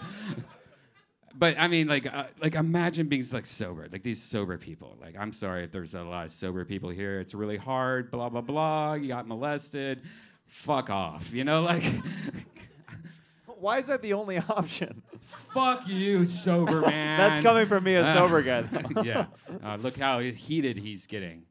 but 1.39 1.57
I 1.57 1.67
mean, 1.69 1.87
like, 1.87 2.13
uh, 2.13 2.25
like 2.41 2.55
imagine 2.55 3.07
being 3.07 3.23
like 3.31 3.45
sober, 3.45 3.87
like 3.91 4.03
these 4.03 4.21
sober 4.21 4.57
people. 4.57 4.97
Like, 5.01 5.15
I'm 5.17 5.31
sorry 5.31 5.63
if 5.63 5.71
there's 5.71 5.95
a 5.95 6.03
lot 6.03 6.25
of 6.25 6.31
sober 6.31 6.65
people 6.65 6.89
here. 6.89 7.19
It's 7.19 7.33
really 7.33 7.57
hard. 7.57 8.11
Blah 8.11 8.29
blah 8.29 8.41
blah. 8.41 8.93
You 8.95 9.07
got 9.07 9.27
molested. 9.27 10.01
fuck 10.45 10.89
off. 10.89 11.33
You 11.33 11.45
know, 11.45 11.61
like, 11.71 11.83
Why 13.45 13.79
is 13.79 13.87
that 13.87 14.01
the 14.01 14.13
only 14.13 14.37
option? 14.49 15.01
fuck 15.53 15.87
you, 15.87 16.25
sober 16.25 16.81
man. 16.87 17.17
That's 17.17 17.39
coming 17.41 17.65
from 17.67 17.83
me, 17.83 17.95
a 17.95 18.05
sober 18.13 18.41
guy. 18.41 18.65
yeah. 19.03 19.25
Uh, 19.63 19.77
look 19.77 19.97
how 19.97 20.19
heated 20.19 20.77
he's 20.77 21.07
getting. 21.07 21.43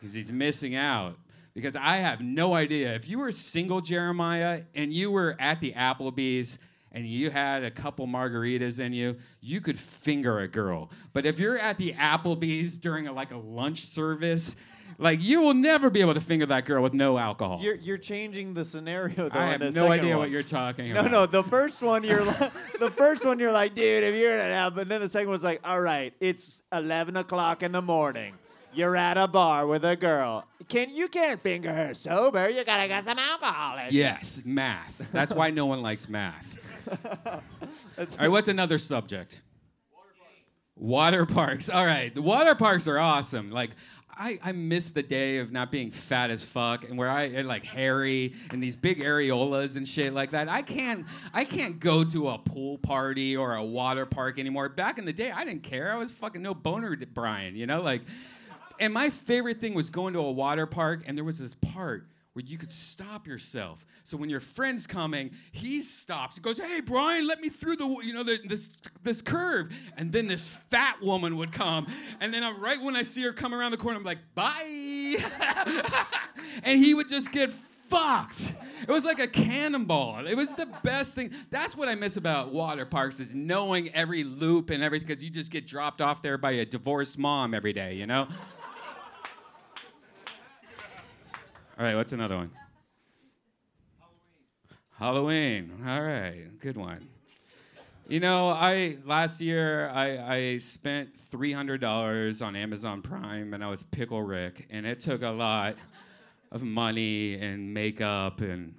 Because 0.00 0.12
he's 0.14 0.30
missing 0.30 0.74
out. 0.74 1.16
Because 1.54 1.74
I 1.74 1.96
have 1.98 2.20
no 2.20 2.52
idea. 2.54 2.94
If 2.94 3.08
you 3.08 3.18
were 3.18 3.32
single, 3.32 3.80
Jeremiah, 3.80 4.62
and 4.74 4.92
you 4.92 5.10
were 5.10 5.36
at 5.40 5.58
the 5.60 5.72
Applebee's 5.72 6.58
and 6.96 7.06
you 7.06 7.30
had 7.30 7.62
a 7.62 7.70
couple 7.70 8.06
margaritas 8.06 8.80
in 8.80 8.92
you, 8.92 9.16
you 9.40 9.60
could 9.60 9.78
finger 9.78 10.40
a 10.40 10.48
girl. 10.48 10.90
But 11.12 11.26
if 11.26 11.38
you're 11.38 11.58
at 11.58 11.76
the 11.78 11.92
Applebee's 11.92 12.78
during 12.78 13.06
a, 13.06 13.12
like 13.12 13.30
a 13.32 13.36
lunch 13.36 13.80
service, 13.80 14.56
like 14.98 15.20
you 15.20 15.42
will 15.42 15.52
never 15.52 15.90
be 15.90 16.00
able 16.00 16.14
to 16.14 16.20
finger 16.22 16.46
that 16.46 16.64
girl 16.64 16.82
with 16.82 16.94
no 16.94 17.18
alcohol. 17.18 17.58
You're 17.60 17.74
you're 17.74 17.98
changing 17.98 18.54
the 18.54 18.64
scenario 18.64 19.28
though. 19.28 19.38
I 19.38 19.50
have 19.52 19.74
no 19.74 19.92
idea 19.92 20.12
one. 20.12 20.20
what 20.20 20.30
you're 20.30 20.42
talking 20.42 20.94
No, 20.94 21.00
about. 21.00 21.10
no. 21.12 21.20
No. 21.20 21.26
The 21.26 21.42
first 21.44 21.82
one 21.82 22.02
you're 22.02 22.24
like, 22.24 22.52
the 22.80 22.90
first 22.90 23.24
one 23.26 23.38
you're 23.38 23.52
like, 23.52 23.74
dude, 23.74 24.02
if 24.04 24.14
you're 24.14 24.34
in 24.34 24.40
an 24.46 24.52
app, 24.52 24.76
and 24.78 24.90
then 24.90 25.02
the 25.02 25.08
second 25.08 25.28
one's 25.28 25.44
like, 25.44 25.60
all 25.64 25.80
right, 25.82 26.14
it's 26.18 26.62
eleven 26.72 27.16
o'clock 27.18 27.62
in 27.62 27.72
the 27.72 27.82
morning. 27.82 28.34
You're 28.72 28.96
at 28.96 29.16
a 29.18 29.26
bar 29.26 29.66
with 29.66 29.84
a 29.86 29.96
girl. 29.96 30.44
Can 30.68 30.90
you 30.94 31.08
can't 31.08 31.40
finger 31.40 31.72
her 31.72 31.92
sober? 31.94 32.48
You 32.50 32.62
gotta 32.64 32.88
get 32.88 33.04
some 33.04 33.18
alcohol 33.18 33.78
in. 33.78 33.92
you." 33.92 34.00
Yes, 34.00 34.42
math. 34.46 34.94
That's 35.12 35.32
why 35.34 35.50
no 35.50 35.66
one 35.66 35.82
likes 35.82 36.08
math. 36.08 36.58
All 37.98 38.06
right, 38.18 38.28
what's 38.28 38.48
another 38.48 38.78
subject? 38.78 39.40
Water 40.76 41.24
parks. 41.24 41.70
All 41.70 41.86
right, 41.86 42.14
the 42.14 42.22
water 42.22 42.54
parks 42.54 42.86
are 42.86 42.98
awesome. 42.98 43.50
Like, 43.50 43.70
I, 44.18 44.38
I 44.42 44.52
miss 44.52 44.90
the 44.90 45.02
day 45.02 45.38
of 45.38 45.52
not 45.52 45.70
being 45.70 45.90
fat 45.90 46.30
as 46.30 46.46
fuck 46.46 46.88
and 46.88 46.96
where 46.96 47.10
I 47.10 47.24
and 47.24 47.46
like 47.46 47.64
hairy 47.64 48.32
and 48.50 48.62
these 48.62 48.74
big 48.74 49.00
areolas 49.00 49.76
and 49.76 49.86
shit 49.86 50.14
like 50.14 50.30
that. 50.30 50.48
I 50.48 50.62
can't 50.62 51.04
I 51.34 51.44
can't 51.44 51.78
go 51.78 52.02
to 52.02 52.30
a 52.30 52.38
pool 52.38 52.78
party 52.78 53.36
or 53.36 53.54
a 53.54 53.62
water 53.62 54.06
park 54.06 54.38
anymore. 54.38 54.70
Back 54.70 54.98
in 54.98 55.04
the 55.04 55.12
day, 55.12 55.30
I 55.30 55.44
didn't 55.44 55.64
care. 55.64 55.92
I 55.92 55.96
was 55.96 56.12
fucking 56.12 56.40
no 56.40 56.54
boner 56.54 56.96
Brian, 56.96 57.56
you 57.56 57.66
know, 57.66 57.82
like. 57.82 58.02
And 58.78 58.92
my 58.92 59.08
favorite 59.08 59.58
thing 59.58 59.72
was 59.72 59.88
going 59.88 60.12
to 60.12 60.20
a 60.20 60.30
water 60.30 60.66
park 60.66 61.04
and 61.06 61.16
there 61.16 61.24
was 61.24 61.38
this 61.38 61.54
part 61.54 62.06
where 62.36 62.44
you 62.44 62.58
could 62.58 62.70
stop 62.70 63.26
yourself. 63.26 63.86
So 64.04 64.18
when 64.18 64.28
your 64.28 64.40
friend's 64.40 64.86
coming, 64.86 65.30
he 65.52 65.80
stops. 65.80 66.36
He 66.36 66.42
goes, 66.42 66.58
"Hey, 66.58 66.82
Brian, 66.82 67.26
let 67.26 67.40
me 67.40 67.48
through 67.48 67.76
the 67.76 67.86
you 68.02 68.12
know 68.12 68.22
the, 68.22 68.38
this 68.44 68.68
this 69.02 69.22
curve." 69.22 69.74
And 69.96 70.12
then 70.12 70.26
this 70.26 70.46
fat 70.46 71.00
woman 71.00 71.38
would 71.38 71.50
come, 71.50 71.86
and 72.20 72.34
then 72.34 72.44
I'm, 72.44 72.60
right 72.60 72.78
when 72.78 72.94
I 72.94 73.04
see 73.04 73.22
her 73.22 73.32
come 73.32 73.54
around 73.54 73.70
the 73.70 73.78
corner, 73.78 73.96
I'm 73.96 74.04
like, 74.04 74.18
"Bye," 74.34 75.16
and 76.62 76.78
he 76.78 76.92
would 76.92 77.08
just 77.08 77.32
get 77.32 77.50
fucked. 77.54 78.54
It 78.82 78.90
was 78.90 79.06
like 79.06 79.18
a 79.18 79.28
cannonball. 79.28 80.26
It 80.26 80.34
was 80.34 80.52
the 80.52 80.66
best 80.82 81.14
thing. 81.14 81.30
That's 81.50 81.74
what 81.74 81.88
I 81.88 81.94
miss 81.94 82.18
about 82.18 82.52
water 82.52 82.84
parks 82.84 83.18
is 83.18 83.34
knowing 83.34 83.88
every 83.94 84.24
loop 84.24 84.68
and 84.68 84.82
everything 84.82 85.08
because 85.08 85.24
you 85.24 85.30
just 85.30 85.50
get 85.50 85.66
dropped 85.66 86.02
off 86.02 86.20
there 86.20 86.36
by 86.36 86.50
a 86.50 86.66
divorced 86.66 87.18
mom 87.18 87.54
every 87.54 87.72
day, 87.72 87.94
you 87.94 88.06
know? 88.06 88.28
All 91.78 91.84
right, 91.84 91.94
what's 91.94 92.14
another 92.14 92.36
one? 92.36 92.50
Halloween. 94.92 95.70
Halloween. 95.84 95.86
All 95.86 96.02
right, 96.02 96.58
good 96.58 96.78
one. 96.78 97.06
You 98.08 98.18
know, 98.18 98.48
I 98.48 98.96
last 99.04 99.42
year 99.42 99.90
I, 99.90 100.36
I 100.36 100.58
spent 100.58 101.20
three 101.20 101.52
hundred 101.52 101.82
dollars 101.82 102.40
on 102.40 102.56
Amazon 102.56 103.02
Prime, 103.02 103.52
and 103.52 103.62
I 103.62 103.68
was 103.68 103.82
Pickle 103.82 104.22
Rick, 104.22 104.66
and 104.70 104.86
it 104.86 105.00
took 105.00 105.20
a 105.20 105.28
lot 105.28 105.76
of 106.50 106.62
money 106.62 107.34
and 107.34 107.74
makeup, 107.74 108.40
and 108.40 108.74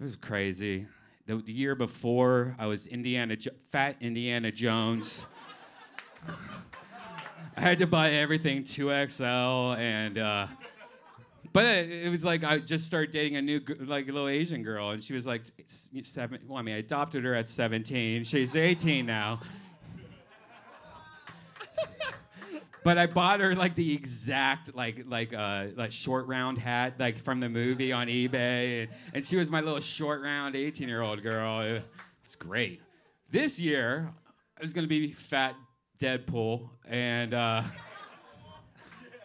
it 0.00 0.02
was 0.02 0.16
crazy. 0.16 0.86
The, 1.26 1.36
the 1.36 1.52
year 1.52 1.74
before, 1.74 2.56
I 2.58 2.64
was 2.64 2.86
Indiana 2.86 3.36
jo- 3.36 3.50
Fat 3.68 3.96
Indiana 4.00 4.50
Jones. 4.50 5.26
I 7.58 7.60
had 7.60 7.78
to 7.80 7.86
buy 7.86 8.12
everything 8.12 8.62
2XL, 8.62 9.76
and 9.76 10.16
uh, 10.16 10.46
but 11.52 11.64
it, 11.64 12.10
was 12.10 12.24
like 12.24 12.44
I 12.44 12.58
just 12.58 12.86
started 12.86 13.10
dating 13.10 13.36
a 13.36 13.42
new 13.42 13.60
like 13.80 14.06
little 14.06 14.28
Asian 14.28 14.62
girl, 14.62 14.90
and 14.90 15.02
she 15.02 15.14
was 15.14 15.26
like 15.26 15.42
seven. 16.02 16.40
Well, 16.46 16.58
I 16.58 16.62
mean, 16.62 16.74
I 16.74 16.78
adopted 16.78 17.24
her 17.24 17.34
at 17.34 17.48
17. 17.48 18.24
She's 18.24 18.56
18 18.56 19.04
now. 19.06 19.40
But 22.84 22.98
I 22.98 23.06
bought 23.06 23.38
her 23.38 23.54
like 23.54 23.76
the 23.76 23.94
exact 23.94 24.74
like 24.74 25.04
like 25.06 25.32
uh 25.32 25.66
like 25.76 25.92
short 25.92 26.26
round 26.26 26.58
hat 26.58 26.94
like 26.98 27.16
from 27.16 27.38
the 27.38 27.48
movie 27.48 27.92
on 27.92 28.08
eBay, 28.08 28.82
and, 28.82 28.90
and 29.14 29.24
she 29.24 29.36
was 29.36 29.48
my 29.50 29.60
little 29.60 29.78
short 29.78 30.20
round 30.20 30.56
18 30.56 30.88
year 30.88 31.00
old 31.00 31.22
girl. 31.22 31.60
It- 31.60 31.84
It's 32.24 32.34
great. 32.34 32.80
This 33.30 33.60
year, 33.60 34.12
I 34.58 34.62
was 34.62 34.72
gonna 34.72 34.88
be 34.88 35.12
fat 35.12 35.54
Deadpool, 36.00 36.68
and 36.88 37.34
uh, 37.34 37.62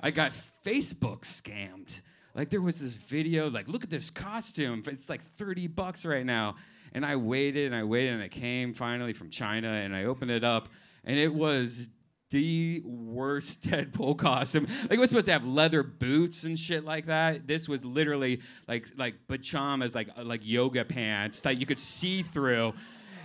I 0.04 0.12
got 0.12 0.34
Facebook 0.64 1.22
scammed. 1.22 2.02
Like 2.38 2.52
there 2.52 2.62
was 2.62 2.80
this 2.80 2.94
video, 2.94 3.50
like 3.50 3.68
look 3.68 3.84
at 3.84 3.90
this 3.90 4.12
costume. 4.12 4.84
It's 4.86 5.10
like 5.10 5.24
30 5.24 5.68
bucks 5.68 6.06
right 6.06 6.26
now. 6.26 6.56
And 6.94 7.04
I 7.04 7.16
waited 7.16 7.66
and 7.66 7.76
I 7.76 7.84
waited 7.84 8.14
and 8.14 8.22
it 8.22 8.30
came 8.30 8.76
finally 8.76 9.12
from 9.12 9.32
China 9.32 9.70
and 9.70 9.96
I 9.96 10.06
opened 10.06 10.30
it 10.30 10.44
up 10.44 10.70
and 11.04 11.18
it 11.18 11.34
was 11.34 11.90
the 12.30 12.82
worst 12.86 13.64
Deadpool 13.70 14.18
costume. 14.20 14.68
Like 14.84 14.92
it 14.92 15.00
was 15.00 15.10
supposed 15.10 15.26
to 15.26 15.32
have 15.32 15.46
leather 15.46 15.82
boots 15.82 16.44
and 16.44 16.58
shit 16.58 16.86
like 16.86 17.08
that. 17.08 17.48
This 17.48 17.68
was 17.68 17.84
literally 17.84 18.42
like 18.68 18.88
like 18.96 19.16
pajamas, 19.28 19.96
like 19.96 20.10
uh, 20.16 20.24
like 20.24 20.42
yoga 20.44 20.86
pants 20.86 21.42
that 21.42 21.58
you 21.58 21.66
could 21.66 21.80
see 21.80 22.22
through. 22.22 22.74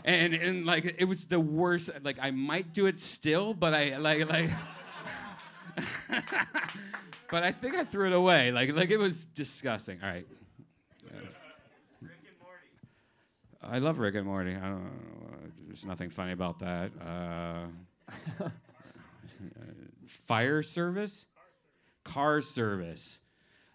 And 0.07 0.33
and 0.33 0.65
like 0.65 0.97
it 0.99 1.05
was 1.05 1.27
the 1.27 1.39
worst. 1.39 1.91
Like 2.03 2.17
I 2.21 2.31
might 2.31 2.73
do 2.73 2.87
it 2.87 2.99
still, 2.99 3.53
but 3.53 3.75
I 3.75 3.99
like 3.99 4.29
like 4.29 4.51
but 7.33 7.43
I 7.43 7.51
think 7.51 7.75
I 7.75 7.83
threw 7.83 8.07
it 8.09 8.13
away. 8.13 8.53
Like 8.53 8.75
like 8.75 8.91
it 8.91 8.99
was 8.99 9.25
disgusting. 9.25 9.99
All 10.03 10.09
right. 10.09 10.27
I 13.65 13.79
love 13.79 13.99
Rick 13.99 14.17
and 14.17 14.27
Morty. 14.27 14.55
I 14.55 14.61
don't 14.61 14.85
know. 14.85 14.91
There's 15.67 15.87
nothing 15.87 16.11
funny 16.11 16.33
about 16.33 16.59
that. 16.59 16.91
Uh, 17.01 18.49
fire 20.07 20.63
service, 20.63 21.25
car 22.05 22.43
service. 22.43 23.21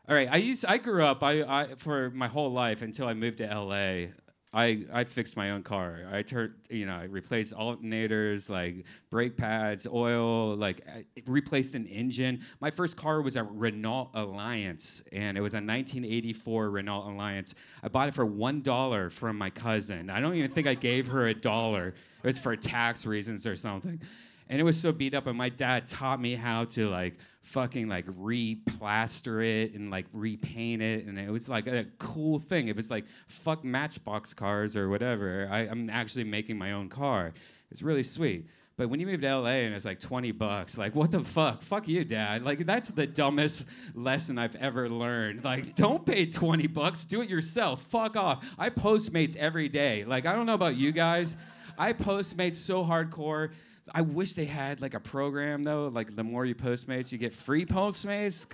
All 0.07 0.15
right. 0.15 0.29
I 0.31 0.37
used. 0.37 0.63
I 0.63 0.77
grew 0.77 1.03
up. 1.03 1.23
I, 1.23 1.41
I 1.41 1.75
for 1.77 2.11
my 2.11 2.27
whole 2.27 2.51
life 2.51 2.83
until 2.83 3.07
I 3.07 3.15
moved 3.15 3.39
to 3.39 3.45
LA. 3.47 4.11
I, 4.53 4.85
I 4.93 5.03
fixed 5.03 5.35
my 5.35 5.51
own 5.51 5.61
car. 5.61 6.07
I 6.11 6.21
turned, 6.21 6.53
you 6.69 6.85
know, 6.85 6.95
I 6.95 7.03
replaced 7.03 7.53
alternators, 7.53 8.49
like 8.49 8.85
brake 9.09 9.35
pads, 9.35 9.85
oil, 9.85 10.55
like 10.55 10.81
I 10.87 11.05
replaced 11.25 11.75
an 11.75 11.85
engine. 11.85 12.41
My 12.61 12.71
first 12.71 12.95
car 12.95 13.21
was 13.21 13.35
a 13.35 13.43
Renault 13.43 14.11
Alliance, 14.13 15.03
and 15.11 15.37
it 15.37 15.41
was 15.41 15.53
a 15.53 15.57
1984 15.57 16.69
Renault 16.69 17.09
Alliance. 17.09 17.55
I 17.83 17.89
bought 17.89 18.07
it 18.07 18.13
for 18.13 18.25
one 18.25 18.61
dollar 18.61 19.09
from 19.09 19.37
my 19.37 19.49
cousin. 19.49 20.09
I 20.09 20.21
don't 20.21 20.35
even 20.35 20.51
think 20.51 20.65
I 20.65 20.75
gave 20.75 21.07
her 21.07 21.27
a 21.27 21.33
dollar. 21.33 21.89
It 21.89 22.27
was 22.27 22.39
for 22.39 22.55
tax 22.55 23.05
reasons 23.05 23.45
or 23.45 23.57
something. 23.57 24.01
And 24.49 24.59
it 24.59 24.63
was 24.63 24.79
so 24.79 24.91
beat 24.91 25.13
up, 25.13 25.27
and 25.27 25.37
my 25.37 25.49
dad 25.49 25.87
taught 25.87 26.21
me 26.21 26.35
how 26.35 26.65
to 26.65 26.89
like 26.89 27.17
fucking 27.41 27.87
like 27.87 28.05
re-plaster 28.17 29.41
it 29.41 29.73
and 29.73 29.89
like 29.89 30.05
repaint 30.13 30.81
it, 30.81 31.05
and 31.05 31.19
it 31.19 31.29
was 31.29 31.49
like 31.49 31.67
a 31.67 31.85
cool 31.97 32.39
thing. 32.39 32.67
It 32.67 32.75
was 32.75 32.89
like 32.89 33.05
fuck 33.27 33.63
Matchbox 33.63 34.33
cars 34.33 34.75
or 34.75 34.89
whatever. 34.89 35.47
I, 35.51 35.59
I'm 35.59 35.89
actually 35.89 36.23
making 36.25 36.57
my 36.57 36.73
own 36.73 36.89
car. 36.89 37.33
It's 37.71 37.81
really 37.81 38.03
sweet. 38.03 38.47
But 38.77 38.89
when 38.89 38.99
you 38.99 39.07
move 39.07 39.21
to 39.21 39.35
LA 39.35 39.65
and 39.65 39.73
it's 39.73 39.85
like 39.85 39.99
20 39.99 40.31
bucks, 40.33 40.77
like 40.77 40.93
what 40.93 41.09
the 41.09 41.23
fuck? 41.23 41.63
Fuck 41.63 41.87
you, 41.87 42.05
dad. 42.05 42.43
Like 42.43 42.63
that's 42.65 42.89
the 42.89 43.07
dumbest 43.07 43.65
lesson 43.95 44.37
I've 44.37 44.55
ever 44.55 44.87
learned. 44.87 45.43
Like 45.43 45.75
don't 45.75 46.05
pay 46.05 46.27
20 46.27 46.67
bucks, 46.67 47.03
do 47.03 47.21
it 47.21 47.29
yourself. 47.29 47.81
Fuck 47.87 48.15
off. 48.15 48.45
I 48.57 48.69
Postmates 48.69 49.35
every 49.35 49.67
day. 49.67 50.05
Like 50.05 50.27
I 50.27 50.33
don't 50.33 50.45
know 50.45 50.53
about 50.53 50.75
you 50.75 50.91
guys. 50.91 51.37
I 51.75 51.93
Postmates 51.93 52.55
so 52.55 52.85
hardcore. 52.85 53.49
I 53.93 54.01
wish 54.01 54.33
they 54.33 54.45
had 54.45 54.81
like 54.81 54.93
a 54.93 54.99
program 54.99 55.63
though. 55.63 55.87
Like 55.87 56.15
the 56.15 56.23
more 56.23 56.45
you 56.45 56.55
Postmates, 56.55 57.11
you 57.11 57.17
get 57.17 57.33
free 57.33 57.65
Postmates. 57.65 58.45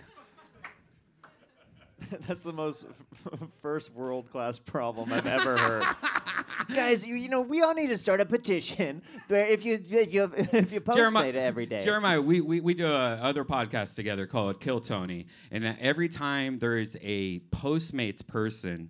That's 2.27 2.43
the 2.43 2.53
most 2.53 2.87
first 3.61 3.93
world 3.93 4.29
class 4.29 4.59
problem 4.59 5.13
I've 5.13 5.25
ever 5.25 5.57
heard. 5.57 5.83
Guys, 6.73 7.05
you, 7.05 7.15
you 7.15 7.29
know 7.29 7.41
we 7.41 7.61
all 7.61 7.73
need 7.73 7.87
to 7.87 7.97
start 7.97 8.21
a 8.21 8.25
petition. 8.25 9.01
Where 9.27 9.45
if 9.47 9.65
you 9.65 9.75
if 9.75 10.13
you 10.13 10.29
if 10.35 10.71
you 10.71 10.81
postmate 10.81 10.95
Jeremiah, 10.95 11.29
it 11.29 11.35
every 11.35 11.65
day. 11.65 11.81
Jeremiah, 11.81 12.21
we, 12.21 12.41
we, 12.41 12.61
we 12.61 12.73
do 12.73 12.87
a 12.87 13.15
other 13.15 13.43
podcast 13.43 13.95
together 13.95 14.27
called 14.27 14.59
Kill 14.59 14.79
Tony, 14.79 15.27
and 15.51 15.65
every 15.79 16.09
time 16.09 16.59
there 16.59 16.77
is 16.77 16.97
a 17.01 17.39
Postmates 17.51 18.25
person, 18.25 18.89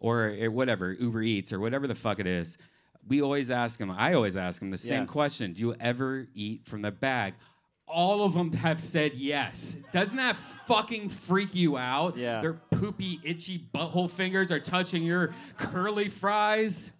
or 0.00 0.32
whatever 0.50 0.92
Uber 0.92 1.22
Eats 1.22 1.52
or 1.52 1.60
whatever 1.60 1.86
the 1.86 1.94
fuck 1.94 2.18
it 2.18 2.26
is, 2.26 2.58
we 3.06 3.22
always 3.22 3.50
ask 3.50 3.78
them. 3.78 3.90
I 3.90 4.14
always 4.14 4.36
ask 4.36 4.60
them 4.60 4.70
the 4.70 4.78
same 4.78 5.02
Yeah. 5.02 5.06
question: 5.06 5.52
Do 5.52 5.62
you 5.62 5.74
ever 5.80 6.26
eat 6.34 6.66
from 6.66 6.82
the 6.82 6.90
bag? 6.90 7.34
all 7.92 8.22
of 8.24 8.34
them 8.34 8.52
have 8.52 8.80
said 8.80 9.14
yes. 9.14 9.76
Doesn't 9.90 10.16
that 10.18 10.36
fucking 10.66 11.08
freak 11.08 11.56
you 11.56 11.76
out? 11.76 12.16
Yeah. 12.16 12.40
Their 12.40 12.52
poopy, 12.52 13.18
itchy 13.24 13.66
butthole 13.74 14.08
fingers 14.08 14.52
are 14.52 14.60
touching 14.60 15.02
your 15.02 15.34
curly 15.58 16.08
fries. 16.08 16.92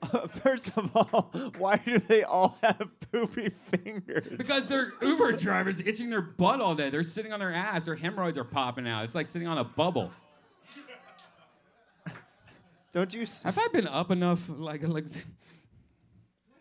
First 0.44 0.70
of 0.76 0.96
all, 0.96 1.32
why 1.58 1.78
do 1.78 1.98
they 1.98 2.22
all 2.22 2.56
have 2.62 2.88
poopy 3.10 3.50
fingers? 3.72 4.28
Because 4.36 4.68
they're 4.68 4.92
Uber 5.02 5.32
drivers 5.32 5.80
itching 5.80 6.10
their 6.10 6.22
butt 6.22 6.60
all 6.60 6.76
day. 6.76 6.90
They're 6.90 7.02
sitting 7.02 7.32
on 7.32 7.40
their 7.40 7.52
ass. 7.52 7.86
Their 7.86 7.96
hemorrhoids 7.96 8.38
are 8.38 8.44
popping 8.44 8.86
out. 8.86 9.02
It's 9.02 9.16
like 9.16 9.26
sitting 9.26 9.48
on 9.48 9.58
a 9.58 9.64
bubble. 9.64 10.12
Don't 12.98 13.14
you? 13.14 13.22
s- 13.22 13.44
Have 13.44 13.56
I 13.56 13.68
been 13.72 13.86
up 13.86 14.10
enough? 14.10 14.42
Like, 14.48 14.82
like. 14.86 15.04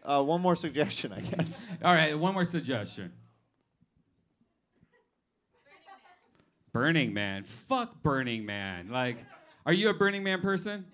Uh, 0.04 0.24
one 0.24 0.40
more 0.40 0.56
suggestion, 0.56 1.12
I 1.12 1.20
guess. 1.20 1.68
All 1.84 1.94
right, 1.94 2.18
one 2.18 2.34
more 2.34 2.46
suggestion. 2.46 3.12
Burning 6.72 7.14
Man. 7.14 7.44
Fuck 7.44 8.02
Burning 8.04 8.46
Man. 8.46 8.90
Like, 8.90 9.18
are 9.66 9.74
you 9.74 9.90
a 9.90 9.94
Burning 9.94 10.24
Man 10.24 10.40
person? 10.40 10.86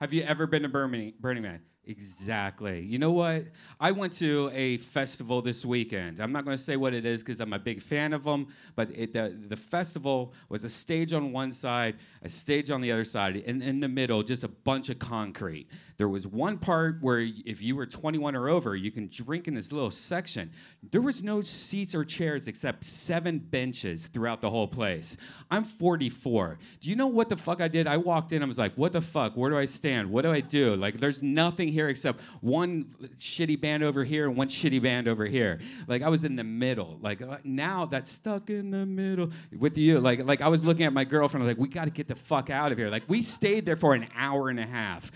Have 0.00 0.12
you 0.12 0.22
ever 0.22 0.46
been 0.46 0.62
to 0.62 0.68
Burning, 0.68 1.14
Burning 1.18 1.42
Man? 1.42 1.60
Exactly. 1.88 2.80
You 2.80 2.98
know 2.98 3.12
what? 3.12 3.44
I 3.78 3.92
went 3.92 4.12
to 4.14 4.50
a 4.52 4.78
festival 4.78 5.40
this 5.40 5.64
weekend. 5.64 6.18
I'm 6.18 6.32
not 6.32 6.44
going 6.44 6.56
to 6.56 6.62
say 6.62 6.76
what 6.76 6.92
it 6.92 7.04
is 7.04 7.22
because 7.22 7.38
I'm 7.38 7.52
a 7.52 7.60
big 7.60 7.80
fan 7.80 8.12
of 8.12 8.24
them, 8.24 8.48
but 8.74 8.90
it, 8.92 9.12
the, 9.12 9.36
the 9.48 9.56
festival 9.56 10.32
was 10.48 10.64
a 10.64 10.68
stage 10.68 11.12
on 11.12 11.30
one 11.30 11.52
side, 11.52 11.94
a 12.22 12.28
stage 12.28 12.70
on 12.70 12.80
the 12.80 12.90
other 12.90 13.04
side, 13.04 13.36
and 13.46 13.62
in 13.62 13.78
the 13.78 13.88
middle, 13.88 14.24
just 14.24 14.42
a 14.42 14.48
bunch 14.48 14.88
of 14.88 14.98
concrete. 14.98 15.68
There 15.96 16.08
was 16.08 16.26
one 16.26 16.58
part 16.58 16.98
where 17.00 17.20
if 17.20 17.62
you 17.62 17.74
were 17.74 17.86
21 17.86 18.36
or 18.36 18.50
over, 18.50 18.76
you 18.76 18.90
can 18.90 19.08
drink 19.10 19.48
in 19.48 19.54
this 19.54 19.72
little 19.72 19.90
section. 19.90 20.50
There 20.90 21.00
was 21.00 21.22
no 21.22 21.40
seats 21.40 21.94
or 21.94 22.04
chairs 22.04 22.48
except 22.48 22.84
seven 22.84 23.38
benches 23.38 24.08
throughout 24.08 24.42
the 24.42 24.50
whole 24.50 24.68
place. 24.68 25.16
I'm 25.50 25.64
44. 25.64 26.58
Do 26.80 26.90
you 26.90 26.96
know 26.96 27.06
what 27.06 27.30
the 27.30 27.36
fuck 27.36 27.62
I 27.62 27.68
did? 27.68 27.86
I 27.86 27.96
walked 27.96 28.32
in, 28.32 28.42
I 28.42 28.46
was 28.46 28.58
like, 28.58 28.74
what 28.74 28.92
the 28.92 29.00
fuck? 29.00 29.36
Where 29.36 29.50
do 29.50 29.56
I 29.56 29.64
stand? 29.64 30.10
What 30.10 30.22
do 30.22 30.30
I 30.30 30.40
do? 30.40 30.76
Like, 30.76 30.98
there's 30.98 31.22
nothing 31.22 31.68
here 31.68 31.88
except 31.88 32.20
one 32.42 32.84
shitty 33.16 33.58
band 33.58 33.82
over 33.82 34.04
here 34.04 34.26
and 34.28 34.36
one 34.36 34.48
shitty 34.48 34.82
band 34.82 35.08
over 35.08 35.24
here. 35.24 35.60
Like, 35.86 36.02
I 36.02 36.08
was 36.08 36.24
in 36.24 36.36
the 36.36 36.44
middle. 36.44 36.98
Like, 37.00 37.22
uh, 37.22 37.38
now 37.42 37.86
that's 37.86 38.12
stuck 38.12 38.50
in 38.50 38.70
the 38.70 38.84
middle 38.84 39.30
with 39.58 39.78
you. 39.78 39.98
Like, 39.98 40.24
like 40.26 40.42
I 40.42 40.48
was 40.48 40.62
looking 40.62 40.84
at 40.84 40.92
my 40.92 41.04
girlfriend, 41.04 41.46
like, 41.46 41.56
we 41.56 41.68
gotta 41.68 41.90
get 41.90 42.06
the 42.06 42.14
fuck 42.14 42.50
out 42.50 42.70
of 42.70 42.76
here. 42.76 42.90
Like, 42.90 43.04
we 43.08 43.22
stayed 43.22 43.64
there 43.64 43.76
for 43.76 43.94
an 43.94 44.06
hour 44.14 44.50
and 44.50 44.60
a 44.60 44.66
half. 44.66 45.10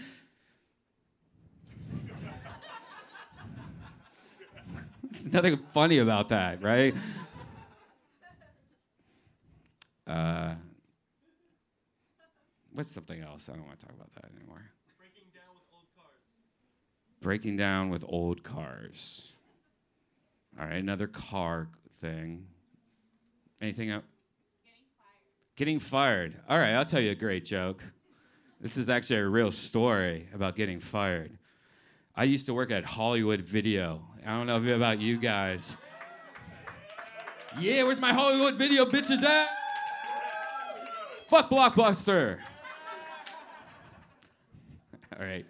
There's 5.22 5.34
nothing 5.34 5.58
funny 5.72 5.98
about 5.98 6.30
that, 6.30 6.62
right? 6.62 6.94
Uh, 10.06 10.54
what's 12.72 12.90
something 12.90 13.20
else? 13.20 13.50
I 13.50 13.52
don't 13.52 13.66
want 13.66 13.78
to 13.80 13.86
talk 13.86 13.94
about 13.94 14.10
that 14.14 14.30
anymore. 14.34 14.62
Breaking 14.98 15.28
down 15.34 15.52
with 15.52 15.62
old 15.74 15.84
cars. 15.94 17.20
Breaking 17.20 17.56
down 17.58 17.90
with 17.90 18.04
old 18.08 18.42
cars. 18.42 19.36
All 20.58 20.64
right, 20.64 20.76
another 20.76 21.06
car 21.06 21.68
thing. 21.98 22.46
Anything 23.60 23.90
else? 23.90 24.04
Getting 25.54 25.80
fired. 25.80 26.34
All 26.48 26.58
right, 26.58 26.72
I'll 26.72 26.86
tell 26.86 27.00
you 27.00 27.10
a 27.10 27.14
great 27.14 27.44
joke. 27.44 27.84
This 28.58 28.78
is 28.78 28.88
actually 28.88 29.20
a 29.20 29.28
real 29.28 29.52
story 29.52 30.28
about 30.34 30.56
getting 30.56 30.80
fired. 30.80 31.36
I 32.20 32.24
used 32.24 32.44
to 32.46 32.52
work 32.52 32.70
at 32.70 32.84
Hollywood 32.84 33.40
Video. 33.40 34.02
I 34.26 34.32
don't 34.32 34.46
know 34.46 34.74
about 34.74 35.00
you 35.00 35.16
guys. 35.16 35.78
Yeah, 37.58 37.84
where's 37.84 37.98
my 37.98 38.12
Hollywood 38.12 38.56
Video 38.56 38.84
bitches 38.84 39.22
at? 39.22 39.48
Fuck 41.28 41.48
Blockbuster. 41.48 42.36
All 45.18 45.24
right. 45.26 45.46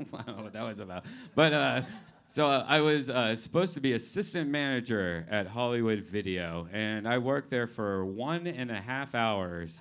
I 0.00 0.22
don't 0.22 0.36
know 0.36 0.42
what 0.42 0.52
that 0.52 0.64
was 0.64 0.80
about. 0.80 1.04
But 1.36 1.52
uh, 1.52 1.82
so 2.26 2.48
uh, 2.48 2.66
I 2.66 2.80
was 2.80 3.08
uh, 3.08 3.36
supposed 3.36 3.74
to 3.74 3.80
be 3.80 3.92
assistant 3.92 4.50
manager 4.50 5.28
at 5.30 5.46
Hollywood 5.46 6.00
Video, 6.00 6.66
and 6.72 7.06
I 7.06 7.18
worked 7.18 7.50
there 7.50 7.68
for 7.68 8.04
one 8.04 8.48
and 8.48 8.68
a 8.68 8.80
half 8.80 9.14
hours. 9.14 9.80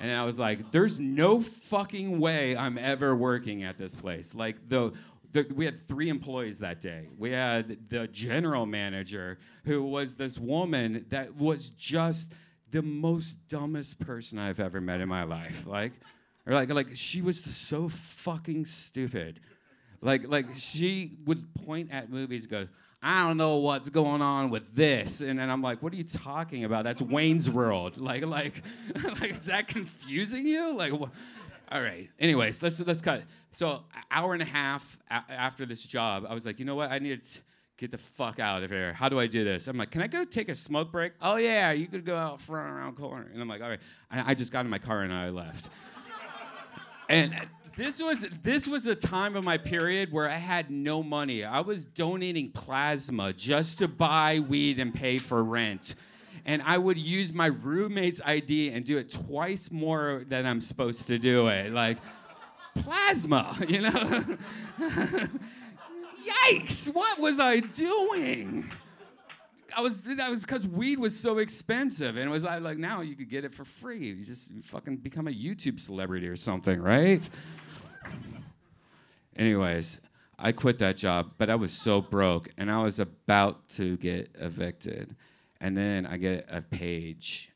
And 0.00 0.14
I 0.14 0.24
was 0.24 0.38
like, 0.38 0.72
there's 0.72 1.00
no 1.00 1.40
fucking 1.40 2.20
way 2.20 2.56
I'm 2.56 2.78
ever 2.78 3.16
working 3.16 3.64
at 3.64 3.78
this 3.78 3.94
place. 3.94 4.34
Like, 4.34 4.68
the, 4.68 4.92
the, 5.32 5.46
we 5.54 5.64
had 5.64 5.80
three 5.80 6.08
employees 6.08 6.58
that 6.58 6.80
day. 6.80 7.08
We 7.18 7.30
had 7.30 7.88
the 7.88 8.06
general 8.08 8.66
manager, 8.66 9.38
who 9.64 9.82
was 9.82 10.16
this 10.16 10.38
woman 10.38 11.06
that 11.08 11.36
was 11.36 11.70
just 11.70 12.32
the 12.70 12.82
most 12.82 13.38
dumbest 13.48 13.98
person 14.00 14.38
I've 14.38 14.60
ever 14.60 14.80
met 14.80 15.00
in 15.00 15.08
my 15.08 15.22
life. 15.22 15.66
Like, 15.66 15.92
or 16.46 16.54
like, 16.54 16.70
like 16.70 16.88
she 16.94 17.22
was 17.22 17.42
so 17.42 17.88
fucking 17.88 18.66
stupid. 18.66 19.40
Like, 20.00 20.28
like 20.28 20.46
she 20.56 21.16
would 21.24 21.54
point 21.64 21.90
at 21.90 22.10
movies 22.10 22.42
and 22.42 22.50
go, 22.50 22.68
I 23.06 23.28
don't 23.28 23.36
know 23.36 23.58
what's 23.58 23.88
going 23.88 24.20
on 24.20 24.50
with 24.50 24.74
this. 24.74 25.20
And 25.20 25.38
then 25.38 25.48
I'm 25.48 25.62
like, 25.62 25.80
what 25.80 25.92
are 25.92 25.96
you 25.96 26.02
talking 26.02 26.64
about? 26.64 26.82
That's 26.82 27.00
Wayne's 27.00 27.48
World. 27.48 27.96
Like, 28.06 28.26
like, 28.26 28.62
like 29.20 29.30
is 29.30 29.44
that 29.46 29.68
confusing 29.68 30.46
you? 30.46 30.76
Like, 30.76 30.92
wh- 30.92 31.08
all 31.70 31.80
right. 31.82 32.08
Anyways, 32.18 32.62
let's 32.62 32.80
let's 32.80 33.00
cut. 33.00 33.22
So, 33.52 33.84
hour 34.10 34.32
and 34.32 34.42
a 34.42 34.46
half 34.46 34.98
a- 35.10 35.22
after 35.30 35.64
this 35.66 35.84
job, 35.84 36.26
I 36.28 36.34
was 36.34 36.44
like, 36.44 36.58
you 36.58 36.64
know 36.64 36.74
what? 36.74 36.90
I 36.90 36.98
need 36.98 37.22
to 37.22 37.38
get 37.76 37.90
the 37.92 37.98
fuck 37.98 38.40
out 38.40 38.62
of 38.64 38.70
here. 38.70 38.92
How 38.92 39.08
do 39.08 39.20
I 39.20 39.26
do 39.28 39.44
this? 39.44 39.68
I'm 39.68 39.76
like, 39.76 39.90
can 39.90 40.02
I 40.02 40.08
go 40.08 40.24
take 40.24 40.48
a 40.48 40.54
smoke 40.54 40.90
break? 40.90 41.12
Oh 41.20 41.36
yeah, 41.36 41.70
you 41.72 41.86
could 41.86 42.04
go 42.04 42.16
out 42.16 42.40
front 42.40 42.70
around 42.70 42.96
the 42.96 43.02
corner. 43.02 43.28
And 43.32 43.40
I'm 43.40 43.48
like, 43.48 43.62
all 43.62 43.68
right. 43.68 43.80
And 44.10 44.26
I 44.26 44.34
just 44.34 44.52
got 44.52 44.64
in 44.64 44.70
my 44.70 44.78
car 44.78 45.02
and 45.02 45.12
I 45.12 45.30
left. 45.30 45.70
And 47.08 47.32
this 47.76 48.02
was 48.02 48.26
this 48.42 48.66
was 48.66 48.86
a 48.86 48.94
time 48.94 49.36
of 49.36 49.44
my 49.44 49.58
period 49.58 50.10
where 50.10 50.28
I 50.28 50.34
had 50.36 50.70
no 50.70 51.02
money. 51.02 51.44
I 51.44 51.60
was 51.60 51.84
donating 51.84 52.50
plasma 52.50 53.34
just 53.34 53.78
to 53.78 53.88
buy 53.88 54.40
weed 54.40 54.78
and 54.78 54.94
pay 54.94 55.18
for 55.18 55.44
rent. 55.44 55.94
And 56.46 56.62
I 56.62 56.78
would 56.78 56.96
use 56.96 57.32
my 57.32 57.46
roommate's 57.46 58.20
ID 58.24 58.70
and 58.70 58.84
do 58.84 58.96
it 58.96 59.10
twice 59.10 59.70
more 59.70 60.24
than 60.28 60.46
I'm 60.46 60.60
supposed 60.60 61.06
to 61.08 61.18
do 61.18 61.48
it. 61.48 61.72
Like 61.72 61.98
plasma, 62.76 63.56
you 63.68 63.82
know? 63.82 63.90
Yikes, 66.26 66.92
what 66.94 67.18
was 67.18 67.38
I 67.38 67.60
doing? 67.60 68.70
I 69.76 69.82
was 69.82 70.00
that 70.02 70.30
was 70.30 70.40
because 70.40 70.66
weed 70.66 70.98
was 70.98 71.18
so 71.18 71.36
expensive, 71.38 72.16
and 72.16 72.26
it 72.26 72.32
was 72.32 72.44
like, 72.44 72.62
like 72.62 72.78
now 72.78 73.02
you 73.02 73.14
could 73.14 73.28
get 73.28 73.44
it 73.44 73.52
for 73.52 73.66
free. 73.66 73.98
You 73.98 74.24
just 74.24 74.50
fucking 74.62 74.96
become 74.96 75.28
a 75.28 75.30
YouTube 75.30 75.78
celebrity 75.78 76.26
or 76.26 76.36
something, 76.36 76.80
right? 76.80 77.28
Anyways, 79.36 80.00
I 80.38 80.52
quit 80.52 80.78
that 80.78 80.96
job, 80.96 81.32
but 81.36 81.50
I 81.50 81.54
was 81.54 81.72
so 81.72 82.00
broke, 82.00 82.48
and 82.56 82.70
I 82.70 82.82
was 82.82 82.98
about 82.98 83.68
to 83.70 83.98
get 83.98 84.30
evicted, 84.34 85.14
and 85.60 85.76
then 85.76 86.06
I 86.06 86.16
get 86.16 86.46
a 86.50 86.62
page 86.62 87.52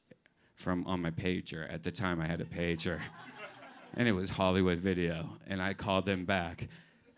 from 0.56 0.86
on 0.86 1.00
my 1.00 1.10
pager. 1.10 1.72
At 1.72 1.82
the 1.82 1.90
time, 1.90 2.20
I 2.20 2.26
had 2.26 2.42
a 2.42 2.44
pager, 2.44 3.00
and 3.94 4.06
it 4.06 4.12
was 4.12 4.28
Hollywood 4.28 4.78
Video, 4.78 5.38
and 5.46 5.62
I 5.62 5.72
called 5.72 6.04
them 6.04 6.26
back, 6.26 6.68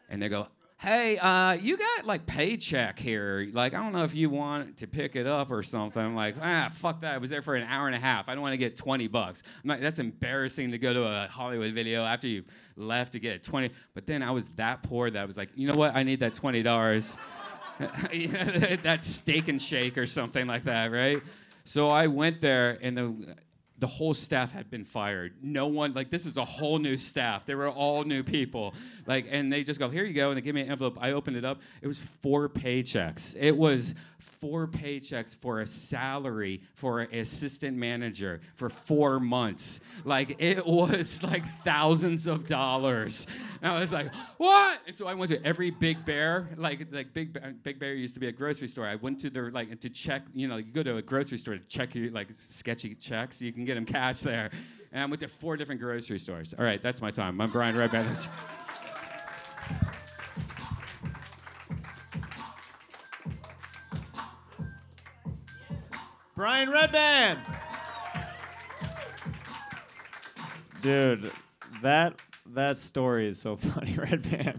and 0.08 0.22
they 0.22 0.28
go, 0.28 0.46
hey, 0.82 1.16
uh, 1.18 1.52
you 1.52 1.76
got 1.76 2.06
like 2.06 2.26
paycheck 2.26 2.98
here. 2.98 3.48
Like, 3.52 3.72
I 3.72 3.80
don't 3.80 3.92
know 3.92 4.02
if 4.02 4.16
you 4.16 4.28
want 4.28 4.78
to 4.78 4.88
pick 4.88 5.14
it 5.14 5.28
up 5.28 5.52
or 5.52 5.62
something. 5.62 6.02
I'm 6.02 6.16
like, 6.16 6.34
ah, 6.42 6.70
fuck 6.72 7.02
that. 7.02 7.14
I 7.14 7.18
was 7.18 7.30
there 7.30 7.40
for 7.40 7.54
an 7.54 7.62
hour 7.68 7.86
and 7.86 7.94
a 7.94 8.00
half. 8.00 8.28
I 8.28 8.34
don't 8.34 8.42
want 8.42 8.54
to 8.54 8.58
get 8.58 8.74
20 8.74 9.06
bucks. 9.06 9.44
I'm 9.62 9.68
like, 9.68 9.80
that's 9.80 10.00
embarrassing 10.00 10.72
to 10.72 10.78
go 10.78 10.92
to 10.92 11.04
a 11.04 11.28
Hollywood 11.28 11.72
video 11.72 12.04
after 12.04 12.26
you 12.26 12.42
left 12.76 13.12
to 13.12 13.20
get 13.20 13.44
20. 13.44 13.70
But 13.94 14.08
then 14.08 14.24
I 14.24 14.32
was 14.32 14.46
that 14.56 14.82
poor 14.82 15.08
that 15.08 15.22
I 15.22 15.24
was 15.24 15.36
like, 15.36 15.50
you 15.54 15.68
know 15.68 15.76
what? 15.76 15.94
I 15.94 16.02
need 16.02 16.20
that 16.20 16.34
$20. 16.34 17.16
That 18.82 19.02
steak 19.02 19.48
and 19.48 19.60
shake 19.60 19.98
or 19.98 20.06
something 20.06 20.46
like 20.46 20.64
that, 20.64 20.92
right? 20.92 21.20
So 21.64 21.90
I 21.90 22.06
went 22.06 22.40
there 22.40 22.78
and 22.80 22.96
the 22.96 23.36
the 23.82 23.88
whole 23.88 24.14
staff 24.14 24.52
had 24.52 24.70
been 24.70 24.84
fired. 24.84 25.34
No 25.42 25.66
one 25.66 25.92
like 25.92 26.08
this 26.08 26.24
is 26.24 26.36
a 26.36 26.44
whole 26.44 26.78
new 26.78 26.96
staff. 26.96 27.44
They 27.44 27.56
were 27.56 27.68
all 27.68 28.04
new 28.04 28.22
people. 28.22 28.74
Like 29.06 29.26
and 29.28 29.52
they 29.52 29.64
just 29.64 29.80
go, 29.80 29.88
"Here 29.88 30.04
you 30.04 30.14
go." 30.14 30.28
And 30.28 30.36
they 30.36 30.40
give 30.40 30.54
me 30.54 30.60
an 30.60 30.70
envelope. 30.70 30.96
I 31.00 31.10
opened 31.10 31.36
it 31.36 31.44
up. 31.44 31.60
It 31.82 31.88
was 31.88 31.98
four 32.00 32.48
paychecks. 32.48 33.34
It 33.36 33.56
was 33.56 33.96
four 34.42 34.66
paychecks 34.66 35.36
for 35.36 35.60
a 35.60 35.66
salary 35.66 36.60
for 36.74 36.98
an 36.98 37.14
assistant 37.14 37.76
manager 37.76 38.40
for 38.56 38.68
4 38.68 39.20
months. 39.20 39.80
Like 40.04 40.34
it 40.42 40.66
was 40.66 41.22
like 41.22 41.44
thousands 41.64 42.26
of 42.26 42.48
dollars. 42.48 43.28
And 43.62 43.70
I 43.70 43.78
was 43.78 43.92
like, 43.92 44.12
"What?" 44.38 44.80
And 44.88 44.96
so 44.96 45.06
I 45.06 45.14
went 45.14 45.30
to 45.30 45.46
every 45.46 45.70
Big 45.70 46.04
Bear, 46.04 46.48
like 46.56 46.88
like 46.90 47.14
Big 47.14 47.32
Bear, 47.32 47.54
Big 47.62 47.78
Bear 47.78 47.94
used 47.94 48.14
to 48.14 48.20
be 48.20 48.26
a 48.26 48.32
grocery 48.32 48.66
store. 48.66 48.84
I 48.84 48.96
went 48.96 49.20
to 49.20 49.30
their 49.30 49.52
like 49.52 49.78
to 49.78 49.88
check, 49.88 50.22
you 50.34 50.48
know, 50.48 50.56
you 50.56 50.72
go 50.72 50.82
to 50.82 50.96
a 50.96 51.02
grocery 51.02 51.38
store 51.38 51.54
to 51.54 51.64
check 51.68 51.94
your 51.94 52.10
like 52.10 52.28
sketchy 52.34 52.96
checks. 52.96 53.40
You 53.40 53.52
can 53.52 53.64
get 53.64 53.76
them 53.76 53.86
cash 53.86 54.20
there. 54.20 54.50
And 54.90 55.02
I 55.02 55.06
went 55.06 55.20
to 55.20 55.28
four 55.28 55.56
different 55.56 55.80
grocery 55.80 56.18
stores. 56.18 56.52
All 56.58 56.64
right, 56.64 56.82
that's 56.82 57.00
my 57.00 57.12
time. 57.12 57.40
I'm 57.40 57.52
Brian 57.52 57.76
Redban. 57.76 58.28
Brian 66.42 66.70
Redban. 66.70 67.38
Dude, 70.82 71.30
that 71.82 72.20
that 72.46 72.80
story 72.80 73.28
is 73.28 73.38
so 73.38 73.56
funny, 73.58 73.92
Redban. 73.92 74.58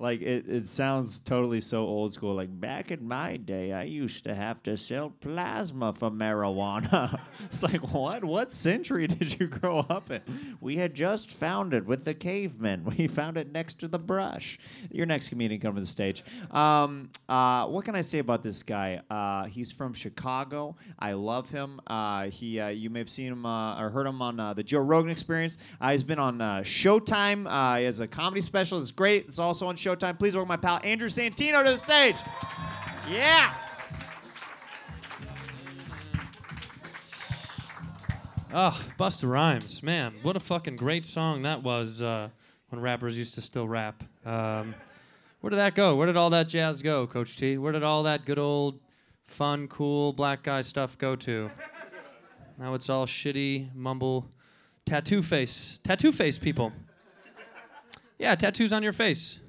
Like 0.00 0.22
it, 0.22 0.48
it 0.48 0.68
sounds 0.68 1.18
totally 1.18 1.60
so 1.60 1.84
old 1.84 2.12
school. 2.12 2.36
Like 2.36 2.60
back 2.60 2.92
in 2.92 3.06
my 3.08 3.36
day, 3.36 3.72
I 3.72 3.82
used 3.82 4.22
to 4.24 4.34
have 4.34 4.62
to 4.62 4.76
sell 4.76 5.10
plasma 5.20 5.92
for 5.92 6.08
marijuana. 6.08 7.20
it's 7.44 7.64
like 7.64 7.80
what? 7.92 8.24
What 8.24 8.52
century 8.52 9.06
did 9.08 9.40
you 9.40 9.48
grow 9.48 9.80
up 9.90 10.12
in? 10.12 10.20
We 10.60 10.76
had 10.76 10.94
just 10.94 11.32
found 11.32 11.74
it 11.74 11.84
with 11.84 12.04
the 12.04 12.14
cavemen. 12.14 12.84
We 12.98 13.06
found 13.06 13.36
it 13.36 13.52
next 13.52 13.80
to 13.80 13.88
the 13.88 13.98
brush. 13.98 14.58
Your 14.90 15.06
next 15.06 15.28
comedian 15.28 15.60
come 15.60 15.74
to 15.74 15.80
the 15.80 15.86
stage. 15.86 16.24
Um, 16.50 17.10
uh, 17.28 17.66
what 17.66 17.84
can 17.84 17.94
I 17.94 18.00
say 18.00 18.18
about 18.18 18.42
this 18.42 18.62
guy? 18.62 19.00
Uh, 19.10 19.44
he's 19.44 19.70
from 19.70 19.92
Chicago. 19.94 20.76
I 20.98 21.12
love 21.12 21.48
him. 21.48 21.80
Uh, 21.86 22.24
he, 22.24 22.58
uh, 22.58 22.68
you 22.68 22.90
may 22.90 23.00
have 23.00 23.10
seen 23.10 23.32
him 23.32 23.46
uh, 23.46 23.80
or 23.80 23.90
heard 23.90 24.06
him 24.06 24.20
on 24.22 24.40
uh, 24.40 24.54
the 24.54 24.62
Joe 24.62 24.80
Rogan 24.80 25.10
Experience. 25.10 25.58
He's 25.90 26.02
been 26.02 26.18
on 26.18 26.38
Showtime. 26.38 27.46
Uh, 27.48 27.78
he 27.78 27.84
has 27.84 28.00
a 28.00 28.08
comedy 28.08 28.40
special. 28.40 28.80
It's 28.80 28.90
great. 28.90 29.26
It's 29.26 29.38
also 29.38 29.66
on 29.66 29.76
Showtime. 29.76 29.87
Please 29.96 30.34
welcome 30.34 30.48
my 30.48 30.56
pal 30.56 30.80
Andrew 30.84 31.08
Santino 31.08 31.64
to 31.64 31.70
the 31.70 31.78
stage. 31.78 32.16
Yeah. 33.10 33.54
Oh, 38.52 38.80
Busta 38.98 39.28
Rhymes, 39.28 39.82
man, 39.82 40.14
what 40.22 40.34
a 40.34 40.40
fucking 40.40 40.76
great 40.76 41.04
song 41.04 41.42
that 41.42 41.62
was 41.62 42.00
uh, 42.00 42.30
when 42.70 42.80
rappers 42.80 43.16
used 43.16 43.34
to 43.34 43.42
still 43.42 43.68
rap. 43.68 44.02
Um, 44.24 44.74
where 45.40 45.50
did 45.50 45.56
that 45.56 45.74
go? 45.74 45.96
Where 45.96 46.06
did 46.06 46.16
all 46.16 46.30
that 46.30 46.48
jazz 46.48 46.80
go, 46.80 47.06
Coach 47.06 47.36
T? 47.36 47.58
Where 47.58 47.72
did 47.72 47.82
all 47.82 48.04
that 48.04 48.24
good 48.24 48.38
old, 48.38 48.80
fun, 49.26 49.68
cool 49.68 50.14
black 50.14 50.42
guy 50.42 50.62
stuff 50.62 50.96
go 50.96 51.14
to? 51.16 51.50
Now 52.58 52.72
it's 52.72 52.88
all 52.88 53.06
shitty, 53.06 53.74
mumble, 53.74 54.26
tattoo 54.86 55.22
face, 55.22 55.78
tattoo 55.84 56.10
face 56.10 56.38
people. 56.38 56.72
Yeah, 58.18 58.34
tattoos 58.34 58.72
on 58.72 58.82
your 58.82 58.94
face. 58.94 59.40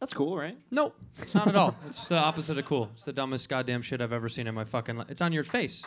That's 0.00 0.14
cool, 0.14 0.36
right? 0.36 0.56
Nope, 0.70 0.96
it's 1.20 1.34
not 1.34 1.46
at 1.46 1.54
all. 1.56 1.76
It's 1.86 2.08
the 2.08 2.16
opposite 2.16 2.56
of 2.58 2.64
cool. 2.64 2.88
It's 2.94 3.04
the 3.04 3.12
dumbest 3.12 3.48
goddamn 3.48 3.82
shit 3.82 4.00
I've 4.00 4.12
ever 4.14 4.28
seen 4.30 4.46
in 4.46 4.54
my 4.54 4.64
fucking 4.64 4.96
life. 4.96 5.10
It's 5.10 5.20
on 5.20 5.32
your 5.32 5.44
face. 5.44 5.86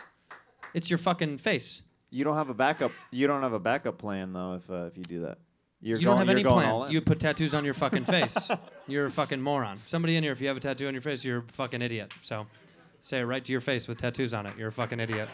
It's 0.72 0.88
your 0.88 0.98
fucking 0.98 1.38
face. 1.38 1.82
You 2.10 2.22
don't 2.22 2.36
have 2.36 2.48
a 2.48 2.54
backup. 2.54 2.92
You 3.10 3.26
don't 3.26 3.42
have 3.42 3.52
a 3.52 3.58
backup 3.58 3.98
plan 3.98 4.32
though. 4.32 4.54
If 4.54 4.70
uh, 4.70 4.84
if 4.86 4.96
you 4.96 5.02
do 5.02 5.20
that, 5.22 5.38
you're 5.80 5.98
you 5.98 6.04
going, 6.06 6.18
don't 6.18 6.28
have 6.28 6.36
any 6.36 6.44
plan. 6.44 6.86
in. 6.86 6.92
You 6.92 7.00
put 7.00 7.18
tattoos 7.18 7.54
on 7.54 7.64
your 7.64 7.74
fucking 7.74 8.04
face. 8.04 8.50
You're 8.86 9.06
a 9.06 9.10
fucking 9.10 9.40
moron. 9.40 9.78
Somebody 9.86 10.16
in 10.16 10.22
here, 10.22 10.32
if 10.32 10.40
you 10.40 10.46
have 10.48 10.56
a 10.56 10.60
tattoo 10.60 10.86
on 10.86 10.94
your 10.94 11.00
face, 11.00 11.24
you're 11.24 11.38
a 11.38 11.52
fucking 11.52 11.80
idiot. 11.82 12.12
So 12.20 12.46
say 13.00 13.20
it 13.20 13.24
right 13.24 13.44
to 13.44 13.50
your 13.50 13.60
face 13.62 13.88
with 13.88 13.98
tattoos 13.98 14.32
on 14.34 14.46
it. 14.46 14.52
You're 14.58 14.68
a 14.68 14.72
fucking 14.72 15.00
idiot. 15.00 15.28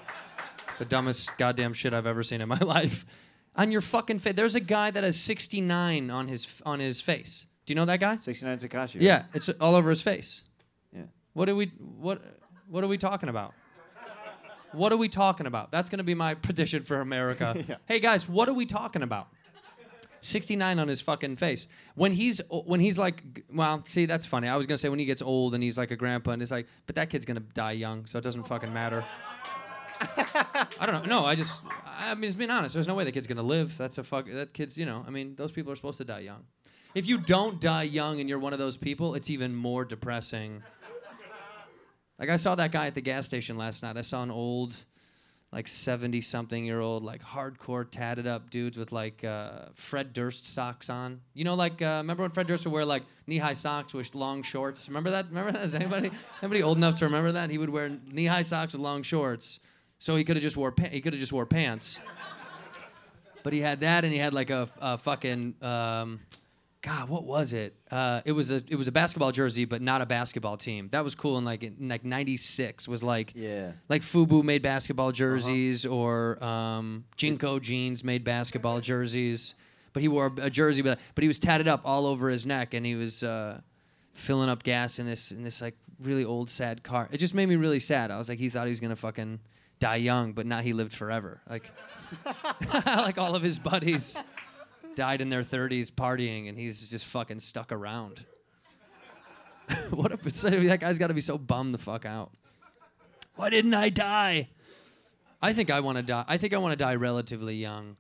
It's 0.69 0.77
the 0.78 0.85
dumbest 0.85 1.36
goddamn 1.36 1.73
shit 1.73 1.93
I've 1.93 2.07
ever 2.07 2.23
seen 2.23 2.40
in 2.40 2.48
my 2.48 2.59
life. 2.61 3.05
On 3.57 3.70
your 3.73 3.81
fucking 3.81 4.20
face. 4.20 4.35
There's 4.35 4.55
a 4.55 4.61
guy 4.61 4.90
that 4.93 5.02
has 5.05 5.19
69 5.20 6.11
on 6.11 6.28
his 6.28 6.62
on 6.65 6.78
his 6.81 7.01
face. 7.01 7.47
Do 7.71 7.75
you 7.75 7.77
know 7.77 7.85
that 7.85 8.01
guy? 8.01 8.17
69 8.17 8.59
Takashi. 8.59 8.97
Yeah, 8.99 9.27
it's 9.33 9.49
all 9.61 9.77
over 9.77 9.91
his 9.91 10.03
face. 10.03 10.43
Yeah. 10.93 11.03
What 11.35 11.49
are 11.49 11.55
we 11.55 11.67
what 11.99 12.21
what 12.69 12.83
are 12.83 12.89
we 12.89 12.99
talking 12.99 13.29
about? 13.29 13.55
What 14.73 14.93
are 14.93 14.97
we 14.97 15.09
talking 15.09 15.47
about? 15.47 15.71
That's 15.71 15.89
going 15.89 15.99
to 15.99 16.05
be 16.05 16.17
my 16.17 16.35
prediction 16.35 16.83
for 16.83 17.01
America. 17.01 17.65
Yeah. 17.69 17.77
Hey 17.87 18.01
guys, 18.01 18.29
what 18.29 18.49
are 18.49 18.55
we 18.55 18.67
talking 18.67 19.03
about? 19.03 19.29
69 20.19 20.81
on 20.81 20.89
his 20.89 21.01
fucking 21.01 21.37
face. 21.37 21.69
When 21.95 22.11
he's 22.11 22.41
when 22.51 22.81
he's 22.81 22.99
like 22.99 23.45
well, 23.55 23.85
see 23.87 24.05
that's 24.05 24.27
funny. 24.27 24.49
I 24.49 24.57
was 24.57 24.67
going 24.67 24.75
to 24.75 24.81
say 24.81 24.89
when 24.89 24.99
he 24.99 25.05
gets 25.05 25.23
old 25.23 25.55
and 25.55 25.63
he's 25.63 25.79
like 25.79 25.93
a 25.93 25.97
grandpa 25.97 26.33
and 26.33 26.43
it's 26.43 26.51
like 26.51 26.67
but 26.87 26.97
that 26.97 27.09
kid's 27.09 27.25
going 27.25 27.37
to 27.37 27.47
die 27.55 27.71
young, 27.71 28.05
so 28.07 28.19
it 28.19 28.25
doesn't 28.25 28.49
fucking 28.49 28.73
matter. 28.73 29.05
I 30.81 30.87
don't 30.87 31.07
know. 31.07 31.21
No, 31.21 31.25
I 31.25 31.37
just 31.37 31.63
I 31.87 32.15
mean, 32.15 32.25
just 32.25 32.37
being 32.37 32.51
honest. 32.51 32.75
There's 32.75 32.89
no 32.89 32.95
way 32.95 33.05
the 33.05 33.13
kid's 33.13 33.29
gonna 33.29 33.45
live. 33.45 33.79
That's 33.79 33.99
a 33.99 34.03
fuck. 34.03 34.27
That 34.27 34.53
kid's, 34.53 34.77
you 34.77 34.87
know. 34.87 35.05
I 35.07 35.11
mean, 35.11 35.37
those 35.37 35.53
people 35.53 35.73
are 35.73 35.77
supposed 35.77 35.99
to 35.99 36.05
die 36.05 36.21
young. 36.21 36.43
If 36.95 37.07
you 37.07 37.19
don't 37.19 37.61
die 37.61 37.85
young 37.85 38.21
and 38.21 38.29
you're 38.29 38.39
one 38.39 38.53
of 38.53 38.59
those 38.59 38.77
people, 38.77 39.15
it's 39.15 39.31
even 39.31 39.55
more 39.55 39.85
depressing. 39.85 40.62
Like 42.19 42.29
I 42.29 42.37
saw 42.37 42.55
that 42.57 42.73
guy 42.73 42.87
at 42.87 42.95
the 42.95 43.01
gas 43.01 43.27
station 43.27 43.57
last 43.57 43.83
night. 43.83 43.97
I 43.97 44.03
saw 44.03 44.23
an 44.23 44.31
old, 44.31 44.75
like 45.53 45.69
70 45.69 46.21
something 46.21 46.65
year 46.65 46.81
old, 46.81 47.05
like 47.05 47.23
hardcore 47.23 47.89
tatted 47.89 48.27
up 48.27 48.51
dudes 48.51 48.77
with 48.77 48.93
like 48.93 49.25
uh, 49.25 49.67
Fred 49.75 50.12
Durst 50.12 50.45
socks 50.45 50.91
on. 50.91 51.21
You 51.33 51.45
know, 51.45 51.55
like 51.55 51.81
uh, 51.81 51.99
remember 52.03 52.25
when 52.25 52.31
Fred 52.33 52.49
Durst 52.49 52.67
would 52.67 52.73
wear 52.73 52.85
like 52.85 53.05
knee 53.27 53.39
high 53.39 53.55
socks 53.55 53.95
with 53.95 54.15
long 54.15 54.43
shorts? 54.43 54.89
Remember 54.89 55.12
that? 55.12 55.29
Remember 55.29 55.53
that? 55.53 55.62
Is 55.62 55.75
anybody 55.75 56.11
anybody 56.43 56.62
old 56.62 56.77
enough 56.77 56.97
to 56.97 57.07
remember 57.07 57.33
that? 57.33 57.51
He 57.51 57.57
would 57.57 57.71
wear 57.71 57.89
knee 58.11 58.27
high 58.27 58.43
socks 58.43 58.73
with 58.75 58.83
long 58.83 59.03
shorts, 59.03 59.61
so 59.97 60.17
he 60.17 60.25
could 60.25 60.37
have 60.37 60.43
just 60.43 60.57
wore 60.57 60.73
pa- 60.73 60.89
he 60.91 61.01
could 61.01 61.15
have 61.15 61.21
just 61.21 61.33
wore 61.33 61.47
pants. 61.47 62.01
But 63.43 63.55
he 63.55 63.61
had 63.61 63.81
that, 63.81 64.05
and 64.05 64.12
he 64.12 64.19
had 64.19 64.35
like 64.35 64.51
a, 64.51 64.69
a 64.79 64.99
fucking. 64.99 65.55
Um, 65.62 66.21
God, 66.82 67.11
what 67.11 67.24
was 67.24 67.52
it? 67.52 67.74
Uh, 67.90 68.23
it 68.24 68.32
was 68.32 68.51
a 68.51 68.62
it 68.69 68.77
was 68.77 68.89
a 68.89 68.93
basketball 68.93 69.32
jersey, 69.32 69.66
but 69.66 69.82
not 69.82 70.01
a 70.01 70.07
basketball 70.07 70.57
team. 70.57 70.89
That 70.93 71.05
was 71.05 71.15
cool 71.15 71.36
in 71.36 71.44
like 71.44 71.62
in 71.62 71.89
like 71.90 72.05
'96. 72.07 72.89
Was 72.89 73.05
like 73.05 73.32
Yeah. 73.35 73.73
like 73.90 74.01
Fubu 74.01 74.43
made 74.43 74.62
basketball 74.62 75.12
jerseys 75.12 75.85
or 75.85 76.43
um, 76.43 77.05
JNCO 77.19 77.61
jeans 77.61 78.02
made 78.02 78.24
basketball 78.24 78.81
jerseys. 78.90 79.55
But 79.93 80.01
he 80.02 80.09
wore 80.09 80.32
a 80.40 80.48
jersey, 80.48 80.81
but 80.81 81.01
but 81.15 81.23
he 81.23 81.28
was 81.28 81.39
tatted 81.39 81.69
up 81.69 81.82
all 81.85 82.07
over 82.07 82.31
his 82.31 82.47
neck, 82.47 82.73
and 82.73 82.86
he 82.86 82.94
was 82.94 83.23
uh, 83.23 83.61
filling 84.15 84.48
up 84.48 84.62
gas 84.62 84.98
in 84.98 85.05
this 85.07 85.32
in 85.32 85.43
this 85.43 85.61
like 85.61 85.77
really 86.02 86.24
old 86.24 86.48
sad 86.48 86.82
car. 86.82 87.09
It 87.12 87.19
just 87.19 87.35
made 87.35 87.47
me 87.48 87.57
really 87.57 87.81
sad. 87.81 88.11
I 88.11 88.16
was 88.16 88.31
like, 88.31 88.39
he 88.39 88.48
thought 88.48 88.65
he 88.65 88.70
was 88.70 88.81
gonna 88.81 88.97
fucking 88.97 89.39
die 89.81 89.97
young, 89.97 90.32
but 90.32 90.47
now 90.47 90.61
he 90.61 90.73
lived 90.73 90.94
forever. 90.94 91.43
Like 91.51 91.70
like 92.86 93.19
all 93.19 93.35
of 93.35 93.43
his 93.43 93.59
buddies 93.59 94.16
died 95.01 95.22
in 95.22 95.31
their 95.31 95.43
30s 95.43 95.90
partying, 95.90 96.51
and 96.51 96.59
he's 96.59 96.86
just 96.86 97.06
fucking 97.06 97.40
stuck 97.40 97.72
around. 97.72 98.22
what 99.90 100.12
if 100.12 100.20
that 100.20 100.78
guy's 100.78 100.98
got 100.98 101.06
to 101.06 101.14
be 101.14 101.22
so 101.22 101.39
bummed 101.39 101.72
the 101.72 101.78
fuck 101.78 102.05
out? 102.05 102.32
Why 103.35 103.48
didn't 103.48 103.72
I 103.72 103.89
die? 103.89 104.51
I 105.40 105.55
think 105.55 105.70
I 105.70 105.81
want 105.81 105.97
to 105.97 106.02
die. 106.02 106.27
I 106.28 106.36
think 106.36 106.52
I 106.52 106.59
want 106.59 106.72
to 106.72 106.77
die 106.77 106.97
relatively 106.97 107.56
young. 107.56 107.97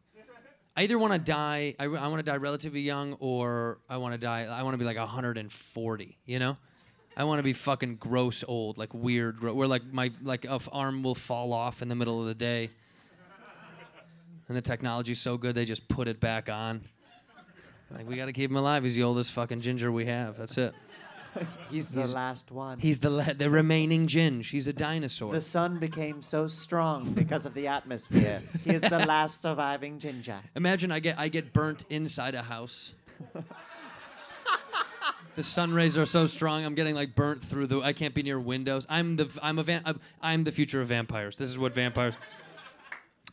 I 0.76 0.82
either 0.82 0.98
want 0.98 1.14
to 1.14 1.18
die. 1.18 1.74
I, 1.78 1.84
I 1.84 2.08
want 2.08 2.18
to 2.18 2.22
die 2.22 2.36
relatively 2.36 2.82
young, 2.82 3.14
or 3.14 3.78
I 3.88 3.96
want 3.96 4.12
to 4.12 4.18
die. 4.18 4.42
I 4.42 4.62
want 4.62 4.74
to 4.74 4.78
be 4.78 4.84
like 4.84 4.98
140. 4.98 6.18
You 6.26 6.38
know, 6.38 6.58
I 7.16 7.24
want 7.24 7.38
to 7.38 7.42
be 7.42 7.54
fucking 7.54 7.96
gross 7.96 8.44
old, 8.46 8.76
like 8.76 8.92
weird, 8.92 9.42
where 9.42 9.66
like 9.66 9.90
my 9.90 10.12
like 10.20 10.44
uh, 10.44 10.58
arm 10.70 11.02
will 11.02 11.14
fall 11.14 11.54
off 11.54 11.80
in 11.80 11.88
the 11.88 11.94
middle 11.94 12.20
of 12.20 12.26
the 12.26 12.34
day, 12.34 12.68
and 14.50 14.56
the 14.56 14.60
technology's 14.60 15.20
so 15.20 15.36
good 15.36 15.54
they 15.54 15.64
just 15.64 15.86
put 15.86 16.08
it 16.08 16.18
back 16.18 16.48
on. 16.48 16.80
Like 17.88 18.08
we 18.08 18.16
got 18.16 18.26
to 18.26 18.32
keep 18.32 18.50
him 18.50 18.56
alive. 18.56 18.82
He's 18.82 18.96
the 18.96 19.04
oldest 19.04 19.30
fucking 19.30 19.60
ginger 19.60 19.92
we 19.92 20.06
have. 20.06 20.36
That's 20.36 20.58
it. 20.58 20.74
He's 21.70 21.92
the 21.92 22.04
last 22.08 22.50
one. 22.50 22.80
He's 22.80 22.98
the 22.98 23.10
la- 23.10 23.32
the 23.32 23.48
remaining 23.48 24.08
ginge. 24.08 24.50
He's 24.50 24.66
a 24.66 24.72
dinosaur. 24.72 25.32
The 25.32 25.40
sun 25.40 25.78
became 25.78 26.20
so 26.20 26.48
strong 26.48 27.12
because 27.12 27.46
of 27.46 27.54
the 27.54 27.68
atmosphere. 27.68 28.42
He 28.64 28.74
is 28.74 28.82
the 28.82 28.98
last 29.06 29.40
surviving 29.40 30.00
ginger. 30.00 30.40
Imagine 30.56 30.90
I 30.90 30.98
get 30.98 31.16
I 31.16 31.28
get 31.28 31.52
burnt 31.52 31.84
inside 31.88 32.34
a 32.34 32.42
house. 32.42 32.96
the 35.36 35.44
sun 35.44 35.72
rays 35.72 35.96
are 35.96 36.06
so 36.06 36.26
strong. 36.26 36.64
I'm 36.64 36.74
getting 36.74 36.96
like 36.96 37.14
burnt 37.14 37.44
through 37.44 37.68
the. 37.68 37.82
I 37.82 37.92
can't 37.92 38.14
be 38.14 38.24
near 38.24 38.40
windows. 38.40 38.84
I'm 38.88 39.14
the 39.14 39.30
I'm 39.40 39.60
a 39.60 39.62
van, 39.62 39.82
I'm, 39.84 40.00
I'm 40.20 40.42
the 40.42 40.52
future 40.52 40.80
of 40.80 40.88
vampires. 40.88 41.38
This 41.38 41.50
is 41.50 41.58
what 41.58 41.72
vampires. 41.72 42.14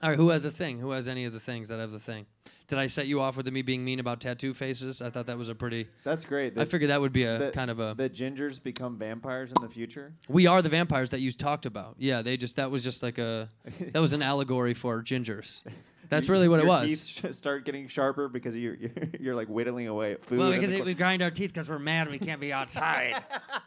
All 0.01 0.09
right, 0.09 0.17
who 0.17 0.29
has 0.29 0.45
a 0.45 0.51
thing? 0.51 0.79
Who 0.79 0.91
has 0.91 1.07
any 1.07 1.25
of 1.25 1.33
the 1.33 1.39
things 1.39 1.69
that 1.69 1.79
have 1.79 1.91
the 1.91 1.99
thing? 1.99 2.25
Did 2.67 2.77
I 2.77 2.87
set 2.87 3.07
you 3.07 3.19
off 3.21 3.35
with 3.37 3.47
me 3.51 3.61
being 3.61 3.83
mean 3.83 3.99
about 3.99 4.19
tattoo 4.21 4.53
faces? 4.53 5.01
I 5.01 5.09
thought 5.09 5.25
that 5.27 5.37
was 5.37 5.49
a 5.49 5.55
pretty. 5.55 5.87
That's 6.03 6.23
great. 6.25 6.57
I 6.57 6.65
figured 6.65 6.89
that 6.91 7.01
would 7.01 7.13
be 7.13 7.23
a 7.23 7.37
that- 7.39 7.53
kind 7.53 7.71
of 7.71 7.79
a. 7.79 7.95
that 7.97 8.13
gingers 8.13 8.61
become 8.61 8.97
vampires 8.97 9.51
in 9.55 9.61
the 9.61 9.69
future. 9.69 10.13
We 10.27 10.45
are 10.47 10.61
the 10.61 10.69
vampires 10.69 11.11
that 11.11 11.19
you 11.19 11.31
talked 11.31 11.65
about. 11.65 11.95
Yeah, 11.97 12.21
they 12.21 12.37
just 12.37 12.57
that 12.57 12.69
was 12.69 12.83
just 12.83 13.01
like 13.01 13.17
a 13.17 13.49
that 13.93 13.99
was 13.99 14.13
an 14.13 14.21
allegory 14.21 14.73
for 14.73 15.01
gingers. 15.01 15.61
That's 16.09 16.29
really 16.29 16.47
what 16.47 16.59
it 16.59 16.63
your 16.63 16.69
was. 16.69 16.89
Teeth 16.89 17.31
sh- 17.31 17.35
start 17.35 17.65
getting 17.65 17.87
sharper 17.89 18.29
because 18.29 18.55
you're 18.55 18.75
you're, 18.75 18.91
you're 19.19 19.35
like 19.35 19.49
whittling 19.49 19.87
away 19.87 20.13
at 20.13 20.23
food. 20.23 20.39
Well, 20.39 20.51
in 20.51 20.55
because 20.59 20.69
the 20.69 20.75
it- 20.77 20.79
cor- 20.79 20.85
we 20.85 20.93
grind 20.93 21.21
our 21.21 21.31
teeth 21.31 21.51
because 21.53 21.67
we're 21.67 21.79
mad 21.79 22.09
we 22.09 22.19
can't 22.19 22.39
be 22.39 22.53
outside. 22.53 23.15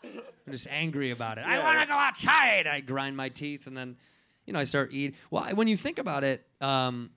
I'm 0.04 0.52
just 0.52 0.66
angry 0.70 1.10
about 1.10 1.38
it. 1.38 1.44
I 1.44 1.58
want 1.62 1.74
to 1.76 1.80
yeah. 1.80 1.86
go 1.86 1.92
outside. 1.94 2.66
I 2.66 2.80
grind 2.80 3.16
my 3.16 3.28
teeth 3.28 3.66
and 3.66 3.76
then, 3.76 3.96
you 4.50 4.54
know, 4.54 4.58
I 4.58 4.64
start 4.64 4.90
eating. 4.92 5.16
Well, 5.30 5.44
I- 5.44 5.52
when 5.52 5.68
you 5.68 5.76
think 5.76 6.00
about 6.00 6.24
it, 6.24 6.44
um, 6.60 7.10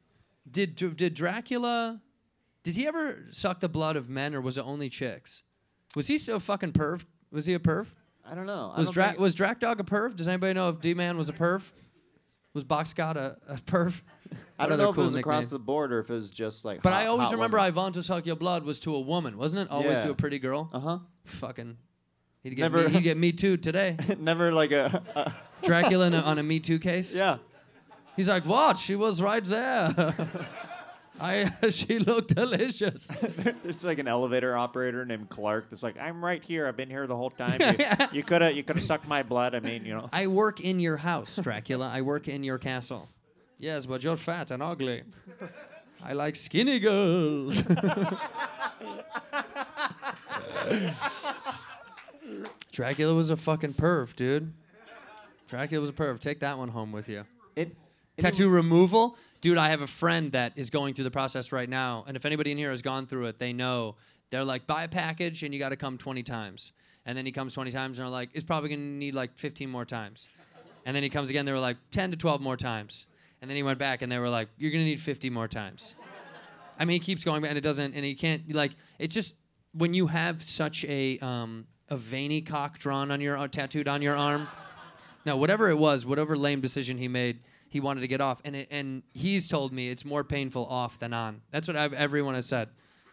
did 0.49 0.75
did 0.75 1.15
Dracula? 1.15 1.99
Did 2.61 2.75
he 2.75 2.85
ever 2.85 3.25
suck 3.31 3.59
the 3.59 3.67
blood 3.67 3.95
of 3.95 4.07
men, 4.07 4.35
or 4.35 4.39
was 4.41 4.59
it 4.59 4.61
only 4.65 4.87
chicks? 4.87 5.41
Was 5.95 6.05
he 6.05 6.19
so 6.19 6.39
fucking 6.39 6.73
perv? 6.73 7.05
Was 7.31 7.47
he 7.47 7.55
a 7.55 7.59
perv? 7.59 7.87
I 8.23 8.35
don't 8.35 8.45
know. 8.45 8.71
Was 8.77 8.87
don't 8.87 8.93
Dra- 8.93 9.15
was 9.17 9.33
Drac 9.33 9.59
Dog 9.59 9.79
a 9.79 9.83
perv? 9.83 10.15
Does 10.15 10.27
anybody 10.27 10.53
know 10.53 10.69
if 10.69 10.79
D 10.79 10.93
Man 10.93 11.17
was 11.17 11.27
a 11.27 11.33
perv? 11.33 11.63
Was 12.53 12.63
Box 12.63 12.91
Scott 12.91 13.17
a, 13.17 13.37
a 13.47 13.55
perv? 13.55 13.99
I 14.59 14.67
don't 14.67 14.77
know 14.77 14.89
if 14.89 14.95
cool 14.95 15.05
it 15.05 15.07
was 15.07 15.15
across 15.15 15.33
nicknames? 15.45 15.49
the 15.49 15.59
board 15.59 15.91
or 15.91 15.99
if 16.01 16.09
it 16.11 16.13
was 16.13 16.29
just 16.29 16.63
like. 16.65 16.83
But 16.83 16.93
hot- 16.93 17.01
I 17.01 17.07
always 17.07 17.31
remember 17.31 17.57
woman. 17.57 17.73
I 17.73 17.75
want 17.75 17.95
to 17.95 18.03
suck 18.03 18.27
your 18.27 18.35
blood 18.35 18.63
was 18.63 18.79
to 18.81 18.93
a 18.95 18.99
woman, 18.99 19.37
wasn't 19.39 19.67
it? 19.67 19.71
Always 19.73 19.97
Yeah. 19.97 20.03
to 20.05 20.11
a 20.11 20.15
pretty 20.15 20.37
girl. 20.37 20.69
Uh 20.71 20.79
huh. 20.79 20.99
Fucking. 21.25 21.77
He'd 22.43 22.51
get 22.55 22.61
Never- 22.71 22.83
me, 22.87 22.93
he'd 22.93 23.01
get 23.11 23.17
me 23.17 23.31
too 23.31 23.57
today. 23.57 23.97
Never 24.19 24.51
like 24.51 24.71
a. 24.71 25.33
Dracula 25.63 26.07
in 26.07 26.13
a, 26.13 26.19
on 26.19 26.37
a 26.39 26.43
Me 26.51 26.59
Too 26.59 26.79
case. 26.79 27.15
yeah. 27.15 27.37
He's 28.15 28.29
like, 28.29 28.45
what? 28.45 28.77
She 28.77 28.95
was 28.95 29.21
right 29.21 29.43
there. 29.43 29.89
I 31.21 31.49
she 31.69 31.99
looked 31.99 32.35
delicious. 32.35 33.07
There's 33.63 33.83
like 33.83 33.99
an 33.99 34.07
elevator 34.07 34.55
operator 34.57 35.05
named 35.05 35.29
Clark 35.29 35.69
that's 35.69 35.83
like, 35.83 35.97
I'm 35.99 36.23
right 36.23 36.43
here. 36.43 36.67
I've 36.67 36.75
been 36.77 36.89
here 36.89 37.07
the 37.07 37.15
whole 37.15 37.29
time. 37.31 37.59
You- 37.61 38.07
You 38.11 38.23
could 38.23 38.41
have 38.41 38.55
you 38.55 38.63
could 38.63 38.75
have 38.77 38.85
sucked 38.85 39.07
my 39.07 39.23
blood. 39.23 39.55
I 39.55 39.59
mean, 39.61 39.85
you 39.85 39.93
know. 39.95 40.09
I 40.13 40.27
work 40.27 40.59
in 40.59 40.79
your 40.79 40.97
house, 40.97 41.35
Dracula. 41.37 41.87
I 41.89 42.01
work 42.01 42.27
in 42.27 42.43
your 42.43 42.57
castle. 42.57 43.09
Yes, 43.57 43.85
but 43.85 44.03
you're 44.03 44.17
fat 44.17 44.51
and 44.51 44.61
ugly. 44.61 45.03
I 46.03 46.13
like 46.13 46.35
skinny 46.35 46.79
girls. 46.79 47.63
Dracula 52.71 53.13
was 53.13 53.29
a 53.29 53.37
fucking 53.37 53.73
perv, 53.73 54.15
dude. 54.15 54.53
Dracula 55.53 55.81
was 55.81 55.91
a 55.91 55.93
perv. 55.93 56.17
Take 56.19 56.39
that 56.39 56.57
one 56.57 56.67
home 56.67 56.91
with 56.91 57.07
you. 57.07 57.25
It, 57.55 57.75
Tattoo 58.17 58.49
removal? 58.49 59.15
Dude, 59.39 59.59
I 59.59 59.69
have 59.69 59.81
a 59.81 59.87
friend 59.87 60.31
that 60.31 60.53
is 60.55 60.71
going 60.71 60.95
through 60.95 61.03
the 61.03 61.11
process 61.11 61.51
right 61.51 61.69
now. 61.69 62.05
And 62.07 62.17
if 62.17 62.25
anybody 62.25 62.51
in 62.51 62.57
here 62.57 62.71
has 62.71 62.81
gone 62.81 63.05
through 63.05 63.27
it, 63.27 63.37
they 63.37 63.53
know. 63.53 63.95
They're 64.31 64.43
like, 64.43 64.65
buy 64.65 64.85
a 64.85 64.87
package 64.87 65.43
and 65.43 65.53
you 65.53 65.59
got 65.59 65.69
to 65.69 65.75
come 65.75 65.99
20 65.99 66.23
times. 66.23 66.73
And 67.05 67.15
then 67.15 67.23
he 67.23 67.31
comes 67.31 67.53
20 67.53 67.69
times 67.69 67.99
and 67.99 68.05
they're 68.05 68.11
like, 68.11 68.29
it's 68.33 68.43
probably 68.43 68.69
going 68.69 68.79
to 68.79 68.85
need 68.85 69.13
like 69.13 69.37
15 69.37 69.69
more 69.69 69.85
times. 69.85 70.27
And 70.87 70.95
then 70.95 71.03
he 71.03 71.09
comes 71.09 71.29
again, 71.29 71.45
they 71.45 71.51
were 71.51 71.59
like, 71.59 71.77
10 71.91 72.09
to 72.09 72.17
12 72.17 72.41
more 72.41 72.57
times. 72.57 73.05
And 73.39 73.47
then 73.47 73.55
he 73.55 73.61
went 73.61 73.77
back 73.77 74.01
and 74.01 74.11
they 74.11 74.17
were 74.17 74.29
like, 74.29 74.49
you're 74.57 74.71
going 74.71 74.83
to 74.83 74.89
need 74.89 74.99
50 74.99 75.29
more 75.29 75.47
times. 75.47 75.93
I 76.79 76.85
mean, 76.85 76.95
he 76.95 76.99
keeps 76.99 77.23
going 77.23 77.45
and 77.45 77.59
it 77.59 77.61
doesn't, 77.61 77.93
and 77.93 78.03
he 78.03 78.15
can't, 78.15 78.51
like, 78.55 78.71
it's 78.97 79.13
just 79.13 79.35
when 79.73 79.93
you 79.93 80.07
have 80.07 80.41
such 80.41 80.83
a, 80.85 81.19
um, 81.19 81.67
a 81.89 81.95
veiny 81.95 82.41
cock 82.41 82.79
drawn 82.79 83.11
on 83.11 83.21
your, 83.21 83.37
uh, 83.37 83.47
tattooed 83.47 83.87
on 83.87 84.01
your 84.01 84.15
arm. 84.15 84.47
No, 85.25 85.37
whatever 85.37 85.69
it 85.69 85.77
was, 85.77 86.05
whatever 86.05 86.37
lame 86.37 86.61
decision 86.61 86.97
he 86.97 87.07
made, 87.07 87.39
he 87.69 87.79
wanted 87.79 88.01
to 88.01 88.07
get 88.07 88.21
off, 88.21 88.41
and 88.45 88.55
it, 88.55 88.67
and 88.69 89.03
he's 89.13 89.47
told 89.47 89.73
me 89.73 89.89
it's 89.89 90.05
more 90.05 90.23
painful 90.23 90.65
off 90.65 90.99
than 90.99 91.13
on. 91.13 91.41
That's 91.51 91.67
what 91.67 91.75
I've, 91.75 91.93
everyone 91.93 92.35
has 92.35 92.45
said. 92.45 92.69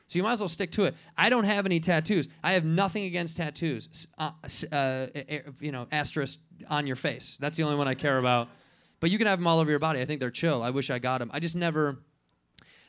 So 0.07 0.19
you 0.19 0.25
might 0.25 0.33
as 0.33 0.41
well 0.41 0.49
stick 0.49 0.73
to 0.73 0.85
it. 0.85 0.97
I 1.17 1.31
don't 1.31 1.45
have 1.45 1.67
any 1.67 1.79
tattoos. 1.79 2.29
I 2.43 2.55
have 2.55 2.65
nothing 2.65 3.05
against 3.05 3.37
tattoos. 3.37 4.09
Uh, 4.19 4.33
uh, 4.73 5.07
you 5.61 5.71
know, 5.71 5.87
asterisk 5.93 6.41
on 6.69 6.87
your 6.89 6.97
face. 6.97 7.39
That's 7.41 7.57
the 7.57 7.63
only 7.63 7.77
one 7.77 7.87
I 7.87 7.95
care 7.95 8.19
about. 8.19 8.49
But 8.99 9.11
you 9.11 9.19
can 9.19 9.29
have 9.29 9.39
them 9.39 9.47
all 9.47 9.61
over 9.61 9.71
your 9.71 9.79
body. 9.79 10.01
I 10.01 10.05
think 10.05 10.19
they're 10.19 10.33
chill. 10.33 10.65
I 10.65 10.71
wish 10.71 10.91
I 10.91 10.99
got 10.99 11.19
them. 11.19 11.31
I 11.33 11.39
just 11.39 11.55
never. 11.55 11.99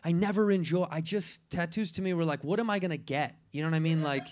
I 0.04 0.12
never 0.12 0.52
enjoy. 0.52 0.88
I 0.90 1.02
just 1.02 1.48
tattoos 1.52 1.92
to 1.94 2.02
me 2.02 2.16
were 2.16 2.26
like, 2.26 2.44
what 2.44 2.60
am 2.60 2.72
I 2.72 2.80
gonna 2.80 2.98
get? 2.98 3.38
You 3.52 3.62
know 3.62 3.70
what 3.70 3.76
I 3.76 3.80
mean? 3.80 4.02
Like, 4.02 4.26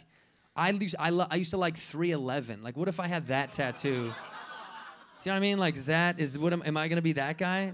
I 0.55 0.71
used 0.71 0.95
I, 0.97 1.11
lo- 1.11 1.27
I 1.29 1.35
used 1.35 1.51
to 1.51 1.57
like 1.57 1.77
311. 1.77 2.63
Like, 2.63 2.75
what 2.75 2.87
if 2.87 2.99
I 2.99 3.05
had 3.07 3.27
that 3.27 3.51
tattoo? 3.51 4.11
You 5.23 5.31
know 5.31 5.35
what 5.35 5.37
I 5.37 5.41
mean? 5.41 5.57
Like 5.57 5.85
that 5.85 6.19
is 6.19 6.39
what 6.39 6.53
am, 6.53 6.63
am 6.65 6.77
I 6.77 6.87
gonna 6.87 7.01
be 7.01 7.13
that 7.13 7.37
guy? 7.37 7.73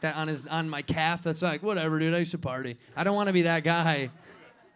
That 0.00 0.16
on 0.16 0.28
his 0.28 0.46
on 0.46 0.68
my 0.68 0.82
calf 0.82 1.22
that's 1.22 1.42
like 1.42 1.62
whatever, 1.62 1.98
dude. 1.98 2.14
I 2.14 2.18
used 2.18 2.30
to 2.32 2.38
party. 2.38 2.76
I 2.96 3.02
don't 3.02 3.16
want 3.16 3.28
to 3.28 3.32
be 3.32 3.42
that 3.42 3.64
guy 3.64 4.10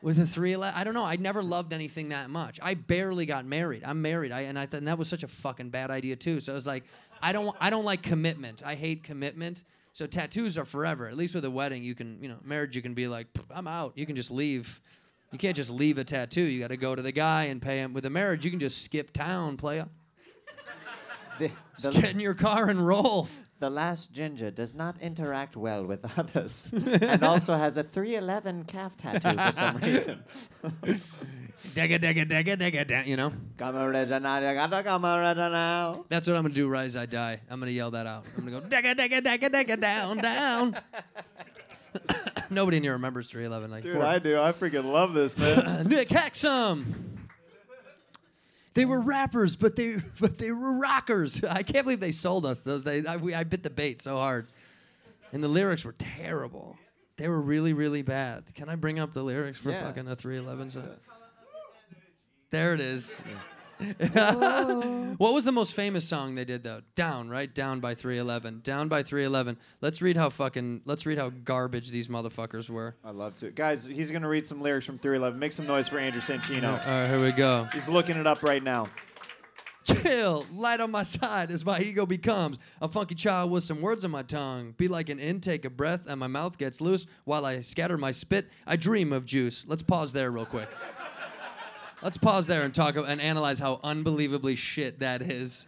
with 0.02 0.18
a 0.18 0.26
three. 0.26 0.56
I 0.56 0.82
don't 0.82 0.94
know. 0.94 1.04
I 1.04 1.16
never 1.16 1.42
loved 1.42 1.72
anything 1.72 2.08
that 2.08 2.30
much. 2.30 2.58
I 2.62 2.74
barely 2.74 3.26
got 3.26 3.44
married. 3.44 3.82
I'm 3.84 4.02
married. 4.02 4.32
I 4.32 4.42
and 4.42 4.58
I 4.58 4.66
thought 4.66 4.78
and 4.78 4.88
that 4.88 4.98
was 4.98 5.08
such 5.08 5.22
a 5.22 5.28
fucking 5.28 5.70
bad 5.70 5.90
idea 5.90 6.16
too. 6.16 6.40
So 6.40 6.52
I 6.52 6.54
was 6.54 6.66
like, 6.66 6.84
I 7.22 7.32
don't 7.32 7.54
I 7.60 7.70
don't 7.70 7.84
like 7.84 8.02
commitment. 8.02 8.62
I 8.64 8.74
hate 8.74 9.04
commitment. 9.04 9.64
So 9.92 10.06
tattoos 10.06 10.56
are 10.56 10.64
forever. 10.64 11.06
At 11.06 11.16
least 11.16 11.34
with 11.34 11.44
a 11.44 11.50
wedding, 11.50 11.82
you 11.82 11.94
can 11.94 12.22
you 12.22 12.28
know 12.28 12.38
marriage. 12.42 12.74
You 12.74 12.82
can 12.82 12.94
be 12.94 13.08
like 13.08 13.26
I'm 13.50 13.68
out. 13.68 13.92
You 13.96 14.06
can 14.06 14.16
just 14.16 14.30
leave. 14.30 14.80
You 15.32 15.38
can't 15.38 15.56
just 15.56 15.70
leave 15.70 15.98
a 15.98 16.04
tattoo. 16.04 16.42
You 16.42 16.58
got 16.58 16.68
to 16.68 16.76
go 16.76 16.96
to 16.96 17.02
the 17.02 17.12
guy 17.12 17.44
and 17.44 17.62
pay 17.62 17.78
him. 17.78 17.92
With 17.92 18.04
a 18.04 18.10
marriage, 18.10 18.44
you 18.44 18.50
can 18.50 18.58
just 18.58 18.82
skip 18.82 19.12
town, 19.12 19.56
play 19.56 19.78
up. 19.78 19.90
The, 21.40 21.50
Just 21.78 22.00
get 22.00 22.10
in 22.12 22.20
your 22.20 22.34
car 22.34 22.68
and 22.68 22.86
roll. 22.86 23.26
The 23.60 23.70
last 23.70 24.12
ginger 24.14 24.50
does 24.50 24.74
not 24.74 24.96
interact 25.00 25.56
well 25.56 25.84
with 25.84 26.04
others, 26.18 26.68
and 26.72 27.22
also 27.22 27.56
has 27.56 27.76
a 27.76 27.82
311 27.82 28.64
calf 28.64 28.96
tattoo 28.96 29.36
for 29.36 29.52
some 29.52 29.76
reason. 29.82 30.22
Dega 31.74 31.98
dega 31.98 32.24
dega 32.26 32.56
dega 32.56 32.86
da, 32.86 33.02
you 33.02 33.16
know. 33.16 33.32
Come 33.58 33.76
original, 33.76 34.40
you 34.40 34.54
gotta 34.54 34.82
come 34.82 35.04
original. 35.04 36.06
That's 36.08 36.26
what 36.26 36.36
I'm 36.36 36.42
gonna 36.42 36.54
do 36.54 36.68
right 36.68 36.84
as 36.86 36.96
I 36.96 37.04
die. 37.06 37.40
I'm 37.50 37.60
gonna 37.60 37.72
yell 37.72 37.90
that 37.92 38.06
out. 38.06 38.24
I'm 38.36 38.44
gonna 38.48 38.60
go 38.60 38.66
dega 38.66 38.94
dega 38.94 39.20
dega 39.20 39.48
dega 39.50 39.80
down 39.80 40.16
down. 40.18 40.76
Nobody 42.50 42.78
in 42.78 42.82
here 42.82 42.92
remembers 42.92 43.30
311. 43.30 43.70
Like 43.70 43.82
Dude, 43.82 43.94
four- 43.94 44.02
I 44.04 44.18
do. 44.18 44.40
I 44.40 44.52
freaking 44.52 44.90
love 44.90 45.12
this, 45.14 45.36
man. 45.38 45.86
Nick 45.88 46.08
Hexum. 46.08 46.84
They 48.74 48.84
were 48.84 49.00
rappers, 49.00 49.56
but 49.56 49.76
they 49.76 49.96
but 50.20 50.38
they 50.38 50.52
were 50.52 50.72
rockers. 50.78 51.42
I 51.48 51.62
can't 51.62 51.84
believe 51.84 52.00
they 52.00 52.12
sold 52.12 52.46
us 52.46 52.62
those. 52.64 52.84
They 52.84 53.04
I, 53.06 53.16
we, 53.16 53.34
I 53.34 53.44
bit 53.44 53.62
the 53.62 53.70
bait 53.70 54.00
so 54.00 54.16
hard, 54.16 54.46
and 55.32 55.42
the 55.42 55.48
lyrics 55.48 55.84
were 55.84 55.94
terrible. 55.98 56.76
They 57.16 57.28
were 57.28 57.40
really 57.40 57.72
really 57.72 58.02
bad. 58.02 58.44
Can 58.54 58.68
I 58.68 58.76
bring 58.76 58.98
up 58.98 59.12
the 59.12 59.22
lyrics 59.22 59.58
for 59.58 59.70
Yeah. 59.70 59.82
fucking 59.82 60.08
a 60.08 60.16
311? 60.16 60.70
So? 60.70 60.84
There 62.50 62.74
it 62.74 62.80
is. 62.80 63.22
What 65.16 65.32
was 65.32 65.44
the 65.44 65.52
most 65.52 65.74
famous 65.74 66.06
song 66.06 66.34
they 66.34 66.44
did 66.44 66.62
though? 66.62 66.82
Down, 66.94 67.28
right? 67.30 67.52
Down 67.52 67.80
by 67.80 67.94
311. 67.94 68.60
Down 68.62 68.88
by 68.88 69.02
311. 69.02 69.56
Let's 69.80 70.02
read 70.02 70.16
how 70.16 70.28
fucking 70.28 70.82
let's 70.84 71.06
read 71.06 71.18
how 71.18 71.30
garbage 71.30 71.90
these 71.90 72.08
motherfuckers 72.08 72.68
were. 72.68 72.96
I 73.04 73.10
love 73.10 73.36
to. 73.36 73.50
Guys, 73.50 73.84
he's 73.84 74.10
gonna 74.10 74.28
read 74.28 74.46
some 74.46 74.60
lyrics 74.60 74.86
from 74.86 74.98
311. 74.98 75.38
Make 75.38 75.52
some 75.52 75.66
noise 75.66 75.88
for 75.88 75.98
Andrew 75.98 76.20
Santino. 76.20 76.72
All 76.86 76.92
right, 76.92 77.08
here 77.08 77.22
we 77.22 77.32
go. 77.32 77.68
He's 77.72 77.88
looking 77.88 78.16
it 78.16 78.26
up 78.26 78.42
right 78.42 78.62
now. 78.62 78.88
Chill, 79.84 80.44
light 80.52 80.80
on 80.80 80.90
my 80.90 81.02
side 81.02 81.50
as 81.50 81.64
my 81.64 81.80
ego 81.80 82.04
becomes 82.04 82.58
a 82.82 82.88
funky 82.88 83.14
child 83.14 83.50
with 83.50 83.62
some 83.62 83.80
words 83.80 84.04
on 84.04 84.10
my 84.10 84.22
tongue. 84.22 84.74
Be 84.76 84.88
like 84.88 85.08
an 85.08 85.18
intake 85.18 85.64
of 85.64 85.76
breath, 85.76 86.06
and 86.06 86.20
my 86.20 86.26
mouth 86.26 86.58
gets 86.58 86.80
loose 86.80 87.06
while 87.24 87.46
I 87.46 87.60
scatter 87.60 87.96
my 87.96 88.10
spit. 88.10 88.48
I 88.66 88.76
dream 88.76 89.12
of 89.12 89.24
juice. 89.24 89.66
Let's 89.66 89.82
pause 89.82 90.12
there 90.12 90.30
real 90.30 90.46
quick. 90.46 90.68
Let's 92.02 92.16
pause 92.16 92.46
there 92.46 92.62
and 92.62 92.74
talk 92.74 92.96
and 92.96 93.20
analyze 93.20 93.58
how 93.58 93.78
unbelievably 93.82 94.54
shit 94.54 95.00
that 95.00 95.20
is. 95.20 95.66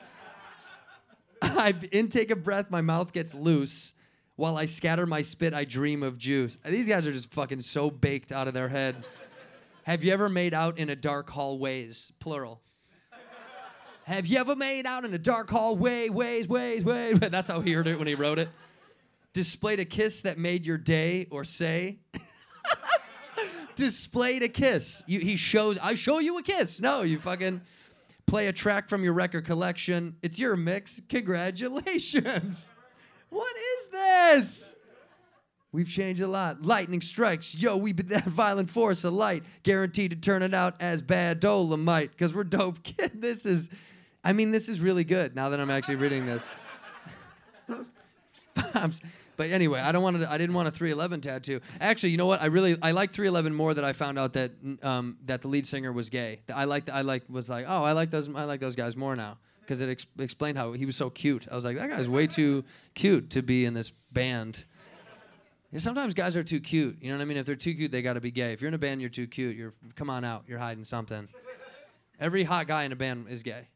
I 1.42 1.74
intake 1.90 2.30
of 2.30 2.42
breath, 2.42 2.70
my 2.70 2.80
mouth 2.80 3.12
gets 3.12 3.34
loose. 3.34 3.94
While 4.36 4.56
I 4.56 4.64
scatter 4.64 5.04
my 5.04 5.20
spit, 5.20 5.52
I 5.52 5.64
dream 5.64 6.02
of 6.02 6.16
juice. 6.16 6.56
These 6.64 6.88
guys 6.88 7.06
are 7.06 7.12
just 7.12 7.32
fucking 7.34 7.60
so 7.60 7.90
baked 7.90 8.32
out 8.32 8.48
of 8.48 8.54
their 8.54 8.68
head. 8.68 9.04
Have 9.84 10.04
you 10.04 10.12
ever 10.12 10.30
made 10.30 10.54
out 10.54 10.78
in 10.78 10.88
a 10.88 10.96
dark 10.96 11.28
hallways? 11.28 12.12
Plural. 12.18 12.60
Have 14.04 14.26
you 14.26 14.38
ever 14.38 14.56
made 14.56 14.86
out 14.86 15.04
in 15.04 15.12
a 15.12 15.18
dark 15.18 15.50
hallway, 15.50 16.09
ways, 16.09 16.48
ways, 16.48 16.82
ways? 16.82 17.18
That's 17.20 17.50
how 17.50 17.60
he 17.60 17.72
heard 17.72 17.86
it 17.86 17.98
when 17.98 18.09
he 18.09 18.14
wrote 18.14 18.38
it. 18.38 18.48
Displayed 19.32 19.80
a 19.80 19.84
kiss 19.84 20.22
that 20.22 20.38
made 20.38 20.66
your 20.66 20.78
day, 20.78 21.26
or 21.30 21.44
say. 21.44 21.98
Displayed 23.74 24.42
a 24.42 24.48
kiss. 24.48 25.02
You, 25.06 25.20
he 25.20 25.36
shows. 25.36 25.78
I 25.78 25.94
show 25.94 26.18
you 26.18 26.38
a 26.38 26.42
kiss. 26.42 26.80
No, 26.80 27.02
you 27.02 27.18
fucking 27.18 27.60
play 28.26 28.48
a 28.48 28.52
track 28.52 28.88
from 28.88 29.04
your 29.04 29.12
record 29.12 29.44
collection. 29.44 30.16
It's 30.22 30.38
your 30.38 30.56
mix. 30.56 31.00
Congratulations. 31.08 32.70
What 33.30 33.54
is 33.56 33.86
this? 33.88 34.76
We've 35.72 35.88
changed 35.88 36.20
a 36.20 36.26
lot. 36.26 36.62
Lightning 36.62 37.00
strikes. 37.00 37.54
Yo, 37.56 37.78
we 37.78 37.94
be 37.94 38.02
that 38.04 38.24
violent 38.26 38.70
force 38.70 39.04
of 39.04 39.14
light. 39.14 39.42
Guaranteed 39.62 40.10
to 40.10 40.16
turn 40.18 40.42
it 40.42 40.52
out 40.52 40.80
as 40.80 41.00
bad 41.00 41.40
Dolemite. 41.40 42.10
Because 42.10 42.34
we're 42.34 42.44
dope 42.44 42.82
kid. 42.82 43.22
This 43.22 43.46
is, 43.46 43.70
I 44.22 44.34
mean, 44.34 44.50
this 44.50 44.68
is 44.68 44.80
really 44.80 45.04
good 45.04 45.34
now 45.34 45.48
that 45.48 45.60
I'm 45.60 45.70
actually 45.70 45.96
reading 45.96 46.26
this. 46.26 46.54
But 49.36 49.50
anyway, 49.50 49.80
I 49.80 49.92
don't 49.92 50.02
want 50.02 50.20
to. 50.20 50.30
I 50.30 50.38
didn't 50.38 50.54
want 50.54 50.68
a 50.68 50.70
311 50.70 51.20
tattoo. 51.22 51.60
Actually, 51.80 52.10
you 52.10 52.18
know 52.18 52.26
what? 52.26 52.42
I 52.42 52.46
really 52.46 52.76
I 52.82 52.92
like 52.92 53.12
311 53.12 53.54
more 53.54 53.72
that 53.74 53.84
I 53.84 53.92
found 53.92 54.18
out 54.18 54.34
that 54.34 54.52
um, 54.82 55.16
that 55.24 55.42
the 55.42 55.48
lead 55.48 55.66
singer 55.66 55.92
was 55.92 56.10
gay. 56.10 56.40
I 56.54 56.64
like 56.64 56.88
I 56.88 57.00
like 57.00 57.24
was 57.28 57.48
like 57.48 57.64
oh 57.68 57.82
I 57.84 57.92
like 57.92 58.10
those 58.10 58.28
I 58.34 58.44
like 58.44 58.60
those 58.60 58.76
guys 58.76 58.96
more 58.96 59.16
now 59.16 59.38
because 59.60 59.80
it 59.80 59.88
ex- 59.88 60.06
explained 60.18 60.59
how 60.59 60.72
he 60.72 60.84
was 60.84 60.96
so 60.96 61.09
cute. 61.10 61.48
I 61.50 61.54
was 61.56 61.64
like 61.64 61.76
that 61.76 61.90
guy's 61.90 62.09
way 62.09 62.26
too 62.26 62.64
cute 62.94 63.30
to 63.30 63.42
be 63.42 63.64
in 63.64 63.74
this 63.74 63.90
band. 64.12 64.64
Yeah, 65.70 65.78
sometimes 65.78 66.12
guys 66.12 66.36
are 66.36 66.44
too 66.44 66.60
cute. 66.60 66.98
You 67.00 67.10
know 67.10 67.16
what 67.16 67.22
I 67.22 67.24
mean? 67.24 67.38
If 67.38 67.46
they're 67.46 67.56
too 67.56 67.74
cute, 67.74 67.90
they 67.90 68.02
got 68.02 68.12
to 68.12 68.20
be 68.20 68.30
gay. 68.30 68.52
If 68.52 68.60
you're 68.60 68.68
in 68.68 68.74
a 68.74 68.78
band, 68.78 69.00
you're 69.00 69.09
too 69.09 69.26
cute. 69.26 69.56
You're 69.56 69.72
come 69.96 70.10
on 70.10 70.22
out. 70.24 70.44
You're 70.46 70.59
hiding 70.59 70.84
something. 70.84 71.28
Every 72.20 72.44
hot 72.44 72.66
guy 72.66 72.84
in 72.84 72.92
a 72.92 72.96
band 72.96 73.28
is 73.30 73.42
gay. 73.42 73.68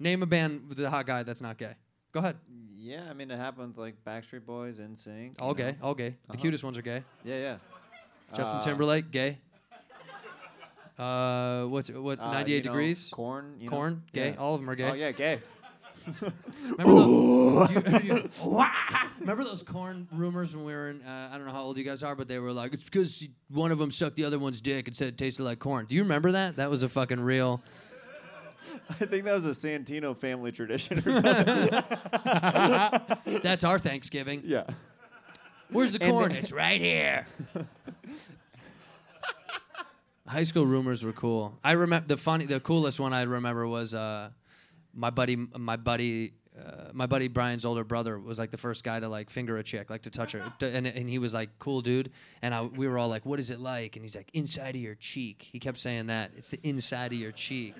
Name 0.00 0.22
a 0.22 0.26
band 0.26 0.68
with 0.68 0.80
a 0.80 0.90
hot 0.90 1.06
guy 1.06 1.22
that's 1.22 1.40
not 1.40 1.56
gay. 1.56 1.76
Go 2.14 2.20
ahead. 2.20 2.36
Yeah, 2.78 3.02
I 3.10 3.12
mean 3.12 3.28
it 3.30 3.36
happened 3.38 3.74
like 3.76 3.96
Backstreet 4.06 4.46
Boys, 4.46 4.78
NSYNC. 4.78 5.40
All 5.42 5.48
you 5.50 5.54
gay. 5.56 5.70
know. 5.72 5.76
All 5.88 5.94
gay. 5.94 6.10
The 6.28 6.34
Uh-huh. 6.34 6.40
cutest 6.40 6.62
ones 6.62 6.78
are 6.78 6.82
gay. 6.82 7.02
Yeah, 7.24 7.38
yeah. 7.40 7.56
Justin 8.36 8.58
Uh, 8.58 8.62
Timberlake, 8.62 9.10
gay. 9.10 9.38
Uh, 10.96 11.64
what's 11.64 11.90
what? 11.90 12.20
uh, 12.20 12.30
98 12.30 12.54
you 12.56 12.62
know, 12.62 12.62
degrees. 12.72 13.08
Korn. 13.12 13.56
You 13.58 13.68
know? 13.68 13.76
Korn, 13.76 14.02
gay. 14.12 14.28
Yeah. 14.30 14.36
All 14.36 14.54
of 14.54 14.60
them 14.60 14.70
are 14.70 14.76
gay. 14.76 14.90
Oh 14.90 14.94
yeah, 14.94 15.10
gay. 15.10 15.40
Remember, 16.78 16.84
those, 16.84 17.70
you- 18.04 18.14
you- 18.14 18.30
remember 19.20 19.42
those 19.44 19.62
Korn 19.64 20.06
rumors 20.12 20.54
when 20.54 20.64
we 20.64 20.72
were 20.72 20.90
in? 20.90 21.02
Uh, 21.02 21.30
I 21.32 21.36
don't 21.36 21.46
know 21.46 21.52
how 21.52 21.62
old 21.62 21.76
you 21.78 21.82
guys 21.84 22.04
are, 22.04 22.14
but 22.14 22.28
they 22.28 22.38
were 22.38 22.52
like, 22.52 22.74
it's 22.74 22.84
because 22.84 23.26
one 23.48 23.72
of 23.72 23.78
them 23.78 23.90
sucked 23.90 24.14
the 24.16 24.24
other 24.24 24.38
one's 24.38 24.60
dick 24.60 24.86
and 24.86 24.96
said 24.96 25.08
it 25.08 25.18
tasted 25.18 25.42
like 25.42 25.58
corn. 25.58 25.86
Do 25.86 25.96
you 25.96 26.02
remember 26.02 26.32
that? 26.32 26.56
That 26.56 26.70
was 26.70 26.82
a 26.84 26.88
fucking 26.88 27.20
real. 27.20 27.60
I 28.90 29.06
think 29.06 29.24
that 29.24 29.34
was 29.34 29.46
a 29.46 29.50
Santino 29.50 30.16
family 30.16 30.52
tradition 30.52 30.98
or 31.06 31.14
something. 31.20 31.82
That's 33.42 33.64
our 33.64 33.78
Thanksgiving. 33.78 34.42
yeah. 34.44 34.64
Where's 35.70 35.92
the 35.92 35.98
corn? 35.98 36.32
it's 36.32 36.52
right 36.52 36.80
here. 36.80 37.26
High 40.26 40.44
school 40.44 40.64
rumors 40.64 41.02
were 41.04 41.12
cool. 41.12 41.58
I 41.62 41.72
remember 41.72 42.08
the 42.08 42.16
funny, 42.16 42.46
the 42.46 42.60
coolest 42.60 42.98
one 42.98 43.12
I 43.12 43.22
remember 43.22 43.66
was 43.66 43.94
uh, 43.94 44.30
my 44.94 45.10
buddy, 45.10 45.36
my 45.36 45.76
buddy, 45.76 46.32
uh, 46.58 46.90
my 46.92 47.04
buddy 47.06 47.28
Brian's 47.28 47.64
older 47.66 47.84
brother 47.84 48.18
was 48.18 48.38
like 48.38 48.50
the 48.50 48.56
first 48.56 48.84
guy 48.84 49.00
to 49.00 49.08
like 49.08 49.28
finger 49.28 49.58
a 49.58 49.62
chick, 49.62 49.90
like 49.90 50.02
to 50.02 50.10
touch 50.10 50.32
her, 50.32 50.50
and, 50.62 50.86
and 50.86 51.10
he 51.10 51.18
was 51.18 51.34
like 51.34 51.50
cool 51.58 51.82
dude. 51.82 52.10
And 52.40 52.54
I, 52.54 52.62
we 52.62 52.88
were 52.88 52.96
all 52.96 53.08
like, 53.08 53.26
"What 53.26 53.38
is 53.38 53.50
it 53.50 53.60
like?" 53.60 53.96
And 53.96 54.04
he's 54.04 54.16
like, 54.16 54.30
"Inside 54.32 54.76
of 54.76 54.80
your 54.80 54.94
cheek." 54.94 55.46
He 55.52 55.58
kept 55.60 55.76
saying 55.76 56.06
that. 56.06 56.30
It's 56.36 56.48
the 56.48 56.60
inside 56.62 57.12
of 57.12 57.18
your 57.18 57.32
cheek. 57.32 57.74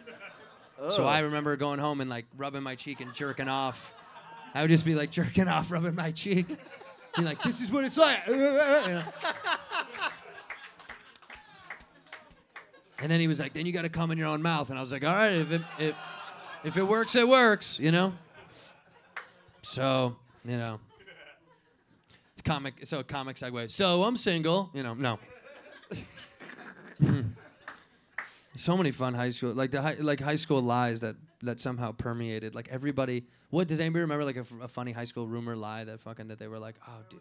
So 0.89 1.05
Oh. 1.05 1.07
I 1.07 1.21
remember 1.21 1.57
going 1.57 1.79
home 1.79 2.01
and 2.01 2.11
like 2.11 2.27
rubbing 2.37 2.63
my 2.63 2.75
cheek 2.75 3.01
and 3.01 3.13
jerking 3.15 3.49
off. 3.49 3.95
I 4.55 4.61
would 4.63 4.71
just 4.71 4.85
be 4.85 4.95
like 4.95 5.11
jerking 5.11 5.49
off, 5.49 5.71
rubbing 5.71 5.95
my 5.95 6.11
cheek. 6.13 6.47
Be 7.17 7.23
like, 7.23 7.43
"This 7.43 7.61
is 7.61 7.71
what 7.71 7.85
it's 7.85 7.97
like." 7.97 8.27
You 8.27 8.37
know? 8.37 9.03
And 12.99 13.11
then 13.11 13.21
he 13.21 13.27
was 13.29 13.41
like, 13.41 13.53
"Then 13.53 13.67
you 13.67 13.73
got 13.73 13.83
to 13.83 13.89
come 13.89 14.11
in 14.11 14.19
your 14.19 14.29
own 14.29 14.43
mouth." 14.43 14.71
And 14.71 14.79
I 14.79 14.83
was 14.83 14.93
like, 14.93 15.05
"All 15.05 15.13
right, 15.15 15.33
if 15.33 15.51
it 15.53 15.63
if, 15.79 15.95
if 16.65 16.77
it 16.77 16.83
works, 16.83 17.15
it 17.15 17.27
works," 17.29 17.79
you 17.79 17.91
know. 17.93 18.15
So 19.63 20.17
you 20.45 20.57
know, 20.57 20.79
it's 22.33 22.43
comic. 22.43 22.75
So 22.85 23.03
comic 23.03 23.37
segue. 23.37 23.71
So 23.71 24.05
I'm 24.05 24.17
single. 24.17 24.71
You 24.75 24.83
know, 24.83 24.95
no. 24.95 25.19
so 28.57 28.77
many 28.77 28.91
fun 28.91 29.15
high 29.15 29.31
school, 29.31 29.53
like 29.53 29.71
the 29.71 29.83
high, 29.83 29.97
like 30.01 30.21
high 30.21 30.37
school 30.37 30.61
lies 30.63 31.01
that 31.01 31.17
that 31.43 31.61
somehow 31.61 31.93
permeated. 31.93 32.55
Like 32.55 32.69
everybody. 32.71 33.25
What 33.51 33.69
does 33.69 33.79
anybody 33.81 34.01
remember? 34.03 34.25
Like 34.25 34.37
a, 34.37 34.41
f- 34.41 34.53
a 34.63 34.69
funny 34.69 34.93
high 34.93 35.05
school 35.05 35.27
rumor 35.29 35.55
lie 35.57 35.85
that 35.85 36.01
fucking 36.01 36.29
that 36.29 36.39
they 36.39 36.49
were 36.49 36.59
like, 36.59 36.77
"Oh, 36.89 37.01
dude." 37.09 37.21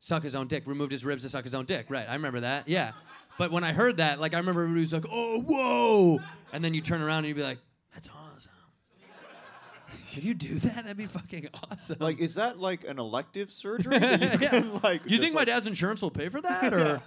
Suck 0.00 0.22
his 0.22 0.34
own 0.34 0.46
dick. 0.46 0.62
Removed 0.66 0.92
his 0.92 1.04
ribs 1.04 1.22
to 1.24 1.28
suck 1.28 1.44
his 1.44 1.54
own 1.54 1.64
dick. 1.64 1.86
Right. 1.88 2.08
I 2.08 2.14
remember 2.14 2.40
that. 2.40 2.68
Yeah. 2.68 2.92
But 3.36 3.50
when 3.50 3.64
I 3.64 3.72
heard 3.72 3.96
that, 3.98 4.20
like 4.20 4.34
I 4.34 4.38
remember 4.38 4.62
everybody 4.62 4.80
was 4.80 4.92
like, 4.92 5.06
"Oh, 5.10 5.40
whoa!" 5.40 6.20
And 6.52 6.62
then 6.64 6.74
you 6.74 6.80
turn 6.82 7.02
around 7.02 7.18
and 7.18 7.28
you'd 7.28 7.36
be 7.36 7.42
like, 7.42 7.58
"That's 7.94 8.08
awesome." 8.08 8.52
Could 10.14 10.24
you 10.24 10.34
do 10.34 10.58
that? 10.58 10.76
That'd 10.76 10.96
be 10.96 11.06
fucking 11.06 11.48
awesome. 11.70 11.96
Like, 12.00 12.18
is 12.20 12.34
that 12.34 12.58
like 12.58 12.84
an 12.84 12.98
elective 12.98 13.50
surgery? 13.50 13.98
that 14.00 14.20
you 14.20 14.26
Yeah. 14.28 14.36
can, 14.50 14.80
like, 14.82 15.04
Do 15.06 15.14
you 15.14 15.20
think 15.20 15.34
my 15.34 15.44
dad's 15.44 15.66
insurance 15.66 16.02
will 16.02 16.10
pay 16.10 16.28
for 16.28 16.40
that, 16.42 16.72
or 16.74 17.02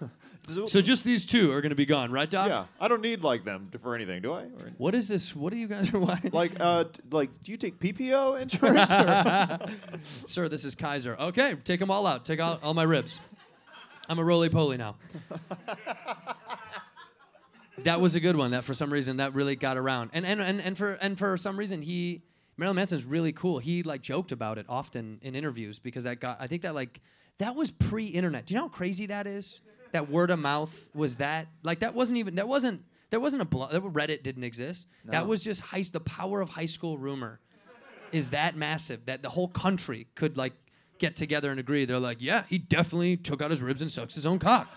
So- 0.54 0.66
so? 0.66 0.80
Just 0.80 1.04
these 1.04 1.24
two 1.26 1.52
are 1.52 1.60
gonna 1.60 1.74
be 1.74 1.86
gone, 1.86 2.10
right, 2.12 2.28
Doc? 2.28 2.48
Yeah, 2.48 2.64
I 2.80 2.88
don't 2.88 3.00
need 3.02 3.22
like 3.22 3.44
them 3.44 3.68
to- 3.72 3.78
for 3.78 3.94
anything, 3.94 4.22
do 4.22 4.32
I? 4.32 4.42
Or- 4.42 4.72
What 4.78 4.94
is 4.94 5.08
this? 5.08 5.34
What 5.34 5.52
are 5.52 5.56
you 5.56 5.68
guys? 5.68 5.92
Why? 5.92 6.20
like, 6.32 6.52
uh, 6.60 6.84
t- 6.84 7.00
like, 7.10 7.42
do 7.42 7.52
you 7.52 7.58
take 7.58 7.78
PPO 7.78 8.40
insurance? 8.40 8.92
or- 8.92 9.98
Sir, 10.26 10.48
this 10.48 10.64
is 10.64 10.74
Kaiser. 10.74 11.16
Okay, 11.18 11.54
take 11.64 11.80
them 11.80 11.90
all 11.90 12.06
out. 12.06 12.24
Take 12.26 12.40
out 12.40 12.62
all 12.62 12.74
my 12.74 12.82
ribs. 12.84 13.20
I'm 14.08 14.18
a 14.18 14.24
roly 14.24 14.48
poly 14.48 14.76
now. 14.76 14.96
that 17.78 18.00
was 18.00 18.14
a 18.14 18.20
good 18.20 18.36
one. 18.36 18.50
That 18.52 18.64
for 18.64 18.74
some 18.74 18.92
reason 18.92 19.18
that 19.18 19.34
really 19.34 19.56
got 19.56 19.76
around. 19.76 20.10
And 20.12 20.26
and 20.26 20.40
and, 20.40 20.60
and 20.60 20.76
for 20.76 20.92
and 20.92 21.18
for 21.18 21.36
some 21.36 21.56
reason 21.56 21.82
he 21.82 22.22
Marilyn 22.56 22.76
Manson's 22.76 23.04
really 23.04 23.32
cool. 23.32 23.58
He 23.58 23.82
like 23.82 24.02
joked 24.02 24.32
about 24.32 24.58
it 24.58 24.66
often 24.68 25.18
in 25.22 25.34
interviews 25.34 25.78
because 25.78 26.04
that 26.04 26.20
got 26.20 26.38
I 26.40 26.46
think 26.46 26.62
that 26.62 26.74
like 26.74 27.00
that 27.38 27.54
was 27.54 27.70
pre-internet. 27.70 28.46
Do 28.46 28.54
you 28.54 28.60
know 28.60 28.66
how 28.66 28.72
crazy 28.74 29.06
that 29.06 29.26
is? 29.26 29.62
That 29.92 30.08
word 30.08 30.30
of 30.30 30.38
mouth 30.38 30.88
was 30.94 31.16
that 31.16 31.48
like 31.62 31.80
that 31.80 31.94
wasn't 31.94 32.18
even 32.18 32.36
that 32.36 32.48
wasn't 32.48 32.82
there 33.10 33.20
wasn't 33.20 33.42
a 33.42 33.44
blog. 33.44 33.72
Reddit 33.72 34.22
didn't 34.22 34.44
exist. 34.44 34.86
That 35.06 35.26
was 35.26 35.42
just 35.42 35.60
high, 35.60 35.82
the 35.92 36.00
power 36.00 36.40
of 36.40 36.50
high 36.50 36.66
school 36.66 36.96
rumor 36.96 37.40
is 38.12 38.30
that 38.30 38.56
massive 38.56 39.06
that 39.06 39.22
the 39.22 39.28
whole 39.28 39.48
country 39.48 40.06
could 40.14 40.36
like 40.36 40.52
get 40.98 41.16
together 41.16 41.50
and 41.50 41.58
agree. 41.58 41.84
They're 41.84 41.98
like, 41.98 42.18
yeah, 42.20 42.44
he 42.48 42.58
definitely 42.58 43.16
took 43.16 43.42
out 43.42 43.50
his 43.50 43.62
ribs 43.62 43.82
and 43.82 43.90
sucks 43.90 44.14
his 44.14 44.26
own 44.26 44.38
cock. 44.38 44.68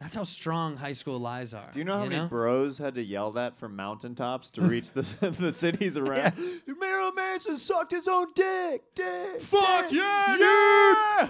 That's 0.00 0.14
how 0.14 0.22
strong 0.22 0.76
high 0.76 0.92
school 0.92 1.18
lies 1.18 1.52
are. 1.54 1.68
Do 1.72 1.80
you 1.80 1.84
know 1.84 1.98
how 1.98 2.04
many 2.04 2.28
bros 2.28 2.78
had 2.78 2.94
to 2.94 3.02
yell 3.02 3.32
that 3.32 3.56
from 3.56 3.74
mountaintops 3.74 4.50
to 4.52 4.62
reach 4.62 4.92
the 4.92 5.02
the 5.40 5.52
cities 5.52 5.96
around? 5.96 6.34
Yeah. 6.38 6.74
Marilyn 6.78 7.16
Manson 7.16 7.56
sucked 7.56 7.90
his 7.90 8.06
own 8.06 8.28
dick. 8.34 8.94
Dick. 8.94 9.40
Fuck 9.40 9.88
dick, 9.88 9.98
yeah, 9.98 10.36
yeah! 10.38 11.28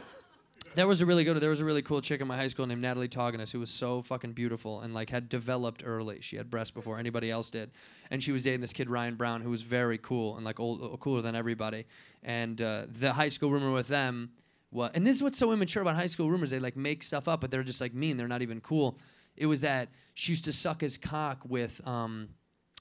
There 0.79 0.87
was 0.87 1.01
a 1.01 1.07
really 1.07 1.25
good. 1.25 1.41
There 1.41 1.51
was 1.51 1.61
a 1.61 1.65
really 1.65 1.83
cool 1.83 2.01
chick 2.01 2.21
in 2.21 2.29
my 2.29 2.37
high 2.37 2.47
school 2.47 2.65
named 2.65 2.81
Natalie 2.83 3.09
Toganis 3.09 3.51
who 3.51 3.59
was 3.59 3.69
so 3.69 4.01
fucking 4.01 4.31
beautiful 4.31 4.83
and 4.83 4.95
like 4.95 5.11
had 5.11 5.29
developed 5.29 5.83
early. 5.85 6.21
She 6.21 6.37
had 6.37 6.51
breasts 6.51 6.71
before 6.71 7.01
anybody 7.01 7.33
else 7.33 7.51
did, 7.51 7.73
and 8.13 8.23
she 8.23 8.31
was 8.31 8.45
dating 8.45 8.61
this 8.61 8.73
kid 8.73 8.89
Ryan 8.89 9.17
Brown 9.17 9.41
who 9.41 9.51
was 9.51 9.63
very 9.63 9.99
cool 9.99 10.37
and 10.37 10.45
like 10.45 10.61
old, 10.61 11.01
cooler 11.01 11.21
than 11.21 11.35
everybody. 11.35 11.85
And 12.23 12.63
uh, 12.63 12.87
the 12.89 13.13
high 13.13 13.27
school 13.27 13.51
rumor 13.51 13.73
with 13.73 13.89
them, 13.89 14.31
was, 14.71 14.93
and 14.95 15.05
this 15.05 15.17
is 15.17 15.23
what's 15.25 15.37
so 15.37 15.51
immature 15.51 15.83
about 15.83 15.97
high 15.97 16.07
school 16.07 16.31
rumors. 16.31 16.51
They 16.51 16.61
like 16.61 16.77
make 16.77 17.03
stuff 17.03 17.27
up, 17.27 17.41
but 17.41 17.51
they're 17.51 17.65
just 17.65 17.81
like 17.81 17.93
mean. 17.93 18.17
They're 18.17 18.29
not 18.29 18.43
even 18.43 18.61
cool. 18.61 18.99
It 19.37 19.47
was 19.47 19.63
that 19.63 19.89
she 20.15 20.31
used 20.31 20.45
to 20.45 20.53
suck 20.53 20.81
his 20.81 20.97
cock 20.97 21.43
with. 21.45 21.85
Um, 21.89 22.29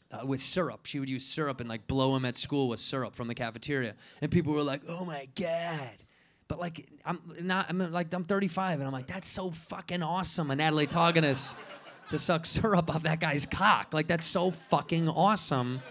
uh, 0.10 0.26
with 0.26 0.40
syrup. 0.40 0.86
She 0.86 1.02
would 1.02 1.10
use 1.10 1.26
syrup 1.26 1.60
and 1.60 1.68
like 1.68 1.86
blow 1.86 2.16
him 2.16 2.24
at 2.24 2.38
school 2.38 2.70
with 2.70 2.80
syrup 2.80 3.14
from 3.14 3.28
the 3.28 3.36
cafeteria. 3.36 3.96
And 4.22 4.32
people 4.32 4.54
were 4.54 4.64
like, 4.64 4.84
"Oh 4.88 5.04
my 5.04 5.28
god." 5.36 5.98
But 6.48 6.60
like 6.60 6.88
I'm 7.06 7.20
not 7.42 7.66
I'm 7.70 7.92
like 7.92 8.14
I'm 8.14 8.24
35 8.24 8.80
and 8.80 8.88
I'm 8.88 8.94
like 8.94 9.08
that's 9.08 9.28
so 9.28 9.52
fucking 9.52 10.04
awesome. 10.04 10.52
And 10.52 10.60
Natalie 10.60 10.88
Toganis 10.88 11.56
to 12.10 12.18
suck 12.18 12.46
syrup 12.46 12.94
off 12.94 13.04
that 13.04 13.20
guy's 13.20 13.46
cock. 13.46 13.94
Like 13.94 14.08
that's 14.08 14.26
so 14.26 14.52
fucking 14.52 15.10
awesome. 15.10 15.82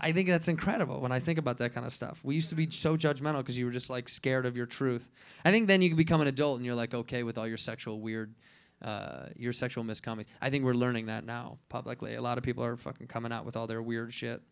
I 0.00 0.12
think 0.12 0.28
that's 0.28 0.48
incredible 0.48 1.00
when 1.00 1.12
I 1.12 1.18
think 1.18 1.38
about 1.38 1.58
that 1.58 1.74
kind 1.74 1.86
of 1.86 1.92
stuff. 1.92 2.20
We 2.22 2.34
used 2.34 2.48
to 2.50 2.54
be 2.54 2.70
so 2.70 2.96
judgmental 2.96 3.38
because 3.38 3.58
you 3.58 3.66
were 3.66 3.72
just 3.72 3.90
like 3.90 4.08
scared 4.08 4.46
of 4.46 4.56
your 4.56 4.66
truth. 4.66 5.10
I 5.44 5.50
think 5.50 5.68
then 5.68 5.82
you 5.82 5.94
become 5.96 6.20
an 6.20 6.28
adult 6.28 6.56
and 6.56 6.64
you're 6.64 6.74
like 6.74 6.94
okay 6.94 7.22
with 7.22 7.38
all 7.38 7.46
your 7.46 7.56
sexual 7.56 8.00
weird, 8.00 8.34
uh, 8.82 9.26
your 9.36 9.52
sexual 9.52 9.82
misconduct. 9.82 10.28
I 10.40 10.50
think 10.50 10.64
we're 10.64 10.74
learning 10.74 11.06
that 11.06 11.24
now 11.24 11.58
publicly. 11.68 12.14
A 12.14 12.22
lot 12.22 12.38
of 12.38 12.44
people 12.44 12.64
are 12.64 12.76
fucking 12.76 13.08
coming 13.08 13.32
out 13.32 13.44
with 13.44 13.56
all 13.56 13.66
their 13.66 13.82
weird 13.82 14.14
shit. 14.14 14.42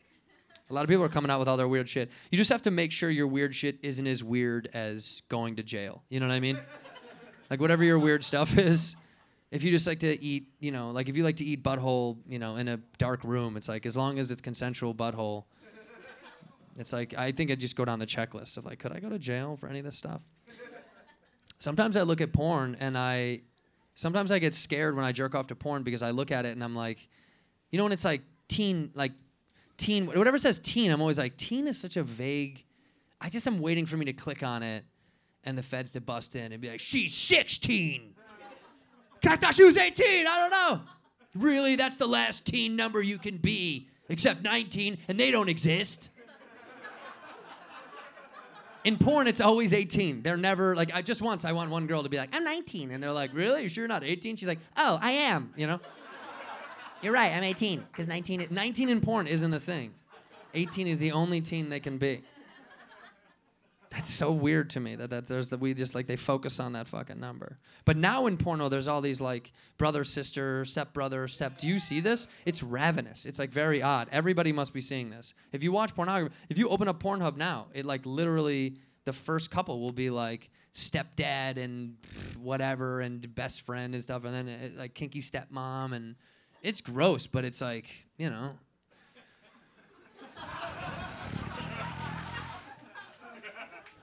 A 0.72 0.74
lot 0.74 0.84
of 0.84 0.88
people 0.88 1.04
are 1.04 1.10
coming 1.10 1.30
out 1.30 1.38
with 1.38 1.48
all 1.48 1.58
their 1.58 1.68
weird 1.68 1.86
shit. 1.86 2.10
You 2.30 2.38
just 2.38 2.48
have 2.48 2.62
to 2.62 2.70
make 2.70 2.92
sure 2.92 3.10
your 3.10 3.26
weird 3.26 3.54
shit 3.54 3.76
isn't 3.82 4.06
as 4.06 4.24
weird 4.24 4.70
as 4.72 5.22
going 5.28 5.56
to 5.56 5.62
jail. 5.62 6.02
You 6.08 6.18
know 6.18 6.26
what 6.26 6.32
I 6.32 6.40
mean? 6.40 6.58
like 7.50 7.60
whatever 7.60 7.84
your 7.84 7.98
weird 7.98 8.24
stuff 8.24 8.56
is. 8.58 8.96
If 9.50 9.64
you 9.64 9.70
just 9.70 9.86
like 9.86 10.00
to 10.00 10.24
eat, 10.24 10.46
you 10.60 10.70
know, 10.70 10.90
like 10.90 11.10
if 11.10 11.16
you 11.18 11.24
like 11.24 11.36
to 11.36 11.44
eat 11.44 11.62
butthole, 11.62 12.16
you 12.26 12.38
know, 12.38 12.56
in 12.56 12.68
a 12.68 12.78
dark 12.96 13.22
room, 13.22 13.58
it's 13.58 13.68
like 13.68 13.84
as 13.84 13.98
long 13.98 14.18
as 14.18 14.30
it's 14.30 14.40
consensual 14.40 14.94
butthole, 14.94 15.44
it's 16.78 16.94
like 16.94 17.12
I 17.18 17.32
think 17.32 17.50
I'd 17.50 17.60
just 17.60 17.76
go 17.76 17.84
down 17.84 17.98
the 17.98 18.06
checklist 18.06 18.56
of 18.56 18.64
like, 18.64 18.78
could 18.78 18.92
I 18.92 18.98
go 18.98 19.10
to 19.10 19.18
jail 19.18 19.56
for 19.56 19.68
any 19.68 19.80
of 19.80 19.84
this 19.84 19.96
stuff? 19.96 20.22
Sometimes 21.58 21.98
I 21.98 22.02
look 22.02 22.22
at 22.22 22.32
porn 22.32 22.78
and 22.80 22.96
I, 22.96 23.42
sometimes 23.94 24.32
I 24.32 24.38
get 24.38 24.54
scared 24.54 24.96
when 24.96 25.04
I 25.04 25.12
jerk 25.12 25.34
off 25.34 25.48
to 25.48 25.54
porn 25.54 25.82
because 25.82 26.02
I 26.02 26.12
look 26.12 26.30
at 26.30 26.46
it 26.46 26.52
and 26.52 26.64
I'm 26.64 26.74
like, 26.74 27.06
you 27.70 27.76
know, 27.76 27.84
when 27.84 27.92
it's 27.92 28.06
like 28.06 28.22
teen, 28.48 28.90
like 28.94 29.12
teen, 29.76 30.06
whatever 30.06 30.38
says 30.38 30.58
teen, 30.58 30.90
I'm 30.90 31.00
always 31.00 31.18
like, 31.18 31.36
teen 31.36 31.66
is 31.66 31.78
such 31.78 31.96
a 31.96 32.02
vague. 32.02 32.64
I 33.20 33.28
just 33.28 33.46
am 33.46 33.60
waiting 33.60 33.86
for 33.86 33.96
me 33.96 34.04
to 34.06 34.12
click 34.12 34.42
on 34.42 34.62
it 34.62 34.84
and 35.44 35.56
the 35.56 35.62
feds 35.62 35.92
to 35.92 36.00
bust 36.00 36.36
in 36.36 36.52
and 36.52 36.60
be 36.60 36.70
like, 36.70 36.80
she's 36.80 37.14
16. 37.14 38.14
I 39.24 39.36
thought 39.36 39.54
she 39.54 39.64
was 39.64 39.76
18. 39.76 40.26
I 40.26 40.36
don't 40.36 40.50
know. 40.50 40.80
Really, 41.34 41.76
that's 41.76 41.96
the 41.96 42.06
last 42.06 42.46
teen 42.46 42.76
number 42.76 43.00
you 43.00 43.18
can 43.18 43.38
be, 43.38 43.88
except 44.08 44.42
19, 44.42 44.98
and 45.08 45.18
they 45.18 45.30
don't 45.30 45.48
exist. 45.48 46.10
In 48.84 48.98
porn, 48.98 49.28
it's 49.28 49.40
always 49.40 49.72
18. 49.72 50.22
They're 50.22 50.36
never 50.36 50.74
like, 50.74 50.92
I 50.92 51.02
just 51.02 51.22
once 51.22 51.44
I 51.44 51.52
want 51.52 51.70
one 51.70 51.86
girl 51.86 52.02
to 52.02 52.08
be 52.08 52.16
like, 52.16 52.30
I'm 52.32 52.42
19. 52.42 52.90
And 52.90 53.02
they're 53.02 53.12
like, 53.12 53.32
Really? 53.32 53.62
You 53.62 53.68
sure 53.68 53.82
you're 53.82 53.88
not 53.88 54.02
18? 54.02 54.36
She's 54.36 54.48
like, 54.48 54.58
Oh, 54.76 54.98
I 55.00 55.12
am, 55.12 55.52
you 55.56 55.68
know? 55.68 55.80
You're 57.02 57.12
right, 57.12 57.32
I'm 57.32 57.42
18. 57.42 57.80
Because 57.80 58.08
19, 58.08 58.46
19 58.50 58.88
in 58.88 59.00
porn 59.00 59.26
isn't 59.26 59.52
a 59.52 59.60
thing. 59.60 59.92
18 60.54 60.86
is 60.86 60.98
the 60.98 61.12
only 61.12 61.40
teen 61.40 61.68
they 61.68 61.80
can 61.80 61.98
be. 61.98 62.22
That's 63.90 64.08
so 64.08 64.32
weird 64.32 64.70
to 64.70 64.80
me 64.80 64.96
that, 64.96 65.10
that 65.10 65.26
there's 65.26 65.50
that 65.50 65.60
we 65.60 65.74
just 65.74 65.94
like 65.94 66.06
they 66.06 66.16
focus 66.16 66.60
on 66.60 66.72
that 66.72 66.88
fucking 66.88 67.20
number. 67.20 67.58
But 67.84 67.98
now 67.98 68.26
in 68.26 68.38
porno, 68.38 68.70
there's 68.70 68.88
all 68.88 69.02
these 69.02 69.20
like 69.20 69.52
brother, 69.76 70.02
sister, 70.02 70.64
step 70.64 70.94
brother, 70.94 71.28
step. 71.28 71.58
Do 71.58 71.68
you 71.68 71.78
see 71.78 72.00
this? 72.00 72.26
It's 72.46 72.62
ravenous. 72.62 73.26
It's 73.26 73.38
like 73.38 73.50
very 73.50 73.82
odd. 73.82 74.08
Everybody 74.10 74.50
must 74.50 74.72
be 74.72 74.80
seeing 74.80 75.10
this. 75.10 75.34
If 75.52 75.62
you 75.62 75.72
watch 75.72 75.94
pornography, 75.94 76.34
if 76.48 76.56
you 76.56 76.70
open 76.70 76.88
up 76.88 77.02
Pornhub 77.02 77.36
now, 77.36 77.66
it 77.74 77.84
like 77.84 78.06
literally 78.06 78.78
the 79.04 79.12
first 79.12 79.50
couple 79.50 79.80
will 79.80 79.92
be 79.92 80.08
like 80.08 80.48
stepdad 80.72 81.58
and 81.58 81.96
whatever 82.40 83.02
and 83.02 83.34
best 83.34 83.60
friend 83.60 83.92
and 83.92 84.02
stuff, 84.02 84.24
and 84.24 84.34
then 84.34 84.48
it, 84.48 84.78
like 84.78 84.94
kinky 84.94 85.20
stepmom 85.20 85.92
and 85.92 86.14
it's 86.62 86.80
gross, 86.80 87.26
but 87.26 87.44
it's 87.44 87.60
like 87.60 87.86
you 88.16 88.30
know 88.30 88.52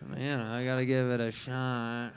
Man, 0.07 0.39
I 0.39 0.65
gotta 0.65 0.85
give 0.85 1.07
it 1.07 1.19
a 1.19 1.31
shot. 1.31 2.11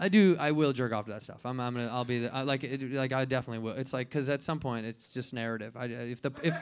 I 0.00 0.08
do. 0.08 0.36
I 0.38 0.52
will 0.52 0.72
jerk 0.72 0.92
off 0.92 1.06
to 1.06 1.12
that 1.12 1.22
stuff. 1.22 1.44
I'm. 1.44 1.58
I'm 1.58 1.74
gonna. 1.74 1.88
I'll 1.88 2.04
be. 2.04 2.20
The, 2.20 2.34
I, 2.34 2.42
like. 2.42 2.62
It, 2.64 2.92
like. 2.92 3.12
I 3.12 3.24
definitely 3.24 3.58
will. 3.58 3.72
It's 3.74 3.92
like 3.92 4.08
because 4.08 4.28
at 4.28 4.42
some 4.42 4.60
point 4.60 4.86
it's 4.86 5.12
just 5.12 5.34
narrative. 5.34 5.76
I, 5.76 5.86
if 5.86 6.22
the 6.22 6.30
if 6.42 6.54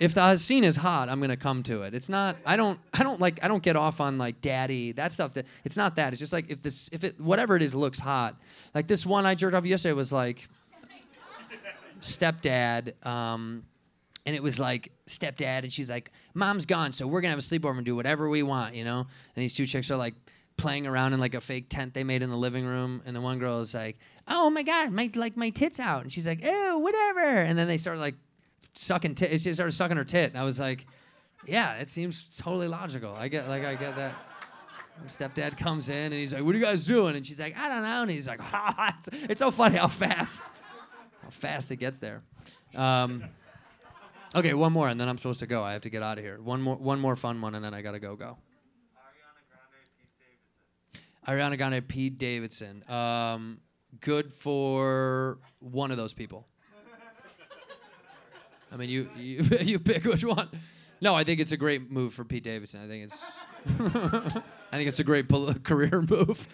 if 0.00 0.14
the 0.14 0.36
scene 0.36 0.64
is 0.64 0.76
hot, 0.76 1.08
I'm 1.08 1.20
gonna 1.20 1.36
come 1.36 1.62
to 1.64 1.82
it. 1.82 1.94
It's 1.94 2.08
not. 2.08 2.36
I 2.46 2.56
don't. 2.56 2.78
I 2.94 3.02
don't 3.02 3.20
like. 3.20 3.42
I 3.42 3.48
don't 3.48 3.62
get 3.62 3.76
off 3.76 4.00
on 4.00 4.18
like 4.18 4.40
daddy. 4.40 4.92
That 4.92 5.12
stuff. 5.12 5.34
That 5.34 5.46
it's 5.64 5.76
not 5.76 5.96
that. 5.96 6.12
It's 6.12 6.20
just 6.20 6.32
like 6.32 6.50
if 6.50 6.62
this. 6.62 6.88
If 6.92 7.04
it 7.04 7.20
whatever 7.20 7.56
it 7.56 7.62
is 7.62 7.74
looks 7.74 7.98
hot. 7.98 8.36
Like 8.74 8.86
this 8.86 9.04
one 9.04 9.26
I 9.26 9.34
jerked 9.34 9.54
off 9.54 9.66
yesterday 9.66 9.92
was 9.92 10.12
like 10.12 10.48
stepdad. 12.00 13.04
Um, 13.04 13.64
and 14.26 14.36
it 14.36 14.42
was 14.42 14.60
like 14.60 14.92
stepdad, 15.06 15.62
and 15.62 15.72
she's 15.72 15.90
like, 15.90 16.10
"Mom's 16.34 16.66
gone, 16.66 16.92
so 16.92 17.06
we're 17.06 17.22
gonna 17.22 17.30
have 17.30 17.38
a 17.38 17.42
sleepover 17.42 17.76
and 17.76 17.86
do 17.86 17.96
whatever 17.96 18.28
we 18.28 18.42
want," 18.42 18.74
you 18.74 18.84
know. 18.84 18.98
And 19.00 19.42
these 19.42 19.54
two 19.54 19.66
chicks 19.66 19.90
are 19.90 19.96
like 19.96 20.14
playing 20.58 20.86
around 20.86 21.14
in 21.14 21.20
like 21.20 21.34
a 21.34 21.40
fake 21.40 21.70
tent 21.70 21.94
they 21.94 22.04
made 22.04 22.22
in 22.22 22.28
the 22.28 22.36
living 22.36 22.66
room, 22.66 23.02
and 23.06 23.16
the 23.16 23.20
one 23.22 23.38
girl 23.38 23.60
is 23.60 23.74
like, 23.74 23.98
"Oh 24.26 24.50
my 24.50 24.62
god, 24.62 24.92
my 24.92 25.10
like 25.14 25.36
my 25.36 25.48
tits 25.48 25.80
out," 25.80 26.02
and 26.02 26.12
she's 26.12 26.26
like, 26.26 26.40
"Oh, 26.44 26.78
whatever," 26.78 27.26
and 27.26 27.58
then 27.58 27.66
they 27.66 27.78
start 27.78 27.98
like 27.98 28.16
sucking 28.74 29.14
tit. 29.14 29.40
She 29.40 29.52
started 29.52 29.72
sucking 29.72 29.96
her 29.96 30.04
tit, 30.04 30.30
and 30.30 30.38
I 30.38 30.44
was 30.44 30.60
like, 30.60 30.86
"Yeah, 31.46 31.74
it 31.74 31.88
seems 31.88 32.36
totally 32.36 32.68
logical. 32.68 33.14
I 33.14 33.28
get 33.28 33.48
like 33.48 33.64
I 33.64 33.74
get 33.74 33.96
that." 33.96 34.14
And 35.00 35.08
stepdad 35.08 35.56
comes 35.56 35.88
in 35.88 36.12
and 36.12 36.14
he's 36.14 36.34
like, 36.34 36.42
"What 36.42 36.54
are 36.54 36.58
you 36.58 36.64
guys 36.64 36.86
doing?" 36.86 37.16
And 37.16 37.26
she's 37.26 37.40
like, 37.40 37.56
"I 37.56 37.68
don't 37.68 37.82
know." 37.82 38.02
And 38.02 38.10
he's 38.10 38.26
like, 38.28 38.40
it's, 38.98 39.08
"It's 39.24 39.38
so 39.40 39.50
funny 39.50 39.76
how 39.76 39.88
fast, 39.88 40.42
how 41.22 41.30
fast 41.30 41.70
it 41.70 41.76
gets 41.76 41.98
there." 41.98 42.22
Um, 42.74 43.24
okay, 44.34 44.54
one 44.54 44.72
more, 44.72 44.88
and 44.88 45.00
then 45.00 45.08
I'm 45.08 45.18
supposed 45.18 45.40
to 45.40 45.46
go. 45.46 45.62
I 45.62 45.72
have 45.72 45.82
to 45.82 45.90
get 45.90 46.02
out 46.02 46.18
of 46.18 46.24
here. 46.24 46.40
One 46.40 46.62
more, 46.62 46.76
one 46.76 47.00
more 47.00 47.16
fun 47.16 47.40
one, 47.40 47.54
and 47.54 47.64
then 47.64 47.74
I 47.74 47.82
gotta 47.82 48.00
go. 48.00 48.16
Go. 48.16 48.38
Ariana 51.26 51.58
Grande, 51.58 51.86
Pete 51.86 52.18
Davidson. 52.18 52.88
Um, 52.90 53.60
good 54.00 54.32
for 54.32 55.38
one 55.60 55.90
of 55.90 55.98
those 55.98 56.14
people. 56.14 56.46
I 58.72 58.76
mean, 58.76 58.90
you 58.90 59.08
you 59.16 59.42
you 59.60 59.78
pick 59.78 60.04
which 60.04 60.24
one. 60.24 60.48
No, 61.00 61.14
I 61.14 61.24
think 61.24 61.40
it's 61.40 61.52
a 61.52 61.56
great 61.56 61.90
move 61.90 62.12
for 62.14 62.24
Pete 62.24 62.44
Davidson. 62.44 62.82
I 62.82 62.88
think 62.88 63.04
it's 63.04 63.24
I 64.72 64.76
think 64.76 64.88
it's 64.88 65.00
a 65.00 65.04
great 65.04 65.28
pol- 65.28 65.54
career 65.62 66.02
move 66.02 66.48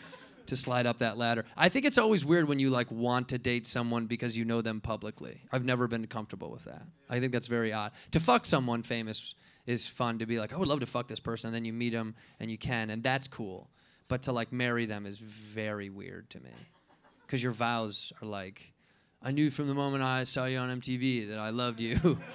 to 0.47 0.57
slide 0.57 0.87
up 0.87 0.99
that 0.99 1.17
ladder. 1.17 1.45
I 1.57 1.69
think 1.71 1.87
it's 1.87 1.97
always 1.97 2.25
weird 2.25 2.47
when 2.47 2.59
you 2.59 2.69
like 2.71 2.91
want 2.91 3.29
to 3.31 3.39
date 3.39 3.67
someone 3.67 4.07
because 4.07 4.37
you 4.37 4.45
know 4.45 4.61
them 4.61 4.81
publicly. 4.81 5.41
I've 5.51 5.65
never 5.65 5.89
been 5.89 6.07
comfortable 6.07 6.51
with 6.51 6.65
that. 6.65 6.83
I 7.09 7.19
think 7.21 7.33
that's 7.33 7.47
very 7.47 7.73
odd. 7.73 7.93
To 8.11 8.21
fuck 8.21 8.45
someone 8.45 8.83
famous 8.83 9.35
is 9.67 9.87
fun 9.87 10.19
to 10.19 10.27
be 10.27 10.39
like, 10.39 10.53
I 10.53 10.57
would 10.57 10.69
love 10.69 10.81
to 10.81 10.87
fuck 10.87 11.09
this 11.09 11.21
person, 11.21 11.49
and 11.49 11.55
then 11.55 11.65
you 11.65 11.73
meet 11.73 11.95
them 11.95 12.15
and 12.39 12.51
you 12.51 12.59
can, 12.59 12.91
and 12.91 13.03
that's 13.03 13.27
cool. 13.27 13.71
But 14.09 14.23
to 14.23 14.33
like 14.33 14.53
marry 14.53 14.85
them 14.85 15.07
is 15.07 15.19
very 15.19 15.89
weird 15.89 16.29
to 16.31 16.41
me, 16.41 16.51
because 17.27 17.43
your 17.43 17.53
vows 17.53 18.13
are 18.21 18.27
like, 18.27 18.74
I 19.25 19.31
knew 19.33 19.51
from 19.51 19.67
the 19.67 19.75
moment 19.75 20.05
I 20.05 20.23
saw 20.25 20.45
you 20.45 20.59
on 20.59 20.81
MTV 20.81 21.31
that 21.31 21.39
I 21.39 21.51
loved 21.51 21.81
you. 21.81 22.19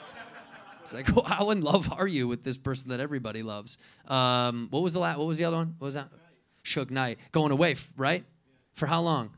It's 0.81 0.93
like, 0.93 1.13
well, 1.15 1.25
how 1.27 1.49
in 1.51 1.61
love 1.61 1.91
are 1.93 2.07
you 2.07 2.27
with 2.27 2.43
this 2.43 2.57
person 2.57 2.89
that 2.89 2.99
everybody 2.99 3.43
loves? 3.43 3.77
Um, 4.07 4.67
what 4.71 4.81
was 4.81 4.93
the 4.93 4.99
la- 4.99 5.17
What 5.17 5.27
was 5.27 5.37
the 5.37 5.45
other 5.45 5.57
one? 5.57 5.75
What 5.77 5.87
was 5.87 5.95
that? 5.95 6.09
Suge 6.63 6.89
Knight 6.89 7.19
going 7.31 7.51
away, 7.51 7.73
f- 7.73 7.91
right? 7.97 8.23
For 8.71 8.87
how 8.87 9.01
long? 9.01 9.31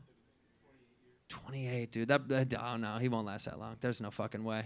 28, 1.28 1.90
dude. 1.92 2.08
That, 2.08 2.28
that 2.28 2.54
oh 2.58 2.76
no, 2.76 2.98
he 2.98 3.08
won't 3.08 3.26
last 3.26 3.46
that 3.46 3.58
long. 3.58 3.76
There's 3.80 4.00
no 4.00 4.10
fucking 4.10 4.44
way. 4.44 4.64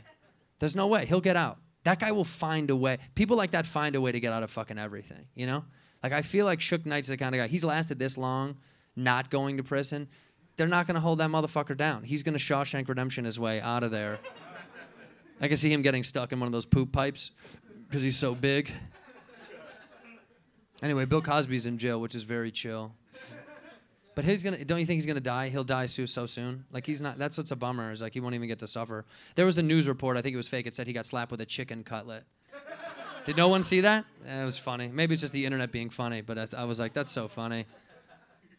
There's 0.58 0.76
no 0.76 0.86
way 0.86 1.06
he'll 1.06 1.20
get 1.20 1.36
out. 1.36 1.58
That 1.84 1.98
guy 1.98 2.12
will 2.12 2.24
find 2.24 2.70
a 2.70 2.76
way. 2.76 2.98
People 3.14 3.36
like 3.36 3.52
that 3.52 3.66
find 3.66 3.94
a 3.94 4.00
way 4.00 4.12
to 4.12 4.20
get 4.20 4.32
out 4.32 4.42
of 4.42 4.50
fucking 4.50 4.78
everything. 4.78 5.26
You 5.34 5.46
know, 5.46 5.64
like 6.02 6.12
I 6.12 6.22
feel 6.22 6.44
like 6.44 6.58
Suge 6.58 6.86
Knight's 6.86 7.08
the 7.08 7.16
kind 7.16 7.34
of 7.34 7.40
guy. 7.40 7.46
He's 7.46 7.64
lasted 7.64 7.98
this 7.98 8.18
long, 8.18 8.56
not 8.96 9.30
going 9.30 9.56
to 9.58 9.62
prison. 9.62 10.08
They're 10.56 10.66
not 10.66 10.86
gonna 10.86 11.00
hold 11.00 11.18
that 11.18 11.30
motherfucker 11.30 11.76
down. 11.76 12.02
He's 12.02 12.22
gonna 12.22 12.38
Shawshank 12.38 12.88
Redemption 12.88 13.24
his 13.24 13.38
way 13.38 13.60
out 13.60 13.82
of 13.82 13.90
there. 13.90 14.18
I 15.40 15.48
can 15.48 15.56
see 15.56 15.70
him 15.72 15.82
getting 15.82 16.02
stuck 16.02 16.32
in 16.32 16.40
one 16.40 16.46
of 16.46 16.52
those 16.52 16.64
poop 16.64 16.92
pipes 16.92 17.30
because 17.86 18.02
he's 18.02 18.16
so 18.16 18.34
big. 18.34 18.70
Anyway, 20.82 21.04
Bill 21.04 21.22
Cosby's 21.22 21.66
in 21.66 21.78
jail, 21.78 22.00
which 22.00 22.14
is 22.14 22.22
very 22.22 22.50
chill. 22.50 22.92
But 24.14 24.24
he's 24.24 24.42
gonna. 24.42 24.64
Don't 24.64 24.78
you 24.80 24.86
think 24.86 24.96
he's 24.96 25.06
gonna 25.06 25.20
die? 25.20 25.50
He'll 25.50 25.62
die 25.64 25.86
so 25.86 26.06
so 26.06 26.24
soon. 26.24 26.64
Like 26.72 26.86
he's 26.86 27.02
not. 27.02 27.18
That's 27.18 27.36
what's 27.36 27.50
a 27.50 27.56
bummer. 27.56 27.92
Is 27.92 28.00
like 28.00 28.14
he 28.14 28.20
won't 28.20 28.34
even 28.34 28.48
get 28.48 28.58
to 28.60 28.66
suffer. 28.66 29.04
There 29.34 29.44
was 29.44 29.58
a 29.58 29.62
news 29.62 29.86
report. 29.86 30.16
I 30.16 30.22
think 30.22 30.32
it 30.32 30.38
was 30.38 30.48
fake. 30.48 30.66
It 30.66 30.74
said 30.74 30.86
he 30.86 30.94
got 30.94 31.04
slapped 31.04 31.30
with 31.30 31.42
a 31.42 31.46
chicken 31.46 31.84
cutlet. 31.84 32.24
Did 33.26 33.36
no 33.36 33.48
one 33.48 33.62
see 33.62 33.80
that? 33.80 34.06
It 34.24 34.44
was 34.44 34.56
funny. 34.56 34.88
Maybe 34.88 35.12
it's 35.12 35.20
just 35.20 35.34
the 35.34 35.44
internet 35.44 35.70
being 35.70 35.90
funny. 35.90 36.22
But 36.22 36.38
I, 36.38 36.46
th- 36.46 36.54
I 36.54 36.64
was 36.64 36.80
like, 36.80 36.94
that's 36.94 37.10
so 37.10 37.28
funny. 37.28 37.66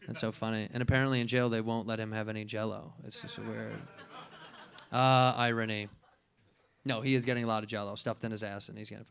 That's 0.08 0.20
so 0.20 0.32
funny. 0.32 0.68
And 0.72 0.82
apparently 0.82 1.20
in 1.20 1.26
jail 1.26 1.50
they 1.50 1.60
won't 1.60 1.86
let 1.86 2.00
him 2.00 2.10
have 2.12 2.28
any 2.28 2.44
Jello. 2.44 2.94
It's 3.06 3.20
just 3.20 3.36
a 3.36 3.42
weird. 3.42 3.74
Uh, 4.90 5.34
irony. 5.36 5.88
No, 6.86 7.02
he 7.02 7.14
is 7.14 7.26
getting 7.26 7.44
a 7.44 7.46
lot 7.46 7.62
of 7.62 7.68
Jello 7.68 7.94
stuffed 7.94 8.24
in 8.24 8.30
his 8.30 8.42
ass, 8.42 8.70
and 8.70 8.78
he's 8.78 8.88
getting. 8.88 9.04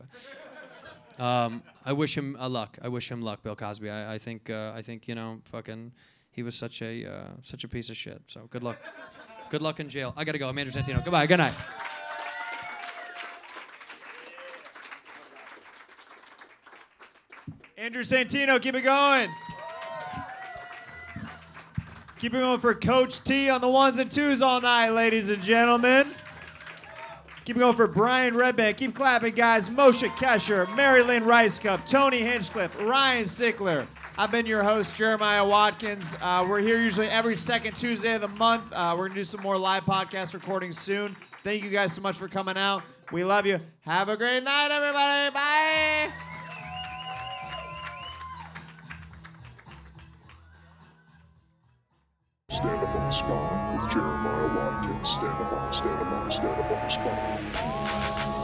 Um, 1.20 1.62
I 1.84 1.92
wish 1.92 2.18
him 2.18 2.36
a 2.40 2.48
luck. 2.48 2.78
I 2.82 2.88
wish 2.88 3.08
him 3.10 3.22
luck, 3.22 3.44
Bill 3.44 3.54
Cosby. 3.54 3.88
I, 3.88 4.14
I 4.14 4.18
think. 4.18 4.50
Uh, 4.50 4.72
I 4.74 4.82
think 4.82 5.06
you 5.06 5.14
know, 5.14 5.40
fucking. 5.44 5.92
He 6.32 6.42
was 6.42 6.56
such 6.56 6.82
a 6.82 7.08
uh, 7.08 7.28
such 7.42 7.62
a 7.62 7.68
piece 7.68 7.90
of 7.90 7.96
shit. 7.96 8.20
So 8.26 8.48
good 8.50 8.64
luck. 8.64 8.78
Good 9.50 9.62
luck 9.62 9.78
in 9.78 9.88
jail. 9.88 10.12
I 10.16 10.24
gotta 10.24 10.38
go. 10.38 10.48
I'm 10.48 10.58
Andrew 10.58 10.74
Santino. 10.74 11.02
Goodbye. 11.04 11.26
Good 11.26 11.38
night. 11.38 11.54
Andrew 17.76 18.02
Santino, 18.02 18.60
keep 18.60 18.74
it 18.74 18.82
going. 18.82 19.30
Keep 22.18 22.34
it 22.34 22.38
going 22.38 22.58
for 22.58 22.74
Coach 22.74 23.22
T 23.22 23.48
on 23.48 23.60
the 23.60 23.68
ones 23.68 23.98
and 23.98 24.10
twos 24.10 24.42
all 24.42 24.60
night, 24.60 24.90
ladies 24.90 25.28
and 25.28 25.40
gentlemen. 25.40 26.12
Keep 27.44 27.56
it 27.56 27.60
going 27.60 27.76
for 27.76 27.86
Brian 27.86 28.34
Redban. 28.34 28.76
Keep 28.76 28.94
clapping, 28.96 29.34
guys. 29.34 29.68
Moshe 29.68 30.08
Kasher, 30.16 30.74
Mary 30.76 31.02
Lynn 31.04 31.22
Rajskub, 31.22 31.86
Tony 31.86 32.18
Hinchcliffe, 32.18 32.76
Ryan 32.80 33.24
Sickler. 33.24 33.86
I've 34.18 34.32
been 34.32 34.46
your 34.46 34.64
host, 34.64 34.96
Jeremiah 34.96 35.46
Watkins. 35.46 36.16
Uh, 36.20 36.44
we're 36.48 36.60
here 36.60 36.82
usually 36.82 37.08
every 37.08 37.36
second 37.36 37.76
Tuesday 37.76 38.14
of 38.14 38.20
the 38.20 38.28
month. 38.28 38.72
Uh, 38.72 38.90
we're 38.98 39.06
going 39.06 39.12
to 39.12 39.20
do 39.20 39.24
some 39.24 39.40
more 39.40 39.56
live 39.56 39.84
podcast 39.84 40.34
recordings 40.34 40.76
soon. 40.76 41.16
Thank 41.44 41.62
you 41.62 41.70
guys 41.70 41.92
so 41.92 42.02
much 42.02 42.18
for 42.18 42.26
coming 42.26 42.58
out. 42.58 42.82
We 43.12 43.22
love 43.22 43.46
you. 43.46 43.60
Have 43.82 44.08
a 44.08 44.16
great 44.16 44.42
night, 44.42 44.72
everybody. 44.72 45.32
Bye. 45.32 46.37
Stand 52.58 52.82
up 52.82 52.92
on 52.92 53.04
the 53.04 53.10
spot 53.12 53.80
with 53.80 53.92
Jeremiah 53.92 54.52
Watkins. 54.52 55.08
Stand 55.08 55.28
up 55.28 55.52
on, 55.52 55.72
stand 55.72 56.00
up 56.00 56.08
on, 56.08 56.32
stand 56.32 56.60
up 56.60 56.68
on 56.68 56.80
the 56.82 56.88
spot. 56.88 58.37